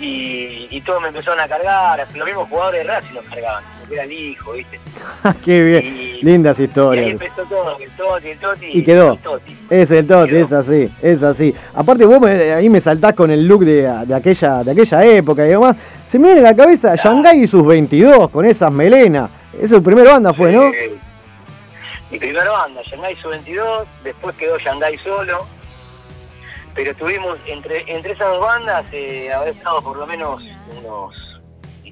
y, 0.00 0.68
y 0.70 0.80
todos 0.80 1.00
me 1.02 1.08
empezaron 1.08 1.38
a 1.40 1.46
cargar. 1.48 2.06
Los 2.14 2.26
mismos 2.26 2.48
jugadores 2.48 2.86
de 2.86 2.92
Racing 2.92 3.14
nos 3.14 3.24
cargaban, 3.24 3.62
porque 3.80 3.94
era 3.94 4.04
el 4.04 4.12
hijo, 4.12 4.52
¿viste? 4.52 4.80
Qué 5.44 5.62
bien. 5.62 6.18
Lindas 6.22 6.58
Y 6.58 6.62
ahí 6.62 6.68
historias. 6.68 7.10
empezó 7.10 7.42
todo, 7.44 7.78
el 7.78 7.90
Toti, 7.92 8.28
el 8.28 8.38
Toti. 8.38 8.66
Y 8.72 8.82
quedó. 8.84 9.12
el 9.12 9.18
Toti. 9.18 9.56
Es 9.70 9.90
el 9.90 10.06
Toti, 10.06 10.36
es 10.36 10.52
así, 10.52 10.88
es 11.02 11.22
así. 11.22 11.54
Aparte 11.74 12.04
vos 12.04 12.20
me- 12.20 12.52
ahí 12.52 12.68
me 12.68 12.80
saltás 12.80 13.14
con 13.14 13.30
el 13.30 13.46
look 13.46 13.64
de, 13.64 13.82
de 14.06 14.14
aquella, 14.14 14.62
de 14.64 14.72
aquella 14.72 15.04
época 15.04 15.44
y 15.46 15.50
demás. 15.50 15.76
Se 16.10 16.18
me 16.18 16.28
viene 16.32 16.40
a 16.40 16.50
la 16.52 16.56
cabeza 16.56 16.96
Shanghai 16.96 17.42
y 17.42 17.46
sus 17.46 17.64
22 17.64 18.30
con 18.30 18.44
esas 18.44 18.72
melenas. 18.72 19.30
Esa 19.60 19.76
su 19.76 19.82
primera 19.82 20.12
banda 20.12 20.32
fue, 20.34 20.50
¿no? 20.52 20.70
Mi 22.10 22.18
primera 22.18 22.50
banda, 22.50 22.80
Shanghai 22.84 23.14
Su 23.22 23.28
22, 23.28 23.86
después 24.02 24.34
quedó 24.36 24.58
Shanghai 24.58 24.98
solo. 24.98 25.46
Pero 26.74 26.94
tuvimos, 26.94 27.36
entre, 27.46 27.82
entre 27.92 28.12
esas 28.12 28.28
dos 28.28 28.40
bandas, 28.40 28.84
eh, 28.92 29.32
haber 29.32 29.54
estado 29.54 29.82
por 29.82 29.96
lo 29.96 30.06
menos 30.06 30.40
unos, 30.80 31.14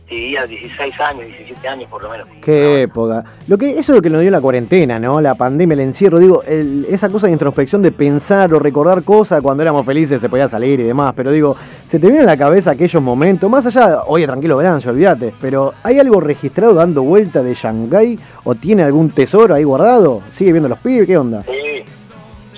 te 0.08 0.14
diría, 0.14 0.46
16 0.46 0.98
años, 1.00 1.26
17 1.26 1.68
años 1.68 1.90
por 1.90 2.02
lo 2.02 2.08
menos. 2.10 2.26
Qué 2.42 2.82
época. 2.82 3.24
Lo 3.46 3.58
que, 3.58 3.72
eso 3.72 3.92
es 3.92 3.96
lo 3.96 4.00
que 4.00 4.08
nos 4.08 4.22
dio 4.22 4.30
la 4.30 4.40
cuarentena, 4.40 4.98
¿no? 4.98 5.20
La 5.20 5.34
pandemia, 5.34 5.74
el 5.74 5.80
encierro. 5.80 6.18
Digo, 6.18 6.42
el- 6.44 6.86
esa 6.88 7.10
cosa 7.10 7.26
de 7.26 7.32
introspección 7.34 7.82
de 7.82 7.92
pensar 7.92 8.54
o 8.54 8.58
recordar 8.58 9.02
cosas 9.02 9.42
cuando 9.42 9.62
éramos 9.62 9.84
felices 9.84 10.20
se 10.20 10.28
podía 10.30 10.48
salir 10.48 10.80
y 10.80 10.84
demás. 10.84 11.12
Pero 11.14 11.30
digo, 11.30 11.56
se 11.90 11.98
te 11.98 12.06
viene 12.06 12.20
a 12.22 12.26
la 12.26 12.36
cabeza 12.38 12.70
aquellos 12.70 13.02
momentos, 13.02 13.50
más 13.50 13.66
allá, 13.66 14.02
oye, 14.06 14.26
tranquilo, 14.26 14.56
verán, 14.56 14.80
olvídate. 14.86 15.34
Pero 15.40 15.74
¿hay 15.82 15.98
algo 15.98 16.20
registrado 16.20 16.72
dando 16.72 17.02
vuelta 17.02 17.42
de 17.42 17.52
Shanghái? 17.52 18.18
¿O 18.44 18.54
tiene 18.54 18.84
algún 18.84 19.10
tesoro 19.10 19.54
ahí 19.54 19.64
guardado? 19.64 20.22
¿Sigue 20.34 20.52
viendo 20.52 20.70
los 20.70 20.78
pibes? 20.78 21.06
¿Qué 21.06 21.18
onda? 21.18 21.42
Sí, 21.42 21.67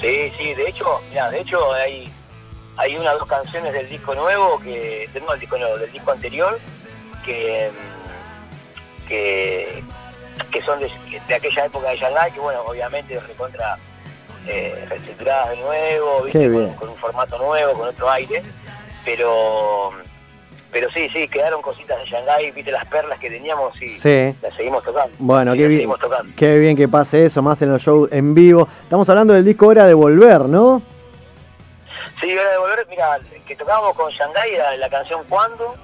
sí, 0.01 0.32
sí, 0.36 0.55
de 0.55 0.68
hecho, 0.68 1.01
mira, 1.10 1.31
de 1.31 1.40
hecho 1.40 1.72
hay, 1.72 2.10
hay 2.77 2.97
una 2.97 3.12
o 3.12 3.18
dos 3.18 3.28
canciones 3.28 3.72
del 3.72 3.89
disco 3.89 4.14
nuevo, 4.14 4.59
que, 4.60 5.09
no 5.20 5.31
del 5.32 5.40
disco 5.40 5.59
nuevo, 5.59 5.78
del 5.78 5.93
disco 5.93 6.10
anterior, 6.12 6.59
que, 7.24 7.70
que, 9.09 9.82
que 10.51 10.62
son 10.62 10.81
de, 10.81 10.90
de 11.28 11.35
aquella 11.35 11.66
época 11.66 11.90
de 11.90 11.98
Shanghai, 11.98 12.32
que 12.32 12.40
bueno, 12.40 12.62
obviamente 12.66 13.18
recontra 13.20 13.78
eh, 14.47 14.86
reestructuradas 14.89 15.51
de 15.51 15.56
nuevo, 15.59 16.22
¿viste? 16.22 16.48
Con 16.78 16.89
un 16.89 16.97
formato 16.97 17.39
nuevo, 17.39 17.72
con 17.74 17.89
otro 17.89 18.10
aire, 18.10 18.43
pero 19.05 19.93
pero 20.73 20.89
sí, 20.91 21.09
sí, 21.13 21.27
quedaron 21.29 21.61
cositas 21.63 21.99
de 21.99 22.07
Shanghai, 22.07 22.51
viste 22.53 22.71
las 22.71 22.85
perlas 22.87 23.19
que 23.19 23.29
teníamos 23.31 23.81
y 23.83 23.89
Sí. 23.89 24.35
las 24.43 24.55
seguimos 24.57 24.83
tocando. 24.85 25.15
Bueno, 25.19 25.53
qué 25.53 25.67
bien, 25.69 25.81
seguimos 25.81 25.99
tocando. 26.01 26.33
qué 26.37 26.59
bien 26.59 26.77
que 26.77 26.87
pase 26.89 27.25
eso, 27.27 27.43
más 27.43 27.61
en 27.63 27.73
los 27.73 27.83
shows 27.83 28.09
en 28.13 28.35
vivo. 28.35 28.69
Estamos 28.83 29.09
hablando 29.09 29.35
del 29.35 29.45
disco 29.45 29.67
Hora 29.69 29.87
de 29.87 29.95
Volver, 29.95 30.43
¿no? 30.43 30.83
Sí, 32.21 32.37
hora 32.37 32.51
de 32.51 32.59
volver, 32.59 32.87
mira, 32.91 33.19
que 33.47 33.57
tocábamos 33.57 33.97
con 33.97 34.11
Shanghai 34.13 34.55
era 34.55 34.77
la 34.77 34.89
canción 34.91 35.23
Cuando, 35.29 35.75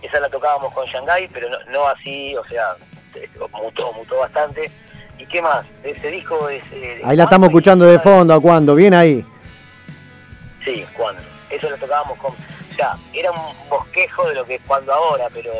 esa 0.00 0.18
la 0.18 0.28
tocábamos 0.30 0.72
con 0.72 0.86
Shanghai, 0.86 1.28
pero 1.32 1.50
no, 1.50 1.58
no 1.70 1.86
así, 1.86 2.34
o 2.36 2.44
sea, 2.46 2.72
eh, 3.14 3.28
mutó, 3.62 3.92
mutó 3.92 4.18
bastante. 4.18 4.70
¿Y 5.18 5.26
qué 5.26 5.42
más? 5.42 5.66
Ese 5.82 6.08
disco 6.10 6.48
es... 6.48 6.62
eh, 6.72 7.02
Ahí 7.04 7.16
la 7.16 7.24
estamos 7.24 7.48
escuchando 7.48 7.84
de 7.84 7.98
fondo, 7.98 8.32
¿a 8.32 8.40
cuándo? 8.40 8.74
Bien 8.74 8.94
ahí. 8.94 9.24
Sí, 10.64 10.84
Cuando. 10.96 11.20
Eso 11.50 11.68
lo 11.70 11.76
tocábamos 11.76 12.16
con... 12.18 12.32
Sea, 12.78 12.96
era 13.12 13.32
un 13.32 13.38
bosquejo 13.68 14.28
de 14.28 14.36
lo 14.36 14.44
que 14.44 14.54
es 14.54 14.60
Cuando 14.64 14.92
ahora, 14.94 15.26
pero 15.34 15.50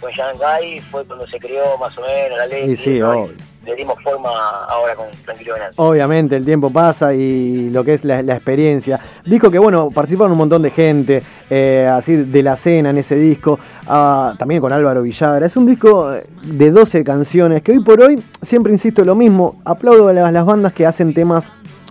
con 0.00 0.10
Shanghai 0.10 0.80
fue 0.80 1.04
cuando 1.04 1.26
se 1.26 1.38
creó 1.38 1.76
más 1.76 1.96
o 1.98 2.00
menos 2.00 2.38
la 2.38 2.46
ley. 2.46 2.74
Sí, 2.76 2.84
sí, 2.84 3.02
obvio. 3.02 3.34
Le 3.66 3.76
dimos 3.76 4.02
forma 4.02 4.30
ahora 4.64 4.96
con 4.96 5.10
Tranquilo 5.22 5.52
Venancio. 5.52 5.84
Obviamente 5.84 6.34
el 6.34 6.46
tiempo 6.46 6.70
pasa 6.70 7.12
y 7.12 7.68
lo 7.68 7.84
que 7.84 7.92
es 7.92 8.04
la, 8.04 8.22
la 8.22 8.36
experiencia. 8.36 8.98
Disco 9.26 9.50
que 9.50 9.58
bueno, 9.58 9.88
participaron 9.90 10.32
un 10.32 10.38
montón 10.38 10.62
de 10.62 10.70
gente, 10.70 11.22
eh, 11.50 11.86
así 11.92 12.16
de 12.16 12.42
la 12.42 12.56
cena 12.56 12.88
en 12.88 12.96
ese 12.96 13.16
disco, 13.16 13.60
ah, 13.86 14.34
también 14.38 14.62
con 14.62 14.72
Álvaro 14.72 15.02
Villagra. 15.02 15.44
Es 15.44 15.56
un 15.58 15.66
disco 15.66 16.12
eh, 16.14 16.24
de 16.42 16.70
12 16.70 17.04
canciones 17.04 17.62
que 17.62 17.72
hoy 17.72 17.80
por 17.80 18.02
hoy, 18.02 18.18
siempre 18.40 18.72
insisto 18.72 19.04
lo 19.04 19.14
mismo, 19.14 19.60
aplaudo 19.66 20.08
a 20.08 20.14
las, 20.14 20.32
las 20.32 20.46
bandas 20.46 20.72
que 20.72 20.86
hacen 20.86 21.12
temas 21.12 21.44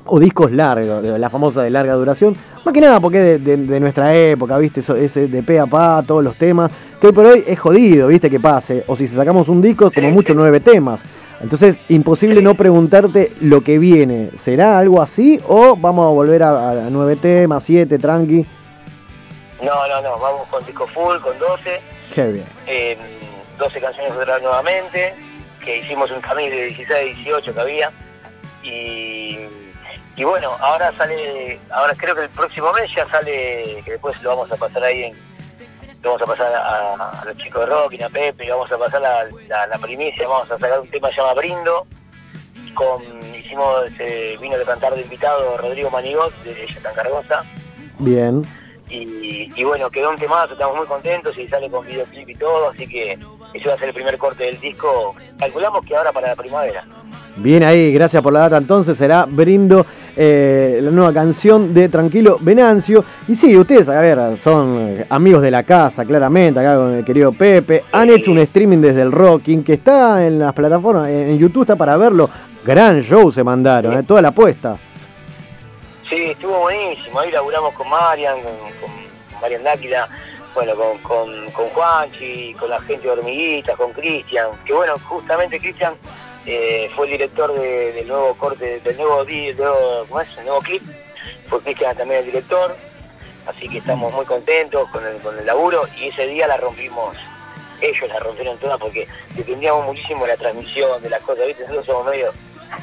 o 0.05 0.19
discos 0.19 0.51
largos, 0.51 1.01
de 1.03 1.17
la 1.19 1.29
famosa 1.29 1.61
de 1.63 1.69
larga 1.69 1.93
duración, 1.93 2.35
más 2.65 2.73
que 2.73 2.81
nada 2.81 2.99
porque 2.99 3.35
es 3.35 3.43
de, 3.45 3.57
de- 3.57 3.65
de 3.67 3.79
nuestra 3.79 4.15
época, 4.15 4.57
¿viste? 4.57 4.79
Eso, 4.81 4.95
ese 4.95 5.27
de 5.27 5.43
pe 5.43 5.59
a 5.59 5.65
pa, 5.65 6.03
todos 6.05 6.23
los 6.23 6.35
temas, 6.35 6.71
que 6.99 7.07
hoy 7.07 7.13
por 7.13 7.25
hoy 7.25 7.43
es 7.47 7.59
jodido, 7.59 8.07
¿viste? 8.07 8.29
Que 8.29 8.39
pase. 8.39 8.83
O 8.87 8.95
si 8.95 9.07
sacamos 9.07 9.47
un 9.49 9.61
disco, 9.61 9.91
como 9.91 10.09
mucho 10.11 10.33
nueve 10.33 10.59
temas. 10.59 10.99
Entonces, 11.41 11.77
imposible 11.89 12.41
no 12.41 12.53
preguntarte 12.53 13.31
lo 13.41 13.61
que 13.61 13.79
viene. 13.79 14.29
¿Será 14.39 14.77
algo 14.77 15.01
así 15.01 15.39
o 15.47 15.75
vamos 15.75 16.05
a 16.05 16.09
volver 16.09 16.43
a, 16.43 16.69
a 16.71 16.89
nueve 16.91 17.15
temas, 17.15 17.63
siete, 17.63 17.97
tranqui? 17.97 18.45
No, 19.63 19.87
no, 19.87 20.01
no, 20.01 20.19
vamos 20.19 20.47
con 20.49 20.63
disco 20.65 20.85
full, 20.87 21.17
con 21.19 21.37
12. 21.39 21.79
Qué 22.13 22.27
bien. 22.33 22.45
eh, 22.67 22.97
12 23.57 23.79
canciones 23.79 24.13
nuevamente, 24.41 25.13
que 25.63 25.79
hicimos 25.79 26.09
un 26.11 26.19
camino 26.21 26.49
de 26.55 26.65
16, 26.67 27.15
18 27.17 27.53
que 27.53 27.59
había. 27.59 27.91
Y, 28.63 29.37
y 30.21 30.23
bueno, 30.23 30.55
ahora 30.59 30.91
sale, 30.91 31.59
ahora 31.71 31.95
creo 31.97 32.13
que 32.13 32.21
el 32.21 32.29
próximo 32.29 32.71
mes 32.73 32.91
ya 32.95 33.09
sale, 33.09 33.81
que 33.83 33.93
después 33.93 34.21
lo 34.21 34.29
vamos 34.29 34.51
a 34.51 34.55
pasar 34.55 34.83
ahí 34.83 35.05
en, 35.05 35.13
lo 36.03 36.11
vamos 36.11 36.21
a 36.21 36.25
pasar 36.25 36.53
a, 36.53 37.21
a 37.21 37.25
los 37.25 37.35
chicos 37.37 37.61
de 37.61 37.65
Rock, 37.65 37.93
a 38.03 38.09
Pepe, 38.09 38.45
y 38.45 38.49
vamos 38.51 38.71
a 38.71 38.77
pasar 38.77 39.01
la, 39.01 39.23
la, 39.47 39.65
la 39.65 39.77
primicia, 39.79 40.27
vamos 40.27 40.51
a 40.51 40.59
sacar 40.59 40.79
un 40.79 40.87
tema 40.89 41.09
que 41.09 41.15
se 41.15 41.21
llama 41.21 41.33
Brindo. 41.33 41.87
Con, 42.75 43.01
hicimos, 43.35 43.85
eh, 43.97 44.37
vino 44.39 44.59
de 44.59 44.63
cantar 44.63 44.93
de 44.93 45.01
invitado 45.01 45.57
Rodrigo 45.57 45.89
Manigot, 45.89 46.31
de 46.43 46.65
Ella 46.65 46.81
Tan 46.83 46.93
Cargosa. 46.93 47.43
Bien. 47.97 48.45
Y, 48.89 49.51
y 49.59 49.63
bueno, 49.63 49.89
quedó 49.89 50.11
un 50.11 50.17
temazo, 50.17 50.53
estamos 50.53 50.77
muy 50.77 50.85
contentos 50.85 51.35
y 51.35 51.47
sale 51.47 51.67
con 51.71 51.87
videoclip 51.87 52.29
y 52.29 52.35
todo, 52.35 52.69
así 52.69 52.87
que 52.87 53.17
ese 53.55 53.67
va 53.67 53.73
a 53.73 53.77
ser 53.77 53.87
el 53.87 53.95
primer 53.95 54.19
corte 54.19 54.43
del 54.43 54.59
disco. 54.59 55.15
Calculamos 55.39 55.83
que 55.83 55.97
ahora 55.97 56.11
para 56.11 56.27
la 56.27 56.35
primavera. 56.35 56.85
Bien 57.37 57.63
ahí, 57.63 57.91
gracias 57.91 58.21
por 58.21 58.33
la 58.33 58.41
data. 58.41 58.57
Entonces 58.57 58.97
será 58.97 59.25
Brindo, 59.25 59.85
eh, 60.15 60.79
la 60.81 60.91
nueva 60.91 61.13
canción 61.13 61.73
de 61.73 61.89
Tranquilo 61.89 62.37
Venancio. 62.41 63.03
Y 63.27 63.35
sí, 63.35 63.55
ustedes, 63.57 63.87
a 63.89 63.99
ver, 63.99 64.37
son 64.43 64.77
eh, 64.79 65.05
amigos 65.09 65.41
de 65.41 65.51
la 65.51 65.63
casa, 65.63 66.05
claramente, 66.05 66.59
acá 66.59 66.75
con 66.75 66.93
el 66.93 67.05
querido 67.05 67.31
Pepe. 67.31 67.83
Han 67.91 68.09
hecho 68.09 68.31
un 68.31 68.39
streaming 68.39 68.79
desde 68.79 69.01
el 69.01 69.11
Rocking 69.11 69.63
que 69.63 69.73
está 69.73 70.25
en 70.25 70.39
las 70.39 70.53
plataformas, 70.53 71.09
en 71.09 71.37
YouTube 71.37 71.63
está 71.63 71.75
para 71.75 71.97
verlo. 71.97 72.29
Gran 72.65 73.01
show 73.01 73.31
se 73.31 73.43
mandaron, 73.43 73.97
eh, 73.97 74.03
toda 74.03 74.21
la 74.21 74.29
apuesta. 74.29 74.77
Sí, 76.07 76.31
estuvo 76.31 76.59
buenísimo. 76.59 77.19
Ahí 77.19 77.31
laburamos 77.31 77.73
con 77.73 77.89
Marian, 77.89 78.35
con, 78.41 78.51
con 78.81 79.41
Marian 79.41 79.63
Dáquila, 79.63 80.07
bueno, 80.53 80.73
con, 80.75 80.97
con, 80.99 81.51
con 81.51 81.69
Juanchi, 81.69 82.53
con 82.59 82.69
la 82.69 82.81
gente 82.81 83.03
de 83.03 83.11
Hormiguitas, 83.11 83.77
con 83.77 83.93
Cristian. 83.93 84.47
Que 84.65 84.73
bueno, 84.73 84.93
justamente 85.07 85.59
Cristian 85.59 85.93
eh, 86.45 86.89
fue 86.95 87.05
el 87.05 87.11
director 87.13 87.53
de- 87.59 87.93
del 87.93 88.07
nuevo 88.07 88.35
corte, 88.37 88.79
del 88.79 88.97
nuevo, 88.97 89.23
del 89.25 89.57
nuevo, 89.57 90.59
clip. 90.61 90.81
Fue 91.47 91.61
Cristian 91.61 91.95
también 91.95 92.19
el 92.21 92.25
director. 92.25 92.75
Así 93.45 93.67
que 93.67 93.79
estamos 93.79 94.13
muy 94.13 94.25
contentos 94.25 94.89
con 94.91 95.05
el, 95.05 95.17
con 95.17 95.37
el 95.37 95.45
laburo 95.45 95.83
y 95.97 96.07
ese 96.07 96.27
día 96.27 96.47
la 96.47 96.57
rompimos. 96.57 97.15
Ellos 97.81 98.07
la 98.09 98.19
rompieron 98.19 98.57
toda 98.59 98.77
porque 98.77 99.07
dependíamos 99.35 99.85
muchísimo 99.85 100.25
de 100.25 100.31
la 100.33 100.37
transmisión, 100.37 101.01
de 101.01 101.09
las 101.09 101.21
cosas, 101.23 101.47
¿viste? 101.47 101.63
Nosotros 101.63 101.85
somos 101.87 102.05
medio. 102.05 102.31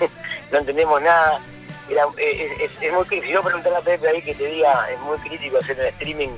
no 0.52 0.58
entendemos 0.58 1.00
nada. 1.00 1.40
Era, 1.88 2.04
eh, 2.18 2.68
es, 2.80 2.92
muy 2.92 3.04
crítico. 3.04 3.26
Si 3.26 3.32
yo 3.32 3.42
preguntarle 3.42 3.78
a 3.78 3.82
Pepe 3.82 4.08
ahí 4.08 4.20
que 4.20 4.34
te 4.34 4.46
diga, 4.46 4.88
es 4.90 4.98
muy 5.00 5.16
crítico 5.18 5.58
hacer 5.58 5.78
un 5.78 5.86
streaming, 5.86 6.28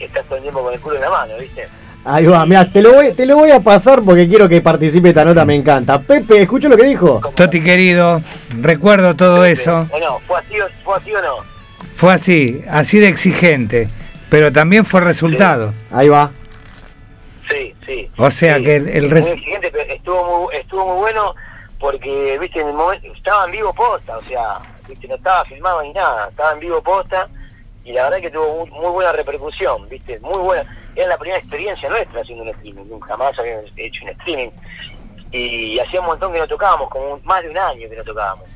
estás 0.00 0.24
todo 0.24 0.36
el 0.36 0.42
tiempo 0.42 0.62
con 0.62 0.72
el 0.72 0.80
culo 0.80 0.96
en 0.96 1.02
la 1.02 1.10
mano, 1.10 1.36
¿viste? 1.38 1.68
Ahí 2.08 2.24
va, 2.24 2.46
mira, 2.46 2.70
te 2.70 2.80
lo, 2.82 2.92
voy, 2.92 3.12
te 3.12 3.26
lo 3.26 3.34
voy 3.36 3.50
a 3.50 3.58
pasar 3.58 4.00
porque 4.02 4.28
quiero 4.28 4.48
que 4.48 4.60
participe 4.60 5.08
esta 5.08 5.24
nota, 5.24 5.44
me 5.44 5.56
encanta. 5.56 5.98
Pepe, 6.00 6.42
escucho 6.42 6.68
lo 6.68 6.76
que 6.76 6.84
dijo. 6.84 7.20
Toti 7.34 7.60
querido, 7.62 8.20
recuerdo 8.60 9.16
todo 9.16 9.44
eso. 9.44 9.86
¿O 9.90 9.98
no? 9.98 10.20
¿Fue 10.20 10.38
así 10.38 10.60
o, 10.60 10.66
fue 10.84 10.96
así 10.96 11.12
o 11.12 11.20
no? 11.22 11.34
Fue 11.96 12.12
así, 12.12 12.62
así 12.70 13.00
de 13.00 13.08
exigente, 13.08 13.88
pero 14.30 14.52
también 14.52 14.84
fue 14.84 15.00
resultado. 15.00 15.74
Ahí 15.90 16.08
va. 16.08 16.30
Sí, 17.50 17.74
sí. 17.84 18.08
O 18.18 18.30
sea 18.30 18.56
Sí, 18.58 18.62
que 18.64 18.76
el, 18.76 18.88
el 18.88 19.02
muy 19.02 19.10
res- 19.10 19.26
exigente, 19.26 19.70
pero 19.72 19.92
estuvo 19.92 20.40
muy, 20.46 20.56
estuvo 20.56 20.86
muy 20.86 20.96
bueno 20.98 21.34
porque, 21.80 22.38
viste, 22.40 22.60
en 22.60 22.68
el 22.68 22.74
momento 22.74 23.08
estaba 23.16 23.46
en 23.46 23.50
vivo 23.52 23.72
posta, 23.74 24.16
o 24.18 24.22
sea, 24.22 24.58
viste, 24.88 25.08
no 25.08 25.16
estaba 25.16 25.44
filmado 25.44 25.82
ni 25.82 25.92
nada, 25.92 26.28
estaba 26.28 26.52
en 26.52 26.60
vivo 26.60 26.80
posta 26.82 27.28
y 27.84 27.92
la 27.92 28.04
verdad 28.04 28.20
que 28.20 28.30
tuvo 28.30 28.64
muy, 28.66 28.70
muy 28.70 28.90
buena 28.92 29.12
repercusión, 29.12 29.88
viste, 29.88 30.20
muy 30.20 30.38
buena. 30.40 30.76
Era 30.96 31.08
la 31.08 31.18
primera 31.18 31.38
experiencia 31.38 31.88
nuestra 31.90 32.22
haciendo 32.22 32.42
un 32.44 32.48
streaming, 32.50 32.84
nunca 32.88 33.08
jamás 33.08 33.38
habíamos 33.38 33.70
hecho 33.76 34.04
un 34.04 34.10
streaming. 34.10 34.48
Y 35.32 35.78
hacía 35.78 36.00
un 36.00 36.06
montón 36.06 36.32
que 36.32 36.38
no 36.38 36.48
tocábamos, 36.48 36.88
como 36.88 37.14
un- 37.14 37.24
más 37.24 37.42
de 37.42 37.50
un 37.50 37.58
año 37.58 37.88
que 37.88 37.96
no 37.96 38.04
tocábamos. 38.04 38.46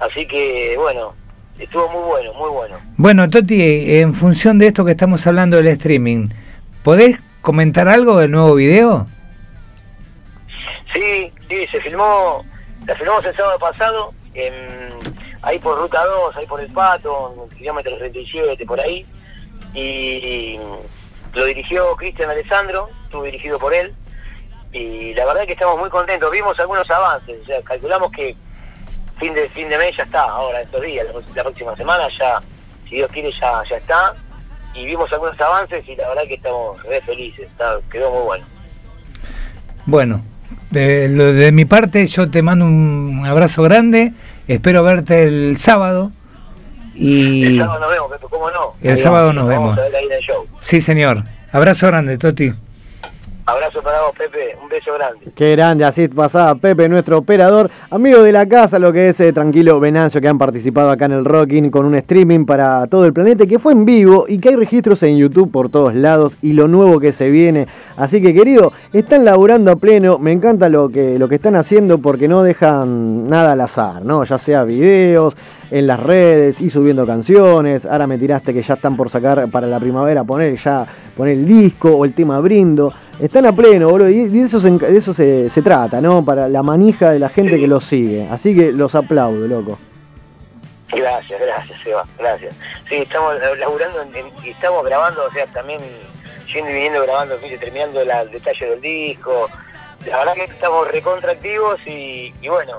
Así 0.00 0.26
que, 0.26 0.76
bueno, 0.78 1.14
estuvo 1.58 1.88
muy 1.88 2.02
bueno, 2.02 2.32
muy 2.34 2.50
bueno. 2.50 2.76
Bueno, 2.96 3.28
Toti, 3.30 3.96
en 3.98 4.12
función 4.14 4.58
de 4.58 4.68
esto 4.68 4.84
que 4.84 4.92
estamos 4.92 5.26
hablando 5.26 5.56
del 5.56 5.66
streaming, 5.68 6.28
¿podés 6.82 7.18
comentar 7.40 7.88
algo 7.88 8.18
del 8.18 8.30
nuevo 8.30 8.54
video? 8.54 9.06
Sí, 10.92 11.32
sí, 11.48 11.66
se 11.72 11.80
filmó, 11.80 12.44
la 12.86 12.94
filmamos 12.94 13.24
el 13.26 13.34
sábado 13.36 13.58
pasado, 13.58 14.12
en, 14.34 14.52
ahí 15.42 15.58
por 15.58 15.78
Ruta 15.78 16.04
2, 16.04 16.36
ahí 16.36 16.46
por 16.46 16.60
El 16.60 16.70
Pato, 16.72 17.34
en 17.36 17.50
el 17.50 17.58
kilómetro 17.58 17.96
37, 17.98 18.64
por 18.66 18.80
ahí. 18.80 19.04
Y 19.74 20.56
lo 21.34 21.44
dirigió 21.44 21.94
Cristian 21.96 22.30
Alessandro, 22.30 22.88
estuvo 23.04 23.24
dirigido 23.24 23.58
por 23.58 23.74
él. 23.74 23.92
Y 24.72 25.14
la 25.14 25.24
verdad 25.26 25.46
que 25.46 25.52
estamos 25.52 25.78
muy 25.78 25.88
contentos. 25.90 26.30
Vimos 26.30 26.58
algunos 26.58 26.88
avances, 26.90 27.42
o 27.42 27.44
sea, 27.44 27.62
calculamos 27.62 28.10
que 28.10 28.36
fin 29.18 29.32
de 29.32 29.48
fin 29.48 29.68
de 29.68 29.78
mes 29.78 29.96
ya 29.96 30.02
está, 30.02 30.22
ahora 30.22 30.60
estos 30.60 30.82
días, 30.82 31.06
la, 31.06 31.12
la 31.12 31.42
próxima 31.44 31.76
semana 31.76 32.08
ya, 32.18 32.40
si 32.88 32.96
Dios 32.96 33.10
quiere, 33.12 33.30
ya, 33.40 33.62
ya 33.68 33.76
está. 33.76 34.14
Y 34.74 34.84
vimos 34.84 35.12
algunos 35.12 35.40
avances 35.40 35.88
y 35.88 35.94
la 35.94 36.08
verdad 36.08 36.24
que 36.26 36.34
estamos 36.34 36.82
re 36.82 37.00
felices, 37.00 37.48
está, 37.48 37.78
quedó 37.90 38.10
muy 38.10 38.22
bueno. 38.22 38.46
Bueno, 39.86 40.22
de, 40.70 41.08
de 41.08 41.52
mi 41.52 41.64
parte 41.64 42.06
yo 42.06 42.28
te 42.28 42.42
mando 42.42 42.64
un 42.64 43.24
abrazo 43.24 43.62
grande, 43.62 44.12
espero 44.48 44.82
verte 44.82 45.22
el 45.22 45.56
sábado 45.58 46.10
y 46.94 47.44
El 47.46 47.58
sábado 47.58 47.80
nos 47.80 47.90
vemos, 47.90 48.10
Pepe, 48.12 48.26
¿cómo 48.30 48.50
no? 48.50 48.72
El 48.82 48.90
Ahí 48.90 48.96
sábado 48.96 49.26
vamos, 49.28 49.34
nos 49.44 49.48
vamos 49.54 49.76
vemos. 49.76 49.78
a 49.78 49.82
ver 49.82 49.96
ahí 49.96 50.06
en 50.06 50.12
el 50.12 50.20
show. 50.20 50.44
sí 50.60 50.80
señor, 50.80 51.22
abrazo 51.52 51.86
grande 51.88 52.16
Toti. 52.18 52.52
Abrazo 53.46 53.82
para 53.82 54.00
vos, 54.00 54.12
Pepe, 54.16 54.56
un 54.62 54.70
beso 54.70 54.94
grande. 54.94 55.18
Qué 55.36 55.50
grande, 55.54 55.84
así 55.84 56.08
pasaba 56.08 56.54
Pepe, 56.54 56.88
nuestro 56.88 57.18
operador, 57.18 57.70
amigo 57.90 58.22
de 58.22 58.32
la 58.32 58.48
casa, 58.48 58.78
lo 58.78 58.90
que 58.90 59.10
es 59.10 59.20
eh, 59.20 59.34
Tranquilo 59.34 59.78
Venancio, 59.80 60.18
que 60.22 60.28
han 60.28 60.38
participado 60.38 60.90
acá 60.90 61.04
en 61.04 61.12
el 61.12 61.26
Rocking 61.26 61.68
con 61.68 61.84
un 61.84 61.94
streaming 61.96 62.46
para 62.46 62.86
todo 62.86 63.04
el 63.04 63.12
planeta, 63.12 63.44
que 63.44 63.58
fue 63.58 63.74
en 63.74 63.84
vivo 63.84 64.24
y 64.26 64.38
que 64.38 64.48
hay 64.48 64.56
registros 64.56 65.02
en 65.02 65.18
YouTube 65.18 65.52
por 65.52 65.68
todos 65.68 65.94
lados 65.94 66.38
y 66.40 66.54
lo 66.54 66.68
nuevo 66.68 66.98
que 67.00 67.12
se 67.12 67.28
viene. 67.28 67.66
Así 67.98 68.22
que, 68.22 68.32
querido, 68.32 68.72
están 68.94 69.26
laburando 69.26 69.72
a 69.72 69.76
pleno, 69.76 70.18
me 70.18 70.32
encanta 70.32 70.70
lo 70.70 70.88
que, 70.88 71.18
lo 71.18 71.28
que 71.28 71.34
están 71.34 71.54
haciendo 71.54 71.98
porque 71.98 72.28
no 72.28 72.42
dejan 72.44 73.28
nada 73.28 73.52
al 73.52 73.60
azar, 73.60 74.00
¿no? 74.06 74.24
Ya 74.24 74.38
sea 74.38 74.64
videos, 74.64 75.36
en 75.74 75.88
las 75.88 75.98
redes 75.98 76.60
y 76.60 76.70
subiendo 76.70 77.04
canciones. 77.04 77.84
Ahora 77.84 78.06
me 78.06 78.16
tiraste 78.16 78.54
que 78.54 78.62
ya 78.62 78.74
están 78.74 78.96
por 78.96 79.10
sacar 79.10 79.50
para 79.50 79.66
la 79.66 79.80
primavera, 79.80 80.22
poner 80.22 80.56
ya, 80.56 80.86
poner 81.16 81.34
el 81.34 81.48
disco 81.48 81.90
o 81.96 82.04
el 82.04 82.14
tema 82.14 82.38
brindo. 82.38 82.94
Están 83.20 83.44
a 83.46 83.52
pleno, 83.52 83.88
boludo, 83.90 84.08
y 84.08 84.28
de 84.28 84.42
eso, 84.42 84.60
se, 84.60 84.70
de 84.70 85.50
se, 85.50 85.62
trata, 85.62 86.00
¿no? 86.00 86.24
Para 86.24 86.48
la 86.48 86.62
manija 86.62 87.10
de 87.10 87.18
la 87.18 87.28
gente 87.28 87.58
que 87.58 87.66
los 87.66 87.82
sigue. 87.82 88.28
Así 88.30 88.54
que 88.54 88.70
los 88.70 88.94
aplaudo, 88.94 89.48
loco. 89.48 89.76
Gracias, 90.92 91.40
gracias, 91.40 91.80
Seba, 91.82 92.04
gracias. 92.20 92.54
Sí, 92.88 92.94
estamos 92.94 93.34
laburando 93.58 93.98
y 94.44 94.50
estamos 94.50 94.84
grabando, 94.84 95.24
o 95.26 95.32
sea, 95.32 95.44
también 95.48 95.80
yendo 96.52 96.70
y 96.70 96.74
viniendo 96.74 97.02
grabando, 97.02 97.34
terminando 97.58 98.00
el 98.00 98.30
detalle 98.30 98.66
del 98.70 98.80
disco. 98.80 99.48
La 100.06 100.18
verdad 100.18 100.34
que 100.34 100.44
estamos 100.44 100.86
recontractivos 100.92 101.80
y, 101.84 102.32
y 102.40 102.48
bueno, 102.48 102.78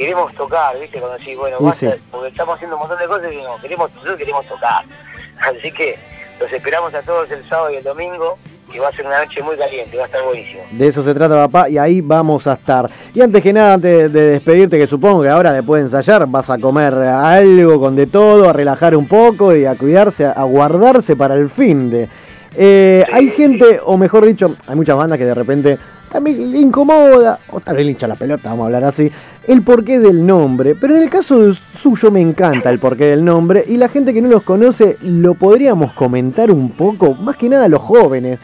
queremos 0.00 0.34
tocar, 0.34 0.78
¿viste? 0.80 0.98
Cuando 0.98 1.18
decís, 1.18 1.36
bueno, 1.36 1.58
Y 1.60 1.64
basta, 1.64 1.92
sí. 1.92 2.02
porque 2.10 2.28
estamos 2.28 2.54
haciendo 2.54 2.76
un 2.76 2.80
montón 2.80 2.98
de 2.98 3.06
cosas 3.06 3.32
y 3.32 3.36
no, 3.36 3.60
queremos, 3.60 3.90
nosotros 3.92 4.16
queremos 4.16 4.46
tocar. 4.46 4.82
Así 5.40 5.70
que 5.72 5.98
los 6.40 6.50
esperamos 6.50 6.94
a 6.94 7.02
todos 7.02 7.30
el 7.30 7.46
sábado 7.46 7.70
y 7.70 7.76
el 7.76 7.84
domingo, 7.84 8.38
que 8.72 8.80
va 8.80 8.88
a 8.88 8.92
ser 8.92 9.04
una 9.06 9.22
noche 9.22 9.42
muy 9.42 9.56
caliente, 9.56 9.96
va 9.98 10.04
a 10.04 10.06
estar 10.06 10.22
buenísimo. 10.24 10.62
De 10.72 10.86
eso 10.88 11.02
se 11.02 11.12
trata, 11.12 11.34
papá, 11.34 11.68
y 11.68 11.76
ahí 11.76 12.00
vamos 12.00 12.46
a 12.46 12.54
estar. 12.54 12.90
Y 13.12 13.20
antes 13.20 13.42
que 13.42 13.52
nada, 13.52 13.74
antes 13.74 14.10
de 14.10 14.30
despedirte, 14.30 14.78
que 14.78 14.86
supongo 14.86 15.22
que 15.22 15.28
ahora 15.28 15.52
después 15.52 15.82
de 15.82 15.88
ensayar 15.88 16.26
vas 16.26 16.48
a 16.48 16.56
comer 16.56 16.94
algo 16.94 17.78
con 17.78 17.94
de 17.94 18.06
todo, 18.06 18.48
a 18.48 18.54
relajar 18.54 18.96
un 18.96 19.06
poco 19.06 19.54
y 19.54 19.66
a 19.66 19.74
cuidarse, 19.74 20.24
a 20.24 20.42
guardarse 20.44 21.14
para 21.14 21.34
el 21.34 21.50
fin 21.50 21.90
de. 21.90 22.08
Eh, 22.56 23.04
hay 23.12 23.30
gente, 23.30 23.80
o 23.84 23.98
mejor 23.98 24.24
dicho, 24.24 24.56
hay 24.66 24.76
muchas 24.76 24.96
bandas 24.96 25.18
que 25.18 25.26
de 25.26 25.34
repente 25.34 25.78
también 26.10 26.50
le 26.50 26.58
incomoda, 26.58 27.38
o 27.50 27.60
tal 27.60 27.76
vez 27.76 27.84
le 27.84 27.92
hincha 27.92 28.08
la 28.08 28.16
pelota, 28.16 28.48
vamos 28.48 28.64
a 28.64 28.66
hablar 28.66 28.84
así, 28.84 29.10
el 29.46 29.62
porqué 29.62 29.98
del 29.98 30.24
nombre. 30.26 30.74
Pero 30.74 30.96
en 30.96 31.02
el 31.02 31.10
caso 31.10 31.52
suyo 31.54 32.10
me 32.10 32.20
encanta 32.20 32.70
el 32.70 32.78
porqué 32.78 33.06
del 33.06 33.24
nombre, 33.24 33.64
y 33.66 33.76
la 33.76 33.88
gente 33.88 34.12
que 34.12 34.22
no 34.22 34.28
los 34.28 34.42
conoce 34.42 34.96
lo 35.02 35.34
podríamos 35.34 35.92
comentar 35.92 36.50
un 36.50 36.70
poco, 36.70 37.14
más 37.14 37.36
que 37.36 37.48
nada 37.48 37.68
los 37.68 37.82
jóvenes. 37.82 38.38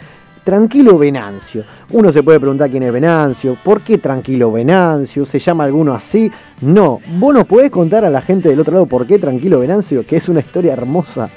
Tranquilo 0.44 0.96
Venancio. 0.96 1.64
Uno 1.90 2.12
se 2.12 2.22
puede 2.22 2.38
preguntar 2.38 2.70
quién 2.70 2.84
es 2.84 2.92
Venancio, 2.92 3.58
por 3.64 3.80
qué 3.80 3.98
Tranquilo 3.98 4.52
Venancio, 4.52 5.26
se 5.26 5.40
llama 5.40 5.64
alguno 5.64 5.92
así. 5.92 6.30
No, 6.60 7.00
vos 7.18 7.34
nos 7.34 7.46
podés 7.46 7.68
contar 7.70 8.04
a 8.04 8.10
la 8.10 8.20
gente 8.20 8.48
del 8.48 8.60
otro 8.60 8.74
lado 8.74 8.86
por 8.86 9.08
qué 9.08 9.18
Tranquilo 9.18 9.58
Venancio, 9.58 10.06
que 10.06 10.18
es 10.18 10.28
una 10.28 10.38
historia 10.38 10.72
hermosa. 10.72 11.28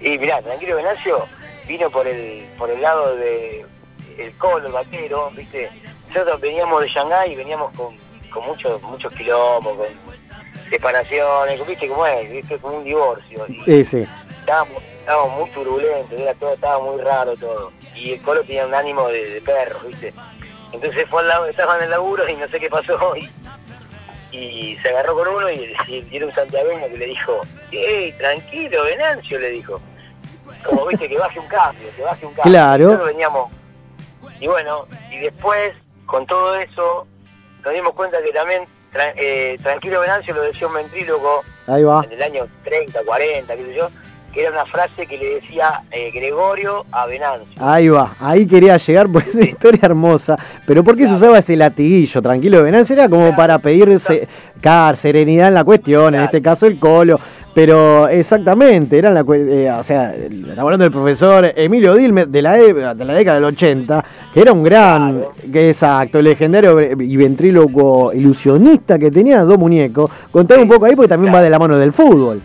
Y 0.00 0.18
mirá, 0.18 0.42
Tranquilo 0.42 0.76
Venancio 0.76 1.16
vino 1.66 1.88
por 1.88 2.06
el 2.06 2.44
por 2.58 2.70
el 2.70 2.82
lado 2.82 3.16
de 3.16 3.64
colo, 4.36 4.66
el 4.66 4.72
vaquero, 4.72 5.30
¿viste? 5.34 5.68
Nosotros 6.16 6.40
veníamos 6.40 6.80
de 6.82 6.88
Shanghái 6.88 7.32
y 7.32 7.36
veníamos 7.36 7.74
con, 7.76 7.94
con 8.30 8.46
muchos 8.46 8.80
muchos 8.82 9.12
quilombos, 9.12 9.76
con 9.76 9.86
separaciones, 10.70 11.66
¿viste 11.66 11.88
cómo 11.88 12.06
es? 12.06 12.30
¿Viste? 12.30 12.58
Como 12.58 12.78
un 12.78 12.84
divorcio. 12.84 13.44
Y 13.48 13.62
Sí, 13.64 13.84
sí. 13.84 14.06
estábamos, 14.40 14.82
estábamos 15.00 15.38
muy 15.38 15.50
turbulentos, 15.50 16.18
era 16.18 16.34
todo, 16.34 16.54
estaba 16.54 16.78
muy 16.80 17.00
raro 17.02 17.36
todo. 17.36 17.72
Y 17.94 18.12
el 18.14 18.22
colo 18.22 18.42
tenía 18.42 18.66
un 18.66 18.74
ánimo 18.74 19.08
de, 19.08 19.30
de 19.30 19.40
perro, 19.40 19.78
¿viste? 19.86 20.12
Entonces 20.72 21.08
fue 21.08 21.22
al 21.22 21.28
lado, 21.28 21.46
estaba 21.46 21.76
en 21.78 21.84
el 21.84 21.90
laburo 21.90 22.28
y 22.28 22.34
no 22.34 22.48
sé 22.48 22.58
qué 22.58 22.68
pasó 22.68 23.14
y, 23.16 23.30
y 24.36 24.76
se 24.82 24.88
agarró 24.88 25.14
con 25.14 25.28
uno 25.28 25.50
y, 25.50 25.74
y 25.88 26.16
era 26.16 26.26
un 26.26 26.34
santiagueño 26.34 26.86
que 26.88 26.98
le 26.98 27.06
dijo, 27.06 27.40
¡Ey, 27.70 28.12
tranquilo, 28.12 28.82
Venancio! 28.84 29.38
le 29.38 29.50
dijo. 29.50 29.80
Como 30.64 30.86
viste, 30.86 31.08
que 31.08 31.16
baje 31.16 31.38
un 31.38 31.46
cambio, 31.46 31.88
que 31.94 32.02
baje 32.02 32.26
un 32.26 32.34
cambio. 32.34 32.50
Claro. 32.52 32.84
Nosotros 32.84 33.08
veníamos. 33.08 33.50
Y 34.40 34.48
bueno, 34.48 34.86
y 35.10 35.18
después, 35.18 35.72
con 36.06 36.26
todo 36.26 36.54
eso, 36.56 37.06
nos 37.64 37.74
dimos 37.74 37.92
cuenta 37.94 38.18
que 38.24 38.32
también 38.32 38.62
eh, 39.16 39.58
Tranquilo 39.62 40.00
Venancio 40.00 40.34
lo 40.34 40.42
decía 40.42 40.66
un 40.68 40.74
ventrílogo 40.74 41.42
Ahí 41.66 41.82
va. 41.82 42.04
en 42.04 42.12
el 42.12 42.22
año 42.22 42.46
30, 42.64 43.00
40, 43.04 43.56
qué 43.56 43.64
sé 43.64 43.74
yo, 43.74 43.88
que 44.32 44.42
era 44.42 44.50
una 44.52 44.66
frase 44.66 45.06
que 45.06 45.18
le 45.18 45.34
decía 45.40 45.82
eh, 45.90 46.10
Gregorio 46.12 46.84
a 46.92 47.06
Venancio. 47.06 47.46
Ahí 47.60 47.88
va, 47.88 48.14
ahí 48.20 48.46
quería 48.46 48.76
llegar, 48.76 49.08
pues 49.08 49.26
es 49.28 49.34
una 49.36 49.44
historia 49.44 49.80
hermosa. 49.82 50.36
Pero 50.66 50.84
¿por 50.84 50.96
qué 50.96 51.06
se 51.06 51.14
usaba 51.14 51.38
ese 51.38 51.56
latiguillo? 51.56 52.22
Tranquilo 52.22 52.62
Venancio 52.62 52.94
era 52.94 53.08
como 53.08 53.34
para 53.34 53.58
pedirse 53.58 54.28
car, 54.60 54.96
serenidad 54.96 55.48
en 55.48 55.54
la 55.54 55.64
cuestión, 55.64 56.14
en 56.14 56.22
este 56.22 56.40
caso 56.40 56.66
el 56.66 56.78
colo. 56.78 57.18
Pero 57.56 58.06
exactamente, 58.08 58.98
era 58.98 59.08
la, 59.10 59.20
eh, 59.34 59.70
o 59.70 59.82
sea, 59.82 60.14
estamos 60.14 60.58
hablando 60.58 60.82
del 60.84 60.92
profesor 60.92 61.50
Emilio 61.56 61.94
Dilmer 61.94 62.28
de 62.28 62.42
la, 62.42 62.58
e- 62.58 62.74
de 62.74 63.02
la 63.06 63.14
década 63.14 63.36
del 63.36 63.44
80, 63.46 64.04
que 64.34 64.40
era 64.42 64.52
un 64.52 64.62
gran, 64.62 65.24
que 65.50 65.70
exacto, 65.70 66.20
legendario 66.20 66.78
y 67.00 67.16
ventríloco 67.16 68.12
ilusionista 68.12 68.98
que 68.98 69.10
tenía 69.10 69.40
dos 69.42 69.56
muñecos. 69.56 70.10
Contame 70.30 70.64
un 70.64 70.68
poco 70.68 70.84
ahí 70.84 70.94
porque 70.94 71.08
también 71.08 71.34
va 71.34 71.40
de 71.40 71.48
la 71.48 71.58
mano 71.58 71.78
del 71.78 71.94
fútbol. 71.94 72.42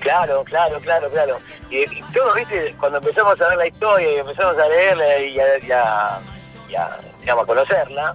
Claro, 0.00 0.44
claro, 0.44 0.78
claro, 0.82 1.08
claro. 1.10 1.36
Y, 1.70 1.76
y 1.78 2.02
todos, 2.12 2.34
viste, 2.34 2.74
cuando 2.78 2.98
empezamos 2.98 3.40
a 3.40 3.48
ver 3.48 3.56
la 3.56 3.66
historia 3.66 4.12
y 4.12 4.16
empezamos 4.18 4.58
a 4.58 4.68
leerla 4.68 5.18
y 5.20 5.38
a, 5.40 5.44
y 5.66 5.70
a- 5.72 6.20
y 6.68 6.74
a, 6.74 6.98
digamos, 7.20 7.44
a 7.44 7.46
conocerla, 7.46 8.14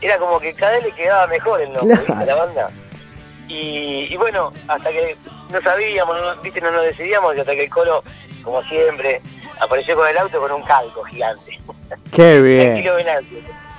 era 0.00 0.16
como 0.18 0.38
que 0.38 0.54
cada 0.54 0.72
vez 0.76 0.84
le 0.84 0.92
quedaba 0.92 1.26
mejor 1.26 1.60
el 1.60 1.72
nombre, 1.72 1.96
Claro. 2.04 2.20
a 2.20 2.24
la 2.24 2.34
banda. 2.36 2.70
Y, 3.48 4.08
y 4.12 4.16
bueno, 4.16 4.50
hasta 4.68 4.90
que 4.90 5.16
no 5.52 5.60
sabíamos, 5.62 6.16
no, 6.20 6.42
viste, 6.42 6.60
no 6.60 6.70
nos 6.70 6.84
decidíamos 6.84 7.34
y 7.36 7.40
hasta 7.40 7.52
que 7.54 7.64
el 7.64 7.70
colo, 7.70 8.02
como 8.42 8.62
siempre, 8.64 9.20
apareció 9.60 9.96
con 9.96 10.06
el 10.08 10.18
auto 10.18 10.38
con 10.38 10.52
un 10.52 10.62
calco 10.62 11.02
gigante. 11.04 11.58
Qué 12.12 12.40
bien. 12.42 12.84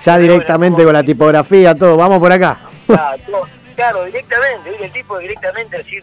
Ya 0.06 0.18
directamente 0.18 0.84
con 0.84 0.94
la 0.94 1.04
tipografía, 1.04 1.76
todo, 1.76 1.98
vamos 1.98 2.20
por 2.20 2.32
acá. 2.32 2.58
Claro, 2.88 3.22
todo- 3.30 3.42
claro, 3.76 4.06
directamente, 4.06 4.72
el 4.84 4.92
tipo 4.92 5.18
directamente 5.20 5.78
así 5.78 6.00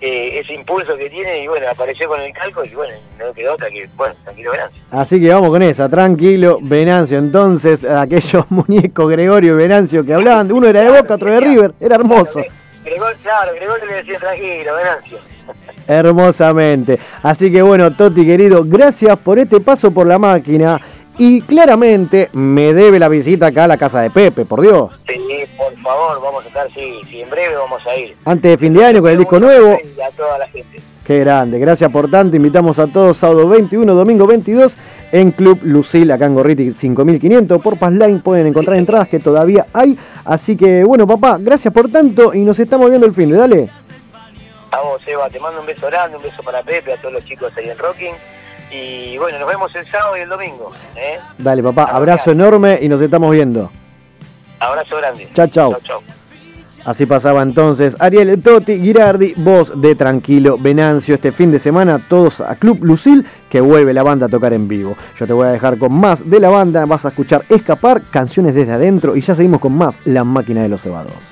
eh, 0.00 0.40
ese 0.40 0.54
impulso 0.54 0.96
que 0.96 1.08
tiene 1.08 1.44
y 1.44 1.46
bueno, 1.46 1.68
apareció 1.70 2.08
con 2.08 2.20
el 2.20 2.32
calco 2.32 2.64
y 2.64 2.74
bueno, 2.74 2.92
no 3.20 3.32
quedó 3.32 3.54
otra 3.54 3.70
que, 3.70 3.88
bueno, 3.96 4.16
tranquilo 4.24 4.50
Venancio. 4.50 4.82
Así 4.90 5.20
que 5.20 5.28
vamos 5.32 5.50
con 5.50 5.62
esa, 5.62 5.88
tranquilo, 5.88 6.58
Venancio. 6.60 7.18
Entonces, 7.18 7.84
aquellos 7.84 8.44
muñecos 8.50 9.08
Gregorio 9.08 9.52
y 9.52 9.56
Venancio 9.56 10.04
que 10.04 10.12
hablaban, 10.14 10.50
uno 10.50 10.66
era 10.66 10.80
de 10.80 10.88
Boca, 11.00 11.14
otro 11.14 11.30
de 11.32 11.40
River, 11.40 11.74
era 11.78 11.94
hermoso, 11.94 12.42
Gregor, 12.84 13.16
claro, 13.22 13.54
Gregorio 13.54 13.86
le 13.86 13.94
decía 13.94 14.18
tranquilo, 14.18 14.74
Venancio. 14.76 15.18
hermosamente. 15.86 16.98
Así 17.22 17.50
que 17.52 17.62
bueno, 17.62 17.92
Toti 17.92 18.24
querido, 18.26 18.64
gracias 18.64 19.18
por 19.18 19.38
este 19.38 19.60
paso 19.60 19.90
por 19.90 20.06
la 20.06 20.18
máquina. 20.18 20.80
Y 21.18 21.42
claramente 21.42 22.30
me 22.32 22.72
debe 22.72 22.98
la 22.98 23.08
visita 23.08 23.48
acá 23.48 23.64
a 23.64 23.68
la 23.68 23.76
casa 23.76 24.00
de 24.00 24.08
Pepe, 24.10 24.46
por 24.46 24.62
Dios. 24.62 24.90
Sí, 25.06 25.20
por 25.58 25.76
favor, 25.82 26.22
vamos 26.22 26.44
a 26.44 26.48
estar, 26.48 26.66
sí, 26.72 27.00
sí, 27.06 27.20
en 27.20 27.28
breve 27.28 27.54
vamos 27.54 27.86
a 27.86 27.94
ir. 27.94 28.16
Antes 28.24 28.50
de 28.50 28.58
fin 28.58 28.72
de 28.72 28.84
año 28.84 29.02
con 29.02 29.10
el 29.10 29.18
disco 29.18 29.38
nuevo. 29.38 29.74
A 29.74 30.16
toda 30.16 30.38
la 30.38 30.48
gente. 30.48 30.80
Qué 31.06 31.18
grande, 31.20 31.58
gracias 31.58 31.92
por 31.92 32.10
tanto. 32.10 32.36
Invitamos 32.36 32.78
a 32.78 32.86
todos 32.86 33.18
sábado 33.18 33.46
21, 33.46 33.94
domingo 33.94 34.26
22 34.26 34.72
en 35.12 35.30
Club 35.30 35.60
Lucil, 35.62 36.10
acá 36.10 36.26
en 36.26 36.34
Gorriti 36.34 36.72
5500. 36.72 37.62
Por 37.62 37.78
Passline 37.78 38.20
pueden 38.20 38.46
encontrar 38.46 38.78
entradas 38.78 39.08
que 39.08 39.20
todavía 39.20 39.66
hay. 39.72 39.96
Así 40.24 40.56
que 40.56 40.82
bueno, 40.84 41.06
papá, 41.06 41.36
gracias 41.38 41.72
por 41.72 41.90
tanto 41.90 42.34
y 42.34 42.40
nos 42.40 42.58
estamos 42.58 42.88
viendo 42.88 43.06
el 43.06 43.14
fin 43.14 43.30
de. 43.30 43.36
Dale. 43.36 43.70
A 44.70 44.80
vos, 44.80 45.02
Eva, 45.06 45.28
te 45.28 45.38
mando 45.38 45.60
un 45.60 45.66
beso 45.66 45.86
grande, 45.86 46.16
un 46.16 46.22
beso 46.22 46.42
para 46.42 46.62
Pepe, 46.62 46.94
a 46.94 46.96
todos 46.96 47.12
los 47.12 47.24
chicos 47.24 47.52
ahí 47.56 47.68
en 47.68 47.76
Rocking. 47.76 48.14
Y 48.70 49.18
bueno, 49.18 49.38
nos 49.38 49.46
vemos 49.46 49.74
el 49.76 49.86
sábado 49.90 50.16
y 50.16 50.20
el 50.20 50.28
domingo. 50.30 50.72
¿eh? 50.96 51.18
Dale, 51.36 51.62
papá, 51.62 51.84
abrazo 51.84 52.30
enorme 52.30 52.78
y 52.80 52.88
nos 52.88 53.00
estamos 53.02 53.30
viendo. 53.30 53.70
Abrazo 54.58 54.96
grande. 54.96 55.28
Chao, 55.34 55.46
chao. 55.48 55.76
Así 56.84 57.06
pasaba 57.06 57.42
entonces 57.42 57.94
Ariel 58.00 58.42
Totti 58.42 58.80
Girardi, 58.80 59.34
voz 59.36 59.72
de 59.80 59.94
Tranquilo 59.94 60.58
Venancio. 60.58 61.14
Este 61.14 61.30
fin 61.30 61.52
de 61.52 61.58
semana 61.58 62.00
todos 62.08 62.40
a 62.40 62.56
Club 62.56 62.82
Lucil 62.82 63.24
que 63.48 63.60
vuelve 63.60 63.94
la 63.94 64.02
banda 64.02 64.26
a 64.26 64.28
tocar 64.28 64.52
en 64.52 64.66
vivo. 64.66 64.96
Yo 65.18 65.26
te 65.26 65.32
voy 65.32 65.46
a 65.46 65.52
dejar 65.52 65.78
con 65.78 65.92
más 65.92 66.28
de 66.28 66.40
la 66.40 66.48
banda, 66.48 66.84
vas 66.86 67.04
a 67.04 67.08
escuchar 67.08 67.44
Escapar, 67.48 68.02
canciones 68.10 68.54
desde 68.54 68.72
adentro 68.72 69.14
y 69.14 69.20
ya 69.20 69.34
seguimos 69.34 69.60
con 69.60 69.76
más 69.76 69.94
La 70.04 70.24
Máquina 70.24 70.62
de 70.62 70.68
los 70.68 70.82
Cebados. 70.82 71.31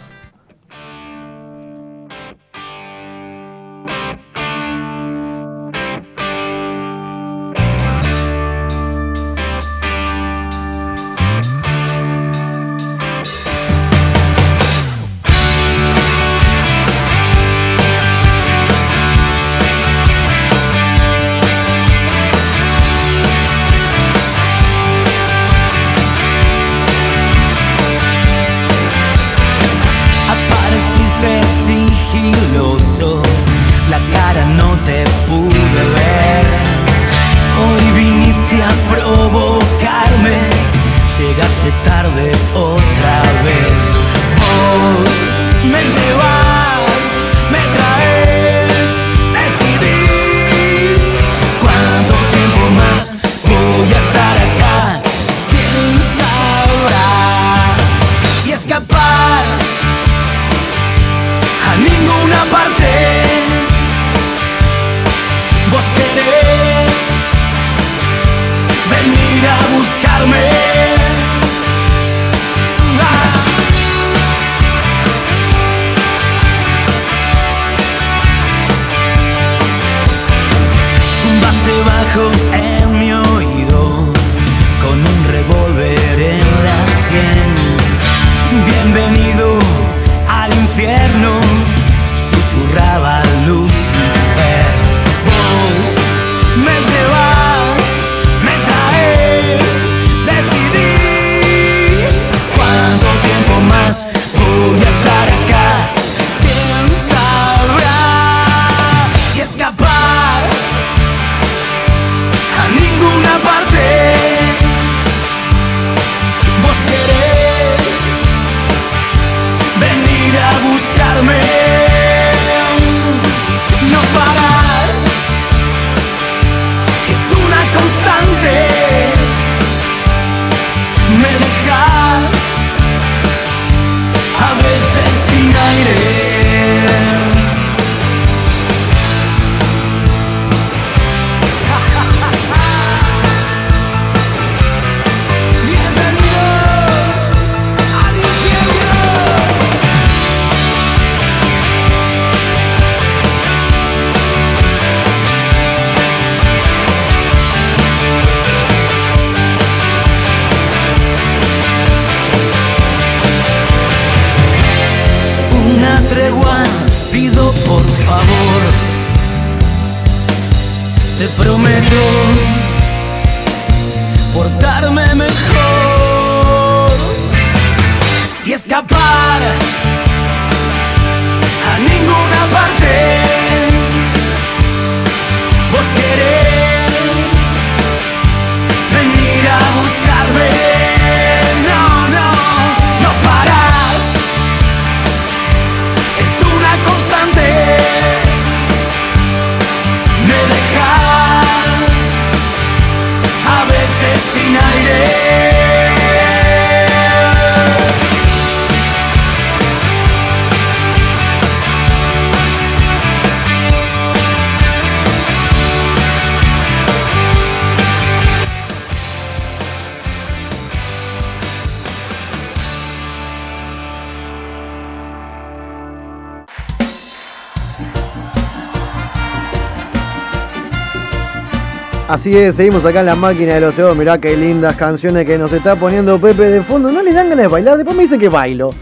Así 232.20 232.36
es, 232.36 232.54
seguimos 232.56 232.84
acá 232.84 233.00
en 233.00 233.06
la 233.06 233.14
máquina 233.14 233.54
de 233.54 233.62
los 233.62 233.74
cebados. 233.74 233.96
Mirá 233.96 234.18
qué 234.20 234.36
lindas 234.36 234.76
canciones 234.76 235.24
que 235.24 235.38
nos 235.38 235.50
está 235.54 235.74
poniendo 235.74 236.20
Pepe 236.20 236.42
de 236.50 236.60
fondo. 236.62 236.92
¿No 236.92 237.00
le 237.00 237.14
dan 237.14 237.30
ganas 237.30 237.44
de 237.44 237.48
bailar? 237.48 237.78
Después 237.78 237.96
me 237.96 238.02
dicen 238.02 238.20
que 238.20 238.28
bailo. 238.28 238.74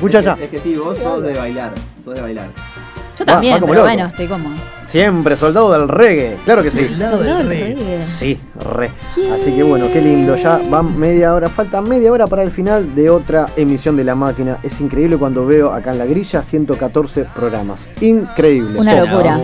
Muchacha. 0.00 0.34
Es 0.34 0.38
que, 0.38 0.44
es 0.44 0.50
que 0.50 0.58
sí, 0.60 0.76
vos 0.76 0.96
sos 0.96 1.20
de 1.20 1.32
bailar, 1.32 1.72
sos 2.04 2.14
de 2.14 2.20
bailar. 2.20 2.48
Yo 3.18 3.24
Va- 3.24 3.32
también, 3.32 3.54
va 3.56 3.58
como 3.60 3.72
pero 3.72 3.82
loco. 3.84 3.92
bueno, 3.92 4.08
estoy 4.08 4.26
como. 4.28 4.50
Siempre 4.86 5.34
soldado 5.34 5.72
del 5.72 5.88
reggae, 5.88 6.36
claro 6.44 6.62
que 6.62 6.70
sí. 6.70 6.86
Soldado 6.90 7.18
del 7.24 7.48
reggae. 7.48 8.04
Sí. 8.04 8.38
Así 9.32 9.52
que 9.52 9.62
bueno, 9.62 9.86
qué 9.92 10.00
lindo. 10.00 10.36
Ya 10.36 10.60
van 10.70 10.98
media 10.98 11.34
hora, 11.34 11.48
falta 11.48 11.80
media 11.80 12.12
hora 12.12 12.26
para 12.26 12.42
el 12.42 12.50
final 12.50 12.94
de 12.94 13.10
otra 13.10 13.46
emisión 13.56 13.96
de 13.96 14.04
La 14.04 14.14
Máquina. 14.14 14.58
Es 14.62 14.80
increíble 14.80 15.16
cuando 15.16 15.46
veo 15.46 15.70
acá 15.72 15.92
en 15.92 15.98
la 15.98 16.06
grilla 16.06 16.42
114 16.42 17.24
programas. 17.34 17.80
Increíble. 18.00 18.78
Una 18.78 19.04
locura. 19.04 19.38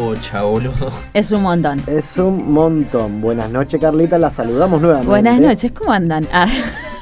Es 1.14 1.32
un 1.32 1.42
montón. 1.42 1.82
Es 1.86 2.16
un 2.16 2.52
montón. 2.52 3.20
Buenas 3.20 3.50
noches, 3.50 3.80
Carlita. 3.80 4.18
La 4.18 4.30
saludamos 4.30 4.80
nuevamente. 4.80 5.10
Buenas 5.10 5.40
noches, 5.40 5.72
¿cómo 5.72 5.92
andan? 5.92 6.26
Ah, 6.32 6.46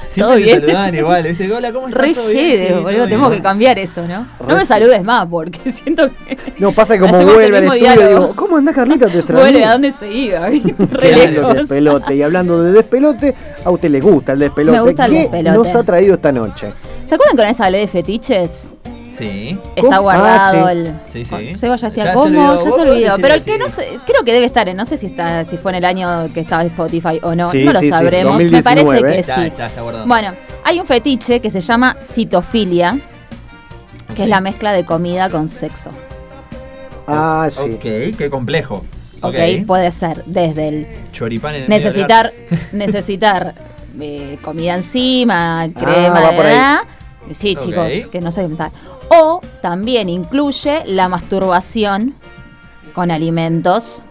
Siempre 0.09 0.25
¿Todo 0.27 0.35
te 0.39 0.43
bien? 0.43 0.61
saludan 0.61 0.95
igual, 0.97 1.23
¿viste? 1.23 1.53
Hola, 1.53 1.73
¿cómo 1.73 1.87
estás? 1.87 2.03
Re 2.03 2.15
¿Todo 2.15 2.29
bien? 2.29 2.45
jede, 2.51 2.67
Sí, 2.67 2.73
boludo, 2.83 3.07
bien. 3.07 3.31
que 3.31 3.43
cambiar 3.43 3.79
eso, 3.79 4.03
¿no? 4.09 4.27
No 4.45 4.57
me 4.57 4.65
saludes 4.65 5.05
más 5.05 5.27
porque 5.27 5.71
siento 5.73 6.11
que 6.27 6.37
No, 6.61 6.73
pasa 6.73 6.95
que 6.95 7.01
como 7.01 7.15
Hacemos 7.15 7.35
vuelve 7.35 7.49
el 7.49 7.55
al 7.57 7.65
estudio, 7.65 7.83
diálogo. 7.83 8.09
digo, 8.21 8.37
¿cómo 8.37 8.57
andás, 8.59 8.75
Carlita? 8.75 9.07
Te 9.09 9.19
extrañé. 9.19 9.43
vuelve 9.43 9.65
a 9.65 9.73
dónde 9.73 9.93
se 9.93 10.13
iba, 10.13 10.51
despelote. 11.55 12.15
Y 12.17 12.23
hablando 12.23 12.63
de 12.63 12.73
despelote, 12.73 13.35
a 13.65 13.71
usted 13.71 13.91
le 13.91 14.01
gusta 14.01 14.33
el 14.33 14.39
despelote. 14.41 14.79
Me 14.79 14.85
gusta 14.85 15.07
el 15.07 15.13
¿Qué 15.13 15.19
despelote. 15.21 15.57
nos 15.59 15.75
ha 15.75 15.83
traído 15.83 16.15
esta 16.15 16.33
noche? 16.33 16.67
¿Se 17.07 17.15
acuerdan 17.15 17.35
una 17.37 17.45
vez 17.49 17.61
hablé 17.61 17.79
de 17.79 17.89
fetiches? 17.89 18.75
Sí. 19.13 19.59
Está 19.77 19.97
¿Cómo? 19.97 20.03
guardado 20.03 20.67
Ah, 20.67 20.71
sí. 20.73 20.79
el. 20.79 20.93
Sí, 21.09 21.25
sí. 21.25 21.59
Seba 21.59 21.77
ya 21.77 21.89
decía, 21.89 22.05
Ya 22.05 22.11
se 22.11 22.15
¿cómo? 22.17 22.27
olvidó. 22.27 22.43
Ya 22.43 22.71
Vos 22.71 22.75
se 22.75 22.81
olvidó. 22.83 22.95
decís 23.17 23.19
Pero 23.23 23.35
el 23.35 23.45
que 23.45 23.59
no 23.59 23.69
sé, 23.69 23.89
creo 24.07 24.25
que 24.25 24.33
debe 24.33 24.47
estar, 24.47 24.69
en- 24.69 24.77
no 24.77 24.85
sé 24.87 24.97
si 24.97 25.07
está, 25.07 25.45
si 25.45 25.57
fue 25.59 25.73
en 25.73 25.77
el 25.79 25.85
año 25.85 26.29
que 26.33 26.41
estaba 26.41 26.63
en 26.63 26.69
Spotify 26.69 27.21
o 27.23 27.35
no, 27.35 27.51
Sí, 27.51 27.65
no 27.65 27.73
lo 27.73 27.81
sabremos. 27.83 28.37
Me 28.39 28.45
2019. 28.45 28.63
parece 28.63 29.03
que 29.15 29.19
Está, 29.21 29.35
sí. 29.37 29.47
está, 29.49 29.67
está 29.67 29.83
guardado. 29.83 30.07
Bueno, 30.07 30.33
hay 30.65 30.81
un 30.81 30.87
fetiche 30.87 31.41
que 31.41 31.51
se 31.51 31.61
llama 31.61 31.97
citofilia, 32.13 32.99
que 34.15 34.23
es 34.25 34.29
la 34.29 34.41
mezcla 34.41 34.73
de 34.73 34.85
comida 34.85 35.29
con 35.29 35.49
sexo. 35.49 35.91
Ah, 37.13 37.49
sí. 37.51 37.61
Ok, 37.75 38.17
qué 38.17 38.29
complejo. 38.31 38.85
Ok, 39.23 39.35
Ok. 39.35 39.67
puede 39.67 39.91
ser 39.91 40.25
desde 40.25 40.69
el 40.69 40.87
Choripán 41.13 41.55
en 41.55 41.63
el 41.65 41.69
necesitar, 41.69 42.33
necesitar 42.73 43.55
eh, 44.01 44.39
comida 44.43 44.75
encima, 44.75 45.67
crema, 45.75 46.21
va 46.21 46.31
por 46.37 46.47
ahí. 46.47 46.53
¿verdad? 46.53 46.79
Sí, 47.33 47.55
chicos, 47.55 48.07
que 48.11 48.21
no 48.21 48.33
sé 48.33 48.43
qué 48.43 48.49
pensar. 48.49 48.73
O 49.11 49.41
también 49.61 50.09
incluye 50.09 50.83
la 50.87 51.09
masturbación 51.09 52.15
con 52.95 53.11
alimentos, 53.11 54.03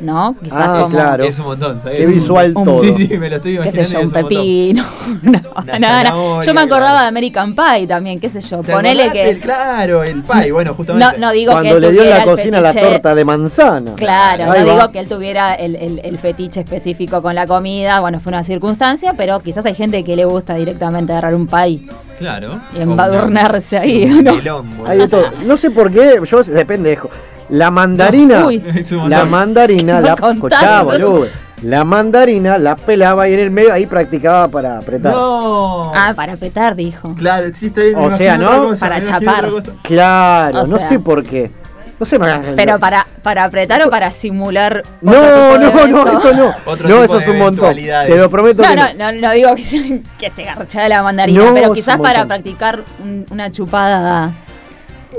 ¿no? 0.00 0.36
Quizás 0.42 0.58
Ah, 0.60 0.80
como, 0.82 0.94
claro. 0.94 1.24
Es 1.24 1.38
un 1.38 1.44
montón, 1.46 1.80
¿sabes? 1.80 1.96
Qué 1.96 2.02
Es 2.02 2.08
un 2.08 2.14
visual 2.14 2.52
montón. 2.52 2.74
todo. 2.74 2.84
Sí, 2.94 3.06
sí, 3.06 3.18
me 3.18 3.30
lo 3.30 3.36
estoy 3.36 3.52
qué 3.52 3.56
imaginando. 3.62 3.88
sé 3.88 3.94
yo, 3.94 4.00
un 4.00 4.10
pepino. 4.10 4.84
no, 5.22 5.40
Una 5.76 6.02
no, 6.04 6.10
no. 6.38 6.42
Yo 6.42 6.54
me 6.54 6.60
acordaba 6.60 6.90
claro. 6.90 7.00
de 7.02 7.06
American 7.08 7.54
Pie 7.54 7.86
también, 7.86 8.20
qué 8.20 8.28
sé 8.28 8.40
yo. 8.40 8.60
¿Te 8.60 8.72
Ponele 8.72 9.10
que... 9.10 9.30
el- 9.30 9.40
claro, 9.40 10.02
el 10.04 10.22
pie, 10.22 10.52
bueno, 10.52 10.70
No, 10.72 10.76
justamente. 10.76 11.18
no 11.18 11.30
digo 11.32 11.52
Cuando 11.52 11.74
que 11.76 11.80
le 11.80 11.92
dio 11.92 12.02
en 12.02 12.10
la 12.10 12.24
cocina 12.24 12.60
la 12.60 12.72
fetiche- 12.72 12.90
torta 12.92 13.14
de 13.14 13.24
manzana. 13.24 13.94
Claro, 13.96 14.52
Ahí 14.52 14.60
no 14.60 14.66
va. 14.66 14.72
digo 14.74 14.92
que 14.92 14.98
él 15.00 15.08
tuviera 15.08 15.54
el, 15.54 15.76
el- 15.76 16.00
el 16.04 16.18
fetiche 16.18 16.60
específico 16.60 17.22
con 17.22 17.34
la 17.34 17.46
comida, 17.46 18.00
bueno, 18.00 18.20
fue 18.20 18.30
una 18.30 18.44
circunstancia, 18.44 19.14
pero 19.16 19.40
quizás 19.40 19.64
hay 19.66 19.74
gente 19.74 20.04
que 20.04 20.14
le 20.16 20.24
gusta 20.24 20.54
directamente 20.54 21.12
agarrar 21.12 21.34
un 21.34 21.46
pie 21.46 21.86
Claro. 22.18 22.60
y 22.76 22.80
embadurnarse 22.82 23.78
ahí, 23.78 24.04
Un 24.04 24.24
¿no? 24.24 24.34
melón, 24.34 24.70
boludo. 24.76 24.90
Hay 24.90 24.98
de 24.98 25.08
todo. 25.08 25.24
No 25.44 25.56
sé 25.56 25.70
por 25.70 25.90
qué, 25.92 26.20
yo 26.24 26.42
de 26.42 26.64
pendejo. 26.66 27.10
La 27.48 27.70
mandarina, 27.70 28.44
Uy. 28.46 28.62
La 29.08 29.24
mandarina, 29.24 30.00
la 30.00 30.14
escuchá, 30.14 30.82
boludo. 30.82 31.26
La 31.62 31.84
mandarina 31.84 32.58
la 32.58 32.76
pelaba 32.76 33.22
ahí 33.22 33.34
en 33.34 33.40
el 33.40 33.50
medio, 33.50 33.72
ahí 33.72 33.86
practicaba 33.86 34.46
para 34.48 34.78
apretar. 34.78 35.12
No. 35.12 35.90
Ah, 35.94 36.12
para 36.14 36.34
apretar, 36.34 36.76
dijo. 36.76 37.14
Claro, 37.14 37.46
me 37.46 37.94
O 37.94 38.16
sea, 38.16 38.36
¿no? 38.36 38.62
cosa, 38.64 38.88
Para 38.88 39.04
chapar. 39.04 39.48
Claro, 39.82 40.60
O 40.62 40.66
no 40.66 40.78
sea. 40.78 40.88
sé 40.88 40.98
por 40.98 41.22
qué. 41.22 41.50
No 41.98 42.04
sé, 42.04 42.18
Pero 42.56 42.78
para, 42.78 43.06
para 43.22 43.44
apretar 43.44 43.82
o 43.86 43.90
para 43.90 44.10
simular. 44.10 44.82
No, 45.00 45.12
otro 45.12 45.66
tipo 45.66 45.78
no, 45.78 46.04
de 46.04 46.12
no, 46.12 46.18
eso 46.18 46.32
no. 46.34 46.54
Otro 46.66 46.88
no, 46.90 46.94
tipo 47.02 47.04
eso 47.04 47.18
es 47.20 47.28
un 47.28 47.38
montón. 47.38 47.74
Te 47.74 48.16
lo 48.16 48.28
prometo 48.30 48.62
No, 48.62 48.68
que 48.68 48.76
no, 48.76 49.12
no, 49.12 49.12
no 49.18 49.32
digo 49.32 49.54
que 49.54 49.64
se, 49.64 50.02
que 50.18 50.28
se 50.28 50.44
garchara 50.44 50.90
la 50.90 51.02
mandarina, 51.02 51.42
No, 51.42 51.54
pero 51.54 51.72
quizás 51.72 51.98
para 51.98 52.26
practicar 52.26 52.80
un- 53.02 53.24
una 53.30 53.50
chupada. 53.50 54.30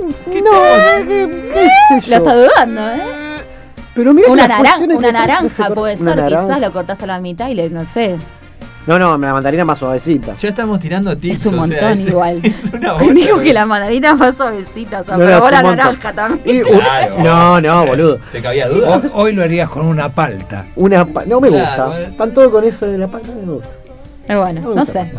No, 0.01 1.05
¿qué, 1.07 1.51
qué 1.53 2.01
sé 2.01 2.09
Lo 2.11 2.17
está 2.17 2.35
dudando, 2.35 2.89
¿eh? 2.89 3.01
Pero 3.93 4.13
mira 4.13 4.31
Una, 4.31 4.47
naran- 4.47 4.87
naranja 5.11 5.69
puede 5.69 5.97
ser, 5.97 6.25
quizás 6.27 6.61
lo 6.61 6.71
cortás 6.71 7.01
a 7.01 7.07
la 7.07 7.19
mitad 7.19 7.49
y 7.49 7.55
le, 7.55 7.69
no 7.69 7.83
sé. 7.85 8.17
No, 8.85 8.97
no, 8.97 9.17
la 9.17 9.33
mandarina 9.33 9.65
más 9.65 9.79
suavecita. 9.79 10.33
Ya 10.35 10.47
estamos 10.49 10.79
tirando 10.79 11.17
tips. 11.17 11.39
Es 11.41 11.45
un 11.47 11.59
o 11.59 11.65
sea, 11.65 11.73
montón 11.75 11.91
es- 11.93 12.07
igual. 12.07 12.39
Es 12.43 12.71
una 12.73 12.97
Digo 13.13 13.39
que 13.41 13.53
la 13.53 13.65
mandarina 13.65 14.13
más 14.15 14.37
suavecita, 14.37 15.01
o 15.01 15.03
sea, 15.03 15.17
No, 15.17 15.25
pero 15.25 15.39
montón. 15.41 15.61
naranja 15.75 16.13
también. 16.13 16.55
Y 16.57 16.61
un- 16.61 16.79
Claro. 16.79 17.15
no, 17.19 17.59
no, 17.61 17.85
boludo. 17.85 18.19
¿Te 18.31 18.41
cabía 18.41 18.67
duda? 18.69 18.95
Hoy, 18.97 19.09
hoy 19.13 19.33
lo 19.33 19.43
harías 19.43 19.69
con 19.69 19.85
una 19.87 20.07
palta. 20.09 20.65
Una 20.77 21.03
pa- 21.03 21.25
no 21.25 21.41
me 21.41 21.49
Claro, 21.49 21.85
gusta. 21.87 22.01
eh. 22.01 22.07
Están 22.11 22.33
todos 22.33 22.49
con 22.51 22.63
eso 22.63 22.85
de 22.85 22.97
la 22.97 23.07
palta, 23.07 23.27
no 23.33 23.45
me 23.45 23.53
gusta. 23.55 23.69
Pero 24.27 24.41
bueno, 24.41 24.73
No 24.75 24.85
sé. 24.85 25.11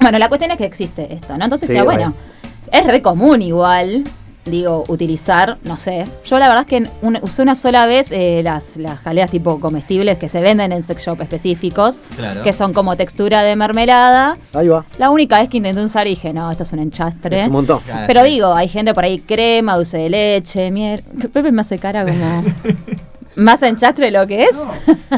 Bueno, 0.00 0.18
la 0.18 0.28
cuestión 0.28 0.52
es 0.52 0.56
que 0.56 0.64
existe 0.64 1.12
esto, 1.12 1.36
¿no? 1.36 1.44
Entonces, 1.44 1.68
Sí, 1.68 1.74
bueno. 1.74 1.88
bueno, 1.90 2.14
es 2.72 2.86
re 2.86 3.02
común 3.02 3.42
igual, 3.42 4.04
digo, 4.44 4.84
utilizar, 4.88 5.58
no 5.64 5.76
sé. 5.76 6.06
Yo 6.24 6.38
la 6.38 6.48
verdad 6.48 6.62
es 6.62 6.66
que 6.68 6.88
un- 7.02 7.18
usé 7.22 7.42
una 7.42 7.54
sola 7.54 7.86
vez 7.86 8.10
eh, 8.12 8.40
las, 8.42 8.76
las 8.76 8.98
jaleas 9.00 9.30
tipo 9.30 9.60
comestibles 9.60 10.18
que 10.18 10.28
se 10.28 10.40
venden 10.40 10.72
en 10.72 10.82
sex 10.82 11.04
shop 11.04 11.20
específicos, 11.22 12.00
Claro. 12.16 12.42
que 12.42 12.52
son 12.52 12.72
como 12.72 12.96
textura 12.96 13.42
de 13.42 13.54
mermelada. 13.56 14.38
Ahí 14.54 14.68
va. 14.68 14.84
La 14.98 15.10
única 15.10 15.38
vez 15.38 15.48
que 15.48 15.58
intenté 15.58 15.82
usar 15.82 16.06
dije, 16.06 16.32
no, 16.32 16.50
esto 16.50 16.62
es 16.62 16.72
un 16.72 16.78
enchastre. 16.80 17.40
Es 17.42 17.46
un 17.46 17.52
montón. 17.52 17.80
Claro, 17.84 18.04
Pero 18.06 18.20
sí. 18.22 18.26
digo, 18.30 18.54
hay 18.54 18.68
gente 18.68 18.94
por 18.94 19.04
ahí 19.04 19.20
crema, 19.20 19.76
dulce 19.76 19.98
de 19.98 20.08
leche, 20.10 20.70
miel. 20.70 21.02
Pepe 21.32 21.52
me 21.52 21.60
hace 21.60 21.78
cara 21.78 22.04
como... 22.04 22.44
¿Más 23.36 23.62
enchastre 23.62 24.06
de 24.06 24.10
lo 24.10 24.26
que 24.26 24.42
es? 24.42 24.60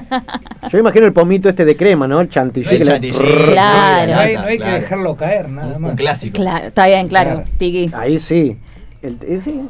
Yo 0.70 0.78
imagino 0.78 1.06
el 1.06 1.12
pomito 1.14 1.48
este 1.48 1.64
de 1.64 1.76
crema, 1.76 2.06
¿no? 2.06 2.20
El 2.20 2.28
chantilly. 2.28 2.78
Le- 2.78 2.84
chantilly. 2.84 3.12
Claro. 3.52 4.12
No 4.12 4.18
hay, 4.20 4.32
Nata, 4.34 4.42
no 4.42 4.48
hay 4.50 4.58
claro. 4.58 4.74
que 4.74 4.80
dejarlo 4.80 5.16
caer, 5.16 5.48
nada 5.48 5.76
Un 5.76 5.82
más. 5.82 5.94
clásico. 5.96 6.36
Claro, 6.36 6.66
está 6.66 6.86
bien, 6.86 7.08
claro, 7.08 7.30
Claro. 7.30 7.48
Tiki. 7.58 7.90
Ahí 7.94 8.18
sí. 8.18 8.56
El- 9.02 9.18
eh, 9.22 9.40
sí. 9.42 9.60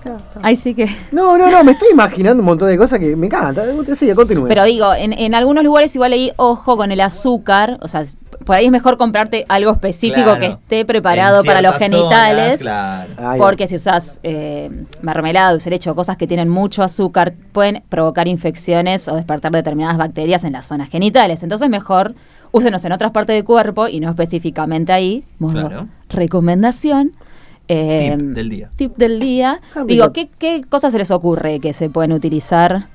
Ahí 0.43 0.57
sí 0.57 0.75
que... 0.75 0.87
No, 1.11 1.39
no, 1.39 1.51
no, 1.51 1.65
me 1.65 1.73
estoy 1.73 1.89
imaginando 1.93 2.41
un 2.41 2.47
montón 2.47 2.69
de 2.69 2.77
cosas 2.77 2.99
que 2.99 3.17
me 3.17 3.27
encanta. 3.27 3.65
Sí, 3.97 4.13
continúe. 4.13 4.47
Pero 4.47 4.65
digo, 4.65 4.93
en, 4.93 5.13
en 5.15 5.35
algunos 5.35 5.65
lugares 5.65 5.95
igual 5.95 6.11
leí 6.11 6.33
ojo 6.37 6.77
con 6.77 6.93
el 6.93 7.01
azúcar, 7.01 7.79
o 7.81 7.89
sea, 7.89 8.05
por 8.45 8.57
ahí 8.57 8.67
es 8.67 8.71
mejor 8.71 8.99
comprarte 8.99 9.47
algo 9.49 9.71
específico 9.71 10.23
Claro. 10.25 10.41
que 10.41 10.47
esté 10.49 10.85
preparado 10.85 11.43
para 11.45 11.63
los 11.63 11.77
ciertas 11.77 11.99
zonas, 12.01 12.11
genitales. 12.11 12.61
claro. 12.61 13.39
Porque 13.39 13.67
si 13.69 13.77
usas 13.77 14.21
eh, 14.23 14.71
mermelada, 15.01 15.53
dulce 15.53 15.71
leche 15.71 15.89
o 15.89 15.95
cosas 15.95 16.17
que 16.19 16.27
tienen 16.27 16.49
mucho 16.51 16.83
azúcar, 16.83 17.33
pueden 17.53 17.83
provocar 17.89 18.29
infecciones 18.29 19.09
o 19.09 19.15
despertar 19.17 19.51
determinadas 19.53 19.97
bacterias 19.97 20.45
en 20.45 20.53
las 20.53 20.67
zonas 20.67 20.91
genitales. 20.91 21.43
Entonces 21.43 21.71
mejor 21.71 22.15
úsenos 22.51 22.85
en 22.85 22.93
otras 22.93 23.13
partes 23.13 23.35
del 23.35 23.45
cuerpo 23.45 23.89
y 23.89 23.99
no 24.01 24.11
específicamente 24.11 24.93
ahí. 24.93 25.25
Modo 25.39 25.69
Claro. 25.69 25.89
recomendación. 26.11 27.13
Eh, 27.73 28.17
Tip 28.19 28.27
del 28.35 28.49
día. 28.51 28.71
Tip 28.77 28.97
del 28.97 29.21
día. 29.21 29.61
Ah, 29.75 29.85
Digo. 29.87 30.13
¿qué, 30.13 30.29
¿qué 30.39 30.63
cosas 30.69 30.93
se 30.93 30.99
les 30.99 31.11
ocurre 31.11 31.59
que 31.61 31.73
se 31.73 31.89
pueden 31.91 32.13
utilizar? 32.13 32.87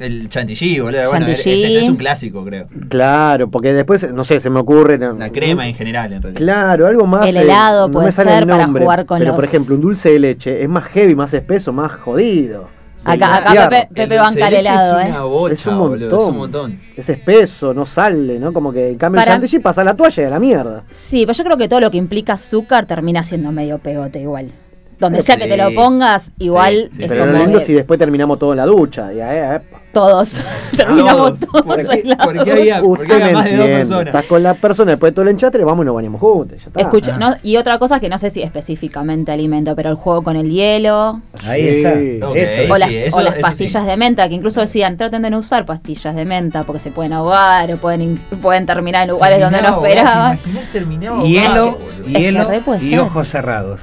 El 0.00 0.28
chantilly, 0.28 0.80
boludo. 0.80 1.08
Bueno, 1.08 1.26
ese, 1.28 1.44
Chantilly. 1.44 1.64
ese 1.66 1.78
es 1.84 1.88
un 1.88 1.96
clásico, 1.96 2.44
creo. 2.44 2.66
Claro, 2.88 3.48
porque 3.48 3.72
después, 3.72 4.12
no 4.12 4.24
sé, 4.24 4.40
se 4.40 4.50
me 4.50 4.58
ocurre. 4.58 4.98
La 4.98 5.30
crema 5.30 5.68
en 5.68 5.74
general, 5.74 6.12
en 6.12 6.20
realidad. 6.20 6.40
Claro, 6.40 6.86
algo 6.88 7.06
más. 7.06 7.28
El 7.28 7.36
eh, 7.36 7.42
helado 7.42 7.86
no 7.86 7.92
puede 7.92 8.06
me 8.06 8.12
sale 8.12 8.30
ser 8.32 8.42
el 8.42 8.48
para 8.48 8.66
jugar 8.66 9.06
con 9.06 9.20
Pero, 9.20 9.34
por 9.34 9.44
los- 9.44 9.54
ejemplo, 9.54 9.76
un 9.76 9.80
dulce 9.80 10.10
de 10.10 10.18
leche 10.18 10.62
es 10.64 10.68
más 10.68 10.84
heavy, 10.88 11.14
más 11.14 11.32
espeso, 11.32 11.72
más 11.72 11.92
jodido. 11.92 12.68
Acá, 13.04 13.36
acá. 13.36 13.68
Pepe, 13.68 13.88
Pepe 13.94 14.02
El 14.02 14.08
dulce 14.08 14.22
banca 14.22 14.34
de 14.40 14.44
el 14.46 14.50
leche 14.64 14.68
helado, 14.68 14.98
es 15.00 15.06
¿eh? 15.06 15.10
una 15.10 15.22
bocha, 15.24 15.54
es 15.54 15.66
un 15.66 15.78
boludo, 15.78 15.90
montón. 16.10 16.20
es 16.20 16.28
un 16.28 16.36
montón. 16.36 16.80
Es 16.96 17.08
espeso, 17.08 17.74
no 17.74 17.86
sale, 17.86 18.38
¿no? 18.38 18.52
Como 18.52 18.72
que 18.72 18.88
en 18.90 18.98
cambio 18.98 19.20
Para- 19.20 19.32
el 19.34 19.40
chantilly 19.40 19.62
pasa 19.62 19.84
la 19.84 19.94
toalla 19.94 20.22
y 20.22 20.26
a 20.26 20.30
la 20.30 20.38
mierda. 20.40 20.84
Sí, 20.90 21.26
pero 21.26 21.36
yo 21.36 21.44
creo 21.44 21.56
que 21.56 21.68
todo 21.68 21.80
lo 21.80 21.90
que 21.90 21.98
implica 21.98 22.32
azúcar 22.34 22.86
termina 22.86 23.22
siendo 23.22 23.52
medio 23.52 23.78
pegote 23.78 24.20
igual. 24.20 24.50
Donde 24.98 25.20
sea 25.20 25.36
que 25.36 25.46
te 25.46 25.56
lo 25.56 25.74
pongas, 25.74 26.32
igual 26.38 26.88
Sí, 26.92 26.96
sí, 26.98 27.04
es 27.04 27.10
Pero 27.10 27.24
como 27.26 27.32
lo 27.38 27.44
lindo 27.44 27.58
que 27.58 27.64
si 27.66 27.72
después 27.74 27.98
terminamos 27.98 28.38
todo 28.38 28.52
en 28.52 28.56
la 28.58 28.66
ducha. 28.66 29.12
Y, 29.12 29.18
eh, 29.20 29.56
eh, 29.56 29.60
todos 29.94 30.40
terminamos 30.76 31.40
Todos. 31.40 31.40
todos 31.40 31.62
¿Por 31.64 31.76
qué- 31.88 32.16
por 32.22 32.44
qué 32.44 32.52
había- 32.52 32.82
porque 32.82 33.12
había 33.14 33.32
más 33.32 33.44
de 33.46 33.56
dos 33.56 33.66
personas? 33.68 34.06
Estás 34.08 34.26
con 34.26 34.42
la 34.42 34.52
persona 34.54 34.90
después 34.90 35.12
de 35.12 35.14
todo 35.14 35.22
el 35.22 35.28
enchastre, 35.30 35.64
vamos 35.64 35.84
y 35.84 35.86
nos 35.86 35.94
bañamos 35.94 36.20
juntos. 36.20 36.58
Ya 36.58 36.66
está. 36.66 36.80
Escucha, 36.80 37.12
Ah. 37.14 37.18
no, 37.18 37.34
y 37.42 37.56
otra 37.56 37.78
cosa 37.78 37.98
que 38.00 38.08
no 38.10 38.18
sé 38.18 38.28
si 38.30 38.42
específicamente 38.42 39.32
alimento, 39.32 39.74
pero 39.74 39.88
el 39.90 39.96
juego 39.96 40.22
con 40.22 40.36
el 40.36 40.50
hielo 40.50 41.20
Ahí 41.46 41.62
Sí. 41.62 41.68
está. 41.78 41.92
Eso. 41.94 42.72
o 42.72 42.74
Sí, 42.74 42.80
las, 42.80 42.90
eso- 42.90 43.16
o 43.16 43.20
las 43.22 43.32
eso 43.34 43.40
pastillas 43.42 43.82
sí. 43.84 43.88
de 43.88 43.96
menta, 43.96 44.28
que 44.28 44.34
incluso 44.34 44.60
decían, 44.60 44.96
traten 44.96 45.22
de 45.22 45.30
no 45.30 45.38
usar 45.38 45.64
pastillas 45.64 46.14
de 46.14 46.24
menta 46.24 46.64
porque 46.64 46.80
se 46.80 46.90
pueden 46.90 47.12
ahogar 47.12 47.72
o 47.72 47.76
pueden, 47.76 48.18
pueden 48.42 48.66
terminar 48.66 49.04
en 49.04 49.10
lugares 49.10 49.40
donde 49.40 49.62
no 49.62 49.68
esperaban. 49.76 50.08
ahogado, 50.16 50.36
¿te 50.42 50.48
imaginás 50.50 50.72
terminaba 50.72 51.22
Hielo, 51.24 51.78
hielo 52.06 52.48
y 52.80 52.98
ojos 52.98 53.28
cerrados. 53.28 53.80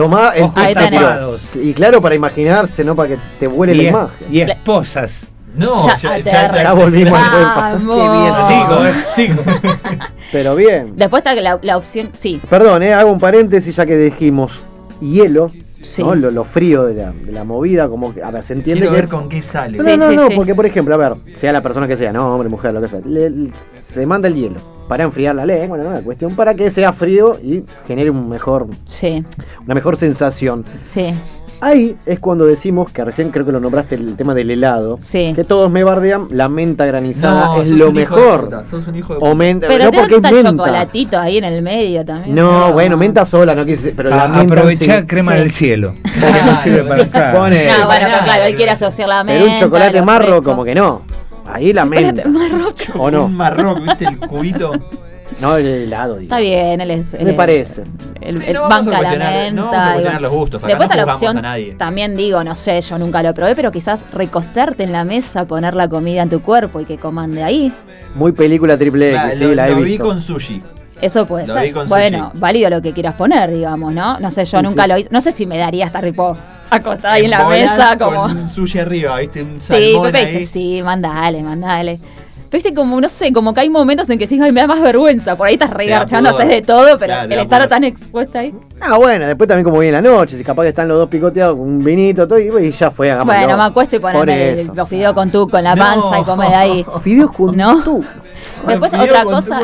Tomá 0.00 0.32
el. 0.34 0.48
Y 1.62 1.72
claro, 1.74 2.00
para 2.00 2.14
imaginarse, 2.14 2.84
¿no? 2.84 2.94
Para 2.96 3.10
que 3.10 3.18
te 3.38 3.46
vuele 3.46 3.74
Y, 3.74 3.76
la 3.76 3.82
es- 3.82 3.88
imagen. 3.90 4.26
y 4.34 4.40
esposas. 4.40 5.28
No, 5.56 5.84
Ya, 5.84 5.96
ya, 5.96 6.14
te 6.22 6.30
ya- 6.30 6.48
re- 6.48 6.62
Ya 6.62 6.72
volvimos 6.72 7.18
al 7.18 7.30
buen 7.32 7.42
pasado. 7.54 7.78
Qué 7.80 7.86
Vamos. 7.86 8.22
bien. 8.22 8.34
Sigo, 8.46 8.84
eh, 8.86 8.94
sigo. 9.14 9.42
Pero 10.32 10.54
bien. 10.54 10.92
Después 10.96 11.20
está 11.20 11.34
la, 11.34 11.58
la 11.60 11.76
opción, 11.76 12.08
sí, 12.14 12.40
Perdón, 12.48 12.82
eh, 12.84 12.94
hago 12.94 13.10
un 13.10 13.18
paréntesis 13.18 13.74
ya 13.74 13.84
que 13.84 13.96
dijimos 13.96 14.52
hielo. 15.00 15.50
Sí. 15.82 16.02
¿no? 16.02 16.14
Lo, 16.14 16.30
lo 16.30 16.44
frío 16.44 16.84
de 16.84 16.94
la, 16.94 17.12
de 17.12 17.32
la 17.32 17.44
movida, 17.44 17.88
como 17.88 18.14
que, 18.14 18.22
a 18.22 18.30
ver, 18.30 18.42
se 18.42 18.52
entiende 18.52 18.82
Quiero 18.82 18.94
que... 18.94 19.00
ver 19.02 19.10
con 19.10 19.28
qué 19.28 19.40
sale. 19.42 19.78
No, 19.78 19.84
Sí, 19.84 19.96
no, 19.96 20.10
sí, 20.10 20.16
no, 20.16 20.26
sí. 20.28 20.34
porque 20.36 20.54
por 20.54 20.66
ejemplo, 20.66 20.94
a 20.94 20.98
ver, 20.98 21.14
sea 21.38 21.52
la 21.52 21.62
persona 21.62 21.88
que 21.88 21.96
sea, 21.96 22.12
no, 22.12 22.32
hombre, 22.34 22.48
mujer, 22.48 22.72
lo 22.74 22.80
que 22.80 22.88
sea, 22.88 23.00
le- 23.04 23.30
le- 23.30 23.52
se 23.88 24.06
manda 24.06 24.28
el 24.28 24.34
hielo 24.34 24.56
para 24.88 25.04
enfriar 25.04 25.34
la 25.34 25.44
lengua, 25.46 25.78
no, 25.78 25.90
la 25.92 26.02
cuestión 26.02 26.34
para 26.36 26.54
que 26.54 26.70
sea 26.70 26.92
frío 26.92 27.32
y 27.42 27.62
genere 27.86 28.10
un 28.10 28.28
mejor, 28.28 28.66
Sí, 28.84 29.24
una 29.64 29.74
mejor 29.74 29.96
sensación. 29.96 30.64
sí. 30.80 31.14
Ahí 31.62 31.96
es 32.06 32.18
cuando 32.20 32.46
decimos, 32.46 32.90
que 32.90 33.04
recién 33.04 33.30
creo 33.30 33.44
que 33.44 33.52
lo 33.52 33.60
nombraste 33.60 33.94
el 33.94 34.16
tema 34.16 34.34
del 34.34 34.50
helado, 34.50 34.98
Sí. 35.00 35.32
que 35.36 35.44
todos 35.44 35.70
me 35.70 35.84
bardean, 35.84 36.28
la 36.30 36.48
menta 36.48 36.86
granizada 36.86 37.44
No, 37.46 37.62
es 37.62 37.68
sos 37.68 37.78
lo 37.78 37.90
un 37.90 37.98
hijo 38.00 38.16
de 38.16 38.22
mejor. 38.22 38.44
puta, 38.44 38.64
sos 38.66 38.88
un 38.88 38.94
hijo 38.96 39.12
de 39.12 39.16
O 39.18 39.20
puta. 39.20 39.34
menta, 39.34 39.66
Pero 39.68 39.84
no 39.84 39.90
porque 39.92 40.14
es 40.16 40.22
menta. 40.22 40.50
chocolatito 40.50 41.18
ahí 41.18 41.38
en 41.38 41.44
el 41.44 41.62
medio 41.62 42.04
también. 42.04 42.34
No, 42.34 42.72
bueno, 42.72 42.96
menta 42.96 43.26
sola, 43.26 43.54
no 43.54 43.66
quise, 43.66 43.92
pero 43.92 44.10
la 44.10 44.24
A- 44.24 44.28
menta 44.28 44.54
aprovechá 44.54 45.00
sí. 45.00 45.06
crema 45.06 45.32
Sí. 45.32 45.38
del 45.38 45.50
cielo. 45.50 45.94
Porque 46.02 46.42
no 46.46 46.60
sirve 46.62 46.84
para. 46.84 47.32
Pone- 47.32 47.64
No, 47.66 47.72
bueno, 47.72 47.86
para 47.88 47.98
pero 48.00 48.10
nada. 48.10 48.24
claro, 48.24 48.44
él 48.44 48.56
quiere 48.56 48.70
asociar 48.72 49.08
la 49.08 49.24
menta. 49.24 49.42
Pero 49.44 49.54
un 49.54 49.60
chocolate 49.60 50.02
marro 50.02 50.42
como 50.42 50.64
que 50.64 50.74
no. 50.74 51.02
Ahí 51.52 51.72
la 51.72 51.84
menta. 51.84 52.26
marro. 52.28 52.68
¿O 52.96 53.10
no? 53.10 53.24
Un 53.26 53.36
marrón, 53.36 53.82
¿viste 53.84 54.06
el 54.06 54.18
cubito? 54.18 54.72
No, 55.40 55.56
el 55.56 55.66
helado, 55.66 56.14
digo. 56.16 56.22
Está 56.24 56.38
bien, 56.38 56.80
él 56.80 56.90
es. 56.90 57.14
Me 57.20 57.30
es- 57.30 57.36
parece. 57.36 57.82
El, 58.20 58.42
el 58.42 58.52
no 58.54 58.62
vamos 58.68 58.86
a 58.88 58.90
banca 58.90 59.16
la 59.16 59.30
menta. 59.30 59.50
no 59.52 59.70
vamos 59.70 59.84
a 59.84 59.92
cuestionar 59.92 60.22
los 60.22 60.32
gustos, 60.32 60.62
acá 60.62 60.68
Después 60.68 60.88
no 60.88 60.92
está 60.92 60.96
la 61.06 61.12
juzgamos 61.12 61.22
opción. 61.36 61.38
a 61.44 61.48
nadie. 61.48 61.74
También 61.74 62.16
digo, 62.16 62.44
no 62.44 62.54
sé, 62.54 62.80
yo 62.82 62.98
nunca 62.98 63.22
lo 63.22 63.32
probé, 63.32 63.56
pero 63.56 63.72
quizás 63.72 64.04
recostarte 64.12 64.82
en 64.82 64.92
la 64.92 65.04
mesa, 65.04 65.46
poner 65.46 65.74
la 65.74 65.88
comida 65.88 66.22
en 66.22 66.28
tu 66.28 66.42
cuerpo 66.42 66.80
y 66.80 66.84
que 66.84 66.98
coman 66.98 67.32
de 67.32 67.42
ahí. 67.42 67.72
Muy 68.14 68.32
película 68.32 68.76
triple 68.76 69.12
X, 69.14 69.38
sí, 69.38 69.44
lo, 69.44 69.54
la 69.54 69.68
he 69.68 69.70
lo 69.70 69.76
vi 69.78 69.84
visto. 69.84 70.04
con 70.04 70.20
sushi. 70.20 70.62
Eso 71.00 71.24
puede 71.26 71.46
Lo 71.46 71.54
ser. 71.54 71.62
vi 71.62 71.72
con 71.72 71.88
bueno, 71.88 72.26
sushi. 72.28 72.40
válido 72.40 72.68
lo 72.70 72.82
que 72.82 72.92
quieras 72.92 73.14
poner, 73.14 73.50
digamos, 73.50 73.94
¿no? 73.94 74.18
No 74.20 74.30
sé, 74.30 74.44
yo 74.44 74.58
Sí, 74.58 74.64
nunca 74.64 74.82
sí. 74.82 74.88
lo 74.90 74.98
hice. 74.98 75.08
No 75.10 75.20
sé 75.22 75.32
si 75.32 75.46
me 75.46 75.56
daría 75.56 75.86
estar 75.86 76.04
tipo 76.04 76.36
acostada 76.68 77.14
ahí 77.14 77.24
en 77.24 77.30
la 77.30 77.48
mesa, 77.48 77.96
como. 77.98 78.22
Con 78.24 78.36
un 78.36 78.50
sushi 78.50 78.78
arriba, 78.80 79.18
¿viste? 79.18 79.42
Un 79.42 79.62
Sí, 79.62 79.92
salmón 79.92 80.06
Pepe 80.12 80.18
ahí. 80.18 80.36
dice, 80.36 80.52
sí, 80.52 80.82
mandale, 80.84 81.42
mandale. 81.42 81.98
Pero 82.50 82.62
dice 82.64 82.74
como, 82.74 83.00
no 83.00 83.08
sé, 83.08 83.32
como 83.32 83.54
que 83.54 83.60
hay 83.60 83.68
momentos 83.70 84.10
en 84.10 84.18
que 84.18 84.26
sí, 84.26 84.36
ay, 84.42 84.50
me 84.50 84.60
da 84.60 84.66
más 84.66 84.80
vergüenza. 84.82 85.36
Por 85.36 85.46
ahí 85.46 85.54
estás 85.54 85.70
regarchando, 85.70 86.30
haces 86.30 86.48
de 86.48 86.62
todo, 86.62 86.98
pero 86.98 87.14
te 87.28 87.34
el 87.34 87.40
estar 87.40 87.68
tan 87.68 87.84
expuesta 87.84 88.40
ahí. 88.40 88.52
Ah, 88.80 88.96
bueno, 88.98 89.26
después 89.28 89.46
también 89.46 89.64
como 89.64 89.78
viene 89.78 89.92
la 89.92 90.02
noche, 90.02 90.36
si 90.36 90.42
capaz 90.42 90.64
que 90.64 90.70
están 90.70 90.88
los 90.88 90.98
dos 90.98 91.08
picoteados 91.08 91.56
con 91.56 91.64
un 91.68 91.78
vinito 91.84 92.26
todo, 92.26 92.40
y, 92.40 92.48
y 92.66 92.70
ya 92.72 92.90
fue, 92.90 93.08
hagámoslo. 93.10 93.38
Bueno, 93.40 93.56
me 93.56 93.62
acuesto 93.62 93.96
y 93.96 94.00
eso. 94.32 94.74
los 94.74 94.88
fideos 94.88 95.14
con 95.14 95.30
tu, 95.30 95.48
con 95.48 95.62
la 95.62 95.76
No. 95.76 95.84
panza 95.84 96.18
y 96.18 96.24
come 96.24 96.48
de 96.48 96.54
ahí. 96.56 96.86
Fideos 97.04 97.30
con 97.30 97.56
¿No? 97.56 97.84
tú. 97.84 98.04
Después 98.66 98.94
otra 98.94 99.22
cosa, 99.22 99.60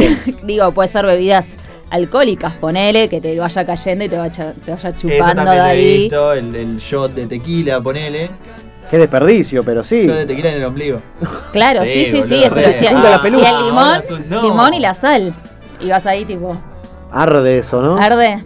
digo, 0.44 0.72
puede 0.72 0.88
ser 0.90 1.06
bebidas 1.06 1.56
alcohólicas, 1.88 2.52
ponele, 2.54 3.08
que 3.08 3.20
te 3.20 3.38
vaya 3.38 3.64
cayendo 3.64 4.04
y 4.04 4.08
te 4.10 4.18
vaya, 4.18 4.52
te 4.64 4.72
vaya 4.72 4.88
Eso 4.90 4.98
chupando 5.00 5.44
también 5.44 5.46
de 5.46 5.56
lo 5.56 5.64
he 5.64 5.70
ahí. 5.70 5.98
visto, 6.02 6.32
el, 6.34 6.54
el 6.54 6.76
shot 6.76 7.14
de 7.14 7.26
tequila, 7.26 7.80
ponele. 7.80 8.30
Qué 8.90 8.98
desperdicio, 8.98 9.64
pero 9.64 9.82
sí. 9.82 10.06
Shot 10.06 10.16
de 10.16 10.26
tequila 10.26 10.50
en 10.50 10.56
el 10.56 10.64
ombligo. 10.64 11.00
Claro, 11.52 11.82
sí, 11.84 12.06
sí, 12.06 12.22
sí, 12.22 12.34
boludo, 12.34 12.46
eso 12.46 12.54
re. 12.56 12.66
decía. 12.68 12.92
Y 12.92 13.26
el 13.26 13.32
limón, 13.66 13.78
Ahora 13.78 14.02
son- 14.02 14.28
no. 14.28 14.42
limón 14.42 14.74
y 14.74 14.80
la 14.80 14.94
sal. 14.94 15.34
Y 15.80 15.88
vas 15.88 16.06
ahí 16.06 16.24
tipo, 16.24 16.56
Arde 17.12 17.58
eso, 17.58 17.80
¿no? 17.82 17.96
arde. 17.96 18.44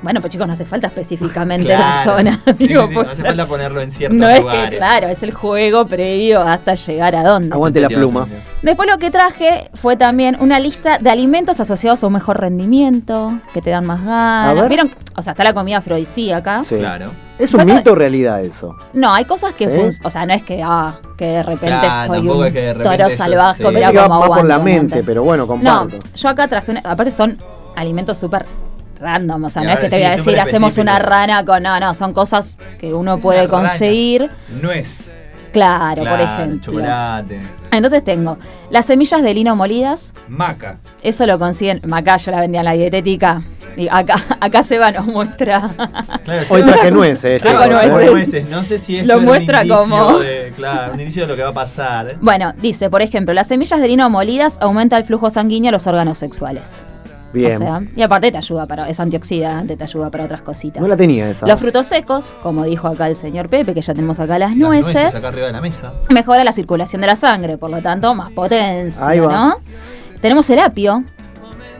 Bueno, 0.00 0.20
pues 0.20 0.30
chicos, 0.32 0.46
no 0.46 0.52
hace 0.52 0.64
falta 0.64 0.86
específicamente 0.86 1.66
la 1.68 2.02
Claro. 2.04 2.12
zona. 2.18 2.40
Sí, 2.56 2.68
digo, 2.68 2.82
sí, 2.82 2.88
sí, 2.88 2.94
puede 2.94 3.06
no 3.06 3.10
hace 3.12 3.16
ser- 3.16 3.26
falta 3.26 3.46
ponerlo 3.46 3.80
en 3.80 3.90
ciertos 3.90 4.16
no 4.20 4.28
es 4.28 4.40
lugares. 4.40 4.70
que, 4.70 4.76
claro, 4.76 5.08
es 5.08 5.22
el 5.24 5.32
juego 5.34 5.86
previo 5.88 6.40
hasta 6.40 6.74
llegar 6.76 7.16
a 7.16 7.24
dónde. 7.24 7.52
Aguante 7.52 7.80
la 7.80 7.88
pluma. 7.88 8.28
Después 8.62 8.88
lo 8.88 8.98
que 8.98 9.10
traje 9.10 9.68
fue 9.74 9.96
también 9.96 10.36
una 10.38 10.60
lista 10.60 10.98
de 10.98 11.10
alimentos 11.10 11.58
asociados 11.58 12.04
a 12.04 12.06
un 12.06 12.12
mejor 12.12 12.40
rendimiento, 12.40 13.40
que 13.52 13.60
te 13.60 13.70
dan 13.70 13.86
más 13.86 14.00
A 14.02 14.04
ganas. 14.04 14.54
ver. 14.60 14.68
¿Vieron? 14.68 14.90
O 15.16 15.22
sea, 15.22 15.32
está 15.32 15.42
la 15.42 15.52
comida 15.52 15.78
afrodisíaca. 15.78 16.62
Sí. 16.64 16.76
Claro. 16.76 17.10
¿Es 17.38 17.54
un 17.54 17.64
mito 17.64 17.92
o 17.92 17.94
realidad 17.94 18.40
eso? 18.42 18.76
No, 18.92 19.12
hay 19.12 19.24
cosas 19.24 19.52
que 19.54 19.90
O 20.02 20.10
sea, 20.10 20.26
no 20.26 20.34
es 20.34 20.42
que, 20.42 20.62
ah, 20.64 20.98
que 21.16 21.24
de 21.26 21.42
repente 21.42 21.66
Claro, 21.78 22.14
soy 22.14 22.28
un 22.28 22.46
es 22.46 22.52
que 22.52 22.60
de 22.62 22.74
repente 22.74 22.96
toro 23.04 23.10
salvaje, 23.16 23.64
sí. 23.64 23.74
va 23.80 23.92
como 24.04 24.20
más 24.20 24.28
por 24.28 24.44
la 24.46 24.54
aguante, 24.56 24.72
mente, 24.78 25.02
pero 25.04 25.22
bueno, 25.22 25.44
No, 25.44 25.46
comparto. 25.46 25.98
yo 26.14 26.28
acá 26.28 26.48
traje, 26.48 26.70
una- 26.72 26.80
aparte 26.84 27.10
son 27.10 27.38
alimentos 27.76 28.18
súper 28.18 28.44
random, 29.00 29.44
o 29.44 29.50
sea, 29.50 29.62
Y 29.62 29.66
no 29.66 29.72
es 29.72 29.78
que 29.78 29.88
te 29.88 29.96
sí, 29.96 30.02
voy 30.02 30.10
a 30.12 30.16
decir, 30.16 30.40
hacemos 30.40 30.78
una 30.78 30.98
rana 30.98 31.44
con, 31.44 31.62
no, 31.62 31.78
no, 31.78 31.94
son 31.94 32.12
cosas 32.12 32.58
que 32.80 32.92
uno 32.92 33.18
puede 33.18 33.46
Una 33.46 33.50
rana. 33.56 33.68
conseguir, 33.68 34.30
Nuez. 34.60 35.12
claro, 35.52 36.02
por 36.02 36.16
Claro, 36.16 36.24
ejemplo. 36.24 36.60
chocolate. 36.72 37.40
Entonces 37.70 38.02
tengo 38.02 38.38
las 38.70 38.86
semillas 38.86 39.22
de 39.22 39.34
lino 39.34 39.54
molidas, 39.54 40.12
Maca. 40.28 40.78
eso 41.02 41.26
lo 41.26 41.38
consiguen, 41.38 41.80
acá 41.94 42.16
yo 42.16 42.32
la 42.32 42.40
vendía 42.40 42.60
en 42.60 42.64
la 42.64 42.72
dietética, 42.72 43.42
y 43.78 43.88
acá, 43.90 44.16
acá 44.40 44.62
Seba 44.62 44.90
nos 44.90 45.06
muestra, 45.06 45.70
Claro, 46.24 46.42
Hoy 46.50 46.60
Seba- 46.60 46.72
traje 46.72 46.90
nueces. 46.90 47.40
Seba 47.42 47.64
Trajo 47.66 47.68
trajo 47.80 47.88
nueces. 47.98 48.10
nueces. 48.12 48.48
No 48.50 48.64
sé 48.64 48.78
si 48.78 48.96
esto 48.98 49.14
Lo 49.14 49.20
muestra 49.20 49.60
un 49.62 49.66
indicio 49.68 49.96
como- 49.96 50.18
de, 50.18 50.52
claro, 50.56 50.92
un 50.94 51.00
indicio 51.00 51.22
de 51.22 51.28
lo 51.28 51.36
que 51.36 51.42
va 51.42 51.48
a 51.50 51.54
pasar. 51.54 52.16
bueno, 52.20 52.52
dice, 52.60 52.90
por 52.90 53.00
ejemplo, 53.02 53.32
las 53.34 53.48
semillas 53.48 53.80
de 53.80 53.88
lino 53.88 54.10
molidas 54.10 54.58
aumenta 54.60 54.96
el 54.98 55.04
flujo 55.04 55.30
sanguíneo 55.30 55.68
a 55.70 55.72
los 55.72 55.86
órganos 55.86 56.18
sexuales. 56.18 56.82
Bien. 57.30 57.56
O 57.56 57.58
sea, 57.58 57.82
y 57.94 58.00
aparte 58.02 58.32
te 58.32 58.38
ayuda 58.38 58.64
para, 58.66 58.88
es 58.88 58.98
antioxidante, 59.00 59.76
te 59.76 59.84
ayuda 59.84 60.10
para 60.10 60.24
otras 60.24 60.40
cositas. 60.40 60.80
no 60.80 60.88
la 60.88 60.96
tenía 60.96 61.28
esa. 61.28 61.46
Los 61.46 61.60
frutos 61.60 61.86
secos, 61.86 62.34
como 62.42 62.64
dijo 62.64 62.88
acá 62.88 63.06
el 63.06 63.14
señor 63.16 63.50
Pepe, 63.50 63.74
que 63.74 63.82
ya 63.82 63.92
tenemos 63.92 64.18
acá 64.18 64.38
las 64.38 64.50
Las 64.52 64.58
nueces, 64.58 65.14
acá 65.14 65.28
arriba 65.28 65.46
de 65.48 65.52
la 65.52 65.60
mesa. 65.60 65.92
mejora 66.08 66.42
la 66.42 66.52
circulación 66.52 67.02
de 67.02 67.06
la 67.06 67.16
sangre, 67.16 67.58
por 67.58 67.68
lo 67.70 67.82
tanto, 67.82 68.14
más 68.14 68.30
potencia, 68.32 69.06
Ahí 69.06 69.20
va. 69.20 69.30
¿no? 69.30 69.54
Tenemos 70.22 70.48
el 70.48 70.58
apio, 70.58 71.04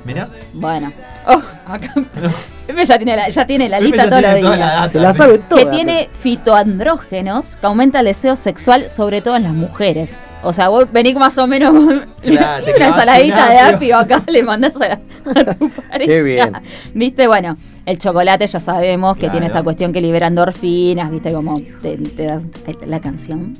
Mirá. 0.04 0.28
bueno, 0.52 0.92
oh, 1.28 1.42
acá 1.66 1.94
Pepe 2.66 2.84
ya 2.84 2.98
tiene 2.98 3.16
la, 3.16 3.28
ya 3.30 3.46
tiene 3.46 3.68
la 3.68 3.80
lista 3.80 4.04
ya 4.04 4.10
todos 4.10 4.22
los 4.22 4.30
tiene 4.34 4.42
toda 4.42 4.56
días. 4.56 4.68
la 4.68 4.74
data. 4.74 4.90
Se 4.92 5.00
la 5.00 5.14
sabe 5.14 5.38
toda. 5.38 5.60
que 5.64 5.66
tiene 5.70 6.08
fitoandrógenos 6.20 7.56
que 7.56 7.66
aumenta 7.66 8.00
el 8.00 8.04
deseo 8.06 8.36
sexual, 8.36 8.90
sobre 8.90 9.22
todo 9.22 9.36
en 9.36 9.44
las 9.44 9.54
mujeres. 9.54 10.20
O 10.42 10.52
sea, 10.52 10.68
vos 10.68 10.86
venís 10.92 11.14
más 11.16 11.36
o 11.38 11.46
menos 11.46 11.70
con 11.70 12.06
Claro, 12.22 12.66
una 12.76 12.86
ensaladita 12.88 13.48
de 13.50 13.58
apio. 13.58 13.96
acá, 13.96 14.22
le 14.26 14.42
mandás 14.42 14.76
a, 14.82 14.92
a 14.92 15.44
tu 15.54 15.70
pareja. 15.90 16.06
Qué 16.12 16.22
bien. 16.22 16.52
Viste, 16.92 17.26
bueno, 17.26 17.56
el 17.86 17.96
chocolate 17.96 18.46
ya 18.46 18.60
sabemos 18.60 19.14
que 19.14 19.20
Claro. 19.20 19.32
tiene 19.32 19.46
esta 19.46 19.62
cuestión 19.62 19.90
que 19.92 20.02
libera 20.02 20.26
endorfinas, 20.26 21.10
viste, 21.10 21.32
como 21.32 21.60
te, 21.80 21.96
te 21.96 22.24
da 22.26 22.40
la 22.86 23.00
canción. 23.00 23.54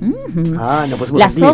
Ah, 0.60 0.84
no 0.88 0.96
pusimos 0.98 1.18
Las 1.18 1.32
clima. 1.34 1.48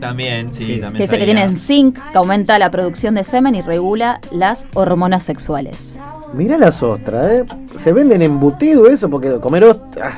También, 0.00 0.52
sí, 0.52 0.64
Sí. 0.64 0.80
también. 0.80 0.94
que 0.94 1.02
dice 1.02 1.18
que 1.18 1.24
tienen 1.24 1.56
zinc, 1.56 1.98
que 2.12 2.18
aumenta 2.18 2.58
la 2.58 2.70
producción 2.70 3.14
de 3.14 3.24
semen 3.24 3.54
y 3.54 3.62
regula 3.62 4.20
las 4.30 4.66
hormonas 4.74 5.24
sexuales. 5.24 5.98
Mirá 6.34 6.58
las 6.58 6.82
ostras, 6.82 7.26
¿eh? 7.26 7.44
Se 7.82 7.92
venden 7.92 8.20
embutido 8.22 8.86
eso, 8.88 9.08
porque 9.08 9.38
comer 9.40 9.64
ostras. 9.64 10.14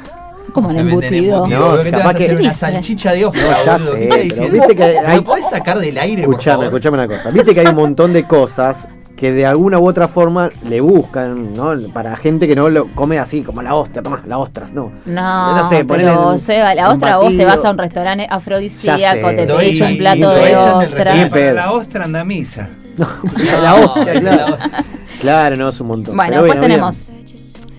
Como 0.52 0.70
un 0.70 0.78
embutido. 0.78 1.36
embutido, 1.44 1.46
No, 1.60 1.66
boludo, 1.66 1.82
¿qué 1.84 1.90
te 1.92 1.96
capaz 1.98 2.14
que- 2.14 2.34
una 2.36 2.50
salchicha 2.52 3.12
de 3.12 3.24
ostra, 3.26 3.42
No, 3.42 3.64
ya 3.66 3.72
boludo? 3.76 3.92
sé, 3.92 3.98
¿Qué 3.98 4.06
pero 4.08 4.14
estás 4.14 4.24
diciendo? 4.24 4.52
viste 4.58 4.76
que 4.76 4.82
hay- 4.84 5.16
¿Lo 5.16 5.24
podés 5.24 5.48
sacar 5.50 5.78
del 5.78 5.98
aire, 5.98 6.22
Escuchame, 6.22 6.64
escuchame 6.64 6.94
una 6.96 7.06
cosa. 7.06 7.30
Viste 7.30 7.54
que 7.54 7.60
hay 7.60 7.66
un 7.66 7.74
montón 7.76 8.12
de 8.14 8.24
cosas 8.24 8.88
que 9.18 9.32
de 9.32 9.44
alguna 9.46 9.78
u 9.80 9.88
otra 9.88 10.06
forma 10.06 10.48
le 10.68 10.80
buscan, 10.80 11.52
¿no? 11.54 11.72
Para 11.92 12.16
gente 12.16 12.46
que 12.46 12.54
no 12.54 12.68
lo 12.68 12.86
come 12.94 13.18
así, 13.18 13.42
como 13.42 13.62
la 13.62 13.74
ostra, 13.74 14.00
toma, 14.02 14.22
la 14.26 14.38
ostras, 14.38 14.72
no. 14.72 14.92
No, 15.06 15.56
No 15.56 15.68
sé, 15.68 15.84
pero 15.84 16.28
un- 16.30 16.38
Seba, 16.38 16.74
la 16.74 16.90
ostra 16.90 17.16
vos 17.16 17.30
te 17.30 17.44
batido. 17.44 17.46
vas 17.56 17.64
a 17.64 17.70
un 17.70 17.78
restaurante 17.78 18.26
afrodisíaco, 18.30 19.28
te 19.30 19.46
pedís 19.46 19.80
un 19.80 19.98
plato 19.98 20.30
de 20.30 20.56
ostra. 20.56 21.52
La 21.52 21.72
ostra 21.72 22.04
anda 22.04 22.20
a 22.20 22.24
misa. 22.24 22.68
la 22.96 23.70
No, 23.76 23.84
ostra, 23.86 24.20
claro. 24.20 24.36
la 24.36 24.46
ostra. 24.54 24.84
Claro, 25.20 25.56
no, 25.56 25.68
es 25.70 25.80
un 25.80 25.86
montón. 25.88 26.16
Bueno, 26.16 26.30
Pero 26.30 26.42
después 26.44 26.60
bien, 26.60 26.70
tenemos 26.70 27.06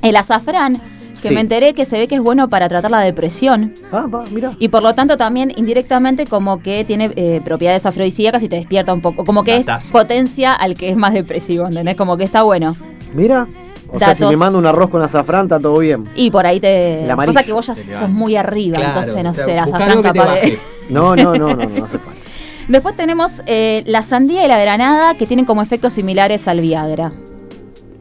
el 0.01 0.15
azafrán, 0.17 0.81
que 1.21 1.29
Sí. 1.29 1.33
me 1.35 1.41
enteré 1.41 1.73
que 1.73 1.85
se 1.85 1.97
ve 1.97 2.07
que 2.07 2.15
es 2.15 2.21
bueno 2.21 2.49
para 2.49 2.67
tratar 2.69 2.89
la 2.91 2.99
depresión. 3.01 3.73
Ah, 3.91 4.07
va, 4.07 4.23
mira. 4.31 4.53
Y 4.59 4.69
por 4.69 4.81
lo 4.83 4.93
tanto 4.93 5.17
también 5.17 5.51
indirectamente 5.55 6.25
como 6.25 6.61
que 6.61 6.83
tiene 6.85 7.11
eh, 7.15 7.41
propiedades 7.43 7.85
afrodisíacas 7.85 8.41
y 8.43 8.49
te 8.49 8.55
despierta 8.57 8.93
un 8.93 9.01
poco, 9.01 9.25
como 9.25 9.43
que 9.43 9.57
es 9.57 9.91
potencia 9.91 10.53
al 10.53 10.75
que 10.75 10.89
es 10.89 10.97
más 10.97 11.13
depresivo, 11.13 11.67
¿entendés? 11.67 11.95
Como 11.95 12.17
que 12.17 12.23
está 12.23 12.43
bueno. 12.43 12.75
Mira. 13.13 13.47
O 13.91 13.97
sea, 13.97 14.13
si 14.13 14.23
me 14.23 14.37
mando 14.37 14.59
un 14.59 14.67
arroz 14.67 14.91
con 14.91 15.01
azafrán, 15.01 15.45
está 15.45 15.59
todo 15.59 15.79
bien. 15.79 16.07
Y 16.15 16.29
por 16.29 16.45
ahí 16.45 16.59
te... 16.59 17.09
Amarillo. 17.09 17.33
Pasa 17.33 17.43
que 17.43 17.53
vos 17.53 17.65
ya 17.65 17.75
sos 17.75 18.07
muy 18.07 18.35
arriba, 18.35 18.75
Claro, 18.77 18.99
entonces 18.99 19.23
no 19.23 19.31
o 19.31 19.33
sea, 19.33 19.45
sé, 19.45 19.57
azafrán 19.57 20.03
capaz 20.03 20.33
de... 20.35 20.59
No, 20.91 21.15
no, 21.15 21.35
no, 21.35 21.55
no, 21.55 21.55
no 21.55 21.85
hace 21.85 21.97
falta. 21.97 22.21
Después 22.67 22.95
tenemos 22.95 23.41
eh, 23.47 23.81
la 23.87 24.03
sandía 24.03 24.45
y 24.45 24.47
la 24.47 24.59
granada 24.59 25.15
que 25.15 25.25
tienen 25.25 25.45
como 25.45 25.63
efectos 25.63 25.93
similares 25.93 26.47
al 26.47 26.61
Viagra. 26.61 27.13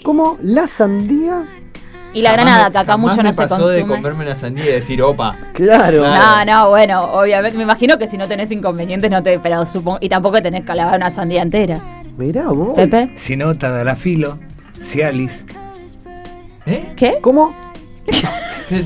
¿Cómo? 0.05 0.37
¿La 0.43 0.67
sandía? 0.67 1.47
Y 2.15 2.23
la 2.23 2.31
Jamás 2.31 2.45
granada, 2.47 2.65
me- 2.67 2.73
que 2.73 2.79
acá 2.79 2.93
jamás 2.93 3.07
mucho 3.11 3.17
me 3.19 3.23
no 3.25 3.33
se 3.33 3.43
pasó 3.43 3.69
de 3.69 3.87
comerme 3.87 4.25
una 4.25 4.35
sandía 4.35 4.65
y 4.65 4.73
decir, 4.73 5.03
opa. 5.03 5.37
Claro. 5.53 6.03
No, 6.09 6.45
no, 6.45 6.69
bueno, 6.71 7.03
obviamente, 7.13 7.57
me 7.59 7.65
imagino 7.65 7.99
que 7.99 8.07
si 8.07 8.17
no 8.17 8.27
tenés 8.27 8.51
inconvenientes 8.51 9.11
no 9.11 9.23
te, 9.23 9.39
pero 9.39 9.67
supongo, 9.67 9.99
y 10.01 10.09
tampoco 10.09 10.41
tenés 10.41 10.65
que 10.65 10.75
lavar 10.75 10.97
una 10.97 11.11
sandía 11.11 11.43
entera. 11.43 11.81
Mirá 12.17 12.49
vos. 12.49 12.75
Pepe, 12.75 13.11
Si 13.15 13.37
no, 13.37 13.55
Tadalafilo, 13.57 14.39
Cialis. 14.83 15.45
¿Eh? 16.67 16.93
¿qué? 16.97 17.19
¿Cómo? 17.21 17.55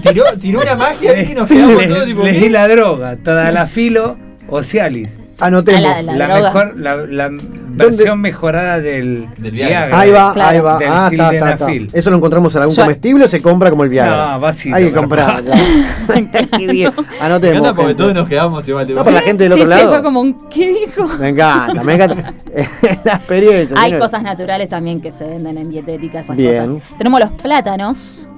Tiró, 0.03 0.25
tiró 0.41 0.61
una 0.61 0.75
magia. 0.77 1.23
Y 1.23 1.35
nos 1.35 1.49
quedamos 1.49 1.85
todos 1.89 2.05
tipo. 2.05 2.23
¿qué? 2.23 2.33
di 2.33 2.49
la 2.49 2.69
droga, 2.69 3.17
Tadalafilo 3.17 4.17
o 4.49 4.63
Cialis. 4.63 5.19
Anotemos. 5.41 5.81
A 5.81 6.03
la- 6.03 6.15
la 6.15 6.29
La, 6.29 6.41
mejor, 6.43 6.77
la, 6.79 6.97
la 6.97 7.31
versión 7.75 8.21
mejorada 8.21 8.79
del, 8.81 9.27
Viagra. 9.39 9.99
Ahí 9.99 10.11
va, 10.11 10.33
Claro. 10.35 10.49
ahí 10.51 10.61
va. 10.61 10.79
Del 10.79 10.89
Ah, 10.91 11.09
está, 11.11 11.33
está, 11.33 11.53
está. 11.53 11.67
sildenafil. 11.67 11.91
¿Eso 11.93 12.11
lo 12.11 12.17
encontramos 12.17 12.55
en 12.55 12.61
algún 12.63 12.77
Yo- 12.77 12.83
comestible 12.83 13.25
o 13.25 13.29
se 13.29 13.41
compra 13.43 13.71
como 13.71 13.83
el 13.85 13.89
Viagra? 13.91 14.33
No, 14.35 14.41
vacío, 14.41 14.75
Hay 14.75 14.85
que 14.87 14.93
comprar. 14.93 15.43
Qué 16.59 16.67
bien. 16.67 16.93
Me 17.21 17.27
Anotemos. 17.27 17.59
encanta 17.59 17.75
porque 17.75 17.95
todos 17.95 18.15
nos 18.15 18.29
quedamos 18.29 18.69
igual. 18.69 18.89
No, 18.95 18.97
para 19.05 19.11
la 19.17 19.21
gente 19.23 19.45
del 19.45 19.55
sí, 19.55 19.61
otro 19.63 19.73
sí, 19.75 19.79
lado. 19.81 19.93
fue 19.95 20.03
como 20.03 20.21
un. 20.21 20.49
¿Qué 20.49 20.69
dijo? 20.69 21.09
Me 21.19 21.29
encanta, 21.31 21.83
me 21.83 21.95
encanta. 21.95 22.35
la 23.05 23.13
experiencia. 23.15 23.77
Hay 23.79 23.85
señores. 23.91 24.07
cosas 24.07 24.23
naturales 24.23 24.69
también 24.69 25.01
que 25.01 25.11
se 25.13 25.25
venden 25.25 25.57
en 25.59 25.71
dietética, 25.71 26.21
esas 26.21 26.37
Bien. 26.37 26.75
cosas. 26.79 26.99
Tenemos 26.99 27.21
los 27.21 27.31
plátanos, 27.33 28.29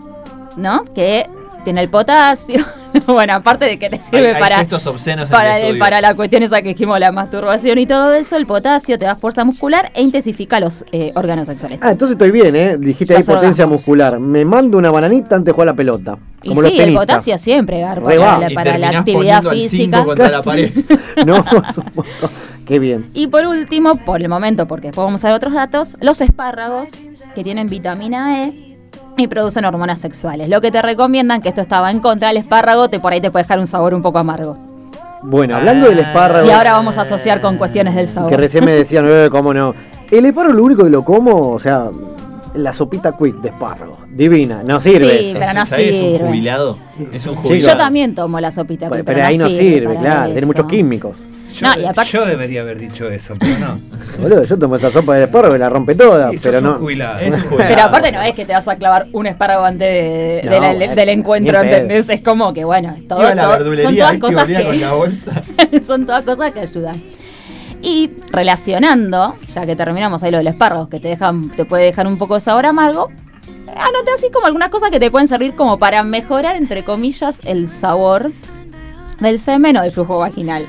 ¿no? 0.56 0.84
Que 0.94 1.26
tiene 1.64 1.80
el 1.80 1.88
potasio. 1.88 2.64
bueno, 3.06 3.34
aparte 3.34 3.64
de 3.64 3.76
que 3.78 3.90
te 3.90 3.96
Hay, 3.96 4.02
sirve 4.02 4.34
hay 4.34 4.40
para, 4.40 4.58
gestos 4.58 4.86
obscenos 4.86 5.28
para, 5.30 5.50
en 5.52 5.56
el 5.56 5.62
estudio. 5.64 5.80
para 5.80 6.00
la 6.00 6.14
cuestión 6.14 6.42
esa 6.44 6.62
que 6.62 6.68
dijimos, 6.68 7.00
la 7.00 7.10
masturbación 7.10 7.78
y 7.78 7.86
todo 7.86 8.14
eso, 8.14 8.36
el 8.36 8.46
potasio 8.46 8.98
te 8.98 9.06
da 9.06 9.16
fuerza 9.16 9.44
muscular 9.44 9.90
e 9.94 10.02
intensifica 10.02 10.60
los 10.60 10.84
eh, 10.92 11.10
órganos 11.16 11.48
sexuales. 11.48 11.80
Ah, 11.82 11.90
entonces 11.90 12.12
estoy 12.14 12.30
bien, 12.30 12.54
¿eh? 12.54 12.76
Dijiste 12.78 13.14
ahí 13.14 13.18
Los 13.20 13.26
potencia 13.26 13.64
orgasmos. 13.64 13.80
muscular. 13.80 14.20
Me 14.20 14.44
mando 14.44 14.78
una 14.78 14.90
bananita 14.90 15.34
antes 15.36 15.46
de 15.46 15.52
jugar 15.52 15.68
a 15.68 15.72
la 15.72 15.76
pelota. 15.76 16.18
y 16.42 16.48
Como 16.50 16.62
sí, 16.62 16.78
el 16.80 16.94
potasio 16.94 17.36
siempre, 17.38 17.82
va. 17.82 17.94
para, 17.96 18.38
la, 18.38 18.50
Y 18.52 18.54
para 18.54 18.78
la 18.78 18.90
terminás 18.92 18.96
actividad 19.00 19.42
física. 19.50 20.04
contra 20.04 20.30
la 20.30 20.42
pared. 20.44 20.70
No, 21.26 21.44
supongo. 21.74 22.04
Qué 22.66 22.78
bien. 22.78 23.04
Y 23.12 23.26
por 23.26 23.46
último, 23.46 23.94
por 23.96 24.22
el 24.22 24.28
momento, 24.28 24.66
porque 24.66 24.86
después 24.88 25.04
vamos 25.04 25.22
a 25.24 25.28
ver 25.28 25.36
otros 25.36 25.52
datos, 25.52 25.96
los 26.00 26.20
espárragos 26.22 26.88
que 27.34 27.42
tienen 27.44 27.66
vitamina 27.66 28.44
E 28.44 28.73
y 29.16 29.28
producen 29.28 29.64
hormonas 29.64 30.00
sexuales. 30.00 30.48
Lo 30.48 30.60
que 30.60 30.70
te 30.70 30.82
recomiendan, 30.82 31.40
que 31.40 31.48
esto 31.48 31.60
estaba 31.60 31.90
en 31.90 32.00
contra 32.00 32.28
del 32.28 32.38
espárrago, 32.38 32.88
te 32.88 32.98
por 33.00 33.12
ahí 33.12 33.20
te 33.20 33.30
puede 33.30 33.44
dejar 33.44 33.58
un 33.58 33.66
sabor 33.66 33.94
un 33.94 34.02
poco 34.02 34.18
amargo. 34.18 34.56
Bueno, 35.22 35.56
hablando 35.56 35.88
del 35.88 36.00
espárrago. 36.00 36.46
Y 36.46 36.50
ahora 36.50 36.72
vamos 36.72 36.98
a 36.98 37.02
asociar 37.02 37.40
con 37.40 37.56
cuestiones 37.56 37.94
del 37.94 38.08
sabor. 38.08 38.28
Que 38.30 38.36
recién 38.36 38.64
me 38.64 38.72
decían, 38.72 39.06
eh, 39.08 39.28
¿cómo 39.30 39.54
no? 39.54 39.74
El 40.10 40.26
espárrago 40.26 40.54
lo 40.54 40.64
único 40.64 40.84
que 40.84 40.90
lo 40.90 41.02
como, 41.04 41.50
o 41.52 41.58
sea, 41.58 41.88
la 42.54 42.72
sopita 42.72 43.16
quick 43.16 43.36
de 43.40 43.48
espárrago. 43.48 43.98
Divina, 44.10 44.62
no 44.64 44.80
sirve. 44.80 45.18
Sí, 45.18 45.30
eso. 45.30 45.38
pero 45.40 45.54
no 45.54 45.66
¿Sabés? 45.66 45.88
Es 45.88 45.94
un 45.94 46.10
sirve. 46.12 46.26
jubilado. 46.26 46.78
Es 47.12 47.26
un 47.26 47.34
Sí, 47.36 47.40
jubilado. 47.42 47.72
Yo 47.72 47.76
también 47.78 48.14
tomo 48.14 48.38
la 48.38 48.50
sopita, 48.50 48.88
Bueno, 48.88 49.04
pero, 49.04 49.16
pero 49.16 49.26
ahí 49.28 49.38
no 49.38 49.48
sirve, 49.48 49.96
claro. 49.96 50.32
Tiene 50.32 50.46
muchos 50.46 50.66
químicos. 50.66 51.16
Yo, 51.54 51.66
No, 51.68 51.80
y 51.80 51.84
aparte- 51.84 52.10
yo 52.10 52.26
debería 52.26 52.62
haber 52.62 52.78
dicho 52.78 53.08
eso, 53.08 53.34
pero 53.38 53.58
no. 53.58 53.76
Boludo, 54.20 54.42
yo 54.44 54.58
tomo 54.58 54.76
esa 54.76 54.90
sopa 54.90 55.14
de 55.14 55.24
espárrago 55.24 55.54
y 55.54 55.58
la 55.58 55.68
rompe 55.68 55.94
toda, 55.94 56.32
Y 56.32 56.36
sos 56.36 56.42
pero 56.44 56.58
un 56.58 56.64
no. 56.64 56.74
jubilado. 56.74 57.18
Es 57.20 57.34
jubilado. 57.42 57.68
Pero 57.68 57.82
aparte 57.82 58.12
no 58.12 58.22
es 58.22 58.34
que 58.34 58.44
te 58.44 58.52
vas 58.52 58.66
a 58.66 58.76
clavar 58.76 59.06
un 59.12 59.26
espárrago 59.26 59.64
antes 59.64 59.80
de- 59.88 60.40
de 60.42 60.50
No, 60.50 60.60
la- 60.60 60.74
bueno, 60.74 60.94
del 60.94 61.08
encuentro. 61.10 61.62
¿entendés? 61.62 62.08
Es 62.10 62.22
como 62.22 62.52
que, 62.52 62.64
bueno, 62.64 62.94
todo, 63.08 63.20
a 63.20 63.34
la 63.34 63.42
todo- 63.58 63.74
son 63.76 63.94
todas 63.96 64.18
cosas 64.18 64.36
Volvía 64.42 64.64
con 64.64 64.80
la 64.80 64.88
que, 64.90 64.94
bolsa. 64.96 65.42
son 65.86 66.06
todas 66.06 66.24
cosas 66.24 66.50
que 66.52 66.60
ayudan. 66.60 67.02
Y 67.82 68.10
relacionando, 68.30 69.34
ya 69.54 69.66
que 69.66 69.76
terminamos 69.76 70.22
ahí 70.22 70.30
lo 70.30 70.38
del 70.38 70.46
espárrago, 70.48 70.88
que 70.88 71.00
te 71.00 71.08
dejan, 71.08 71.50
te 71.50 71.64
puede 71.64 71.84
dejar 71.84 72.06
un 72.06 72.16
poco 72.18 72.34
de 72.34 72.40
sabor 72.40 72.64
amargo, 72.66 73.10
anoté 73.68 74.10
así 74.16 74.30
como 74.32 74.46
algunas 74.46 74.70
cosas 74.70 74.90
que 74.90 74.98
te 74.98 75.10
pueden 75.10 75.28
servir 75.28 75.54
como 75.54 75.78
para 75.78 76.02
mejorar, 76.02 76.56
entre 76.56 76.82
comillas, 76.84 77.40
el 77.44 77.68
sabor 77.68 78.32
del 79.20 79.38
semen 79.38 79.76
o 79.76 79.82
del 79.82 79.92
flujo 79.92 80.18
vaginal. 80.18 80.66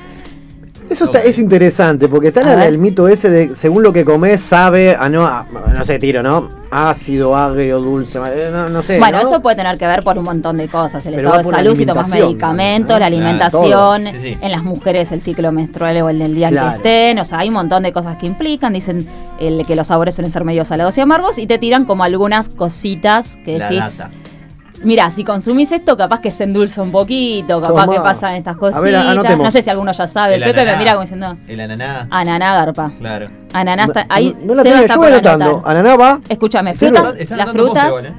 Eso 0.88 1.06
está- 1.06 1.22
es 1.22 1.38
interesante, 1.38 2.08
porque 2.08 2.28
está 2.28 2.42
la- 2.42 2.66
el 2.66 2.78
mito 2.78 3.08
ese 3.08 3.28
de 3.28 3.54
según 3.56 3.82
lo 3.82 3.92
que 3.92 4.04
comes, 4.04 4.40
sabe 4.40 4.94
a 4.94 5.08
no, 5.08 5.26
a- 5.26 5.44
no 5.74 5.84
sé, 5.84 5.98
tiro, 5.98 6.22
¿no? 6.22 6.48
Ácido, 6.70 7.36
agrio, 7.36 7.78
dulce, 7.80 8.18
eh, 8.26 8.50
no, 8.52 8.68
no 8.68 8.82
sé. 8.82 8.98
Bueno, 8.98 9.20
¿no? 9.22 9.28
eso 9.28 9.40
puede 9.40 9.56
tener 9.56 9.78
que 9.78 9.86
ver 9.86 10.02
por 10.02 10.18
un 10.18 10.24
montón 10.24 10.56
de 10.58 10.68
cosas, 10.68 11.04
el 11.06 11.14
Pero 11.14 11.28
estado 11.28 11.50
de 11.50 11.56
salud, 11.56 11.76
si 11.76 11.86
tomas 11.86 12.08
medicamentos, 12.08 12.94
¿no? 12.96 12.98
la 13.00 13.06
alimentación, 13.06 13.70
todo. 14.04 14.10
Sí, 14.12 14.18
sí. 14.22 14.38
en 14.40 14.52
las 14.52 14.62
mujeres 14.64 15.10
el 15.12 15.20
ciclo 15.20 15.52
menstrual 15.52 15.96
o 16.02 16.08
el 16.08 16.18
del 16.18 16.34
día 16.34 16.48
en 16.48 16.54
Claro. 16.54 16.70
que 16.70 16.76
estén, 16.76 17.18
o 17.18 17.24
sea, 17.24 17.38
hay 17.40 17.48
un 17.48 17.54
montón 17.54 17.82
de 17.82 17.92
cosas 17.92 18.16
que 18.18 18.26
implican, 18.26 18.72
dicen 18.72 19.06
el, 19.40 19.64
que 19.66 19.76
los 19.76 19.86
sabores 19.86 20.14
suelen 20.14 20.30
ser 20.32 20.44
medio 20.44 20.64
salados 20.64 20.96
y 20.98 21.00
amargos 21.00 21.38
y 21.38 21.46
te 21.46 21.58
tiran 21.58 21.84
como 21.84 22.04
algunas 22.04 22.48
cositas 22.48 23.38
que 23.44 23.58
La 23.58 23.68
decís, 23.68 23.98
data. 23.98 24.10
Mira, 24.84 25.10
si 25.10 25.24
consumís 25.24 25.72
esto 25.72 25.96
capaz 25.96 26.20
que 26.20 26.30
se 26.30 26.44
endulza 26.44 26.82
un 26.82 26.90
poquito, 26.92 27.60
capaz 27.60 27.84
Tomá. 27.86 27.92
que 27.94 28.00
pasan 28.00 28.34
estas 28.36 28.56
A 28.56 28.80
ver, 28.80 28.94
cositas, 28.94 29.38
no 29.38 29.50
sé 29.50 29.62
si 29.62 29.70
alguno 29.70 29.92
ya 29.92 30.06
sabe, 30.06 30.34
El 30.36 30.42
Pepe 30.44 30.54
me 30.56 30.60
ananá. 30.62 30.78
mira 30.78 30.90
como 30.92 31.02
diciendo, 31.02 31.36
El 31.48 31.60
ananá. 31.60 32.06
ananá 32.10 32.54
garpa, 32.54 32.92
Claro. 32.98 33.26
ananá 33.52 33.84
está, 33.84 34.06
ahí 34.08 34.36
no 34.44 34.54
la 34.54 34.62
Seba 34.62 34.74
tenía 34.74 34.80
está 34.80 34.94
yo 34.94 35.00
por 35.00 35.08
anotando. 35.12 35.44
anotar. 35.46 35.76
Ananá 35.76 35.96
va. 35.96 36.20
Escúchame, 36.28 36.74
frutas, 36.74 37.30
las 37.30 37.50
frutas, 37.50 37.90
vos, 37.90 38.04
¿eh? 38.04 38.12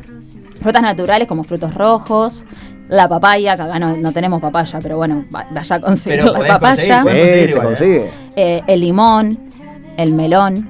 frutas 0.62 0.82
naturales 0.82 1.28
como 1.28 1.44
frutos 1.44 1.74
rojos, 1.74 2.46
la 2.90 3.08
papaya, 3.08 3.56
que 3.56 3.62
acá 3.64 3.80
no, 3.80 3.98
no 3.98 4.12
tenemos 4.14 4.42
papaya, 4.42 4.80
pero 4.82 4.98
bueno, 4.98 5.24
va- 5.36 5.46
vaya 5.52 5.76
a 5.76 5.80
conseguir 5.82 6.20
Pero 6.22 6.34
la 6.34 6.48
papaya, 6.48 7.02
conseguir, 7.04 7.44
Sí, 7.46 7.50
igual, 7.50 7.66
¿eh? 7.66 7.70
consigue. 7.70 8.12
eh, 8.36 8.64
el 8.68 8.80
limón, 8.82 9.38
el 9.98 10.14
melón, 10.14 10.70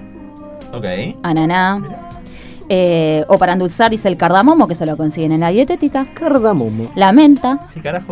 Ok. 0.73 0.85
ananá, 1.23 1.81
eh, 2.69 3.23
o 3.27 3.37
para 3.37 3.53
endulzar 3.53 3.91
dice 3.91 4.07
el 4.07 4.17
cardamomo, 4.17 4.67
que 4.67 4.75
se 4.75 4.85
lo 4.85 4.97
consiguen 4.97 5.31
en 5.31 5.39
la 5.41 5.49
dietética, 5.49 6.05
Cardamomo. 6.13 6.91
la 6.95 7.11
menta, 7.11 7.61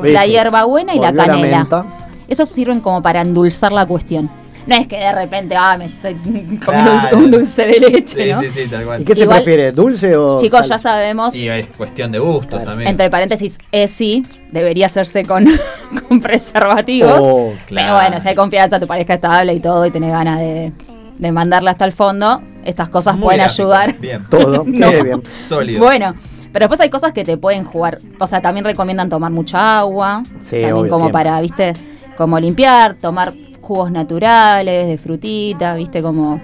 la 0.03 0.25
hierbabuena 0.25 0.93
y 0.95 0.99
la 0.99 1.13
canela. 1.13 1.57
menta. 1.59 1.85
Esos 2.27 2.49
sirven 2.49 2.79
como 2.79 3.01
para 3.01 3.21
endulzar 3.21 3.71
la 3.71 3.85
cuestión. 3.85 4.29
No 4.65 4.75
es 4.75 4.87
que 4.87 4.97
de 4.97 5.11
repente, 5.11 5.55
ah, 5.55 5.77
me 5.77 5.85
estoy 5.85 6.15
comiendo 6.65 6.91
un- 6.93 6.99
Claro. 6.99 7.17
un 7.19 7.29
dulce 7.29 7.67
de 7.67 7.79
leche, 7.79 8.23
Sí, 8.25 8.31
¿no? 8.31 8.41
sí, 8.41 8.49
sí, 8.49 8.67
tal 8.67 8.83
cual. 8.85 9.01
¿Y 9.01 9.05
qué 9.05 9.13
se 9.13 9.21
Igual- 9.21 9.43
prefiere? 9.43 9.71
¿Dulce 9.71 10.17
o.? 10.17 10.39
Chicos, 10.39 10.61
sal? 10.61 10.69
ya 10.69 10.77
sabemos 10.79 11.35
Y 11.35 11.47
es 11.47 11.67
cuestión 11.77 12.11
de 12.11 12.17
gustos 12.17 12.63
también. 12.63 12.89
Entre 12.89 13.11
paréntesis, 13.11 13.59
ESI 13.71 14.23
debería 14.51 14.87
hacerse 14.87 15.23
con, 15.23 15.45
con 16.09 16.19
preservativos. 16.19 17.13
Oh, 17.21 17.53
claro. 17.67 17.87
Pero 17.89 17.93
bueno, 18.09 18.19
si 18.19 18.29
hay 18.29 18.33
confianza, 18.35 18.79
tu 18.79 18.87
pareja 18.87 19.13
estable 19.13 19.53
y 19.53 19.59
todo, 19.59 19.85
y 19.85 19.91
tenés 19.91 20.11
ganas 20.11 20.39
de, 20.39 20.71
de 21.17 21.31
mandarla 21.31 21.71
hasta 21.71 21.85
el 21.85 21.91
fondo, 21.91 22.41
estas 22.63 22.89
cosas 22.89 23.15
Muy 23.15 23.23
pueden 23.23 23.39
gráfico. 23.41 23.63
ayudar. 23.63 23.95
Bien. 23.99 24.23
Todo. 24.29 24.63
No. 24.65 24.91
Bien. 25.03 25.21
Sólido. 25.43 25.83
Bueno, 25.83 26.15
pero 26.51 26.63
después 26.65 26.79
hay 26.81 26.89
cosas 26.89 27.11
que 27.13 27.23
te 27.23 27.37
pueden 27.37 27.63
jugar. 27.65 27.97
O 28.19 28.27
sea, 28.27 28.41
también 28.41 28.65
recomiendan 28.65 29.09
tomar 29.09 29.31
mucha 29.31 29.77
agua. 29.79 30.23
Sí, 30.41 30.51
también 30.51 30.73
obvio, 30.73 30.91
como 30.91 31.05
siempre. 31.05 31.23
para, 31.23 31.41
viste, 31.41 31.73
como 32.17 32.39
limpiar, 32.39 32.95
tomar 32.95 33.33
jugos 33.61 33.91
naturales, 33.91 34.87
de 34.87 34.97
frutita, 34.97 35.73
viste, 35.75 36.01
como... 36.01 36.39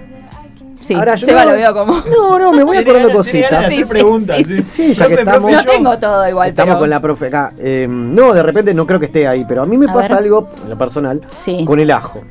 Sí, 0.80 0.94
Ahora, 0.94 1.14
yo 1.14 1.26
Seba 1.26 1.44
no- 1.44 1.52
lo 1.52 1.56
veo 1.56 1.72
como... 1.74 1.92
No, 2.10 2.38
no, 2.40 2.52
me 2.52 2.64
voy 2.64 2.76
acordando 2.78 3.12
cositas. 3.12 3.50
Sí, 3.50 3.54
hacer 3.56 3.72
sí, 3.72 3.84
preguntas. 3.84 4.36
sí, 4.38 4.44
sí. 4.44 4.62
sí, 4.62 4.94
ya 4.94 5.06
que 5.06 5.14
estamos- 5.14 5.52
No 5.52 5.62
yo- 5.62 5.70
tengo 5.70 5.96
todo 5.98 6.28
igual, 6.28 6.48
Estamos 6.48 6.70
pero... 6.72 6.80
con 6.80 6.90
la 6.90 7.00
profe 7.00 7.26
acá. 7.28 7.52
Eh, 7.58 7.86
no, 7.88 8.32
de 8.34 8.42
repente 8.42 8.74
no 8.74 8.84
creo 8.84 8.98
que 8.98 9.06
esté 9.06 9.28
ahí, 9.28 9.44
pero 9.46 9.62
a 9.62 9.66
mí 9.66 9.76
me 9.78 9.88
A 9.88 9.92
pasa 9.94 10.08
ver. 10.08 10.24
algo, 10.24 10.48
en 10.64 10.70
lo 10.70 10.76
personal, 10.76 11.20
Sí. 11.28 11.64
con 11.64 11.78
el 11.78 11.88
ajo. 11.92 12.22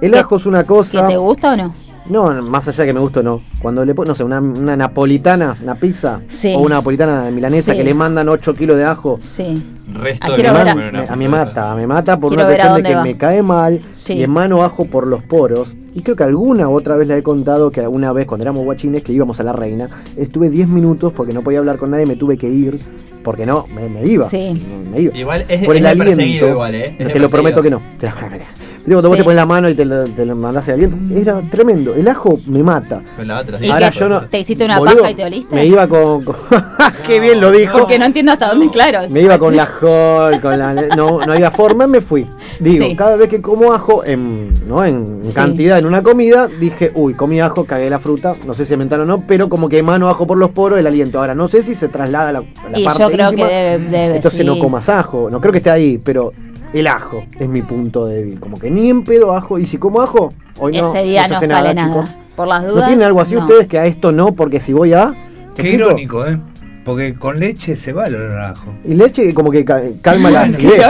El 0.00 0.12
¿Qué- 0.12 0.18
ajo 0.18 0.36
es 0.36 0.46
una 0.46 0.60
¿Que 0.62 0.66
cosa. 0.66 1.06
te 1.08 1.16
gusta 1.16 1.52
o 1.52 1.56
no? 1.56 1.74
No, 2.08 2.40
más 2.40 2.68
allá 2.68 2.82
de 2.84 2.86
que 2.86 2.92
me 2.92 3.00
guste 3.00 3.18
o 3.18 3.22
no. 3.24 3.40
Cuando 3.60 3.84
le 3.84 3.92
pones, 3.92 4.10
no 4.10 4.14
sé, 4.14 4.22
una, 4.22 4.38
una 4.40 4.76
napolitana, 4.76 5.56
una 5.60 5.74
pizza, 5.74 6.20
Sí. 6.28 6.54
o 6.54 6.60
una 6.60 6.76
napolitana 6.76 7.30
milanesa 7.32 7.72
Sí. 7.72 7.78
que 7.78 7.82
le 7.84 7.94
mandan 7.94 8.28
8 8.28 8.54
kilos 8.54 8.78
de 8.78 8.84
ajo, 8.84 9.18
Sí. 9.20 9.72
Resto 9.92 10.28
Ah, 10.32 10.36
de 10.36 10.42
me 10.42 10.48
a- 10.48 10.74
me- 10.74 10.98
a 11.08 11.16
mí 11.16 11.26
mata, 11.26 11.74
me 11.74 11.84
mata 11.86 12.18
por 12.20 12.30
Quiero 12.30 12.44
una 12.44 12.54
cuestión 12.54 12.76
de 12.82 12.88
que 12.88 12.94
va. 12.94 13.02
me 13.02 13.16
cae 13.16 13.42
mal 13.42 13.80
Sí. 13.90 14.12
y 14.14 14.22
emano 14.22 14.62
ajo 14.62 14.84
por 14.84 15.06
los 15.08 15.22
poros. 15.24 15.74
Y 15.94 16.02
creo 16.02 16.14
que 16.14 16.22
alguna 16.24 16.68
otra 16.68 16.96
vez 16.96 17.08
le 17.08 17.16
he 17.18 17.22
contado 17.24 17.70
que 17.72 17.80
alguna 17.80 18.12
vez 18.12 18.26
cuando 18.26 18.44
éramos 18.44 18.62
guachines 18.64 19.02
que 19.02 19.12
íbamos 19.12 19.40
a 19.40 19.42
la 19.42 19.52
reina, 19.52 19.88
estuve 20.16 20.48
10 20.48 20.68
minutos 20.68 21.12
porque 21.12 21.32
no 21.32 21.42
podía 21.42 21.58
hablar 21.58 21.76
con 21.78 21.90
nadie, 21.90 22.06
me 22.06 22.14
tuve 22.16 22.36
que 22.36 22.48
ir 22.48 22.78
porque 23.24 23.46
no, 23.46 23.64
me, 23.74 23.88
me 23.88 24.06
iba. 24.06 24.28
Sí. 24.28 24.62
Me 24.92 25.00
iba. 25.00 25.16
Igual 25.16 25.44
es, 25.48 25.64
por 25.64 25.74
es 25.74 25.80
el 25.80 25.86
aliento. 25.86 26.46
igual, 26.48 26.74
¿eh? 26.76 26.94
Es 27.00 27.12
te 27.12 27.18
lo 27.18 27.28
prometo 27.28 27.62
que 27.62 27.70
no. 27.70 27.80
Digo, 28.86 28.98
cuando 29.00 29.08
vos 29.08 29.18
te 29.18 29.24
pones 29.24 29.36
la 29.36 29.46
mano 29.46 29.68
y 29.68 29.74
te 29.74 29.84
lo, 29.84 30.04
te 30.04 30.24
lo 30.24 30.36
mandás 30.36 30.68
el 30.68 30.74
aliento, 30.74 30.96
era 31.18 31.40
tremendo. 31.50 31.92
El 31.94 32.06
ajo 32.06 32.38
me 32.46 32.62
mata. 32.62 33.02
Con 33.16 33.26
la 33.26 33.40
otra, 33.40 33.58
sí. 33.58 33.66
¿Y 33.66 33.70
Ahora 33.70 33.90
qué? 33.90 33.98
yo 33.98 34.08
no. 34.08 34.20
¿Te 34.22 34.38
hiciste 34.38 34.64
una 34.64 34.78
boludo, 34.78 34.98
paja 34.98 35.10
y 35.10 35.14
te 35.16 35.24
oliste? 35.24 35.54
Me 35.56 35.66
iba 35.66 35.88
con. 35.88 36.22
con- 36.24 36.36
¡Qué 37.06 37.18
bien 37.18 37.40
lo 37.40 37.50
dijo! 37.50 37.78
Porque 37.78 37.98
no 37.98 38.04
entiendo 38.06 38.30
hasta 38.32 38.48
dónde, 38.48 38.70
claro. 38.70 39.00
Me 39.10 39.22
iba 39.22 39.38
con 39.38 39.56
la 39.56 39.68
Hall, 39.80 40.40
con 40.40 40.56
la. 40.58 40.72
No, 40.96 41.18
no 41.26 41.32
había 41.32 41.50
forma, 41.50 41.86
me 41.88 42.00
fui. 42.00 42.26
Digo, 42.60 42.84
Sí. 42.86 42.94
cada 42.96 43.16
vez 43.16 43.28
que 43.28 43.42
como 43.42 43.72
ajo, 43.72 44.04
en, 44.04 44.54
¿no? 44.68 44.84
en 44.84 45.18
Sí. 45.24 45.32
cantidad 45.34 45.78
en 45.78 45.86
una 45.86 46.02
comida, 46.04 46.46
dije, 46.60 46.92
uy, 46.94 47.14
comí 47.14 47.40
ajo, 47.40 47.64
cagué 47.64 47.90
la 47.90 47.98
fruta. 47.98 48.34
No 48.46 48.54
sé 48.54 48.66
si 48.66 48.74
es 48.74 48.78
mental 48.78 49.00
o 49.00 49.04
no, 49.04 49.20
pero 49.26 49.48
como 49.48 49.68
que 49.68 49.78
emano 49.78 50.08
ajo 50.08 50.26
por 50.28 50.38
los 50.38 50.50
poros 50.52 50.78
el 50.78 50.86
aliento. 50.86 51.18
Ahora, 51.18 51.34
no 51.34 51.48
sé 51.48 51.64
si 51.64 51.74
se 51.74 51.88
traslada 51.88 52.28
a 52.28 52.32
la, 52.32 52.38
a 52.38 52.70
la 52.70 52.78
Y 52.78 52.84
parte 52.84 53.02
yo 53.02 53.10
creo 53.10 53.30
íntima, 53.30 53.48
que 53.48 53.54
debe, 53.54 53.78
debe, 53.84 54.16
Entonces 54.16 54.40
sí. 54.40 54.46
no 54.46 54.58
comas 54.60 54.88
ajo. 54.88 55.28
No 55.28 55.40
creo 55.40 55.50
que 55.50 55.58
esté 55.58 55.70
ahí, 55.70 55.98
pero 55.98 56.32
el 56.72 56.86
ajo 56.86 57.24
es 57.38 57.48
mi 57.48 57.62
punto 57.62 58.06
débil. 58.06 58.38
Como 58.40 58.58
que 58.58 58.70
ni 58.70 58.90
en 58.90 59.04
pedo 59.04 59.32
ajo. 59.34 59.58
Y 59.58 59.66
si 59.66 59.78
como 59.78 60.00
ajo, 60.00 60.32
hoy 60.58 60.76
no. 60.76 60.88
Ese 60.88 61.02
día 61.04 61.24
se 61.24 61.30
no, 61.30 61.36
hace 61.36 61.46
sale 61.46 61.74
nada. 61.74 61.88
chicos. 61.88 62.10
Por 62.36 62.48
las 62.48 62.62
¿No 62.64 62.72
dudas. 62.72 62.86
tienen 62.88 63.04
algo 63.06 63.20
así 63.20 63.34
no. 63.34 63.40
ustedes 63.42 63.68
que 63.68 63.78
a 63.78 63.86
esto 63.86 64.12
no, 64.12 64.32
porque 64.32 64.60
si 64.60 64.72
voy 64.72 64.92
a. 64.92 65.06
¿me 65.06 65.14
Qué 65.54 65.62
explico? 65.70 65.74
irónico, 65.74 66.26
¿eh? 66.26 66.38
Porque 66.86 67.14
con 67.14 67.40
leche 67.40 67.74
se 67.74 67.92
va 67.92 68.04
el 68.06 68.14
olor 68.14 68.38
a 68.38 68.50
ajo. 68.50 68.72
Y 68.84 68.94
leche 68.94 69.34
como 69.34 69.50
que 69.50 69.64
ca- 69.64 69.82
calma 70.02 70.30
la 70.30 70.42
acidez. 70.42 70.80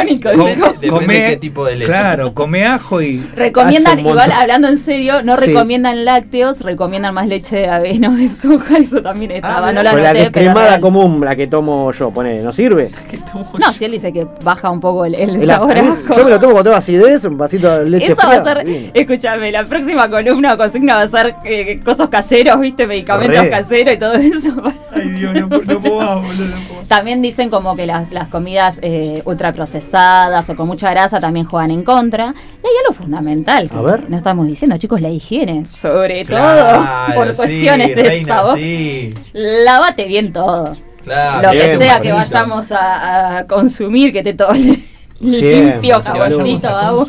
qué 1.09 1.39
tipo 1.41 1.65
de 1.65 1.73
leche. 1.77 1.87
Claro, 1.87 2.35
come 2.35 2.67
ajo 2.67 3.01
y 3.01 3.19
Recomiendan, 3.35 3.99
igual 4.01 4.31
hablando 4.31 4.69
en 4.69 4.77
serio, 4.77 5.23
no 5.23 5.37
Sí. 5.39 5.47
recomiendan 5.47 6.05
lácteos, 6.05 6.61
recomiendan 6.61 7.15
más 7.15 7.27
leche 7.27 7.57
de 7.57 7.69
avena 7.69 8.11
o 8.11 8.13
de 8.13 8.29
soja, 8.29 8.77
eso 8.77 9.01
también 9.01 9.31
estaba, 9.31 9.73
no 9.73 9.83
la 9.83 9.93
Con 9.93 10.03
la 10.03 10.13
pero 10.33 10.81
común, 10.83 11.25
la 11.25 11.35
que 11.35 11.47
tomo 11.47 11.91
yo, 11.93 12.11
pone, 12.11 12.43
¿no 12.43 12.53
sirve? 12.53 12.91
No, 13.59 13.73
si 13.73 13.85
él 13.87 13.93
dice 13.93 14.13
que 14.13 14.27
baja 14.45 14.71
un 14.71 14.81
poco 14.81 15.05
el, 15.07 15.15
el 15.15 15.37
El 15.37 15.47
sabor 15.47 15.79
ajo. 15.79 15.97
Yo 16.17 16.25
me 16.25 16.31
lo 16.31 16.41
tomo 16.41 16.53
con 16.55 16.65
toda 16.65 16.77
acidez, 16.77 17.25
un 17.25 17.39
vasito 17.39 17.79
de 17.79 17.89
leche 17.91 18.13
Eso 18.13 18.17
va 18.17 18.29
fría. 18.29 18.41
a 18.41 18.45
ser, 18.45 18.65
divino. 18.65 18.91
escúchame, 18.95 19.51
la 19.53 19.65
próxima 19.65 20.11
columna 20.11 20.55
o 20.55 20.57
consigna 20.59 20.95
va 20.97 21.03
a 21.03 21.09
ser 21.09 21.35
eh, 21.45 21.81
cosas 21.85 22.09
caseros, 22.09 22.61
viste, 22.61 22.87
medicamentos 22.87 23.47
caseros 23.47 23.95
y 23.95 23.99
todo 23.99 24.13
eso. 24.15 24.55
Ay, 24.95 25.09
Dios, 25.11 25.35
no, 25.35 25.49
no 25.49 25.81
puedo 25.91 26.01
más, 26.01 26.23
boludo, 26.23 26.45
no 26.57 26.61
puedo 26.69 26.81
más. 26.81 26.89
También 26.89 27.23
dicen 27.23 27.51
como 27.51 27.75
que 27.77 27.87
las, 27.87 28.11
las 28.13 28.29
comidas 28.29 28.79
eh, 28.83 29.23
ultraprocesadas 29.25 30.49
o 30.51 30.57
con 30.57 30.67
mucha 30.69 30.91
grasa 30.91 31.21
también 31.21 31.47
juegan 31.47 31.71
en 31.71 31.83
contra. 31.85 32.35
Y 32.63 32.67
hay 32.67 32.73
algo 32.87 32.95
fundamental 32.95 33.69
que 33.71 33.77
A 33.77 33.81
ver. 33.81 34.11
no 34.11 34.17
estamos 34.17 34.47
diciendo, 34.47 34.77
chicos, 34.77 35.01
la 35.01 35.09
higiene, 35.09 35.67
sobre 35.67 36.25
Claro, 36.25 36.85
todo 36.85 37.15
por 37.15 37.29
sí, 37.31 37.37
cuestiones 37.37 37.95
de 37.97 38.03
reina, 38.03 38.27
sabor. 38.35 38.59
sí. 38.59 39.15
Lávate 39.33 40.07
bien 40.07 40.33
todo. 40.33 40.77
Claro, 41.05 41.47
Lo 41.49 41.53
que 41.53 41.77
sea 41.77 42.01
que 42.01 42.13
vayamos 42.13 42.73
a, 42.73 43.39
a 43.39 43.47
consumir, 43.47 44.13
que 44.13 44.23
te 44.25 44.35
todo 44.35 44.53
limpio, 45.21 46.03
jaboncito, 46.03 46.69
agua. 46.69 47.07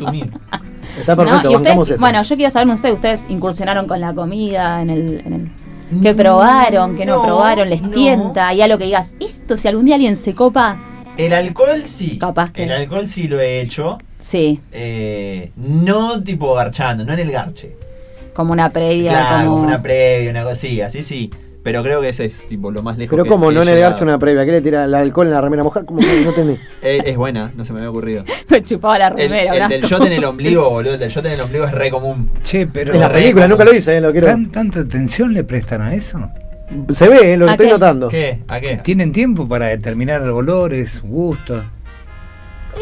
Está 0.98 1.14
¿No? 1.14 1.22
perfecto, 1.24 1.50
Y 1.52 1.56
ustedes, 1.56 1.78
eso. 1.90 1.96
bueno, 2.00 2.22
yo 2.22 2.36
quiero 2.36 2.50
saber, 2.50 2.68
ustedes, 2.74 2.94
ustedes 2.94 3.26
incursionaron 3.28 3.86
con 3.86 4.00
la 4.00 4.12
comida, 4.14 4.82
en 4.82 4.90
el, 4.90 5.22
en 5.24 5.32
el 5.32 5.50
¿qué 6.02 6.14
probaron, 6.14 6.96
qué 6.96 7.06
no, 7.06 7.16
No, 7.16 7.22
probaron, 7.22 7.70
les 7.70 7.82
no. 7.82 7.90
tienta, 7.90 8.52
y 8.54 8.62
algo 8.62 8.78
que 8.78 8.84
digas, 8.84 9.14
esto 9.20 9.56
si 9.56 9.68
algún 9.68 9.84
día 9.86 9.94
alguien 9.96 10.16
se 10.16 10.34
copa, 10.34 10.78
El 11.16 11.32
alcohol 11.32 11.82
sí. 11.86 12.18
Capaz 12.18 12.52
que- 12.52 12.64
El 12.64 12.72
alcohol 12.72 13.08
sí 13.08 13.26
lo 13.28 13.40
he 13.40 13.60
hecho. 13.60 13.98
sí, 14.20 14.60
eh, 14.72 15.50
no 15.56 16.22
tipo 16.22 16.54
garchando, 16.54 17.04
no 17.04 17.12
en 17.12 17.18
el 17.20 17.30
garche. 17.32 17.72
como 18.34 18.52
una 18.52 18.70
previa, 18.70 19.10
Claro, 19.10 19.46
como... 19.46 19.56
como 19.56 19.66
una 19.68 19.82
previa, 19.82 20.30
una 20.30 20.44
cosilla, 20.44 20.90
sí, 20.90 21.02
sí. 21.02 21.28
Pero 21.70 21.82
creo 21.82 22.00
que 22.00 22.08
ese 22.08 22.24
es 22.24 22.46
tipo 22.48 22.70
lo 22.70 22.82
más 22.82 22.96
lejos 22.96 23.10
Pero 23.10 23.24
que- 23.24 23.28
como 23.30 23.52
no 23.52 23.62
negarse 23.64 24.02
una 24.02 24.18
previa, 24.18 24.44
¿qué 24.46 24.52
le 24.52 24.60
tira 24.62 24.84
el 24.84 24.94
alcohol 24.94 25.26
en 25.26 25.34
la 25.34 25.40
remera 25.42 25.62
mojada? 25.62 25.84
Como 25.84 26.00
que 26.00 26.22
no 26.24 26.32
tenés. 26.32 26.58
Eh, 26.82 27.00
es 27.04 27.16
buena, 27.16 27.52
no 27.56 27.64
se 27.64 27.72
me 27.72 27.80
había 27.80 27.90
ocurrido. 27.90 28.24
Me 28.48 28.62
chupaba 28.62 28.98
la 28.98 29.08
El, 29.08 29.16
remera, 29.16 29.54
el 29.56 29.62
un 29.64 29.68
del 29.68 29.82
shot 29.82 30.04
en 30.06 30.12
el 30.12 30.24
ombligo, 30.24 30.70
boludo. 30.70 30.94
El 30.94 31.00
del 31.00 31.10
shot 31.10 31.26
en 31.26 31.32
el 31.32 31.40
ombligo 31.42 31.64
es 31.66 31.72
re 31.72 31.90
común. 31.90 32.30
Che, 32.42 32.66
pero 32.66 32.94
En 32.94 33.00
la 33.00 33.12
película, 33.12 33.46
nunca 33.48 33.64
lo 33.64 33.74
hice, 33.74 33.96
eh, 33.96 34.00
lo 34.00 34.12
quiero. 34.12 34.28
¿tan, 34.28 34.50
¿tanta 34.50 34.80
atención 34.80 35.34
le 35.34 35.44
prestan 35.44 35.82
a 35.82 35.94
eso? 35.94 36.18
Se 36.94 37.08
ve, 37.08 37.32
eh, 37.34 37.36
lo 37.36 37.48
¿A 37.48 37.52
estoy 37.52 37.66
qué? 37.66 37.72
notando. 37.72 38.08
¿Qué? 38.08 38.40
¿A 38.48 38.60
qué? 38.60 38.76
¿Tienen 38.78 39.10
tiempo 39.12 39.46
para 39.48 39.66
determinar 39.66 40.22
olores, 40.22 41.00
gustos? 41.02 41.64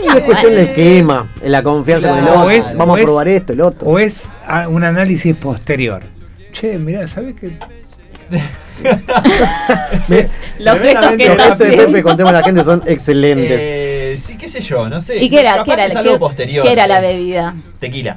Y 0.05 0.09
es 0.17 0.23
cuestión 0.25 0.53
del 0.53 0.67
esquema, 0.69 1.29
en 1.43 1.53
la 1.53 1.63
confianza 1.63 2.09
con 2.09 2.19
el 2.19 2.25
Claro. 2.25 2.41
otro. 2.41 2.49
O 2.49 2.51
es- 2.51 2.77
Vamos 2.77 2.97
a 2.97 3.01
es- 3.01 3.05
probar 3.07 3.29
esto, 3.29 3.53
el 3.53 3.61
otro. 3.63 3.89
¿O 3.89 3.99
es 3.99 4.33
un 4.69 4.85
análisis 4.85 5.35
posterior? 5.37 6.03
Che, 6.53 6.79
mirá, 6.79 7.07
¿sabes 7.07 7.35
qué? 7.41 7.53
Los 10.59 10.79
gestos 10.81 11.11
que 11.17 11.27
Los 11.27 11.33
está 11.37 11.45
gestos 11.45 11.59
de 11.59 11.65
Pepe, 11.67 11.83
haciendo. 11.83 12.03
contemos 12.03 12.31
a 12.31 12.37
la 12.37 12.43
gente, 12.43 12.65
son 12.65 12.83
excelentes. 12.87 13.51
Eh, 13.51 14.17
sí, 14.19 14.37
qué 14.37 14.49
sé 14.49 14.61
yo, 14.61 14.89
no 14.89 15.01
sé. 15.01 15.23
¿Y 15.23 15.29
qué 15.29 15.41
era? 15.41 15.51
Capaz 15.57 15.65
¿Qué 15.65 15.73
era, 15.73 15.85
es 15.87 15.95
la- 15.95 16.01
algo 16.01 16.13
qué- 16.15 16.19
posterior. 16.19 16.67
qué 16.67 16.73
era 16.73 16.87
la 16.87 16.99
eh. 16.99 17.13
bebida? 17.15 17.55
Tequila. 17.79 18.17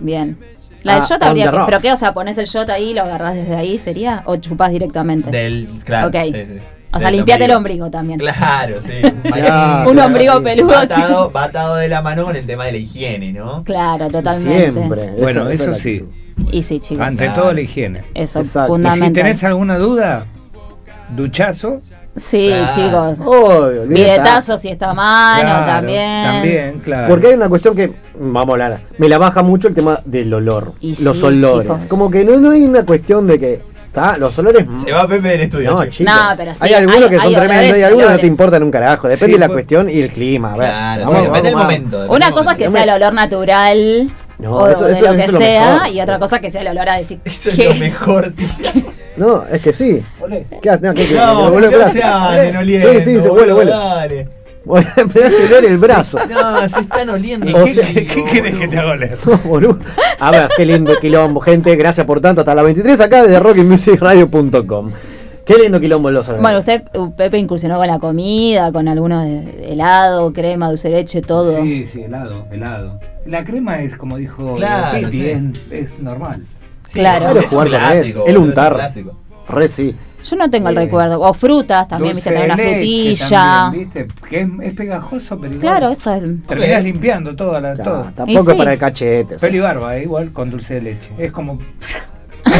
Bien. 0.00 0.38
La 0.82 0.94
del 0.94 1.02
Ah, 1.02 1.06
shot 1.08 1.22
on 1.22 1.28
habría 1.28 1.50
que... 1.50 1.58
¿Pero 1.66 1.80
qué? 1.80 1.92
O 1.92 1.96
sea, 1.96 2.12
pones 2.12 2.36
el 2.38 2.46
shot 2.46 2.68
ahí 2.70 2.90
y 2.90 2.94
lo 2.94 3.02
agarrás 3.02 3.34
desde 3.34 3.54
ahí, 3.56 3.78
¿sería? 3.78 4.22
¿O 4.26 4.36
chupás 4.36 4.70
directamente? 4.70 5.30
Del. 5.30 5.66
Claro. 5.84 6.08
Ok. 6.08 6.14
sí, 6.24 6.32
sí. 6.32 6.58
O 6.92 6.98
sea, 6.98 7.08
Del 7.08 7.16
limpiate 7.16 7.44
el 7.46 7.50
ombligo 7.52 7.90
también. 7.90 8.20
Claro, 8.20 8.80
sí. 8.80 8.92
Un 9.24 9.30
claro, 9.32 10.04
ombligo 10.06 10.42
peludo, 10.42 10.68
Va 10.74 10.86
chico. 10.86 11.00
atado, 11.06 11.32
va 11.32 11.44
atado 11.44 11.76
de 11.76 11.88
la 11.88 12.02
mano 12.02 12.24
con 12.24 12.36
el 12.36 12.46
tema 12.46 12.66
de 12.66 12.72
la 12.72 12.78
higiene, 12.78 13.32
¿no? 13.32 13.64
Claro, 13.64 14.08
totalmente. 14.10 14.72
Siempre. 14.72 15.10
Bueno, 15.18 15.48
eso 15.50 15.74
sí. 15.74 15.96
actitud. 15.96 16.23
Y 16.52 16.62
sí, 16.62 16.80
chicos. 16.80 17.06
Ante 17.06 17.24
Claro. 17.26 17.42
todo 17.42 17.52
la 17.52 17.60
higiene. 17.60 18.04
Eso, 18.14 18.40
Exacto. 18.40 18.60
Y 18.60 18.76
si 18.78 18.82
fundamental. 18.82 19.12
tenés 19.12 19.44
alguna 19.44 19.78
duda, 19.78 20.26
duchazo, 21.16 21.80
Sí, 22.16 22.46
Claro. 22.46 22.74
chicos. 23.16 23.20
Obvio, 23.26 23.82
Billetazo 23.88 24.56
si 24.56 24.68
está 24.68 24.90
a 24.90 24.94
mano 24.94 25.42
Claro, 25.48 25.66
también. 25.66 26.22
También, 26.22 26.78
claro. 26.84 27.08
Porque 27.08 27.26
hay 27.26 27.34
una 27.34 27.48
cuestión 27.48 27.74
que, 27.74 27.90
vamos 28.16 28.50
a 28.50 28.52
hablar, 28.52 28.80
me 28.98 29.08
la 29.08 29.18
baja 29.18 29.42
mucho 29.42 29.66
el 29.66 29.74
tema 29.74 29.98
del 30.04 30.32
olor, 30.32 30.74
Y 30.80 30.90
los 31.02 31.16
sí, 31.16 31.22
olores. 31.24 31.62
chicos. 31.66 31.80
Como 31.88 32.08
que 32.12 32.24
no, 32.24 32.36
no 32.36 32.52
hay 32.52 32.62
una 32.62 32.86
cuestión 32.86 33.26
de 33.26 33.40
que, 33.40 33.60
¿está? 33.86 34.16
Los 34.16 34.38
olores... 34.38 34.64
Se 34.84 34.92
va 34.92 35.08
Pepe 35.08 35.26
del 35.28 35.40
estudio. 35.40 35.72
No, 35.72 35.84
chicos. 35.86 36.14
No, 36.14 36.20
pero 36.36 36.54
sí, 36.54 36.60
hay 36.62 36.74
algunos 36.74 37.02
hay- 37.02 37.08
que 37.10 37.16
son 37.16 37.26
hay 37.26 37.34
tremendos 37.34 37.56
olores 37.64 37.78
y 37.78 37.82
algunos 37.82 38.04
no 38.04 38.08
te 38.10 38.12
olores. 38.14 38.30
importan 38.30 38.62
un 38.62 38.70
carajo. 38.70 39.08
Depende 39.08 39.26
Sí, 39.26 39.32
de 39.32 39.38
la 39.40 39.46
pues- 39.48 39.54
cuestión 39.56 39.90
y 39.90 39.98
el 39.98 40.10
clima. 40.12 40.52
A 40.52 40.56
ver, 40.56 40.68
Claro, 40.68 41.04
vamos- 41.06 41.18
sí, 41.20 41.26
depende 41.26 41.48
del 41.48 41.56
momento. 41.58 41.96
depende 42.02 42.14
Una 42.16 42.30
cosa 42.30 42.52
es 42.52 42.58
que 42.58 42.70
sea 42.70 42.82
el 42.84 42.90
olor 42.90 43.12
natural 43.12 44.10
No, 44.38 44.52
o 44.56 44.68
eso- 44.68 44.84
de 44.84 44.92
eso- 44.94 45.00
lo 45.02 45.06
eso 45.08 45.16
que 45.16 45.24
es 45.24 45.32
lo 45.32 45.38
sea 45.38 45.72
mejor. 45.74 45.88
y 45.90 46.00
otra 46.00 46.18
cosa 46.18 46.38
que 46.40 46.50
sea 46.50 46.60
el 46.62 46.68
olor 46.68 46.88
a 46.88 46.96
decir 46.96 47.20
Eso 47.24 47.50
es 47.50 47.56
¿qué? 47.56 47.68
lo 47.68 47.74
mejor, 47.76 48.32
tío. 48.32 48.46
No, 49.16 49.44
es 49.46 49.62
que 49.62 49.72
sí. 49.72 50.02
¿Qué 50.60 50.70
hace? 50.70 50.86
No, 50.88 50.92
¿qué- 50.94 51.06
qué- 51.06 51.14
No, 51.14 51.56
el 51.56 51.64
no 51.70 51.70
brazo. 51.70 51.92
se 51.92 52.02
anden 52.02 52.56
oliendo. 52.56 52.92
Sí, 52.94 53.00
sí, 53.02 53.20
se 53.20 53.28
vuelve, 53.28 53.52
boludo, 53.52 53.54
vuelve. 53.54 53.70
Dale. 53.70 54.28
Bueno, 54.64 54.88
me 54.96 55.02
hace 55.04 55.46
oler 55.46 55.64
el 55.66 55.76
brazo. 55.76 56.18
No, 56.28 56.68
se 56.68 56.80
están 56.80 57.10
oliendo. 57.10 57.64
¿Qué, 57.64 57.74
sea, 57.74 57.86
qué- 57.86 58.06
qué 58.06 58.24
querés 58.24 58.56
que 58.56 58.66
te 58.66 58.76
haga 58.78 58.92
oler? 58.94 59.16
No, 59.26 59.36
boludo. 59.44 59.78
A 60.18 60.30
ver, 60.32 60.48
qué 60.56 60.66
lindo 60.66 60.94
quilombo, 61.00 61.40
gente. 61.40 61.76
Gracias 61.76 62.04
por 62.06 62.20
tanto. 62.20 62.40
Hasta 62.40 62.56
la 62.56 62.62
23 62.62 62.98
acá 63.00 63.22
desde 63.22 63.38
rockymusicradio.com. 63.38 64.90
Qué 65.44 65.54
lindo 65.58 65.78
quilombo 65.78 66.10
los 66.10 66.26
Bueno, 66.40 66.58
usted, 66.58 66.82
uh, 66.94 67.12
Pepe, 67.12 67.36
incursionó 67.38 67.76
con 67.76 67.86
la 67.86 67.98
comida, 67.98 68.72
con 68.72 68.88
algunos 68.88 69.24
de 69.24 69.72
helado, 69.72 70.32
crema, 70.32 70.68
dulce 70.70 70.88
leche, 70.90 71.20
todo. 71.20 71.60
Sí, 71.62 71.84
sí, 71.84 72.02
helado, 72.02 72.46
helado. 72.50 72.98
La 73.26 73.42
crema 73.44 73.80
es, 73.82 73.96
como 73.96 74.16
dijo 74.16 74.54
Claro, 74.54 75.10
sí. 75.10 75.26
es, 75.30 75.72
es 75.72 75.98
normal. 75.98 76.42
Sí, 76.88 77.00
Claro. 77.00 77.38
es 77.40 77.44
un 77.44 77.48
jugar 77.48 77.68
clásico, 77.68 78.24
El 78.26 78.32
es 78.32 78.36
un 78.38 78.44
untar. 78.48 78.74
clásico. 78.74 79.18
Re 79.48 79.68
sí. 79.68 79.96
Yo 80.24 80.36
no 80.36 80.48
tengo 80.48 80.70
el 80.70 80.76
Eh, 80.78 80.80
recuerdo. 80.80 81.20
O 81.20 81.34
frutas 81.34 81.86
también, 81.86 82.14
viste, 82.14 82.30
tener 82.30 82.46
una 82.46 82.56
frutilla. 82.56 83.28
también, 83.38 83.84
¿viste? 83.84 84.06
Que 84.30 84.40
es, 84.40 84.48
es 84.62 84.74
pegajoso, 84.74 85.36
pero 85.38 85.52
igual. 85.54 85.60
Claro, 85.60 85.90
eso 85.90 86.14
es. 86.14 86.22
Terminás 86.46 86.78
Ok. 86.78 86.84
limpiando 86.84 87.36
toda 87.36 87.60
la. 87.60 87.76
Ya, 87.76 87.82
todo. 87.82 88.02
tampoco 88.14 88.30
Y 88.30 88.36
es 88.36 88.46
sí. 88.46 88.52
para 88.54 88.72
el 88.72 88.78
cachete. 88.78 89.50
y 89.56 89.58
barba, 89.58 89.96
eh, 89.98 90.02
igual 90.04 90.32
con 90.32 90.50
dulce 90.50 90.74
de 90.74 90.80
leche. 90.82 91.10
Es 91.18 91.30
como. 91.30 91.58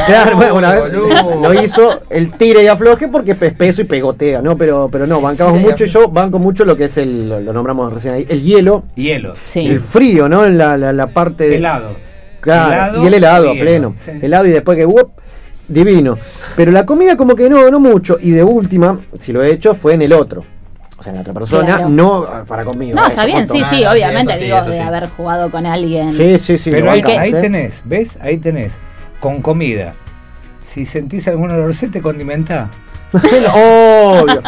Claro, 0.07 0.37
bueno, 0.37 0.55
una 0.55 0.73
vez 0.75 0.93
lo 0.93 1.55
hizo 1.63 2.01
el 2.11 2.33
tire 2.33 2.63
y 2.63 2.67
afloje 2.67 3.09
porque 3.09 3.33
es 3.33 3.53
peso 3.55 3.83
y 3.83 3.85
pegotea, 3.85 4.41
¿no? 4.43 4.57
Pero, 4.57 4.89
pero 4.91 5.07
no, 5.07 5.21
bancamos 5.21 5.55
Tira 5.55 5.67
y 5.69 5.71
mucho. 5.73 5.85
Yo 5.87 6.09
banco 6.09 6.39
mucho 6.39 6.65
lo 6.65 6.77
que 6.77 6.85
es 6.85 6.97
el, 6.97 7.29
lo, 7.29 7.41
lo 7.41 7.53
nombramos 7.53 7.93
recién 7.93 8.15
ahí, 8.15 8.27
el 8.29 8.43
hielo, 8.43 8.85
Hielo. 8.95 9.35
Sí. 9.45 9.67
el 9.67 9.81
frío, 9.81 10.29
¿no? 10.29 10.45
En 10.45 10.59
la, 10.59 10.77
la, 10.77 10.93
la 10.93 11.07
parte 11.09 11.49
de. 11.49 11.57
Helado. 11.57 11.91
Claro, 12.41 12.73
Helado 12.73 13.03
y 13.03 13.07
el 13.07 13.15
helado 13.15 13.51
a 13.51 13.55
pleno. 13.55 13.95
sí. 14.05 14.11
Helado 14.23 14.47
y 14.47 14.51
después 14.51 14.77
que 14.77 14.85
¡wup! 14.87 15.11
divino. 15.69 16.19
Pero 16.57 16.71
la 16.73 16.85
comida 16.85 17.17
como 17.17 17.35
que 17.35 17.49
no, 17.49 17.71
no 17.71 17.81
mucho. 17.81 18.19
Y 18.21 18.31
de 18.33 18.45
última, 18.45 19.01
si 19.19 19.33
lo 19.33 19.43
he 19.43 19.51
hecho, 19.53 19.75
fue 19.75 19.95
en 19.95 20.03
el 20.03 20.13
otro. 20.13 20.45
O 20.99 21.03
sea, 21.03 21.11
en 21.11 21.17
la 21.17 21.21
otra 21.23 21.33
persona, 21.35 21.77
Claro. 21.77 21.89
no 21.89 22.27
para 22.47 22.65
conmigo. 22.65 22.95
No, 22.97 23.03
eso, 23.03 23.11
está 23.11 23.27
bien, 23.27 23.47
sí, 23.49 23.61
Ah, 23.63 23.69
sí, 23.71 23.77
sí, 23.79 23.85
obviamente, 23.87 24.37
sí, 24.37 24.45
digo, 24.45 24.63
de 24.63 24.73
sí. 24.75 24.79
haber 24.79 25.09
jugado 25.09 25.51
con 25.51 25.67
alguien. 25.67 26.13
Sí, 26.15 26.39
sí, 26.39 26.59
sí. 26.59 26.71
Pero 26.71 26.91
ahí 26.91 27.01
¿eh? 27.07 27.33
tenés, 27.41 27.83
¿ves? 27.85 28.19
Ahí 28.23 28.39
tenés. 28.39 28.79
Con 29.25 29.41
comida. 29.41 29.95
Si 30.63 30.85
sentís 30.85 31.27
algún 31.29 31.51
olorcete, 31.51 32.03
condimenta. 32.03 32.69
Obvio. 33.15 34.43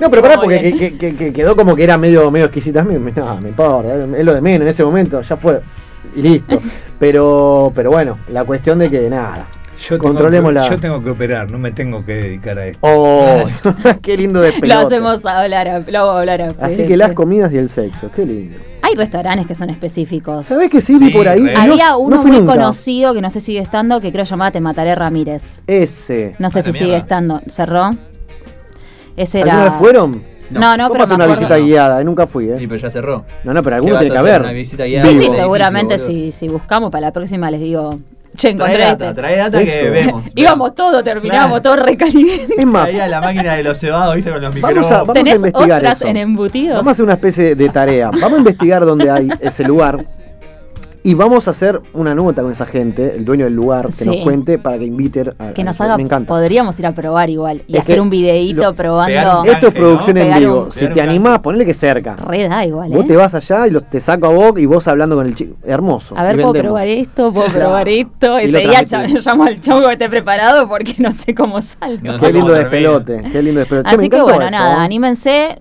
No, 0.00 0.08
pero 0.08 0.22
pará, 0.22 0.36
porque 0.36 0.72
que, 0.78 0.96
que- 0.96 1.14
que 1.14 1.30
quedó 1.30 1.54
como 1.54 1.76
que 1.76 1.84
era 1.84 1.98
medio, 1.98 2.30
medio 2.30 2.46
exquisita. 2.46 2.80
A 2.80 2.84
mí 2.84 2.98
me- 2.98 3.12
No, 3.12 3.38
me 3.38 3.50
importa, 3.50 3.94
es 4.16 4.24
lo 4.24 4.32
de 4.32 4.40
menos 4.40 4.62
en 4.62 4.68
ese 4.68 4.82
momento, 4.82 5.20
ya 5.20 5.36
fue. 5.36 5.60
Y 6.16 6.22
listo. 6.22 6.58
Pero, 6.98 7.70
pero 7.74 7.90
bueno, 7.90 8.18
la 8.28 8.44
cuestión 8.44 8.78
de 8.78 8.88
que 8.90 9.10
nada. 9.10 9.46
Yo 9.76 9.98
tengo, 9.98 10.04
Controlemos 10.04 10.52
que, 10.52 10.54
la- 10.54 10.68
yo 10.70 10.78
tengo 10.78 11.04
que 11.04 11.10
operar, 11.10 11.50
no 11.50 11.58
me 11.58 11.70
tengo 11.72 12.02
que 12.06 12.14
dedicar 12.14 12.58
a 12.58 12.66
esto. 12.68 12.78
Oh, 12.80 13.44
qué 14.02 14.16
lindo 14.16 14.40
de 14.40 14.54
Lo 14.62 14.78
hacemos 14.78 15.22
hablar, 15.26 15.68
a- 15.68 15.80
lo 15.80 15.98
hago 15.98 16.10
hablar 16.12 16.40
a 16.40 16.54
Así 16.62 16.86
que 16.86 16.96
las 16.96 17.12
comidas 17.12 17.52
y 17.52 17.58
el 17.58 17.68
sexo, 17.68 18.10
qué 18.16 18.24
lindo. 18.24 18.56
Hay 18.94 18.98
restaurantes 18.98 19.46
que 19.48 19.54
son 19.56 19.70
específicos. 19.70 20.46
¿Sabés 20.46 20.70
que 20.70 20.80
sí, 20.80 20.96
vi 20.98 21.06
Sí, 21.08 21.12
por 21.12 21.26
ahí? 21.26 21.52
Había 21.56 21.90
no 21.90 21.98
uno 21.98 22.22
muy 22.22 22.30
nunca. 22.38 22.52
conocido 22.54 23.12
que 23.12 23.20
no 23.20 23.28
sé 23.28 23.40
si 23.40 23.46
sigue 23.46 23.58
estando, 23.58 24.00
que 24.00 24.12
creo 24.12 24.24
llamaba 24.24 24.52
Te 24.52 24.60
Mataré 24.60 24.94
Ramírez. 24.94 25.62
Ese. 25.66 26.36
No 26.38 26.48
sé 26.48 26.62
si 26.62 26.72
sigue 26.72 26.96
estando. 26.96 27.40
¿Cerró? 27.48 27.90
Ese 29.16 29.40
era. 29.40 29.52
¿Alguna 29.54 29.70
vez 29.70 29.78
fueron? 29.80 30.22
No, 30.50 30.76
no, 30.76 30.88
¿Cómo 30.88 30.92
pero 30.94 31.06
me 31.08 31.14
una 31.16 31.24
acuerdo. 31.24 31.40
visita 31.40 31.56
guiada? 31.58 32.00
Eh, 32.00 32.04
Nunca 32.04 32.26
fui, 32.26 32.44
Sí, 32.44 32.50
¿eh? 32.52 32.66
pero 32.68 32.76
ya 32.76 32.90
cerró. 32.90 33.24
No, 33.42 33.52
no, 33.54 33.62
pero 33.62 33.74
¿Qué 33.74 33.76
alguno 33.76 33.98
tiene 33.98 34.12
que 34.12 34.18
haber. 34.18 34.40
¿Una 34.42 34.52
visita 34.52 34.84
guiada? 34.84 35.08
Sí, 35.08 35.16
sí, 35.18 35.28
seguramente 35.34 35.98
si 36.30 36.48
buscamos 36.48 36.90
para 36.92 37.06
la 37.08 37.12
próxima 37.12 37.50
les 37.50 37.60
digo. 37.60 37.98
Che, 38.36 38.50
encontré 38.50 38.74
Trae 38.74 38.86
data, 38.90 39.04
este. 39.10 39.20
trae 39.20 39.36
data 39.36 39.64
que 39.64 39.90
vemos. 39.90 40.24
Íbamos 40.34 40.74
todos, 40.74 41.04
terminábamos 41.04 41.60
Claro. 41.60 41.76
todos 41.76 41.86
recalientes. 41.86 42.58
Es 42.58 42.66
más, 42.66 42.92
a 42.92 43.08
la 43.08 43.20
máquina 43.20 43.54
de 43.54 43.62
los 43.64 43.78
cebados, 43.78 44.16
viste, 44.16 44.30
con 44.30 44.40
los 44.42 44.52
Vamos 44.54 44.64
a- 44.64 44.68
micrófonos. 44.68 44.90
vamos 44.90 45.08
a 45.10 45.12
¿Tenés 45.14 45.34
investigar 45.36 45.76
ostras 45.78 45.96
eso. 46.00 46.06
en 46.08 46.16
embutidos? 46.16 46.76
Vamos 46.76 46.88
a 46.88 46.90
hacer 46.92 47.04
una 47.04 47.14
especie 47.14 47.54
de 47.54 47.68
tarea. 47.68 48.10
Vamos 48.10 48.32
a 48.32 48.38
investigar 48.38 48.84
dónde 48.84 49.10
hay 49.10 49.28
ese 49.40 49.62
lugar. 49.64 50.04
Y 51.06 51.12
vamos 51.12 51.46
a 51.48 51.50
hacer 51.50 51.82
una 51.92 52.14
nota 52.14 52.40
con 52.40 52.50
esa 52.50 52.64
gente, 52.64 53.14
el 53.14 53.26
dueño 53.26 53.44
del 53.44 53.54
lugar, 53.54 53.88
que 53.88 53.92
Sí. 53.92 54.06
nos 54.06 54.16
cuente 54.22 54.56
para 54.58 54.78
que 54.78 54.86
invite 54.86 55.34
a. 55.38 55.52
Que 55.52 55.60
a- 55.60 55.64
nos 55.66 55.78
haga, 55.78 55.98
Me 55.98 56.02
encanta. 56.02 56.26
podríamos 56.26 56.80
ir 56.80 56.86
a 56.86 56.92
probar 56.94 57.28
igual 57.28 57.60
y 57.66 57.74
Es 57.76 57.82
hacer 57.82 58.00
un 58.00 58.08
videíto 58.08 58.62
lo- 58.62 58.74
probando. 58.74 59.44
Esto 59.44 59.68
es 59.68 59.74
producción 59.74 60.16
en 60.16 60.38
vivo. 60.38 60.62
un- 60.64 60.72
Si 60.72 60.88
te 60.88 61.02
animás, 61.02 61.40
ponele 61.40 61.66
que 61.66 61.74
cerca. 61.74 62.16
Re 62.16 62.48
da 62.48 62.64
igual, 62.64 62.90
Vos 62.90 63.04
¿eh? 63.04 63.08
te 63.08 63.16
vas 63.16 63.34
allá 63.34 63.66
y 63.66 63.70
los, 63.72 63.84
te 63.90 64.00
saco 64.00 64.28
a 64.28 64.30
vos 64.30 64.58
y 64.58 64.64
vos 64.64 64.88
hablando 64.88 65.14
con 65.14 65.26
el 65.26 65.34
chico. 65.34 65.56
Hermoso. 65.62 66.16
A 66.16 66.22
ver, 66.22 66.36
puedo 66.36 66.52
vendemos. 66.54 66.70
probar 66.78 66.88
esto, 66.88 67.32
puedo 67.34 67.48
probar 67.52 67.86
esto. 67.86 68.38
Ese 68.38 68.58
día 68.60 68.82
llamo 69.26 69.44
al 69.44 69.60
chavo 69.60 69.82
que 69.82 69.92
esté 69.92 70.08
preparado 70.08 70.66
porque 70.70 70.94
no 71.00 71.12
sé 71.12 71.34
cómo 71.34 71.60
salgo. 71.60 72.16
Qué 72.18 72.32
lindo 72.32 72.52
despelote. 72.54 73.22
Qué 73.30 73.42
lindo 73.42 73.60
despelote. 73.60 73.90
Así 73.90 74.08
que 74.08 74.22
bueno, 74.22 74.40
eso, 74.40 74.50
nada, 74.52 74.76
¿eh? 74.76 74.86
anímense. 74.86 75.58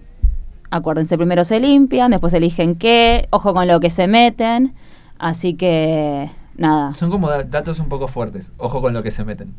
Acuérdense, 0.71 1.17
primero 1.17 1.43
se 1.43 1.59
limpian, 1.59 2.11
después 2.11 2.33
eligen 2.33 2.75
qué, 2.75 3.27
ojo 3.29 3.53
con 3.53 3.67
lo 3.67 3.81
que 3.81 3.89
se 3.89 4.07
meten. 4.07 4.73
Así 5.19 5.53
que, 5.55 6.29
nada. 6.55 6.93
Son 6.93 7.09
como 7.09 7.29
da- 7.29 7.43
datos 7.43 7.79
un 7.79 7.87
poco 7.89 8.07
fuertes. 8.07 8.51
Ojo 8.57 8.81
con 8.81 8.93
lo 8.93 9.03
que 9.03 9.11
se 9.11 9.23
meten. 9.23 9.53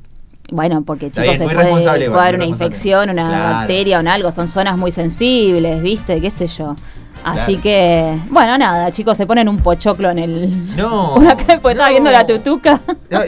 Bueno, 0.53 0.83
porque 0.85 1.07
chicos, 1.11 1.23
bien, 1.23 1.37
se 1.39 1.45
puede, 1.45 1.69
igual, 1.69 1.83
puede 2.05 2.21
haber 2.21 2.35
una 2.35 2.45
infección, 2.45 3.09
una 3.09 3.29
Claro. 3.29 3.55
bacteria 3.57 3.97
o 3.97 4.01
un 4.01 4.09
algo. 4.09 4.31
Son 4.31 4.47
zonas 4.47 4.77
muy 4.77 4.91
sensibles, 4.93 5.83
¿viste? 5.83 6.21
¿Qué 6.21 6.31
sé 6.31 6.47
yo? 6.49 6.77
Así 7.25 7.57
Claro. 7.57 7.63
que, 7.63 8.19
bueno, 8.31 8.59
nada, 8.59 8.93
chicos, 8.93 9.17
se 9.17 9.27
ponen 9.27 9.49
un 9.49 9.59
pochoclo 9.59 10.11
en 10.11 10.19
el. 10.19 10.77
No. 10.77 11.15
Una 11.17 11.33
acá, 11.33 11.59
pues 11.61 11.75
estaba 11.75 11.91
viendo 11.91 12.11
la 12.11 12.27
tutuca. 12.27 12.81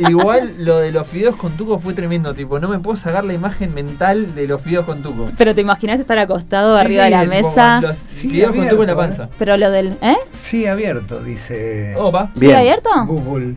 Igual 0.09 0.55
lo 0.59 0.79
de 0.79 0.93
los 0.93 1.07
fideos 1.07 1.37
con 1.37 1.57
tuco 1.57 1.79
fue 1.79 1.95
tremendo, 1.95 2.35
tipo, 2.35 2.59
no 2.61 2.69
me 2.69 2.79
puedo 2.79 2.97
sacar 2.97 3.25
la 3.25 3.33
imagen 3.33 3.73
mental 3.75 4.35
de 4.35 4.47
los 4.47 4.61
fideos 4.61 4.85
con 4.85 5.03
tuco. 5.03 5.31
Pero 5.37 5.55
te 5.55 5.61
imaginas 5.63 5.99
estar 6.01 6.19
acostado 6.19 6.75
Sí, 6.77 6.85
arriba 6.85 7.05
sí, 7.05 7.11
de 7.11 7.17
la 7.17 7.23
tipo, 7.23 7.35
mesa. 7.35 7.81
Los 7.81 7.97
fideos 7.99 8.55
con 8.55 8.69
tuco 8.69 8.83
en 8.83 8.89
la 8.89 8.97
panza. 8.97 9.29
Pero 9.39 9.57
lo 9.57 9.71
del. 9.71 9.97
¿Eh? 10.03 10.17
Sí, 10.33 10.67
abierto, 10.67 11.21
dice. 11.21 11.95
Opa. 11.97 12.31
¿Sigue 12.35 12.49
Bien. 12.49 12.59
abierto? 12.59 12.91
Google. 13.07 13.55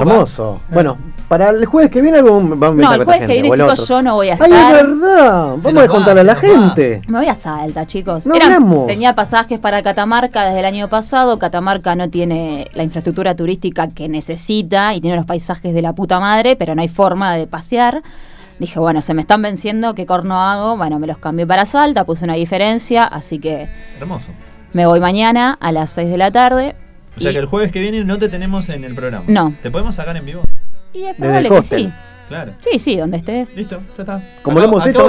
Hermoso. 0.00 0.60
Bueno, 0.70 0.96
para 1.28 1.50
el 1.50 1.64
jueves 1.66 1.90
que 1.90 2.00
viene 2.00 2.18
algo 2.18 2.40
vamos 2.42 2.52
a 2.62 2.88
No, 2.88 2.94
el 2.94 3.00
a 3.02 3.04
jueves 3.04 3.06
que 3.14 3.18
gente, 3.26 3.32
viene, 3.42 3.50
chicos, 3.56 3.72
otro. 3.72 3.84
yo 3.84 4.02
no 4.02 4.14
voy 4.14 4.28
a 4.30 4.32
Ay, 4.40 4.52
estar. 4.52 4.74
es 4.76 4.82
verdad. 5.00 5.56
Vamos 5.62 5.82
a 5.82 5.88
contarle 5.88 6.20
a 6.20 6.24
la 6.24 6.34
gente. 6.36 7.00
Me 7.08 7.18
voy 7.18 7.28
a 7.28 7.34
Salta, 7.34 7.86
chicos. 7.86 8.26
No 8.26 8.34
Eran- 8.34 8.86
tenía 8.86 9.14
pasajes 9.14 9.58
para 9.58 9.82
Catamarca 9.82 10.44
desde 10.46 10.60
el 10.60 10.64
año 10.66 10.88
pasado. 10.88 11.38
Catamarca 11.38 11.94
no 11.94 12.08
tiene 12.10 12.68
la 12.74 12.82
infraestructura 12.82 13.34
turística 13.34 13.88
que 13.88 14.08
necesita 14.08 14.94
y 14.94 15.00
tiene 15.00 15.16
los 15.16 15.26
paisajes 15.26 15.74
de 15.74 15.82
la 15.82 15.92
puta 15.92 16.20
madre, 16.20 16.56
pero 16.56 16.74
no 16.74 16.82
hay 16.82 16.88
forma 16.88 17.34
de 17.34 17.46
pasear. 17.46 18.02
Dije, 18.58 18.78
bueno, 18.78 19.02
se 19.02 19.12
me 19.14 19.22
están 19.22 19.42
venciendo, 19.42 19.94
¿qué 19.94 20.06
corno 20.06 20.40
hago? 20.40 20.76
Bueno, 20.76 20.98
me 20.98 21.06
los 21.06 21.18
cambié 21.18 21.46
para 21.46 21.64
Salta, 21.66 22.04
puse 22.04 22.24
una 22.24 22.34
diferencia, 22.34 23.04
así 23.04 23.38
que 23.40 23.68
Hermoso. 23.98 24.30
me 24.72 24.86
voy 24.86 25.00
mañana 25.00 25.56
a 25.60 25.72
las 25.72 25.90
6 25.90 26.10
de 26.10 26.18
la 26.18 26.30
tarde. 26.30 26.76
O 27.16 27.20
sea 27.20 27.30
Y- 27.30 27.34
que 27.34 27.40
el 27.40 27.46
jueves 27.46 27.70
que 27.72 27.80
viene 27.80 28.04
no 28.04 28.18
te 28.18 28.28
tenemos 28.28 28.68
en 28.68 28.84
el 28.84 28.94
programa. 28.94 29.24
No. 29.28 29.54
¿Te 29.62 29.70
podemos 29.70 29.94
sacar 29.96 30.16
en 30.16 30.24
vivo? 30.24 30.42
Y 30.94 31.04
es 31.04 31.14
probable 31.16 31.48
el 31.48 31.52
que 31.54 31.58
hostel. 31.60 31.84
sí. 31.86 31.92
Claro. 32.28 32.52
Sí, 32.60 32.78
sí, 32.78 32.96
donde 32.96 33.18
esté. 33.18 33.46
Listo, 33.54 33.76
ya 33.76 34.02
está. 34.02 34.20
Como 34.42 34.58
lo 34.58 34.64
hemos 34.64 34.86
hecho 34.86 35.06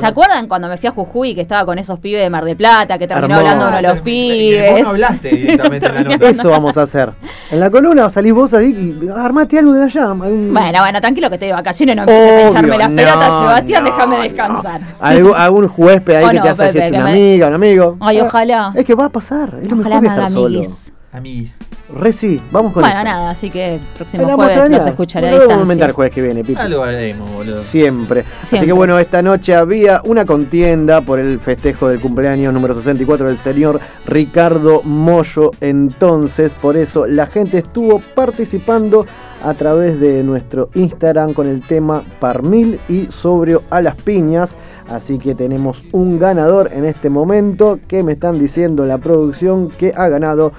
¿Se 0.00 0.06
acuerdan 0.06 0.48
cuando 0.48 0.66
me 0.68 0.76
fui 0.78 0.88
a 0.88 0.90
Jujuy 0.90 1.32
que 1.32 1.42
estaba 1.42 1.64
con 1.64 1.78
esos 1.78 2.00
pibes 2.00 2.22
de 2.22 2.30
Mar 2.30 2.44
de 2.44 2.56
Plata 2.56 2.98
que 2.98 3.06
terminó 3.06 3.36
hablando 3.36 3.68
uno 3.68 3.76
de 3.76 3.82
los 3.82 3.92
Y 3.92 3.94
vos 3.98 4.02
pibes? 4.04 4.82
no 4.82 4.88
hablaste 4.88 5.28
directamente 5.36 5.86
en 5.86 5.94
la 5.94 6.02
nota. 6.02 6.28
Eso 6.30 6.50
vamos 6.50 6.76
a 6.76 6.82
hacer. 6.82 7.12
En 7.52 7.60
la 7.60 7.70
columna 7.70 8.10
salís 8.10 8.32
vos 8.32 8.52
ahí 8.52 8.98
y 9.04 9.08
armate 9.10 9.60
algo 9.60 9.74
de 9.74 9.84
allá. 9.84 10.08
Bueno, 10.12 10.52
bueno, 10.80 11.00
tranquilo 11.00 11.30
que 11.30 11.38
te 11.38 11.44
de 11.46 11.52
vacaciones, 11.52 11.94
no 11.94 12.02
empieces 12.02 12.30
a 12.32 12.34
Obvio, 12.38 12.48
echarme 12.48 12.78
las 12.78 12.90
no, 12.90 12.96
pelotas, 12.96 13.38
Sebastián, 13.38 13.84
no, 13.84 13.90
déjame 13.90 14.16
no. 14.16 14.22
descansar. 14.24 14.80
Algún, 15.00 15.34
algún 15.36 15.72
huésped 15.76 16.14
ahí 16.16 16.24
O 16.24 16.28
que 16.30 16.34
no, 16.36 16.42
te 16.42 16.48
hace 16.48 16.88
una 16.88 17.04
me- 17.04 17.10
amiga, 17.10 17.46
un 17.48 17.54
amigo. 17.54 17.96
Ay, 18.00 18.20
ojalá. 18.20 18.72
Es 18.74 18.84
que 18.84 18.94
va 18.96 19.04
a 19.04 19.10
pasar. 19.10 19.56
Es 19.62 19.68
lo 19.70 19.78
Ojalá 19.78 20.00
mejor 20.00 20.16
me 20.16 20.22
haga 20.22 20.30
solo. 20.30 20.46
amiguis. 20.58 20.92
Amiguis. 21.14 21.56
Re 21.94 22.12
sí, 22.12 22.40
vamos 22.50 22.72
con 22.72 22.82
Bueno, 22.82 22.96
eso. 22.96 23.04
nada, 23.04 23.30
así 23.30 23.48
que 23.48 23.78
próximo 23.96 24.24
En 24.24 24.28
la 24.30 24.34
jueves 24.34 24.68
de 24.84 24.90
escucharé 24.90 25.28
a 25.28 25.30
Bueno, 25.30 25.42
Vamos 25.48 25.52
a 25.52 25.58
distancia. 25.58 25.62
inventar 25.62 25.88
el 25.90 25.94
jueves 25.94 26.14
que 26.14 26.22
viene, 26.22 26.42
Pipi. 26.42 26.60
Algo 26.60 26.82
haremos, 26.82 27.30
boludo. 27.30 27.62
Siempre. 27.62 28.24
Así 28.42 28.58
que 28.58 28.72
bueno, 28.72 28.98
esta 28.98 29.22
noche 29.22 29.54
había 29.54 30.02
una 30.04 30.24
contienda 30.24 31.02
por 31.02 31.20
el 31.20 31.38
festejo 31.38 31.88
del 31.88 32.00
cumpleaños 32.00 32.52
número 32.52 32.74
64 32.74 33.28
del 33.28 33.38
señor 33.38 33.78
Ricardo 34.06 34.82
Mollo. 34.82 35.52
Entonces, 35.60 36.52
por 36.54 36.76
eso 36.76 37.06
la 37.06 37.26
gente 37.26 37.58
estuvo 37.58 38.00
participando 38.16 39.06
a 39.44 39.54
través 39.54 40.00
de 40.00 40.24
nuestro 40.24 40.70
Instagram 40.74 41.32
con 41.32 41.46
el 41.46 41.60
tema 41.60 42.02
Parmil 42.18 42.80
y 42.88 43.06
sobrio 43.06 43.62
a 43.70 43.80
las 43.82 43.94
piñas. 43.94 44.56
Así 44.88 45.18
que 45.18 45.34
tenemos 45.34 45.84
un 45.92 46.18
ganador 46.18 46.70
en 46.72 46.84
este 46.84 47.08
momento 47.08 47.78
que 47.86 48.02
me 48.02 48.12
están 48.12 48.38
diciendo 48.38 48.84
la 48.84 48.98
producción 48.98 49.68
que 49.68 49.92
ha 49.96 50.08
ganado 50.08 50.52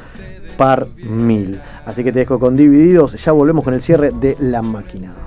par 0.58 0.88
mil. 0.98 1.60
Así 1.86 2.04
que 2.04 2.12
te 2.12 2.20
dejo 2.20 2.40
con 2.40 2.56
divididos. 2.56 3.24
Ya 3.24 3.32
volvemos 3.32 3.64
con 3.64 3.74
el 3.74 3.82
cierre 3.82 4.12
de 4.12 4.36
la 4.40 4.62
máquina. 4.62 5.25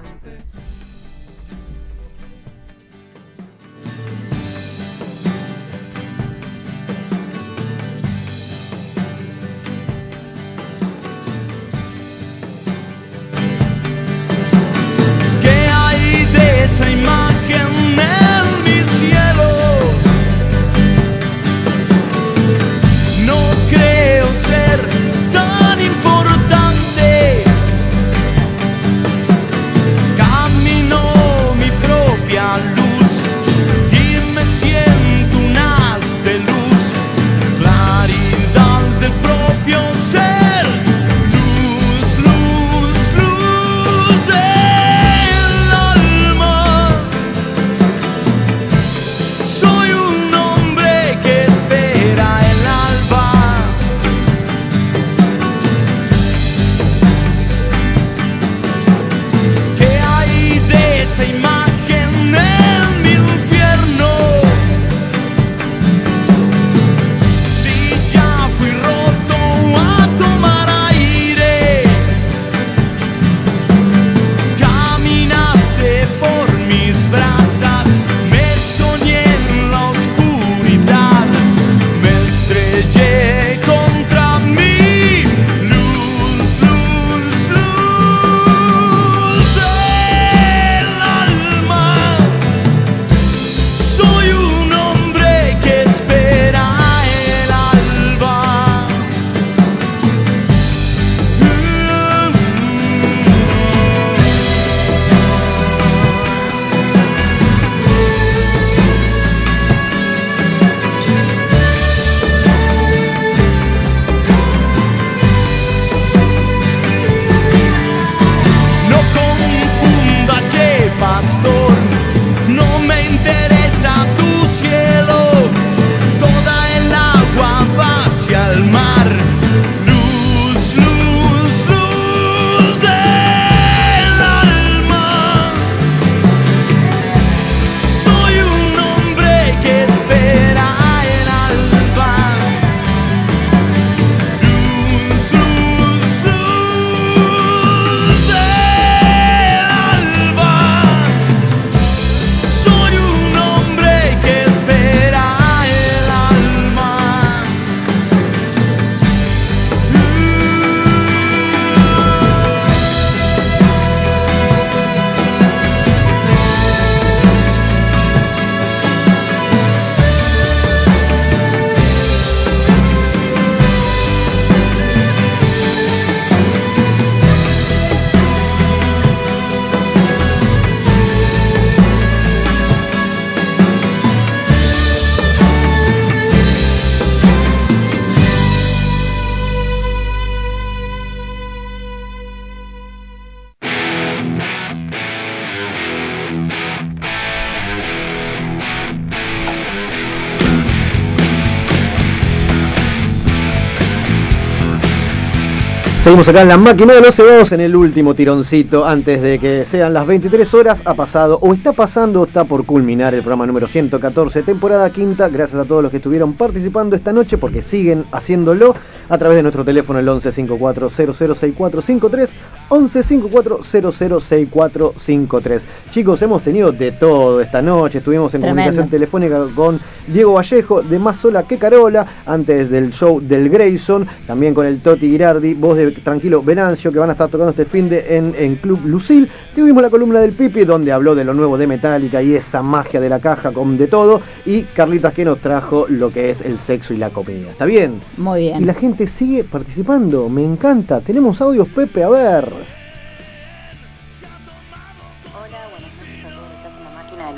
Seguimos 206.08 206.26
acá 206.26 206.40
en 206.40 206.48
la 206.48 206.56
máquina 206.56 206.94
de 206.94 207.02
los 207.02 207.14
cebados 207.14 207.52
en 207.52 207.60
el 207.60 207.76
último 207.76 208.14
tironcito 208.14 208.86
antes 208.86 209.20
de 209.20 209.38
que 209.38 209.66
sean 209.66 209.92
las 209.92 210.06
23 210.06 210.54
horas. 210.54 210.80
Ha 210.86 210.94
pasado 210.94 211.38
o 211.42 211.52
está 211.52 211.74
pasando 211.74 212.22
o 212.22 212.24
está 212.24 212.44
por 212.44 212.64
culminar 212.64 213.12
el 213.12 213.20
programa 213.20 213.44
número 213.44 213.68
114, 213.68 214.42
temporada 214.42 214.88
quinta. 214.88 215.28
Gracias 215.28 215.60
a 215.60 215.66
todos 215.66 215.82
los 215.82 215.90
que 215.90 215.98
estuvieron 215.98 216.32
participando 216.32 216.96
esta 216.96 217.12
noche 217.12 217.36
porque 217.36 217.60
siguen 217.60 218.06
haciéndolo 218.10 218.74
a 219.06 219.18
través 219.18 219.36
de 219.36 219.42
nuestro 219.42 219.66
teléfono 219.66 219.98
el 219.98 220.08
11 220.08 220.32
54 220.32 220.88
006453 220.88 222.30
11 222.70 223.02
54 223.02 223.60
006453. 223.62 225.66
Chicos, 225.90 226.22
hemos 226.22 226.42
tenido 226.42 226.72
de 226.72 226.92
todo 226.92 227.42
esta 227.42 227.60
noche. 227.60 227.98
Estuvimos 227.98 228.34
en 228.34 228.40
Tremendo. 228.40 228.70
comunicación 228.70 228.90
telefónica 228.90 229.46
con 229.54 229.78
Diego 230.06 230.32
Vallejo 230.32 230.80
de 230.80 230.98
Más 230.98 231.18
Sola 231.18 231.42
que 231.42 231.58
Carola, 231.58 232.06
antes 232.24 232.70
del 232.70 232.92
show 232.92 233.20
del 233.20 233.50
Grayson, 233.50 234.06
también 234.26 234.54
con 234.54 234.64
el 234.64 234.80
Toti 234.80 235.10
Girardi, 235.10 235.52
voz 235.52 235.76
de 235.76 235.97
Tranquilo 236.02 236.42
Venancio, 236.42 236.92
que 236.92 236.98
van 236.98 237.10
a 237.10 237.12
estar 237.12 237.28
tocando 237.28 237.50
este 237.50 237.64
fin 237.64 237.88
de 237.88 238.16
en, 238.16 238.34
en 238.36 238.56
Club 238.56 238.80
Lucil. 238.84 239.28
Tuvimos 239.54 239.82
la 239.82 239.90
columna 239.90 240.20
del 240.20 240.32
Pipi, 240.32 240.64
donde 240.64 240.92
habló 240.92 241.14
de 241.14 241.24
lo 241.24 241.34
nuevo 241.34 241.58
de 241.58 241.66
Metallica 241.66 242.22
y 242.22 242.34
esa 242.34 242.62
magia 242.62 243.00
de 243.00 243.08
la 243.08 243.20
caja 243.20 243.52
con 243.52 243.76
de 243.76 243.86
todo. 243.86 244.20
Y 244.46 244.62
Carlitas 244.62 245.12
que 245.12 245.24
nos 245.24 245.38
trajo 245.38 245.86
lo 245.88 246.10
que 246.10 246.30
es 246.30 246.40
el 246.40 246.58
sexo 246.58 246.94
y 246.94 246.96
la 246.96 247.10
comida. 247.10 247.50
¿Está 247.50 247.64
bien? 247.64 248.00
Muy 248.16 248.40
bien. 248.40 248.62
Y 248.62 248.64
la 248.64 248.74
gente 248.74 249.06
sigue 249.06 249.44
participando, 249.44 250.28
me 250.28 250.44
encanta. 250.44 251.00
Tenemos 251.00 251.40
audios, 251.40 251.68
Pepe, 251.68 252.02
a 252.02 252.08
ver. 252.08 252.77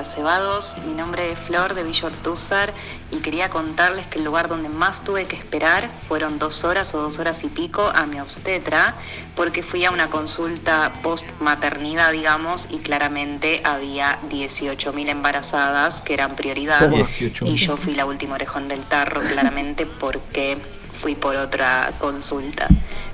Los 0.01 0.15
cebados, 0.15 0.79
mi 0.87 0.95
nombre 0.95 1.31
es 1.31 1.39
Flor 1.39 1.75
de 1.75 1.83
Villa 1.83 2.07
Ortúzar 2.07 2.73
y 3.11 3.19
quería 3.19 3.51
contarles 3.51 4.07
que 4.07 4.19
el 4.19 4.25
lugar 4.25 4.49
donde 4.49 4.71
más 4.71 5.05
tuve 5.05 5.27
que 5.27 5.37
esperar 5.37 5.91
fueron 6.09 6.39
dos 6.39 6.65
horas 6.65 6.95
o 6.95 7.03
dos 7.03 7.19
horas 7.19 7.45
y 7.45 7.49
pico 7.49 7.93
a 7.95 8.07
mi 8.07 8.19
obstetra 8.19 8.95
porque 9.37 9.63
fui 9.63 9.85
a 9.85 9.91
una 9.91 10.09
consulta 10.09 10.91
post 11.03 11.29
maternidad 11.41 12.13
digamos 12.13 12.69
y 12.71 12.79
claramente 12.79 13.61
había 13.63 14.19
18.000 14.31 15.11
embarazadas 15.11 16.01
que 16.01 16.15
eran 16.15 16.35
prioridad 16.35 16.81
¿Cómo? 16.81 17.05
18.000? 17.05 17.47
y 17.47 17.57
yo 17.57 17.77
fui 17.77 17.95
la 17.95 18.07
última 18.07 18.37
orejón 18.37 18.69
del 18.69 18.81
tarro 18.87 19.21
claramente 19.21 19.85
porque 19.85 20.57
fui 20.93 21.15
por 21.15 21.37
otra 21.37 21.93
consulta. 21.99 22.69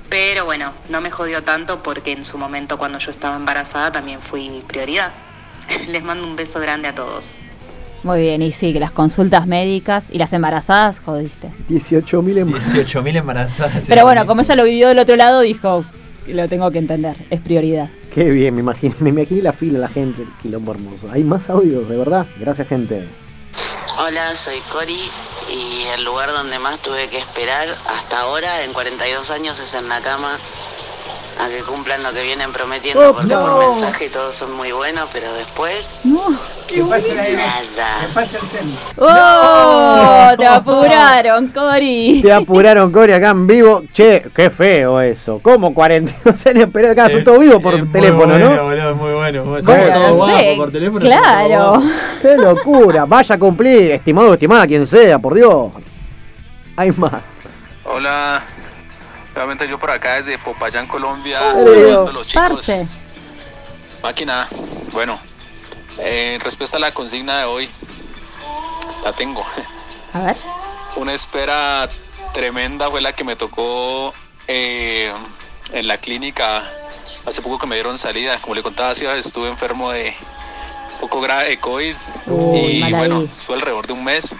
Pero 0.09 0.45
bueno, 0.45 0.73
no 0.87 1.01
me 1.01 1.11
jodió 1.11 1.43
tanto 1.43 1.83
porque 1.83 2.13
en 2.13 2.23
su 2.23 2.37
momento 2.37 2.77
cuando 2.77 2.97
yo 2.97 3.11
estaba 3.11 3.35
embarazada 3.35 3.91
también 3.91 4.21
fui 4.21 4.63
prioridad. 4.67 5.11
Les 5.89 6.03
mando 6.03 6.27
un 6.27 6.35
beso 6.35 6.59
grande 6.59 6.87
a 6.87 6.95
todos. 6.95 7.41
Muy 8.03 8.21
bien, 8.21 8.41
y 8.41 8.51
sí, 8.51 8.73
que 8.73 8.79
las 8.79 8.91
consultas 8.91 9.47
médicas 9.47 10.09
y 10.11 10.17
las 10.17 10.31
embarazadas, 10.31 10.99
jodiste. 10.99 11.51
18.000 11.69 12.37
en 12.37 12.53
18.000 12.53 13.17
embarazadas. 13.17 13.85
Pero 13.87 14.03
bueno, 14.03 14.25
como 14.25 14.41
ella 14.41 14.55
lo 14.55 14.63
vivió 14.63 14.87
del 14.87 14.99
otro 14.99 15.15
lado, 15.15 15.41
dijo, 15.41 15.83
lo 16.27 16.47
tengo 16.47 16.69
que 16.71 16.77
entender, 16.77 17.17
es 17.29 17.41
prioridad. 17.41 17.89
Qué 18.13 18.29
bien, 18.29 18.53
me 18.55 18.61
imagino, 18.61 18.95
me 18.99 19.09
imaginé 19.09 19.41
la 19.41 19.53
fila, 19.53 19.79
la 19.79 19.89
gente, 19.89 20.21
el 20.21 20.29
quilombo 20.41 20.71
hermoso. 20.71 21.09
Hay 21.11 21.23
más 21.23 21.49
audios, 21.49 21.89
de 21.89 21.97
verdad. 21.97 22.27
Gracias, 22.39 22.67
gente. 22.67 23.07
Hola, 23.99 24.35
soy 24.35 24.59
Cori 24.71 24.99
y 25.51 25.87
el 25.95 26.03
lugar 26.05 26.31
donde 26.31 26.59
más 26.59 26.79
tuve 26.79 27.09
que 27.09 27.17
esperar 27.17 27.67
hasta 27.67 28.19
ahora, 28.21 28.63
en 28.63 28.73
42 28.73 29.31
años, 29.31 29.59
es 29.59 29.73
en 29.73 29.89
la 29.89 29.99
cama 30.01 30.29
a 31.39 31.49
que 31.49 31.61
cumplan 31.63 32.01
lo 32.03 32.11
que 32.13 32.23
vienen 32.23 32.51
prometiendo, 32.51 33.09
Oh, 33.09 33.13
porque 33.13 33.33
no. 33.33 33.41
por 33.41 33.59
mensaje 33.69 34.09
todos 34.09 34.33
son 34.33 34.53
muy 34.53 34.71
buenos, 34.71 35.07
pero 35.13 35.31
después 35.33 35.99
nada. 37.35 38.27
¡Oh! 38.97 40.35
Te 40.37 40.45
apuraron, 40.45 41.47
Cori. 41.47 42.21
Te 42.21 42.31
apuraron, 42.33 42.91
Cori, 42.91 43.13
acá 43.13 43.29
en 43.29 43.47
vivo. 43.47 43.83
Che, 43.93 44.25
qué 44.35 44.49
feo 44.49 44.99
eso. 45.01 45.39
¿Cómo 45.41 45.73
42 45.73 46.45
años 46.47 46.63
esperar 46.63 46.91
acá? 46.91 47.09
Son 47.09 47.23
todos 47.23 47.39
vivos 47.39 47.61
por 47.61 47.73
teléfono, 47.91 48.27
muy 48.33 48.39
bueno, 48.41 48.55
¿no? 48.55 48.63
boludo, 48.63 48.95
muy 48.95 49.13
bueno. 49.13 49.43
Bueno, 49.45 49.99
no 50.09 50.13
guapos 50.15 50.39
sé, 50.39 50.53
por 50.57 50.71
teléfono. 50.71 50.99
claro. 51.05 51.83
¡Qué 52.21 52.35
locura! 52.37 53.05
Vaya 53.05 53.35
a 53.35 53.39
cumplir, 53.39 53.91
estimado 53.91 54.29
o 54.31 54.33
estimada, 54.33 54.65
quien 54.67 54.85
sea, 54.87 55.19
por 55.19 55.33
Dios. 55.35 55.71
Hay 56.75 56.91
más. 56.91 57.21
Hola, 57.85 58.41
nuevamente 59.37 59.67
yo 59.67 59.77
por 59.77 59.91
acá 59.91 60.15
desde 60.15 60.39
Popayán, 60.39 60.87
Colombia, 60.87 61.39
saludando 61.39 62.09
a 62.09 62.11
los 62.11 62.27
chicos. 62.27 62.49
Parce. 62.49 62.87
Máquina, 64.01 64.47
bueno, 64.91 65.19
eh, 65.99 66.33
en 66.35 66.41
respuesta 66.41 66.77
a 66.77 66.79
la 66.79 66.91
consigna 66.91 67.37
de 67.37 67.45
hoy, 67.45 67.69
la 69.03 69.13
tengo. 69.13 69.45
A 70.13 70.19
ver. 70.21 70.37
Una 70.95 71.13
espera 71.13 71.87
tremenda 72.33 72.89
fue 72.89 72.99
la 72.99 73.13
que 73.13 73.23
me 73.23 73.35
tocó 73.35 74.11
eh, 74.47 75.13
en 75.71 75.87
la 75.87 75.99
clínica 75.99 76.63
hace 77.23 77.39
poco 77.43 77.59
que 77.59 77.67
me 77.67 77.75
dieron 77.75 77.95
salida. 77.99 78.39
Como 78.41 78.55
le 78.55 78.63
contaba, 78.63 78.95
Sebas, 78.95 79.23
estuve 79.23 79.49
enfermo 79.49 79.91
de 79.91 80.15
un 80.93 80.99
poco 80.99 81.21
grave 81.21 81.49
de 81.49 81.59
COVID 81.59 81.95
y 82.55 82.91
bueno, 82.91 83.21
estuve 83.21 83.57
alrededor 83.57 83.85
de 83.85 83.93
un 83.93 84.03
mes. 84.03 84.35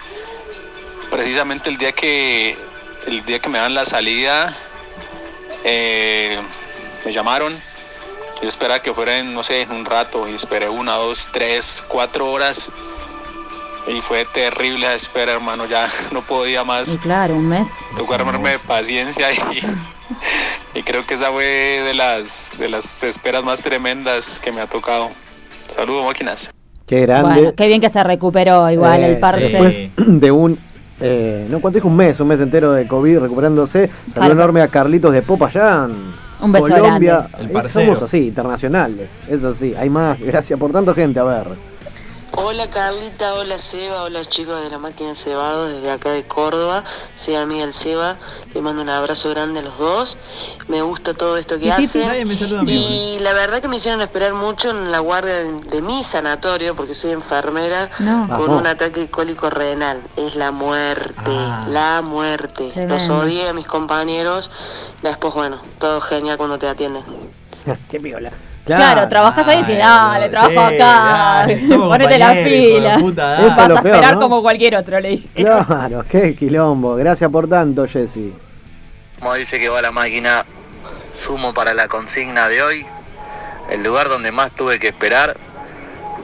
Precisamente 1.08 1.70
el 1.70 1.78
día 1.78 1.92
que 1.92 2.58
el 3.06 3.24
día 3.24 3.38
que 3.38 3.48
me 3.48 3.58
dan 3.58 3.74
la 3.74 3.84
salida 3.84 4.54
eh, 5.64 6.38
me 7.04 7.12
llamaron. 7.12 7.54
Yo 8.40 8.46
esperaba 8.48 8.80
que 8.80 8.92
fuera 8.92 9.18
en, 9.18 9.34
no 9.34 9.42
sé, 9.42 9.62
en 9.62 9.72
un 9.72 9.84
rato 9.84 10.28
y 10.28 10.34
esperé 10.34 10.68
una, 10.68 10.94
dos, 10.94 11.28
tres, 11.32 11.82
cuatro 11.88 12.30
horas. 12.30 12.70
Y 13.88 14.00
fue 14.00 14.24
terrible 14.26 14.86
la 14.86 14.94
espera, 14.94 15.32
hermano. 15.32 15.66
Ya 15.66 15.88
no 16.12 16.22
podía 16.22 16.62
más. 16.64 16.94
Y 16.94 16.98
claro, 16.98 17.34
un 17.34 17.48
mes. 17.48 17.68
Tocó 17.96 18.14
armarme 18.14 18.50
de 18.50 18.58
paciencia 18.58 19.32
y, 19.32 19.38
y 20.78 20.82
creo 20.82 21.04
que 21.06 21.14
esa 21.14 21.30
fue 21.32 21.44
de 21.44 21.94
las, 21.94 22.52
de 22.58 22.68
las 22.68 23.02
esperas 23.02 23.42
más 23.42 23.62
tremendas 23.62 24.40
que 24.40 24.52
me 24.52 24.60
ha 24.60 24.66
tocado. 24.66 25.10
Saludos, 25.74 26.04
máquinas. 26.04 26.50
Qué 26.86 27.00
grande. 27.00 27.34
Bueno, 27.34 27.52
qué 27.54 27.66
bien 27.66 27.80
que 27.80 27.90
se 27.90 28.02
recuperó 28.02 28.70
igual 28.70 29.02
Eh, 29.02 29.06
el 29.06 29.18
parce. 29.18 29.48
Después 29.48 29.90
de 29.96 30.30
un. 30.30 30.58
Eh, 31.00 31.46
no, 31.50 31.60
¿cuánto 31.60 31.76
dijo? 31.76 31.88
Un 31.88 31.96
mes, 31.96 32.18
un 32.20 32.28
mes 32.28 32.40
entero 32.40 32.72
de 32.72 32.86
COVID 32.86 33.18
recuperándose. 33.20 33.90
Saludo 34.12 34.32
enorme 34.32 34.62
a 34.62 34.68
Carlitos 34.68 35.12
de 35.12 35.22
Popayán. 35.22 36.12
Un 36.40 36.52
beso 36.52 36.68
Colombia. 36.68 37.28
grande. 37.32 37.52
El 37.52 37.64
Eh. 37.66 37.68
Somos 37.68 38.02
así, 38.02 38.28
internacionales. 38.28 39.10
Es 39.28 39.42
así. 39.44 39.74
Hay 39.74 39.90
más. 39.90 40.18
Gracias 40.20 40.58
por 40.58 40.72
tanto, 40.72 40.94
gente. 40.94 41.18
A 41.20 41.24
ver. 41.24 41.46
Hola 42.40 42.70
Carlita, 42.70 43.34
hola 43.34 43.58
Seba, 43.58 44.04
hola 44.04 44.24
chicos 44.24 44.62
de 44.62 44.70
la 44.70 44.78
máquina 44.78 45.08
de 45.10 45.16
cebado 45.16 45.66
desde 45.66 45.90
acá 45.90 46.12
de 46.12 46.22
Córdoba. 46.24 46.84
Soy 47.16 47.34
amiga 47.34 47.62
del 47.64 47.74
Seba, 47.74 48.16
le 48.54 48.60
mando 48.60 48.80
un 48.80 48.88
abrazo 48.88 49.30
grande 49.30 49.58
a 49.58 49.62
los 49.62 49.76
dos. 49.76 50.18
Me 50.68 50.80
gusta 50.82 51.14
todo 51.14 51.36
esto 51.36 51.58
que 51.58 51.72
hacen. 51.72 52.06
Nadie 52.06 52.24
me 52.24 52.36
saluda 52.36 52.60
a 52.60 52.62
mí, 52.62 53.16
Y 53.16 53.18
la 53.20 53.32
verdad 53.32 53.60
que 53.60 53.66
me 53.66 53.76
hicieron 53.76 54.00
esperar 54.02 54.34
mucho 54.34 54.70
en 54.70 54.92
la 54.92 55.00
guardia 55.00 55.34
de, 55.34 55.52
de 55.62 55.82
mi 55.82 56.04
sanatorio, 56.04 56.76
porque 56.76 56.94
soy 56.94 57.10
enfermera, 57.10 57.90
No. 57.98 58.28
con 58.28 58.50
un 58.50 58.66
ataque 58.68 59.10
cólico 59.10 59.50
renal. 59.50 60.00
Es 60.16 60.36
la 60.36 60.52
muerte, 60.52 61.14
Ah. 61.26 61.66
la 61.68 62.02
muerte. 62.02 62.72
Los 62.86 63.08
odié 63.08 63.48
a 63.48 63.52
mis 63.52 63.66
compañeros. 63.66 64.52
Después, 65.02 65.34
bueno, 65.34 65.60
todo 65.80 66.00
genial 66.00 66.36
cuando 66.38 66.56
te 66.58 66.68
atienden. 66.68 67.02
Qué 67.90 67.98
piola. 67.98 68.30
Claro, 68.76 69.08
trabajas 69.08 69.48
ahí 69.48 69.56
y 69.56 69.60
dices, 69.62 69.78
dale, 69.78 70.24
sí, 70.26 70.30
trabajo 70.30 70.60
acá. 70.60 71.46
Ponete 71.68 72.18
la 72.18 72.30
fila. 72.34 72.98
puta, 72.98 73.46
Eso 73.46 73.56
Vas 73.56 73.68
lo 73.68 73.78
a 73.78 73.82
peor, 73.82 73.94
esperar 73.96 74.14
¿no? 74.14 74.20
como 74.20 74.42
cualquier 74.42 74.76
otro, 74.76 75.00
le 75.00 75.08
dije. 75.10 75.28
Claro, 75.34 76.04
qué 76.08 76.34
quilombo. 76.36 76.94
Gracias 76.96 77.30
por 77.30 77.48
tanto, 77.48 77.86
Jessy. 77.86 78.32
Como 79.18 79.34
dice 79.34 79.58
que 79.58 79.68
va 79.68 79.82
la 79.82 79.90
máquina, 79.92 80.44
sumo 81.14 81.52
para 81.52 81.74
la 81.74 81.88
consigna 81.88 82.48
de 82.48 82.62
hoy. 82.62 82.86
El 83.70 83.82
lugar 83.82 84.08
donde 84.08 84.32
más 84.32 84.50
tuve 84.52 84.78
que 84.78 84.88
esperar 84.88 85.36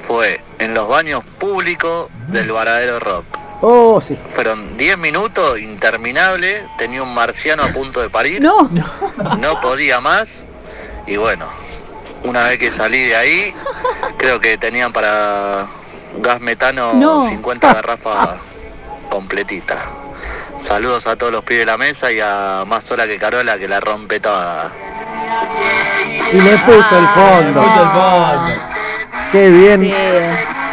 fue 0.07 0.41
en 0.59 0.75
los 0.75 0.89
baños 0.89 1.25
públicos 1.39 2.09
del 2.29 2.53
Varadero 2.53 3.01
Rock. 3.01 3.25
Oh, 3.61 4.01
sí. 4.01 4.19
Fueron 4.35 4.77
10 4.77 4.99
minutos, 4.99 5.59
interminable. 5.59 6.65
Tenía 6.77 7.03
un 7.03 7.15
marciano 7.15 7.63
a 7.63 7.69
punto 7.69 8.01
de 8.01 8.11
parir. 8.11 8.43
No. 8.43 8.69
No 9.41 9.61
podía 9.61 10.01
más. 10.01 10.45
Y 11.07 11.17
bueno, 11.17 11.47
una 12.25 12.45
vez 12.45 12.59
que 12.59 12.73
salí 12.73 13.01
de 13.05 13.17
ahí, 13.17 13.55
creo 14.19 14.41
que 14.41 14.59
tenían 14.59 14.93
para 14.93 15.67
gas 16.19 16.41
metano 16.41 16.93
No. 16.95 17.27
50 17.29 17.73
garrafas 17.75 18.39
completitas. 19.11 19.79
Saludos 20.59 21.07
a 21.07 21.17
todos 21.17 21.33
los 21.33 21.43
pibes 21.43 21.61
de 21.61 21.67
la 21.67 21.77
mesa 21.77 22.11
y 22.13 22.21
a 22.21 22.65
Más 22.67 22.85
Sola 22.85 23.07
que 23.07 23.19
Carola 23.19 23.59
que 23.59 23.69
la 23.69 23.81
rompe 23.81 24.21
toda. 24.21 24.73
Y 26.33 26.41
le 26.41 26.57
puso 26.59 26.99
el 26.99 27.09
fondo. 27.09 27.63
puso 27.63 27.83
el 27.83 27.89
fondo. 27.89 28.53
Qué 29.33 29.51
bien. 29.51 29.81
Sí. 29.83 30.64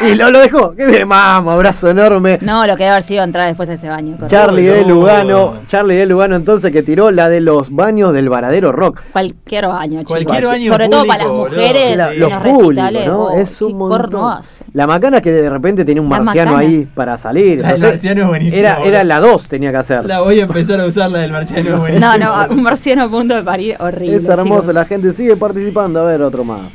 Y 0.00 0.14
lo, 0.14 0.30
lo 0.30 0.40
dejó. 0.40 0.74
Qué 0.74 0.86
bien, 0.86 1.06
mamá, 1.08 1.52
abrazo 1.52 1.90
enorme. 1.90 2.38
No, 2.40 2.66
lo 2.66 2.76
que 2.76 2.84
debe 2.84 2.92
haber 2.92 3.02
sido 3.02 3.22
entrar 3.24 3.46
después 3.46 3.68
de 3.68 3.74
ese 3.74 3.88
baño. 3.88 4.12
correcto. 4.16 4.28
Charlie 4.28 4.64
de 4.66 4.82
no. 4.82 4.88
Lugano, 4.88 5.54
Charlie 5.68 5.96
de 5.96 6.06
Lugano 6.06 6.36
entonces 6.36 6.72
que 6.72 6.82
tiró 6.82 7.10
la 7.10 7.28
de 7.28 7.40
los 7.40 7.70
baños 7.74 8.12
del 8.14 8.28
varadero 8.28 8.72
rock. 8.72 9.00
Cualquier 9.12 9.66
baño, 9.66 10.00
chicos. 10.00 10.12
Cualquier 10.24 10.46
baño 10.46 10.72
Sobre 10.72 10.88
todo 10.88 11.04
para 11.04 11.24
las 11.24 11.32
mujeres 11.32 11.96
La- 11.96 12.12
en 12.12 12.20
los 12.20 12.30
los 12.30 12.42
recitales. 12.42 13.06
¿no? 13.06 13.24
oh, 13.24 13.30
es 13.38 13.62
un 13.62 13.76
montón. 13.78 14.32
hace. 14.32 14.64
La 14.72 14.86
macana 14.86 15.20
que 15.20 15.32
de 15.32 15.50
repente 15.50 15.84
tenía 15.84 16.02
un 16.02 16.08
La 16.10 16.20
marciano 16.20 16.52
macana. 16.52 16.68
ahí 16.68 16.88
para 16.94 17.16
salir. 17.18 17.60
La 17.60 17.68
no 17.68 17.72
del 17.74 17.82
marciano 17.82 18.22
es 18.22 18.28
buenísima, 18.28 18.58
Era, 18.60 18.78
era 18.84 19.04
la 19.04 19.20
2 19.20 19.48
tenía 19.48 19.70
que 19.70 19.76
hacer. 19.78 20.04
La 20.06 20.20
voy 20.20 20.40
a 20.40 20.42
empezar 20.44 20.80
a 20.80 20.86
usar 20.86 21.10
la 21.10 21.18
del 21.20 21.32
marciano. 21.32 21.68
es 21.70 21.78
buenísima. 21.78 22.16
No, 22.18 22.46
no, 22.46 22.54
un 22.54 22.62
marciano 22.62 23.04
a 23.04 23.10
punto 23.10 23.34
de 23.34 23.42
parir 23.42 23.76
horrible. 23.80 24.16
Es 24.16 24.28
hermoso, 24.28 24.60
chicos. 24.62 24.74
la 24.74 24.84
gente 24.86 25.12
sigue 25.12 25.36
participando. 25.36 26.00
A 26.00 26.04
ver, 26.04 26.22
otro 26.22 26.44
más. 26.44 26.72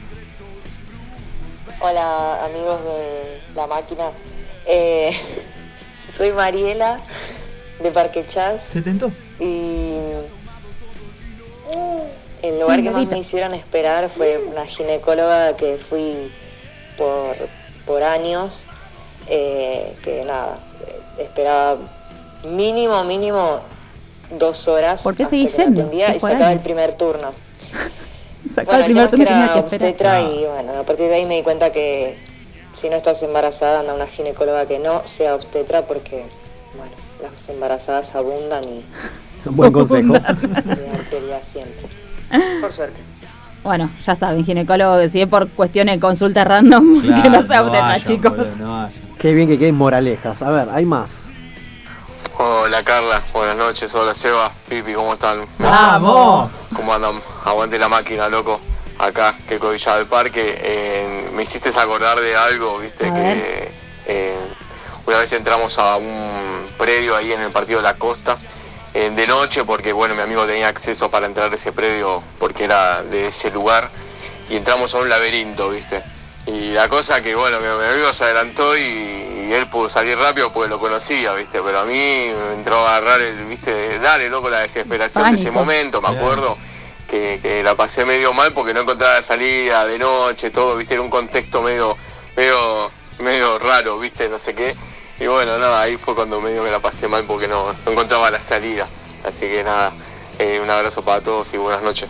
Hola 1.80 2.46
amigos 2.46 2.84
de 2.84 3.42
la 3.54 3.68
máquina. 3.68 4.12
Eh, 4.66 5.12
soy 6.12 6.32
Mariela 6.32 7.00
de 7.80 7.92
Parque 7.92 8.26
Chas. 8.26 8.64
¿Se 8.64 8.82
tentó? 8.82 9.12
Y 9.40 9.98
el 12.42 12.60
lugar 12.60 12.82
que 12.82 12.92
más 12.92 13.08
me 13.08 13.20
hicieron 13.20 13.54
esperar 13.54 14.10
fue 14.10 14.38
una 14.38 14.66
ginecóloga 14.66 15.56
que 15.58 15.78
fui 15.78 16.32
por, 16.98 17.36
por 17.86 18.04
años. 18.04 18.66
eh, 19.28 19.96
que 20.04 20.24
nada, 20.24 20.60
esperaba 21.18 21.78
mínimo, 22.44 23.04
mínimo 23.04 23.60
dos 24.30 24.68
horas. 24.68 25.04
¿Por 25.04 25.16
qué 25.16 25.24
atendía 25.24 26.12
Sí, 26.12 26.18
y 26.18 26.20
sacaba 26.20 26.54
el 26.54 26.60
primer 26.60 26.94
turno. 26.94 27.34
Sacaba 28.54 28.78
Bueno, 28.78 28.80
el 28.80 28.86
primer 28.86 29.10
turno 29.10 29.26
que 29.26 29.30
tenía 29.32 29.46
era 29.46 29.54
que 29.54 29.60
esperar. 29.60 29.90
obstetra 29.90 30.22
y 30.22 30.46
bueno, 30.46 30.80
a 30.80 30.84
partir 30.84 31.08
de 31.08 31.16
ahí 31.16 31.26
me 31.26 31.36
di 31.38 31.44
cuenta 31.44 31.72
que 31.72 32.16
si 32.74 32.90
no 32.90 32.96
estás 32.96 33.22
embarazada 33.24 33.80
anda 33.80 33.94
una 33.94 34.08
ginecóloga 34.08 34.66
que 34.68 34.80
no 34.80 35.02
sea 35.06 35.36
obstetra 35.36 35.84
porque, 35.84 36.26
bueno, 36.78 36.92
las 37.22 37.48
embarazadas 37.50 38.16
abundan 38.16 38.64
y 38.64 38.84
Buen 39.50 39.72
consejo. 39.72 40.16
siempre. 41.42 41.88
Por 42.62 42.72
suerte. 42.72 43.00
Bueno, 43.64 43.92
ya 44.04 44.16
saben, 44.16 44.46
ginecólogo 44.46 45.00
que 45.00 45.10
si 45.10 45.22
es 45.22 45.28
por 45.28 45.50
cuestiones 45.50 45.96
de 45.96 46.00
consulta 46.00 46.44
random, 46.44 47.02
que 47.02 47.30
no 47.30 47.42
sea 47.44 47.62
obstetra, 47.62 47.88
vayan, 47.88 48.02
chicos. 48.02 48.38
boludo, 48.38 48.56
no 48.60 48.68
vayan. 48.68 48.92
Qué 49.18 49.34
bien 49.34 49.48
que 49.48 49.58
queden 49.58 49.76
moralejas. 49.76 50.42
A 50.42 50.52
ver, 50.52 50.68
hay 50.72 50.86
más. 50.86 51.25
Hola 52.38 52.84
Carla, 52.84 53.22
buenas 53.34 53.56
noches, 53.56 53.94
hola 53.96 54.14
Seba, 54.14 54.52
Pipi, 54.68 54.94
¿cómo 54.94 55.14
están? 55.14 55.48
¡Vamos! 55.58 56.52
¿Cómo 56.76 56.94
andan? 56.94 57.22
Aguante 57.46 57.80
la 57.80 57.88
máquina, 57.88 58.28
loco. 58.28 58.60
Acá, 59.00 59.36
que 59.48 59.58
Villa 59.58 59.96
del 59.98 60.08
Parque. 60.08 60.56
eh, 60.62 61.30
me 61.34 61.44
hiciste 61.44 61.70
acordar 61.70 62.20
de 62.20 62.36
algo, 62.36 62.80
viste, 62.80 63.08
A 63.10 63.14
que 63.14 63.72
eh, 64.08 64.38
una 65.06 65.18
vez 65.18 65.32
entramos 65.34 65.78
a 65.80 65.96
un 65.98 66.68
predio 66.78 67.16
ahí 67.16 67.32
en 67.32 67.42
el 67.42 67.52
partido 67.52 67.80
de 67.80 67.84
la 67.84 67.96
costa. 67.98 68.38
eh, 68.94 69.12
de 69.14 69.28
noche, 69.28 69.64
porque 69.64 69.94
bueno, 69.94 70.16
mi 70.16 70.22
amigo 70.22 70.46
tenía 70.46 70.68
acceso 70.68 71.10
para 71.10 71.26
entrar 71.28 71.52
a 71.52 71.56
ese 71.56 71.72
predio 71.72 72.22
porque 72.40 72.66
era 72.66 73.02
de 73.04 73.28
ese 73.28 73.52
lugar. 73.52 73.90
Y 74.50 74.58
entramos 74.58 74.94
a 74.94 75.00
un 75.00 75.10
laberinto, 75.10 75.70
viste. 75.70 76.04
Y 76.48 76.74
la 76.74 76.88
cosa 76.90 77.22
que, 77.22 77.34
bueno, 77.36 77.60
mi, 77.60 77.68
mi 77.68 77.92
amigo 77.92 78.14
se 78.14 78.24
adelantó 78.24 78.78
y, 78.78 78.82
y 78.82 79.54
él 79.54 79.68
pudo 79.68 79.90
salir 79.90 80.18
rápido 80.18 80.52
porque 80.52 80.70
lo 80.70 80.80
conocía, 80.80 81.34
¿viste? 81.34 81.62
Pero 81.62 81.80
a 81.80 81.86
mí 81.86 81.94
me 81.94 82.54
entró 82.56 82.88
a 82.88 82.98
agarrar 82.98 83.22
el, 83.22 83.46
¿viste? 83.46 84.00
Dale, 84.00 84.30
loco, 84.30 84.50
la 84.50 84.60
desesperación 84.60 85.32
de 85.32 85.38
ese 85.38 85.52
momento, 85.52 86.02
me 86.02 86.10
acuerdo. 86.10 86.58
Que, 87.08 87.40
que 87.40 87.62
la 87.62 87.76
pasé 87.76 88.04
medio 88.04 88.34
mal 88.34 88.52
porque 88.52 88.74
no 88.74 88.82
encontraba 88.82 89.16
la 89.16 89.22
salida 89.22 89.86
de 89.86 90.00
noche, 90.00 90.50
todo, 90.50 90.76
¿viste? 90.76 90.96
Era 90.96 91.04
un 91.04 91.10
contexto 91.10 91.62
medio, 91.62 91.96
medio, 92.36 92.92
medio 93.20 93.60
raro, 93.60 94.00
¿viste? 94.00 94.28
No 94.28 94.40
sé 94.40 94.56
qué. 94.56 94.76
Y 95.20 95.28
bueno, 95.28 95.58
nada, 95.58 95.82
ahí 95.82 95.98
fue 95.98 96.16
cuando 96.16 96.42
medio 96.42 96.64
me 96.64 96.72
la 96.72 96.80
pasé 96.80 97.08
mal 97.08 97.24
porque 97.26 97.48
no, 97.48 97.74
no 97.86 97.92
encontraba 97.92 98.30
la 98.32 98.40
salida. 98.40 98.88
Así 99.24 99.48
que 99.48 99.64
nada, 99.64 99.94
eh, 100.40 100.60
un 100.62 100.70
abrazo 100.70 101.04
para 101.04 101.22
todos 101.22 101.54
y 101.54 101.58
buenas 101.58 101.84
noches. 101.84 102.10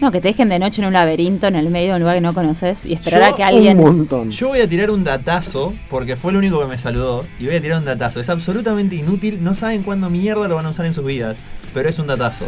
No, 0.00 0.10
que 0.10 0.20
te 0.20 0.28
dejen 0.28 0.48
de 0.48 0.58
noche 0.58 0.80
en 0.80 0.86
un 0.86 0.94
laberinto 0.94 1.46
en 1.46 1.56
el 1.56 1.68
medio 1.68 1.90
de 1.90 1.94
un 1.96 2.00
lugar 2.00 2.14
que 2.16 2.20
no 2.22 2.32
conoces 2.32 2.86
y 2.86 2.94
esperar 2.94 3.20
Yo- 3.20 3.34
a 3.34 3.36
que 3.36 3.44
alguien. 3.44 3.78
Un 3.80 3.96
montón. 3.98 4.30
Yo 4.30 4.48
voy 4.48 4.60
a 4.62 4.68
tirar 4.68 4.90
un 4.90 5.04
datazo, 5.04 5.74
porque 5.90 6.16
fue 6.16 6.30
el 6.32 6.38
único 6.38 6.58
que 6.60 6.66
me 6.66 6.78
saludó, 6.78 7.26
y 7.38 7.46
voy 7.46 7.56
a 7.56 7.60
tirar 7.60 7.78
un 7.78 7.84
datazo. 7.84 8.18
Es 8.18 8.30
absolutamente 8.30 8.96
inútil, 8.96 9.44
no 9.44 9.52
saben 9.54 9.82
cuándo 9.82 10.08
mierda 10.08 10.48
lo 10.48 10.54
van 10.54 10.64
a 10.66 10.70
usar 10.70 10.86
en 10.86 10.94
sus 10.94 11.04
vidas, 11.04 11.36
pero 11.74 11.88
es 11.90 11.98
un 11.98 12.06
datazo. 12.06 12.46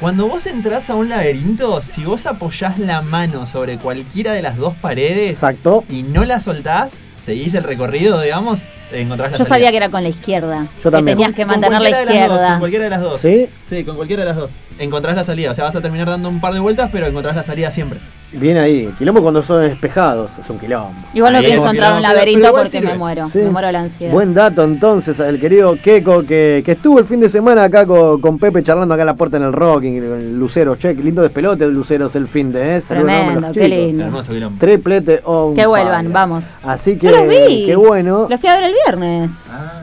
Cuando 0.00 0.26
vos 0.26 0.46
entras 0.46 0.88
a 0.88 0.94
un 0.94 1.08
laberinto, 1.10 1.82
si 1.82 2.04
vos 2.04 2.24
apoyás 2.26 2.78
la 2.78 3.02
mano 3.02 3.46
sobre 3.46 3.76
cualquiera 3.78 4.32
de 4.32 4.42
las 4.42 4.56
dos 4.56 4.74
paredes 4.76 5.30
Exacto. 5.32 5.84
y 5.90 6.02
no 6.02 6.24
la 6.24 6.40
soltás, 6.40 6.98
seguís 7.18 7.54
el 7.54 7.64
recorrido, 7.64 8.20
digamos, 8.20 8.62
encontrás 8.92 9.32
la 9.32 9.38
Yo 9.38 9.44
salida. 9.44 9.56
sabía 9.56 9.70
que 9.70 9.76
era 9.76 9.88
con 9.88 10.02
la 10.02 10.08
izquierda. 10.08 10.66
Yo 10.84 10.90
también. 10.90 11.16
Que 11.16 11.24
tenías 11.24 11.36
que 11.36 11.42
Con 11.42 11.60
mantener 11.60 11.80
la 11.82 11.90
dos, 11.90 12.00
izquierda. 12.10 12.48
con 12.50 12.58
cualquiera 12.60 12.84
de 12.84 12.90
las 12.90 13.00
dos. 13.00 13.20
¿Sí? 13.20 13.48
Sí, 13.68 13.84
con 13.84 13.96
cualquiera 13.96 14.22
de 14.22 14.28
las 14.28 14.36
dos. 14.36 14.50
Encontrás 14.78 15.16
la 15.16 15.24
salida, 15.24 15.52
o 15.52 15.54
sea, 15.54 15.64
vas 15.64 15.74
a 15.76 15.80
terminar 15.80 16.06
dando 16.06 16.28
un 16.28 16.38
par 16.38 16.52
de 16.52 16.60
vueltas, 16.60 16.90
pero 16.92 17.06
encontrás 17.06 17.34
la 17.34 17.42
salida 17.42 17.70
siempre. 17.70 17.98
Bien 18.32 18.58
ahí. 18.58 18.92
Quilombo 18.98 19.22
cuando 19.22 19.40
son 19.40 19.64
espejados. 19.64 20.32
Es 20.42 20.50
un 20.50 20.58
quilombo. 20.58 20.92
Igual 21.14 21.32
no 21.32 21.38
Ahí 21.38 21.46
pienso 21.46 21.70
entrar 21.70 21.92
a 21.92 21.96
un 21.96 22.02
laberinto 22.02 22.50
porque 22.52 22.68
sirve. 22.68 22.88
me 22.88 22.98
muero. 22.98 23.30
Sí. 23.32 23.38
Me 23.38 23.50
muero 23.50 23.68
de 23.68 23.72
la 23.72 23.80
ansiedad. 23.80 24.12
Buen 24.12 24.34
dato 24.34 24.64
entonces 24.64 25.18
el 25.20 25.40
querido 25.40 25.76
Keko 25.82 26.24
que, 26.24 26.62
que 26.66 26.72
estuvo 26.72 26.98
el 26.98 27.06
fin 27.06 27.20
de 27.20 27.30
semana 27.30 27.64
acá 27.64 27.86
con, 27.86 28.20
con 28.20 28.38
Pepe 28.38 28.62
charlando 28.62 28.92
acá 28.92 29.04
en 29.04 29.06
la 29.06 29.14
puerta 29.14 29.38
en 29.38 29.44
el 29.44 29.52
Rocking, 29.52 29.96
el 29.96 30.38
Lucero, 30.38 30.76
che, 30.76 30.94
qué 30.94 31.02
lindo 31.02 31.22
despelote 31.22 31.64
el 31.64 31.70
Lucero 31.72 32.08
es 32.08 32.16
el 32.16 32.26
fin 32.26 32.52
de, 32.52 32.76
¿eh? 32.76 32.82
Tremendo, 32.86 33.52
qué 33.52 33.68
lindo. 33.68 34.04
Hermoso 34.04 34.32
quilombo. 34.32 34.58
Triplete 34.58 35.22
on 35.24 35.54
Que 35.54 35.64
vuelvan, 35.66 36.02
fire. 36.06 36.12
vamos. 36.12 36.54
Así 36.64 36.98
que, 36.98 37.05
Yo 37.06 37.16
los 37.18 37.28
vi. 37.28 37.66
qué 37.66 37.76
bueno. 37.76 38.26
Los 38.28 38.40
fui 38.40 38.48
a 38.48 38.54
ver 38.56 38.64
el 38.64 38.74
viernes. 38.84 39.32
Ah. 39.50 39.82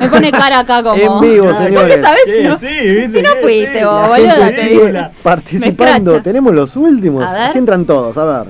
Me 0.00 0.08
pone 0.08 0.32
cara 0.32 0.58
acá 0.60 0.82
como. 0.82 0.96
En 0.96 1.20
vivo, 1.20 1.44
¿Por 1.46 1.56
qué 1.58 1.64
señores. 1.66 2.00
sabes 2.00 2.20
Sí, 2.26 2.32
si 2.34 2.42
no, 2.42 2.56
sí, 2.56 2.66
viste 2.66 3.18
si 3.18 3.22
no 3.22 3.30
fuiste 3.42 3.78
sí, 3.78 3.84
vos, 3.84 4.08
boludo? 4.08 4.34
te 4.50 5.10
participando. 5.22 6.20
Tenemos 6.22 6.52
los 6.52 6.74
últimos. 6.76 7.24
A 7.24 7.32
ver. 7.32 7.42
Así 7.42 7.58
entran 7.58 7.84
todos, 7.84 8.16
a 8.18 8.24
ver. 8.24 8.46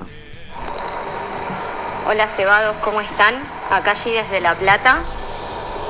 Hola 2.09 2.27
cebados, 2.27 2.75
¿cómo 2.83 3.01
están? 3.01 3.35
Acá 3.71 3.91
allí 3.91 4.11
desde 4.11 4.39
La 4.41 4.53
Plata. 4.55 4.97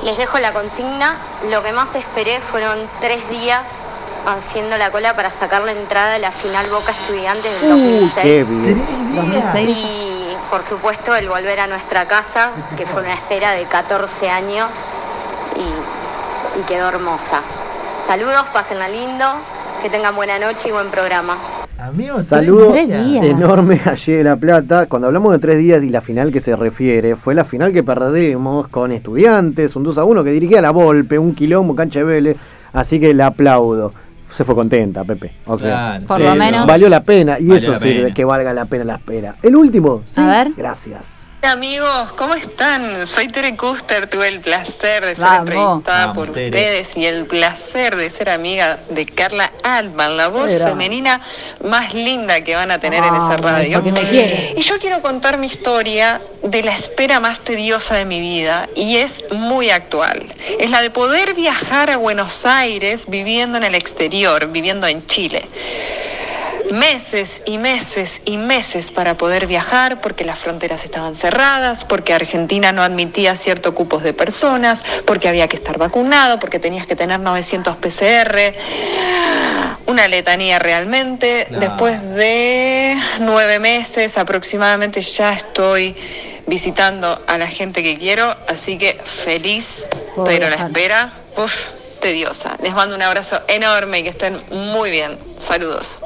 Les 0.04 0.16
dejo 0.18 0.38
la 0.38 0.52
consigna. 0.52 1.16
Lo 1.50 1.62
que 1.62 1.72
más 1.72 1.94
esperé 1.94 2.40
fueron 2.40 2.78
tres 3.00 3.18
días 3.30 3.84
haciendo 4.26 4.76
la 4.76 4.90
cola 4.90 5.14
para 5.14 5.30
sacar 5.30 5.62
la 5.64 5.72
entrada 5.72 6.12
de 6.14 6.18
la 6.18 6.32
final 6.32 6.66
Boca 6.70 6.90
Estudiantes 6.92 7.62
del 7.62 7.72
Uh, 7.72 7.76
2006. 7.76 8.22
qué 8.22 8.44
bien. 8.54 8.82
2006. 9.14 9.68
Y 9.78 10.15
por 10.50 10.62
supuesto 10.62 11.14
el 11.14 11.28
volver 11.28 11.60
a 11.60 11.66
nuestra 11.66 12.06
casa, 12.06 12.50
que 12.76 12.86
fue 12.86 13.02
una 13.02 13.14
espera 13.14 13.52
de 13.52 13.64
14 13.64 14.28
años 14.30 14.84
y, 15.56 16.60
y 16.60 16.62
quedó 16.64 16.88
hermosa. 16.88 17.40
Saludos, 18.02 18.46
pásenla 18.52 18.88
lindo, 18.88 19.24
que 19.82 19.90
tengan 19.90 20.14
buena 20.14 20.38
noche 20.38 20.68
y 20.68 20.72
buen 20.72 20.90
programa. 20.90 21.36
Amigo, 21.78 22.22
Saludo 22.22 22.74
enorme 22.74 23.78
allí 23.84 24.12
de 24.12 24.24
La 24.24 24.36
Plata. 24.36 24.86
Cuando 24.86 25.08
hablamos 25.08 25.32
de 25.32 25.38
tres 25.38 25.58
días 25.58 25.82
y 25.82 25.90
la 25.90 26.00
final 26.00 26.32
que 26.32 26.40
se 26.40 26.56
refiere, 26.56 27.16
fue 27.16 27.34
la 27.34 27.44
final 27.44 27.72
que 27.72 27.82
perdimos 27.82 28.68
con 28.68 28.92
estudiantes, 28.92 29.76
un 29.76 29.82
2 29.82 29.98
a 29.98 30.04
1 30.04 30.24
que 30.24 30.30
dirigía 30.30 30.62
la 30.62 30.70
Volpe, 30.70 31.18
un 31.18 31.34
quilombo, 31.34 31.74
cancha 31.74 31.98
de 31.98 32.04
Vélez. 32.06 32.36
Así 32.72 32.98
que 32.98 33.12
la 33.12 33.26
aplaudo. 33.26 33.92
Se 34.36 34.44
fue 34.44 34.54
contenta, 34.54 35.02
Pepe. 35.02 35.32
O 35.46 35.56
sea, 35.56 35.70
Claro, 35.98 36.06
Por 36.06 36.18
sí, 36.18 36.22
lo 36.24 36.28
no. 36.30 36.36
menos. 36.36 36.66
valió 36.66 36.88
la 36.90 37.02
pena 37.02 37.38
y 37.40 37.46
Valió 37.46 37.70
eso 37.70 37.80
sirve, 37.80 38.02
pena. 38.02 38.14
que 38.14 38.24
valga 38.26 38.52
la 38.52 38.66
pena 38.66 38.84
la 38.84 38.94
espera. 38.96 39.34
El 39.42 39.56
último, 39.56 40.02
sí. 40.06 40.20
A 40.20 40.26
ver. 40.26 40.52
Gracias. 40.54 41.06
Hola 41.46 41.52
amigos, 41.52 42.12
¿cómo 42.16 42.34
están? 42.34 43.06
Soy 43.06 43.28
Tere 43.28 43.56
Custer, 43.56 44.08
tuve 44.10 44.26
el 44.26 44.40
placer 44.40 45.06
de 45.06 45.14
ser 45.14 45.24
Vamos. 45.24 45.38
entrevistada 45.48 46.06
Vamos, 46.08 46.16
por 46.16 46.34
Tere. 46.34 46.46
ustedes 46.46 46.96
y 46.96 47.06
el 47.06 47.26
placer 47.26 47.94
de 47.94 48.10
ser 48.10 48.30
amiga 48.30 48.80
de 48.90 49.06
Carla 49.06 49.52
Altman, 49.62 50.16
la 50.16 50.26
voz 50.26 50.50
Era. 50.50 50.66
femenina 50.66 51.20
más 51.62 51.94
linda 51.94 52.42
que 52.42 52.56
van 52.56 52.72
a 52.72 52.80
tener 52.80 53.04
en 53.04 53.14
esa 53.14 53.36
radio. 53.36 53.80
me. 53.80 53.92
Y 54.56 54.60
yo 54.60 54.80
quiero 54.80 55.00
contar 55.02 55.38
mi 55.38 55.46
historia 55.46 56.20
de 56.42 56.64
la 56.64 56.74
espera 56.74 57.20
más 57.20 57.38
tediosa 57.44 57.94
de 57.94 58.06
mi 58.06 58.18
vida 58.18 58.68
y 58.74 58.96
es 58.96 59.22
muy 59.30 59.70
actual. 59.70 60.26
Es 60.58 60.70
la 60.70 60.82
de 60.82 60.90
poder 60.90 61.34
viajar 61.34 61.90
a 61.90 61.96
Buenos 61.96 62.44
Aires 62.44 63.04
viviendo 63.06 63.56
en 63.56 63.62
el 63.62 63.76
exterior, 63.76 64.48
viviendo 64.48 64.88
en 64.88 65.06
Chile. 65.06 65.48
Meses 66.70 67.42
y 67.46 67.58
meses 67.58 68.22
y 68.24 68.38
meses 68.38 68.90
para 68.90 69.16
poder 69.16 69.46
viajar 69.46 70.00
porque 70.00 70.24
las 70.24 70.38
fronteras 70.38 70.84
estaban 70.84 71.14
cerradas, 71.14 71.84
porque 71.84 72.12
Argentina 72.12 72.72
no 72.72 72.82
admitía 72.82 73.36
ciertos 73.36 73.72
cupos 73.72 74.02
de 74.02 74.12
personas, 74.12 74.84
porque 75.04 75.28
había 75.28 75.48
que 75.48 75.56
estar 75.56 75.78
vacunado, 75.78 76.38
porque 76.38 76.58
tenías 76.58 76.86
que 76.86 76.96
tener 76.96 77.20
900 77.20 77.76
PCR. 77.76 78.54
Una 79.86 80.08
letanía 80.08 80.58
realmente. 80.58 81.46
Después 81.50 82.02
de 82.14 82.96
nueve 83.20 83.58
meses 83.58 84.18
aproximadamente 84.18 85.00
ya 85.00 85.32
estoy 85.32 85.96
visitando 86.46 87.22
a 87.26 87.38
la 87.38 87.46
gente 87.46 87.82
que 87.82 87.98
quiero, 87.98 88.36
así 88.48 88.78
que 88.78 88.98
feliz, 89.04 89.88
Puedo 90.14 90.26
pero 90.26 90.48
la 90.48 90.56
espera, 90.56 91.12
uff, 91.36 91.68
tediosa. 92.00 92.56
Les 92.62 92.72
mando 92.72 92.94
un 92.96 93.02
abrazo 93.02 93.40
enorme 93.48 94.00
y 94.00 94.02
que 94.04 94.10
estén 94.10 94.42
muy 94.50 94.90
bien. 94.90 95.18
Saludos. 95.38 96.02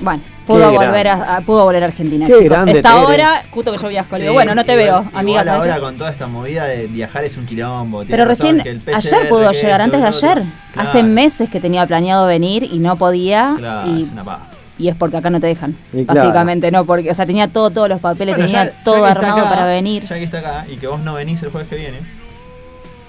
Bueno, 0.00 0.22
pudo 0.46 0.70
Qué 0.70 0.76
volver 0.78 1.08
a, 1.08 1.36
a- 1.36 1.40
pudo 1.40 1.64
volver 1.64 1.82
a 1.82 1.86
Argentina. 1.86 2.26
Qué 2.26 2.32
chicos. 2.34 2.48
grande, 2.48 2.72
Esta 2.76 2.92
Tere. 2.94 3.04
hora, 3.06 3.42
justo 3.50 3.72
que 3.72 3.78
yo 3.78 3.88
viajo, 3.88 4.08
le 4.12 4.20
digo, 4.20 4.30
Sí, 4.30 4.34
bueno, 4.34 4.54
no 4.54 4.64
te 4.64 4.72
igual- 4.72 4.84
veo, 4.84 4.96
amiga. 5.12 5.20
Igual 5.40 5.44
¿sabes 5.44 5.60
ahora 5.60 5.74
qué? 5.74 5.80
con 5.80 5.96
toda 5.98 6.10
esta 6.10 6.26
movida 6.28 6.64
de 6.66 6.86
viajar 6.86 7.24
es 7.24 7.36
un 7.36 7.46
quilombo. 7.46 8.00
tiene 8.04 8.10
Pero 8.12 8.24
razón, 8.28 8.56
recién, 8.58 8.62
que 8.84 8.90
el 8.90 8.96
ayer 8.96 9.28
pudo 9.28 9.50
que 9.50 9.56
llegar, 9.56 9.80
esto, 9.80 9.96
antes 9.96 10.00
de 10.00 10.10
lo 10.10 10.16
ayer. 10.16 10.38
otro. 10.44 10.80
Hace 10.82 10.92
Claro, 11.00 11.08
meses 11.14 11.50
que 11.50 11.60
tenía 11.60 11.86
planeado 11.86 12.26
venir 12.26 12.62
y 12.62 12.78
no 12.78 12.96
podía. 12.96 13.54
claro, 13.58 13.90
y, 13.90 14.02
es 14.02 14.10
una 14.12 14.22
paja. 14.24 14.46
y 14.78 14.88
es 14.88 14.94
porque 14.94 15.16
acá 15.16 15.30
no 15.30 15.40
te 15.40 15.48
dejan. 15.48 15.76
Y 15.92 16.04
claro. 16.04 16.20
Básicamente 16.20 16.70
no, 16.70 16.84
porque, 16.84 17.10
o 17.10 17.14
sea, 17.14 17.26
tenía 17.26 17.48
todo, 17.48 17.70
todos 17.70 17.88
los 17.88 18.00
papeles, 18.00 18.36
Bueno, 18.36 18.46
tenía 18.46 18.64
ya- 18.66 18.70
ya 18.70 18.84
todo 18.84 19.02
que 19.02 19.08
está 19.08 19.20
armado 19.20 19.38
acá, 19.40 19.50
para 19.50 19.66
venir. 19.66 20.04
Ya 20.04 20.14
que 20.16 20.22
está 20.24 20.38
acá 20.38 20.66
y 20.70 20.76
que 20.76 20.86
vos 20.86 21.00
no 21.00 21.14
venís 21.14 21.42
el 21.42 21.50
jueves 21.50 21.68
que 21.68 21.74
viene. 21.76 21.98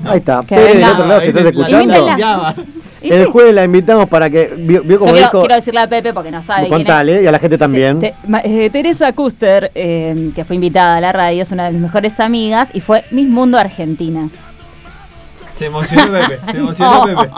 Ahí 0.04 0.18
está. 0.18 0.42
Que 0.48 0.56
del 0.56 0.78
venga. 0.78 0.92
otro 0.94 1.06
lado, 1.08 1.22
si 1.22 1.28
estás 1.28 1.44
La- 1.44 1.50
escuchando. 1.50 2.64
Y 3.02 3.12
El 3.12 3.26
sí. 3.26 3.32
jueves 3.32 3.56
la 3.56 3.64
invitamos 3.64 4.08
para 4.10 4.30
que. 4.30 4.54
Vio, 4.58 4.82
vio 4.82 4.94
Yo 4.94 5.00
como 5.00 5.12
quiero, 5.14 5.28
dijo. 5.28 5.40
quiero 5.42 5.56
decirle 5.56 5.80
a 5.80 5.88
Pepe 5.88 6.14
porque 6.14 6.32
no 6.32 6.42
sabe 6.42 6.64
quién 6.68 6.74
es. 6.74 6.78
Contale, 6.80 7.24
y 7.24 7.28
a 7.28 7.32
la 7.32 7.40
gente 7.40 7.58
también. 7.58 8.00
Te- 8.00 8.14
eh, 8.44 8.70
Teresa 8.70 9.14
Custer, 9.14 9.72
eh, 9.76 10.32
que 10.36 10.44
fue 10.44 10.56
invitada 10.56 10.98
a 10.98 11.02
la 11.02 11.12
radio, 11.14 11.42
es 11.42 11.52
una 11.52 11.66
de 11.68 11.72
mis 11.72 11.82
mejores 11.82 12.20
amigas 12.20 12.72
y 12.74 12.82
fue 12.82 13.06
Miss 13.12 13.28
Mundo 13.28 13.58
Argentina 13.58 14.28
Se 15.56 15.66
emocionó 15.68 16.12
Pepe. 16.12 16.40
Se 16.52 16.58
emocionó 16.58 17.06
No. 17.08 17.22
Pepe. 17.22 17.32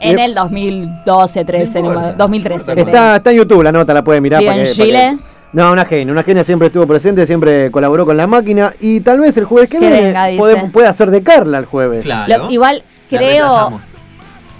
en 0.00 0.18
el 0.18 0.34
2012, 0.34 1.44
13, 1.44 1.82
no 1.82 1.90
me- 2.00 2.12
2013. 2.14 2.72
creo. 2.72 2.86
Está, 2.86 3.16
está 3.16 3.30
en 3.30 3.36
YouTube, 3.38 3.62
la 3.62 3.72
nota 3.72 3.92
la 3.94 4.02
puede 4.02 4.20
mirar. 4.20 4.42
Para 4.44 4.56
en 4.58 4.64
que- 4.64 4.70
para 4.74 4.84
Chile. 4.86 5.16
que- 5.18 5.34
No, 5.52 5.72
una 5.72 5.84
genia, 5.84 6.10
una 6.12 6.22
genia 6.22 6.42
siempre 6.42 6.66
estuvo 6.68 6.86
presente, 6.86 7.26
siempre 7.26 7.70
colaboró 7.70 8.04
con 8.04 8.16
la 8.16 8.26
máquina 8.26 8.72
y 8.80 9.00
tal 9.00 9.20
vez 9.20 9.36
el 9.36 9.44
jueves 9.44 9.70
que, 9.70 9.78
Que 9.78 9.88
viene 9.90 10.06
venga, 10.06 10.26
puede, 10.36 10.68
puede 10.70 10.88
hacer 10.88 11.10
de 11.10 11.22
Carla 11.22 11.58
el 11.58 11.66
jueves. 11.66 12.04
Lo- 12.06 12.50
igual 12.50 12.82
creo. 13.10 13.80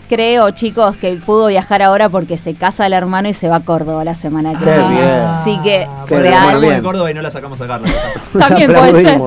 Creo, 0.09 0.51
chicos, 0.51 0.97
que 0.97 1.13
pudo 1.25 1.49
viajar 1.49 1.83
ahora 1.83 2.09
porque 2.09 2.37
se 2.37 2.55
casa 2.55 2.87
el 2.87 2.93
hermano 2.93 3.29
y 3.29 3.33
se 3.33 3.49
va 3.49 3.57
a 3.57 3.61
Córdoba 3.61 4.05
la 4.05 4.15
semana 4.15 4.59
que 4.59 4.65
viene. 4.65 5.03
Así 5.03 5.59
que, 5.63 5.87
Qué 6.09 6.17
de 6.17 6.83
Córdoba 6.83 7.11
y 7.11 7.15
no 7.15 7.23
la 7.23 7.31
sacamos 7.31 7.61
a 7.61 7.67
Carla. 7.67 7.89
También 8.39 8.73
puede 8.73 9.03
ser. 9.03 9.21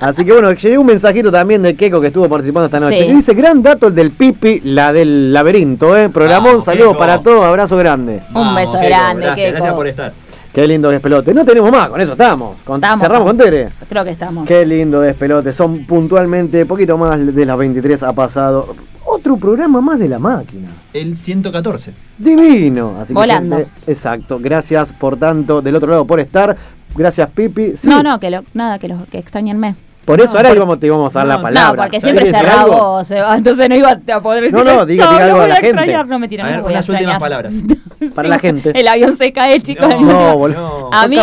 Así 0.00 0.24
que 0.24 0.32
bueno, 0.32 0.52
llegué 0.52 0.76
un 0.76 0.86
mensajito 0.86 1.30
también 1.32 1.62
de 1.62 1.74
Keiko 1.76 2.00
que 2.00 2.08
estuvo 2.08 2.28
participando 2.28 2.66
esta 2.66 2.80
noche. 2.80 2.98
Sí. 2.98 3.06
Que 3.06 3.14
dice, 3.14 3.34
gran 3.34 3.62
dato 3.62 3.86
el 3.86 3.94
del 3.94 4.10
Pipi, 4.10 4.60
la 4.60 4.92
del 4.92 5.32
laberinto, 5.32 5.96
¿eh? 5.96 6.10
Programón, 6.10 6.64
saludos 6.64 6.96
para 6.96 7.20
todos, 7.20 7.44
abrazo 7.44 7.76
grande. 7.76 8.20
Un 8.34 8.54
beso 8.54 8.72
grande, 8.72 9.22
Gracias, 9.26 9.34
Keiko. 9.36 9.50
gracias 9.52 9.74
por 9.74 9.86
estar. 9.86 10.12
Qué 10.52 10.68
lindo 10.68 10.88
despelote. 10.90 11.34
No 11.34 11.44
tenemos 11.44 11.70
más, 11.72 11.88
con 11.88 12.00
eso 12.00 12.12
estamos. 12.12 12.56
Con- 12.64 12.76
Estamos, 12.76 13.00
cerramos 13.00 13.26
con 13.26 13.36
Tere. 13.38 13.70
creo 13.88 14.04
que 14.04 14.10
estamos. 14.10 14.46
Qué 14.46 14.64
lindo 14.64 15.00
despelote. 15.00 15.52
Son 15.52 15.84
puntualmente, 15.84 16.64
poquito 16.64 16.96
más 16.96 17.18
de 17.34 17.44
las 17.46 17.58
23 17.58 18.02
ha 18.04 18.12
pasado. 18.12 18.76
Otro 19.14 19.36
programa 19.36 19.80
más 19.80 20.00
de 20.00 20.08
la 20.08 20.18
máquina. 20.18 20.68
El 20.92 21.16
114. 21.16 21.92
Divino. 22.18 22.96
Así 22.98 23.08
que, 23.08 23.14
Volando. 23.14 23.56
gente, 23.58 23.70
exacto. 23.86 24.40
Gracias 24.40 24.92
por 24.92 25.16
tanto, 25.16 25.62
del 25.62 25.76
otro 25.76 25.88
lado, 25.88 26.04
por 26.04 26.18
estar. 26.18 26.56
Gracias, 26.96 27.30
Pipi. 27.30 27.74
Sí, 27.80 27.86
No, 27.88 28.02
no, 28.02 28.18
que 28.18 28.28
lo, 28.30 28.42
nada, 28.54 28.80
que, 28.80 28.88
los 28.88 29.06
que 29.08 29.18
extrañenme. 29.18 29.76
Por 30.04 30.20
eso 30.20 30.32
No, 30.32 30.36
ahora 30.36 30.48
por- 30.50 30.56
íbamos, 30.58 30.80
te 30.80 30.86
íbamos 30.86 31.16
a 31.16 31.18
dar 31.20 31.26
la 31.28 31.36
No, 31.36 31.42
palabra. 31.42 31.82
porque 31.84 32.00
siempre 32.00 32.26
se 32.26 32.32
va, 32.32 33.36
entonces 33.36 33.68
no 33.68 33.74
iba 33.74 33.90
a 34.14 34.20
poder 34.20 34.42
decir 34.44 34.58
No, 34.58 34.64
no, 34.64 34.86
diga- 34.86 34.86
diga 34.86 35.24
algo 35.24 35.40
a 35.40 35.48
la 35.48 35.54
gente. 35.56 35.68
Extrañar, 35.68 36.06
no, 36.06 36.16
A 36.16 36.18
no 36.18 36.28
ver, 36.28 36.56
los 36.60 36.66
unas 36.70 36.88
últimas 36.88 37.18
palabras. 37.18 37.54
Para 38.14 38.28
la 38.28 38.38
gente. 38.38 38.72
El 38.78 38.86
avión 38.86 39.16
se 39.16 39.32
cae, 39.32 39.60
chicos. 39.62 39.88
No, 40.00 40.36
boludo. 40.36 40.90
A 40.92 41.08
mí, 41.08 41.16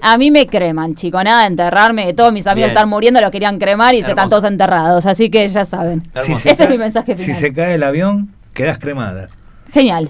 a 0.00 0.18
mí 0.18 0.30
me 0.30 0.46
creman, 0.46 0.94
chicos. 0.94 1.22
Nada 1.22 1.42
de 1.42 1.48
enterrarme. 1.48 2.14
Todos 2.14 2.32
mis 2.32 2.46
amigos 2.46 2.68
Bien. 2.68 2.70
están 2.70 2.88
muriendo, 2.88 3.20
lo 3.20 3.30
querían 3.30 3.58
cremar 3.58 3.94
y 3.94 4.02
se 4.02 4.10
están 4.10 4.28
todos 4.30 4.44
enterrados. 4.44 5.04
Así 5.04 5.28
que 5.28 5.46
ya 5.48 5.64
saben. 5.66 6.02
Si 6.14 6.32
Ese 6.32 6.54
se 6.54 6.62
es 6.64 6.70
mi 6.70 6.78
mensaje 6.78 7.14
Si 7.16 7.22
final. 7.24 7.40
se 7.40 7.52
cae 7.52 7.74
el 7.74 7.82
avión, 7.82 8.30
quedas 8.54 8.78
cremada. 8.78 9.28
Genial. 9.76 10.08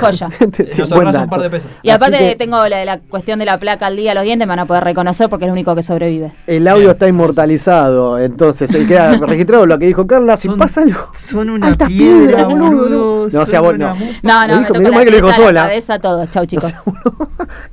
Joya. 0.00 0.28
Nos 0.78 0.92
ahorras 0.92 1.16
un 1.16 1.28
par 1.28 1.40
de 1.42 1.50
pesos. 1.50 1.68
Y 1.82 1.90
aparte 1.90 2.18
que- 2.18 2.36
tengo 2.36 2.64
la, 2.68 2.84
la 2.84 2.98
cuestión 3.00 3.40
de 3.40 3.46
la 3.46 3.58
placa 3.58 3.86
al 3.88 3.96
día, 3.96 4.14
los 4.14 4.22
dientes 4.22 4.46
me 4.46 4.52
van 4.52 4.60
a 4.60 4.64
poder 4.64 4.84
reconocer 4.84 5.28
porque 5.28 5.44
es 5.44 5.48
el 5.48 5.52
único 5.54 5.74
que 5.74 5.82
sobrevive. 5.82 6.30
El 6.46 6.68
audio 6.68 6.92
está 6.92 7.08
inmortalizado, 7.08 8.16
entonces 8.20 8.70
se 8.70 8.86
queda 8.86 9.16
registrado 9.20 9.66
lo 9.66 9.76
que 9.76 9.86
dijo 9.86 10.06
Carla. 10.06 10.36
Si 10.36 10.48
pasa 10.50 10.82
algo. 10.82 11.08
Son 11.16 11.50
una 11.50 11.76
piedra, 11.76 12.44
boludo. 12.46 13.28
No, 13.32 13.40
o 13.40 13.46
sea, 13.46 13.60
vos 13.60 13.76
no. 13.76 13.92
No, 14.22 14.46
no, 14.46 14.58
dijo, 14.60 14.74
me 14.74 15.04
que 15.04 15.10
lo 15.10 15.16
dijo 15.16 15.28
la 15.30 15.36
sola. 15.36 15.62
cabeza, 15.62 15.98
todo. 15.98 16.24
Chau, 16.26 16.46
chicos. 16.46 16.72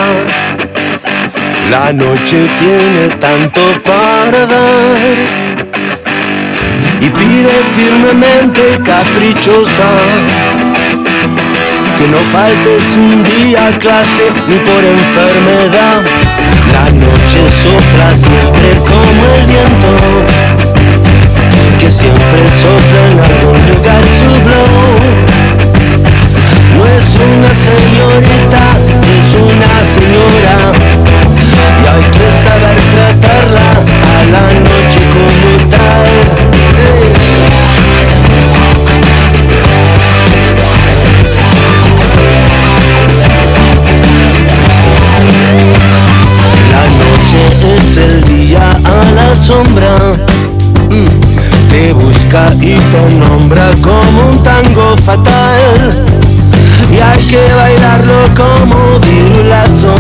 La 1.71 1.93
noche 1.93 2.49
tiene 2.59 3.11
tanto 3.21 3.61
para 3.85 4.47
dar. 4.47 5.52
Y 7.03 7.11
pide 7.11 7.51
firmemente 7.77 8.79
caprichosa. 8.85 9.91
Que 11.99 12.07
no 12.07 12.19
faltes 12.31 12.83
un 12.97 13.25
día 13.25 13.77
clase 13.81 14.31
ni 14.47 14.57
por 14.59 14.85
enfermedad. 14.85 16.05
La 16.73 16.91
noche 16.91 17.41
sopla 17.63 18.09
siempre 18.15 18.69
como 18.87 19.21
el 19.35 19.47
viento. 19.47 19.91
Que 21.81 21.91
siempre 21.91 22.41
sopla 22.63 23.01
en 23.11 23.19
algún 23.19 23.59
lugar 23.67 24.03
su 24.19 24.31
blow. 24.47 25.43
No 26.79 26.87
es 26.87 27.07
una 27.19 27.53
señorita, 27.67 28.63
es 29.17 29.29
una 29.51 29.75
señora. 29.97 30.57
Y 31.83 31.85
hay 31.85 32.05
que 32.11 32.29
saber 32.45 32.79
tratarla 32.95 33.69
a 33.73 34.25
la 34.31 34.45
noche 34.61 35.01
como 35.13 35.51
tal. 35.69 36.42
Es 47.77 47.97
el 47.97 48.25
día 48.25 48.71
a 48.85 49.11
la 49.15 49.35
sombra. 49.35 49.95
Mm, 50.91 51.71
Te 51.71 51.93
busca 51.93 52.53
y 52.61 52.75
te 52.77 53.03
nombra 53.19 53.71
como 53.81 54.31
un 54.31 54.43
tango 54.43 54.97
fatal. 55.05 55.91
Y 56.91 56.99
hay 57.01 57.23
que 57.25 57.43
bailarlo 57.55 58.21
como 58.37 58.99
virulazo. 59.01 59.95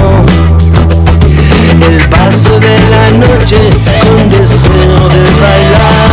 El 1.80 1.98
paso 2.10 2.60
de 2.60 2.76
la 2.92 3.04
noche 3.26 3.58
con 4.02 4.28
deseo 4.30 5.08
de 5.14 5.24
bailar. 5.40 6.10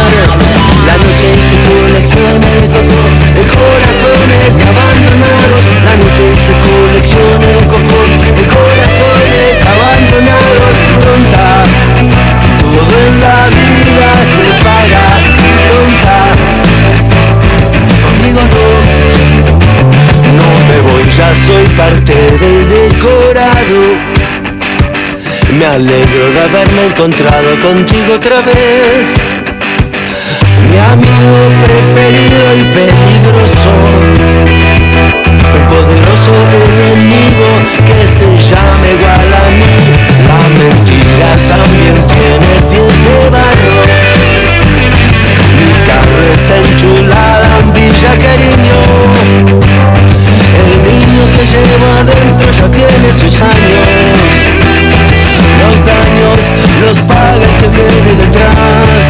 La 0.88 0.96
noche 0.98 1.28
y 1.36 1.42
su 1.48 1.58
colección 1.68 2.40
de 2.42 2.56
coco, 2.74 3.02
de 3.36 3.44
corazones 3.54 4.54
abandonados. 4.72 5.64
La 5.86 5.94
noche 6.02 6.24
y 6.24 6.38
su 6.40 6.54
colección 6.66 7.40
de 7.44 7.54
coco, 7.68 8.00
de 8.38 8.44
corazones 8.48 9.56
abandonados. 9.76 10.69
nace 14.20 14.48
para 14.64 15.04
contar. 15.70 16.36
Conmigo 18.04 18.42
no, 18.54 18.68
no 20.38 20.48
me 20.68 20.78
voy, 20.88 21.06
ya 21.16 21.30
soy 21.36 21.66
parte 21.78 22.14
del 22.42 22.70
decorado. 22.70 23.80
Me 25.58 25.66
alegro 25.66 26.32
de 26.32 26.40
haberme 26.40 26.86
encontrado 26.86 27.60
contigo 27.62 28.14
otra 28.16 28.42
vez. 28.42 29.08
Mi 30.70 30.78
amigo 30.78 31.36
preferido 31.66 32.56
y 32.56 32.64
peligroso. 32.78 33.74
El 35.56 35.64
poderoso 35.68 36.34
enemigo 36.66 37.50
que 37.88 38.00
se 38.18 38.30
llama 38.50 38.86
igual 38.88 39.30
a 39.34 39.50
mí. 39.60 40.10
La 40.30 40.42
mentira 40.60 41.32
también 41.50 41.96
tiene 42.14 42.52
pies 42.70 42.94
de 43.04 43.30
barro 43.30 44.09
torre 46.20 46.34
está 46.34 46.56
enchulada 46.58 47.60
en 47.60 47.74
Villa 47.74 48.12
Cariño. 48.26 48.80
El 50.60 50.72
niño 50.84 51.24
que 51.36 51.44
lleva 51.48 51.90
adentro 52.02 52.52
ya 52.52 52.68
tiene 52.68 53.10
sus 53.14 53.42
años. 53.42 53.88
Los 55.60 55.76
daños 55.86 56.40
los 56.82 56.98
paga 57.08 57.36
el 57.36 57.54
que 57.60 57.68
viene 57.68 58.12
detrás. 58.22 59.06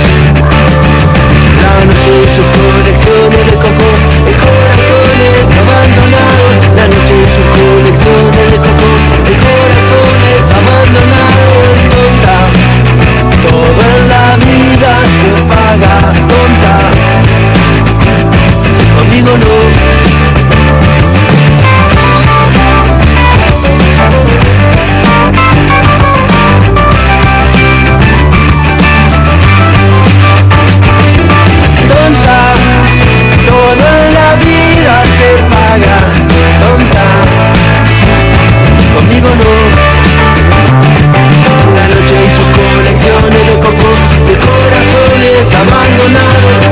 La 1.64 1.86
noche 1.86 2.12
y 2.14 2.30
su 2.36 2.44
colección 2.58 3.30
de 3.32 3.56
coco, 3.64 3.90
el 4.28 4.38
corazón 4.38 5.18
es 5.40 5.50
abandonado. 5.62 6.46
La 6.76 6.86
noche 6.88 7.16
y 7.18 7.28
su 7.36 7.44
colección 7.58 8.26
de 8.36 8.58
coco, 8.66 8.90
el 9.30 9.38
corazón 9.48 10.18
es 10.36 10.46
abandonado. 10.60 11.46
Es 11.74 11.84
tonta, 11.94 12.38
todo 13.50 13.80
en 13.98 14.10
la 14.10 14.26
vida 14.46 14.92
se 15.18 15.30
paga 15.48 16.29
mi 19.20 19.26
dolor. 19.26 19.40
Tonta, 31.88 32.40
todo 33.46 33.84
en 33.98 34.14
la 34.14 34.30
vida 34.36 35.04
se 35.18 35.30
paga. 35.52 35.98
Tonta, 36.62 37.06
conmigo 38.96 39.30
no. 39.30 39.54
Una 41.72 41.86
noche 41.88 42.16
y 42.16 42.30
sus 42.36 42.48
colecciones 42.58 43.44
de 43.48 43.56
coco, 43.60 43.90
de 44.28 44.36
corazones 44.38 45.54
abandonados. 45.54 46.69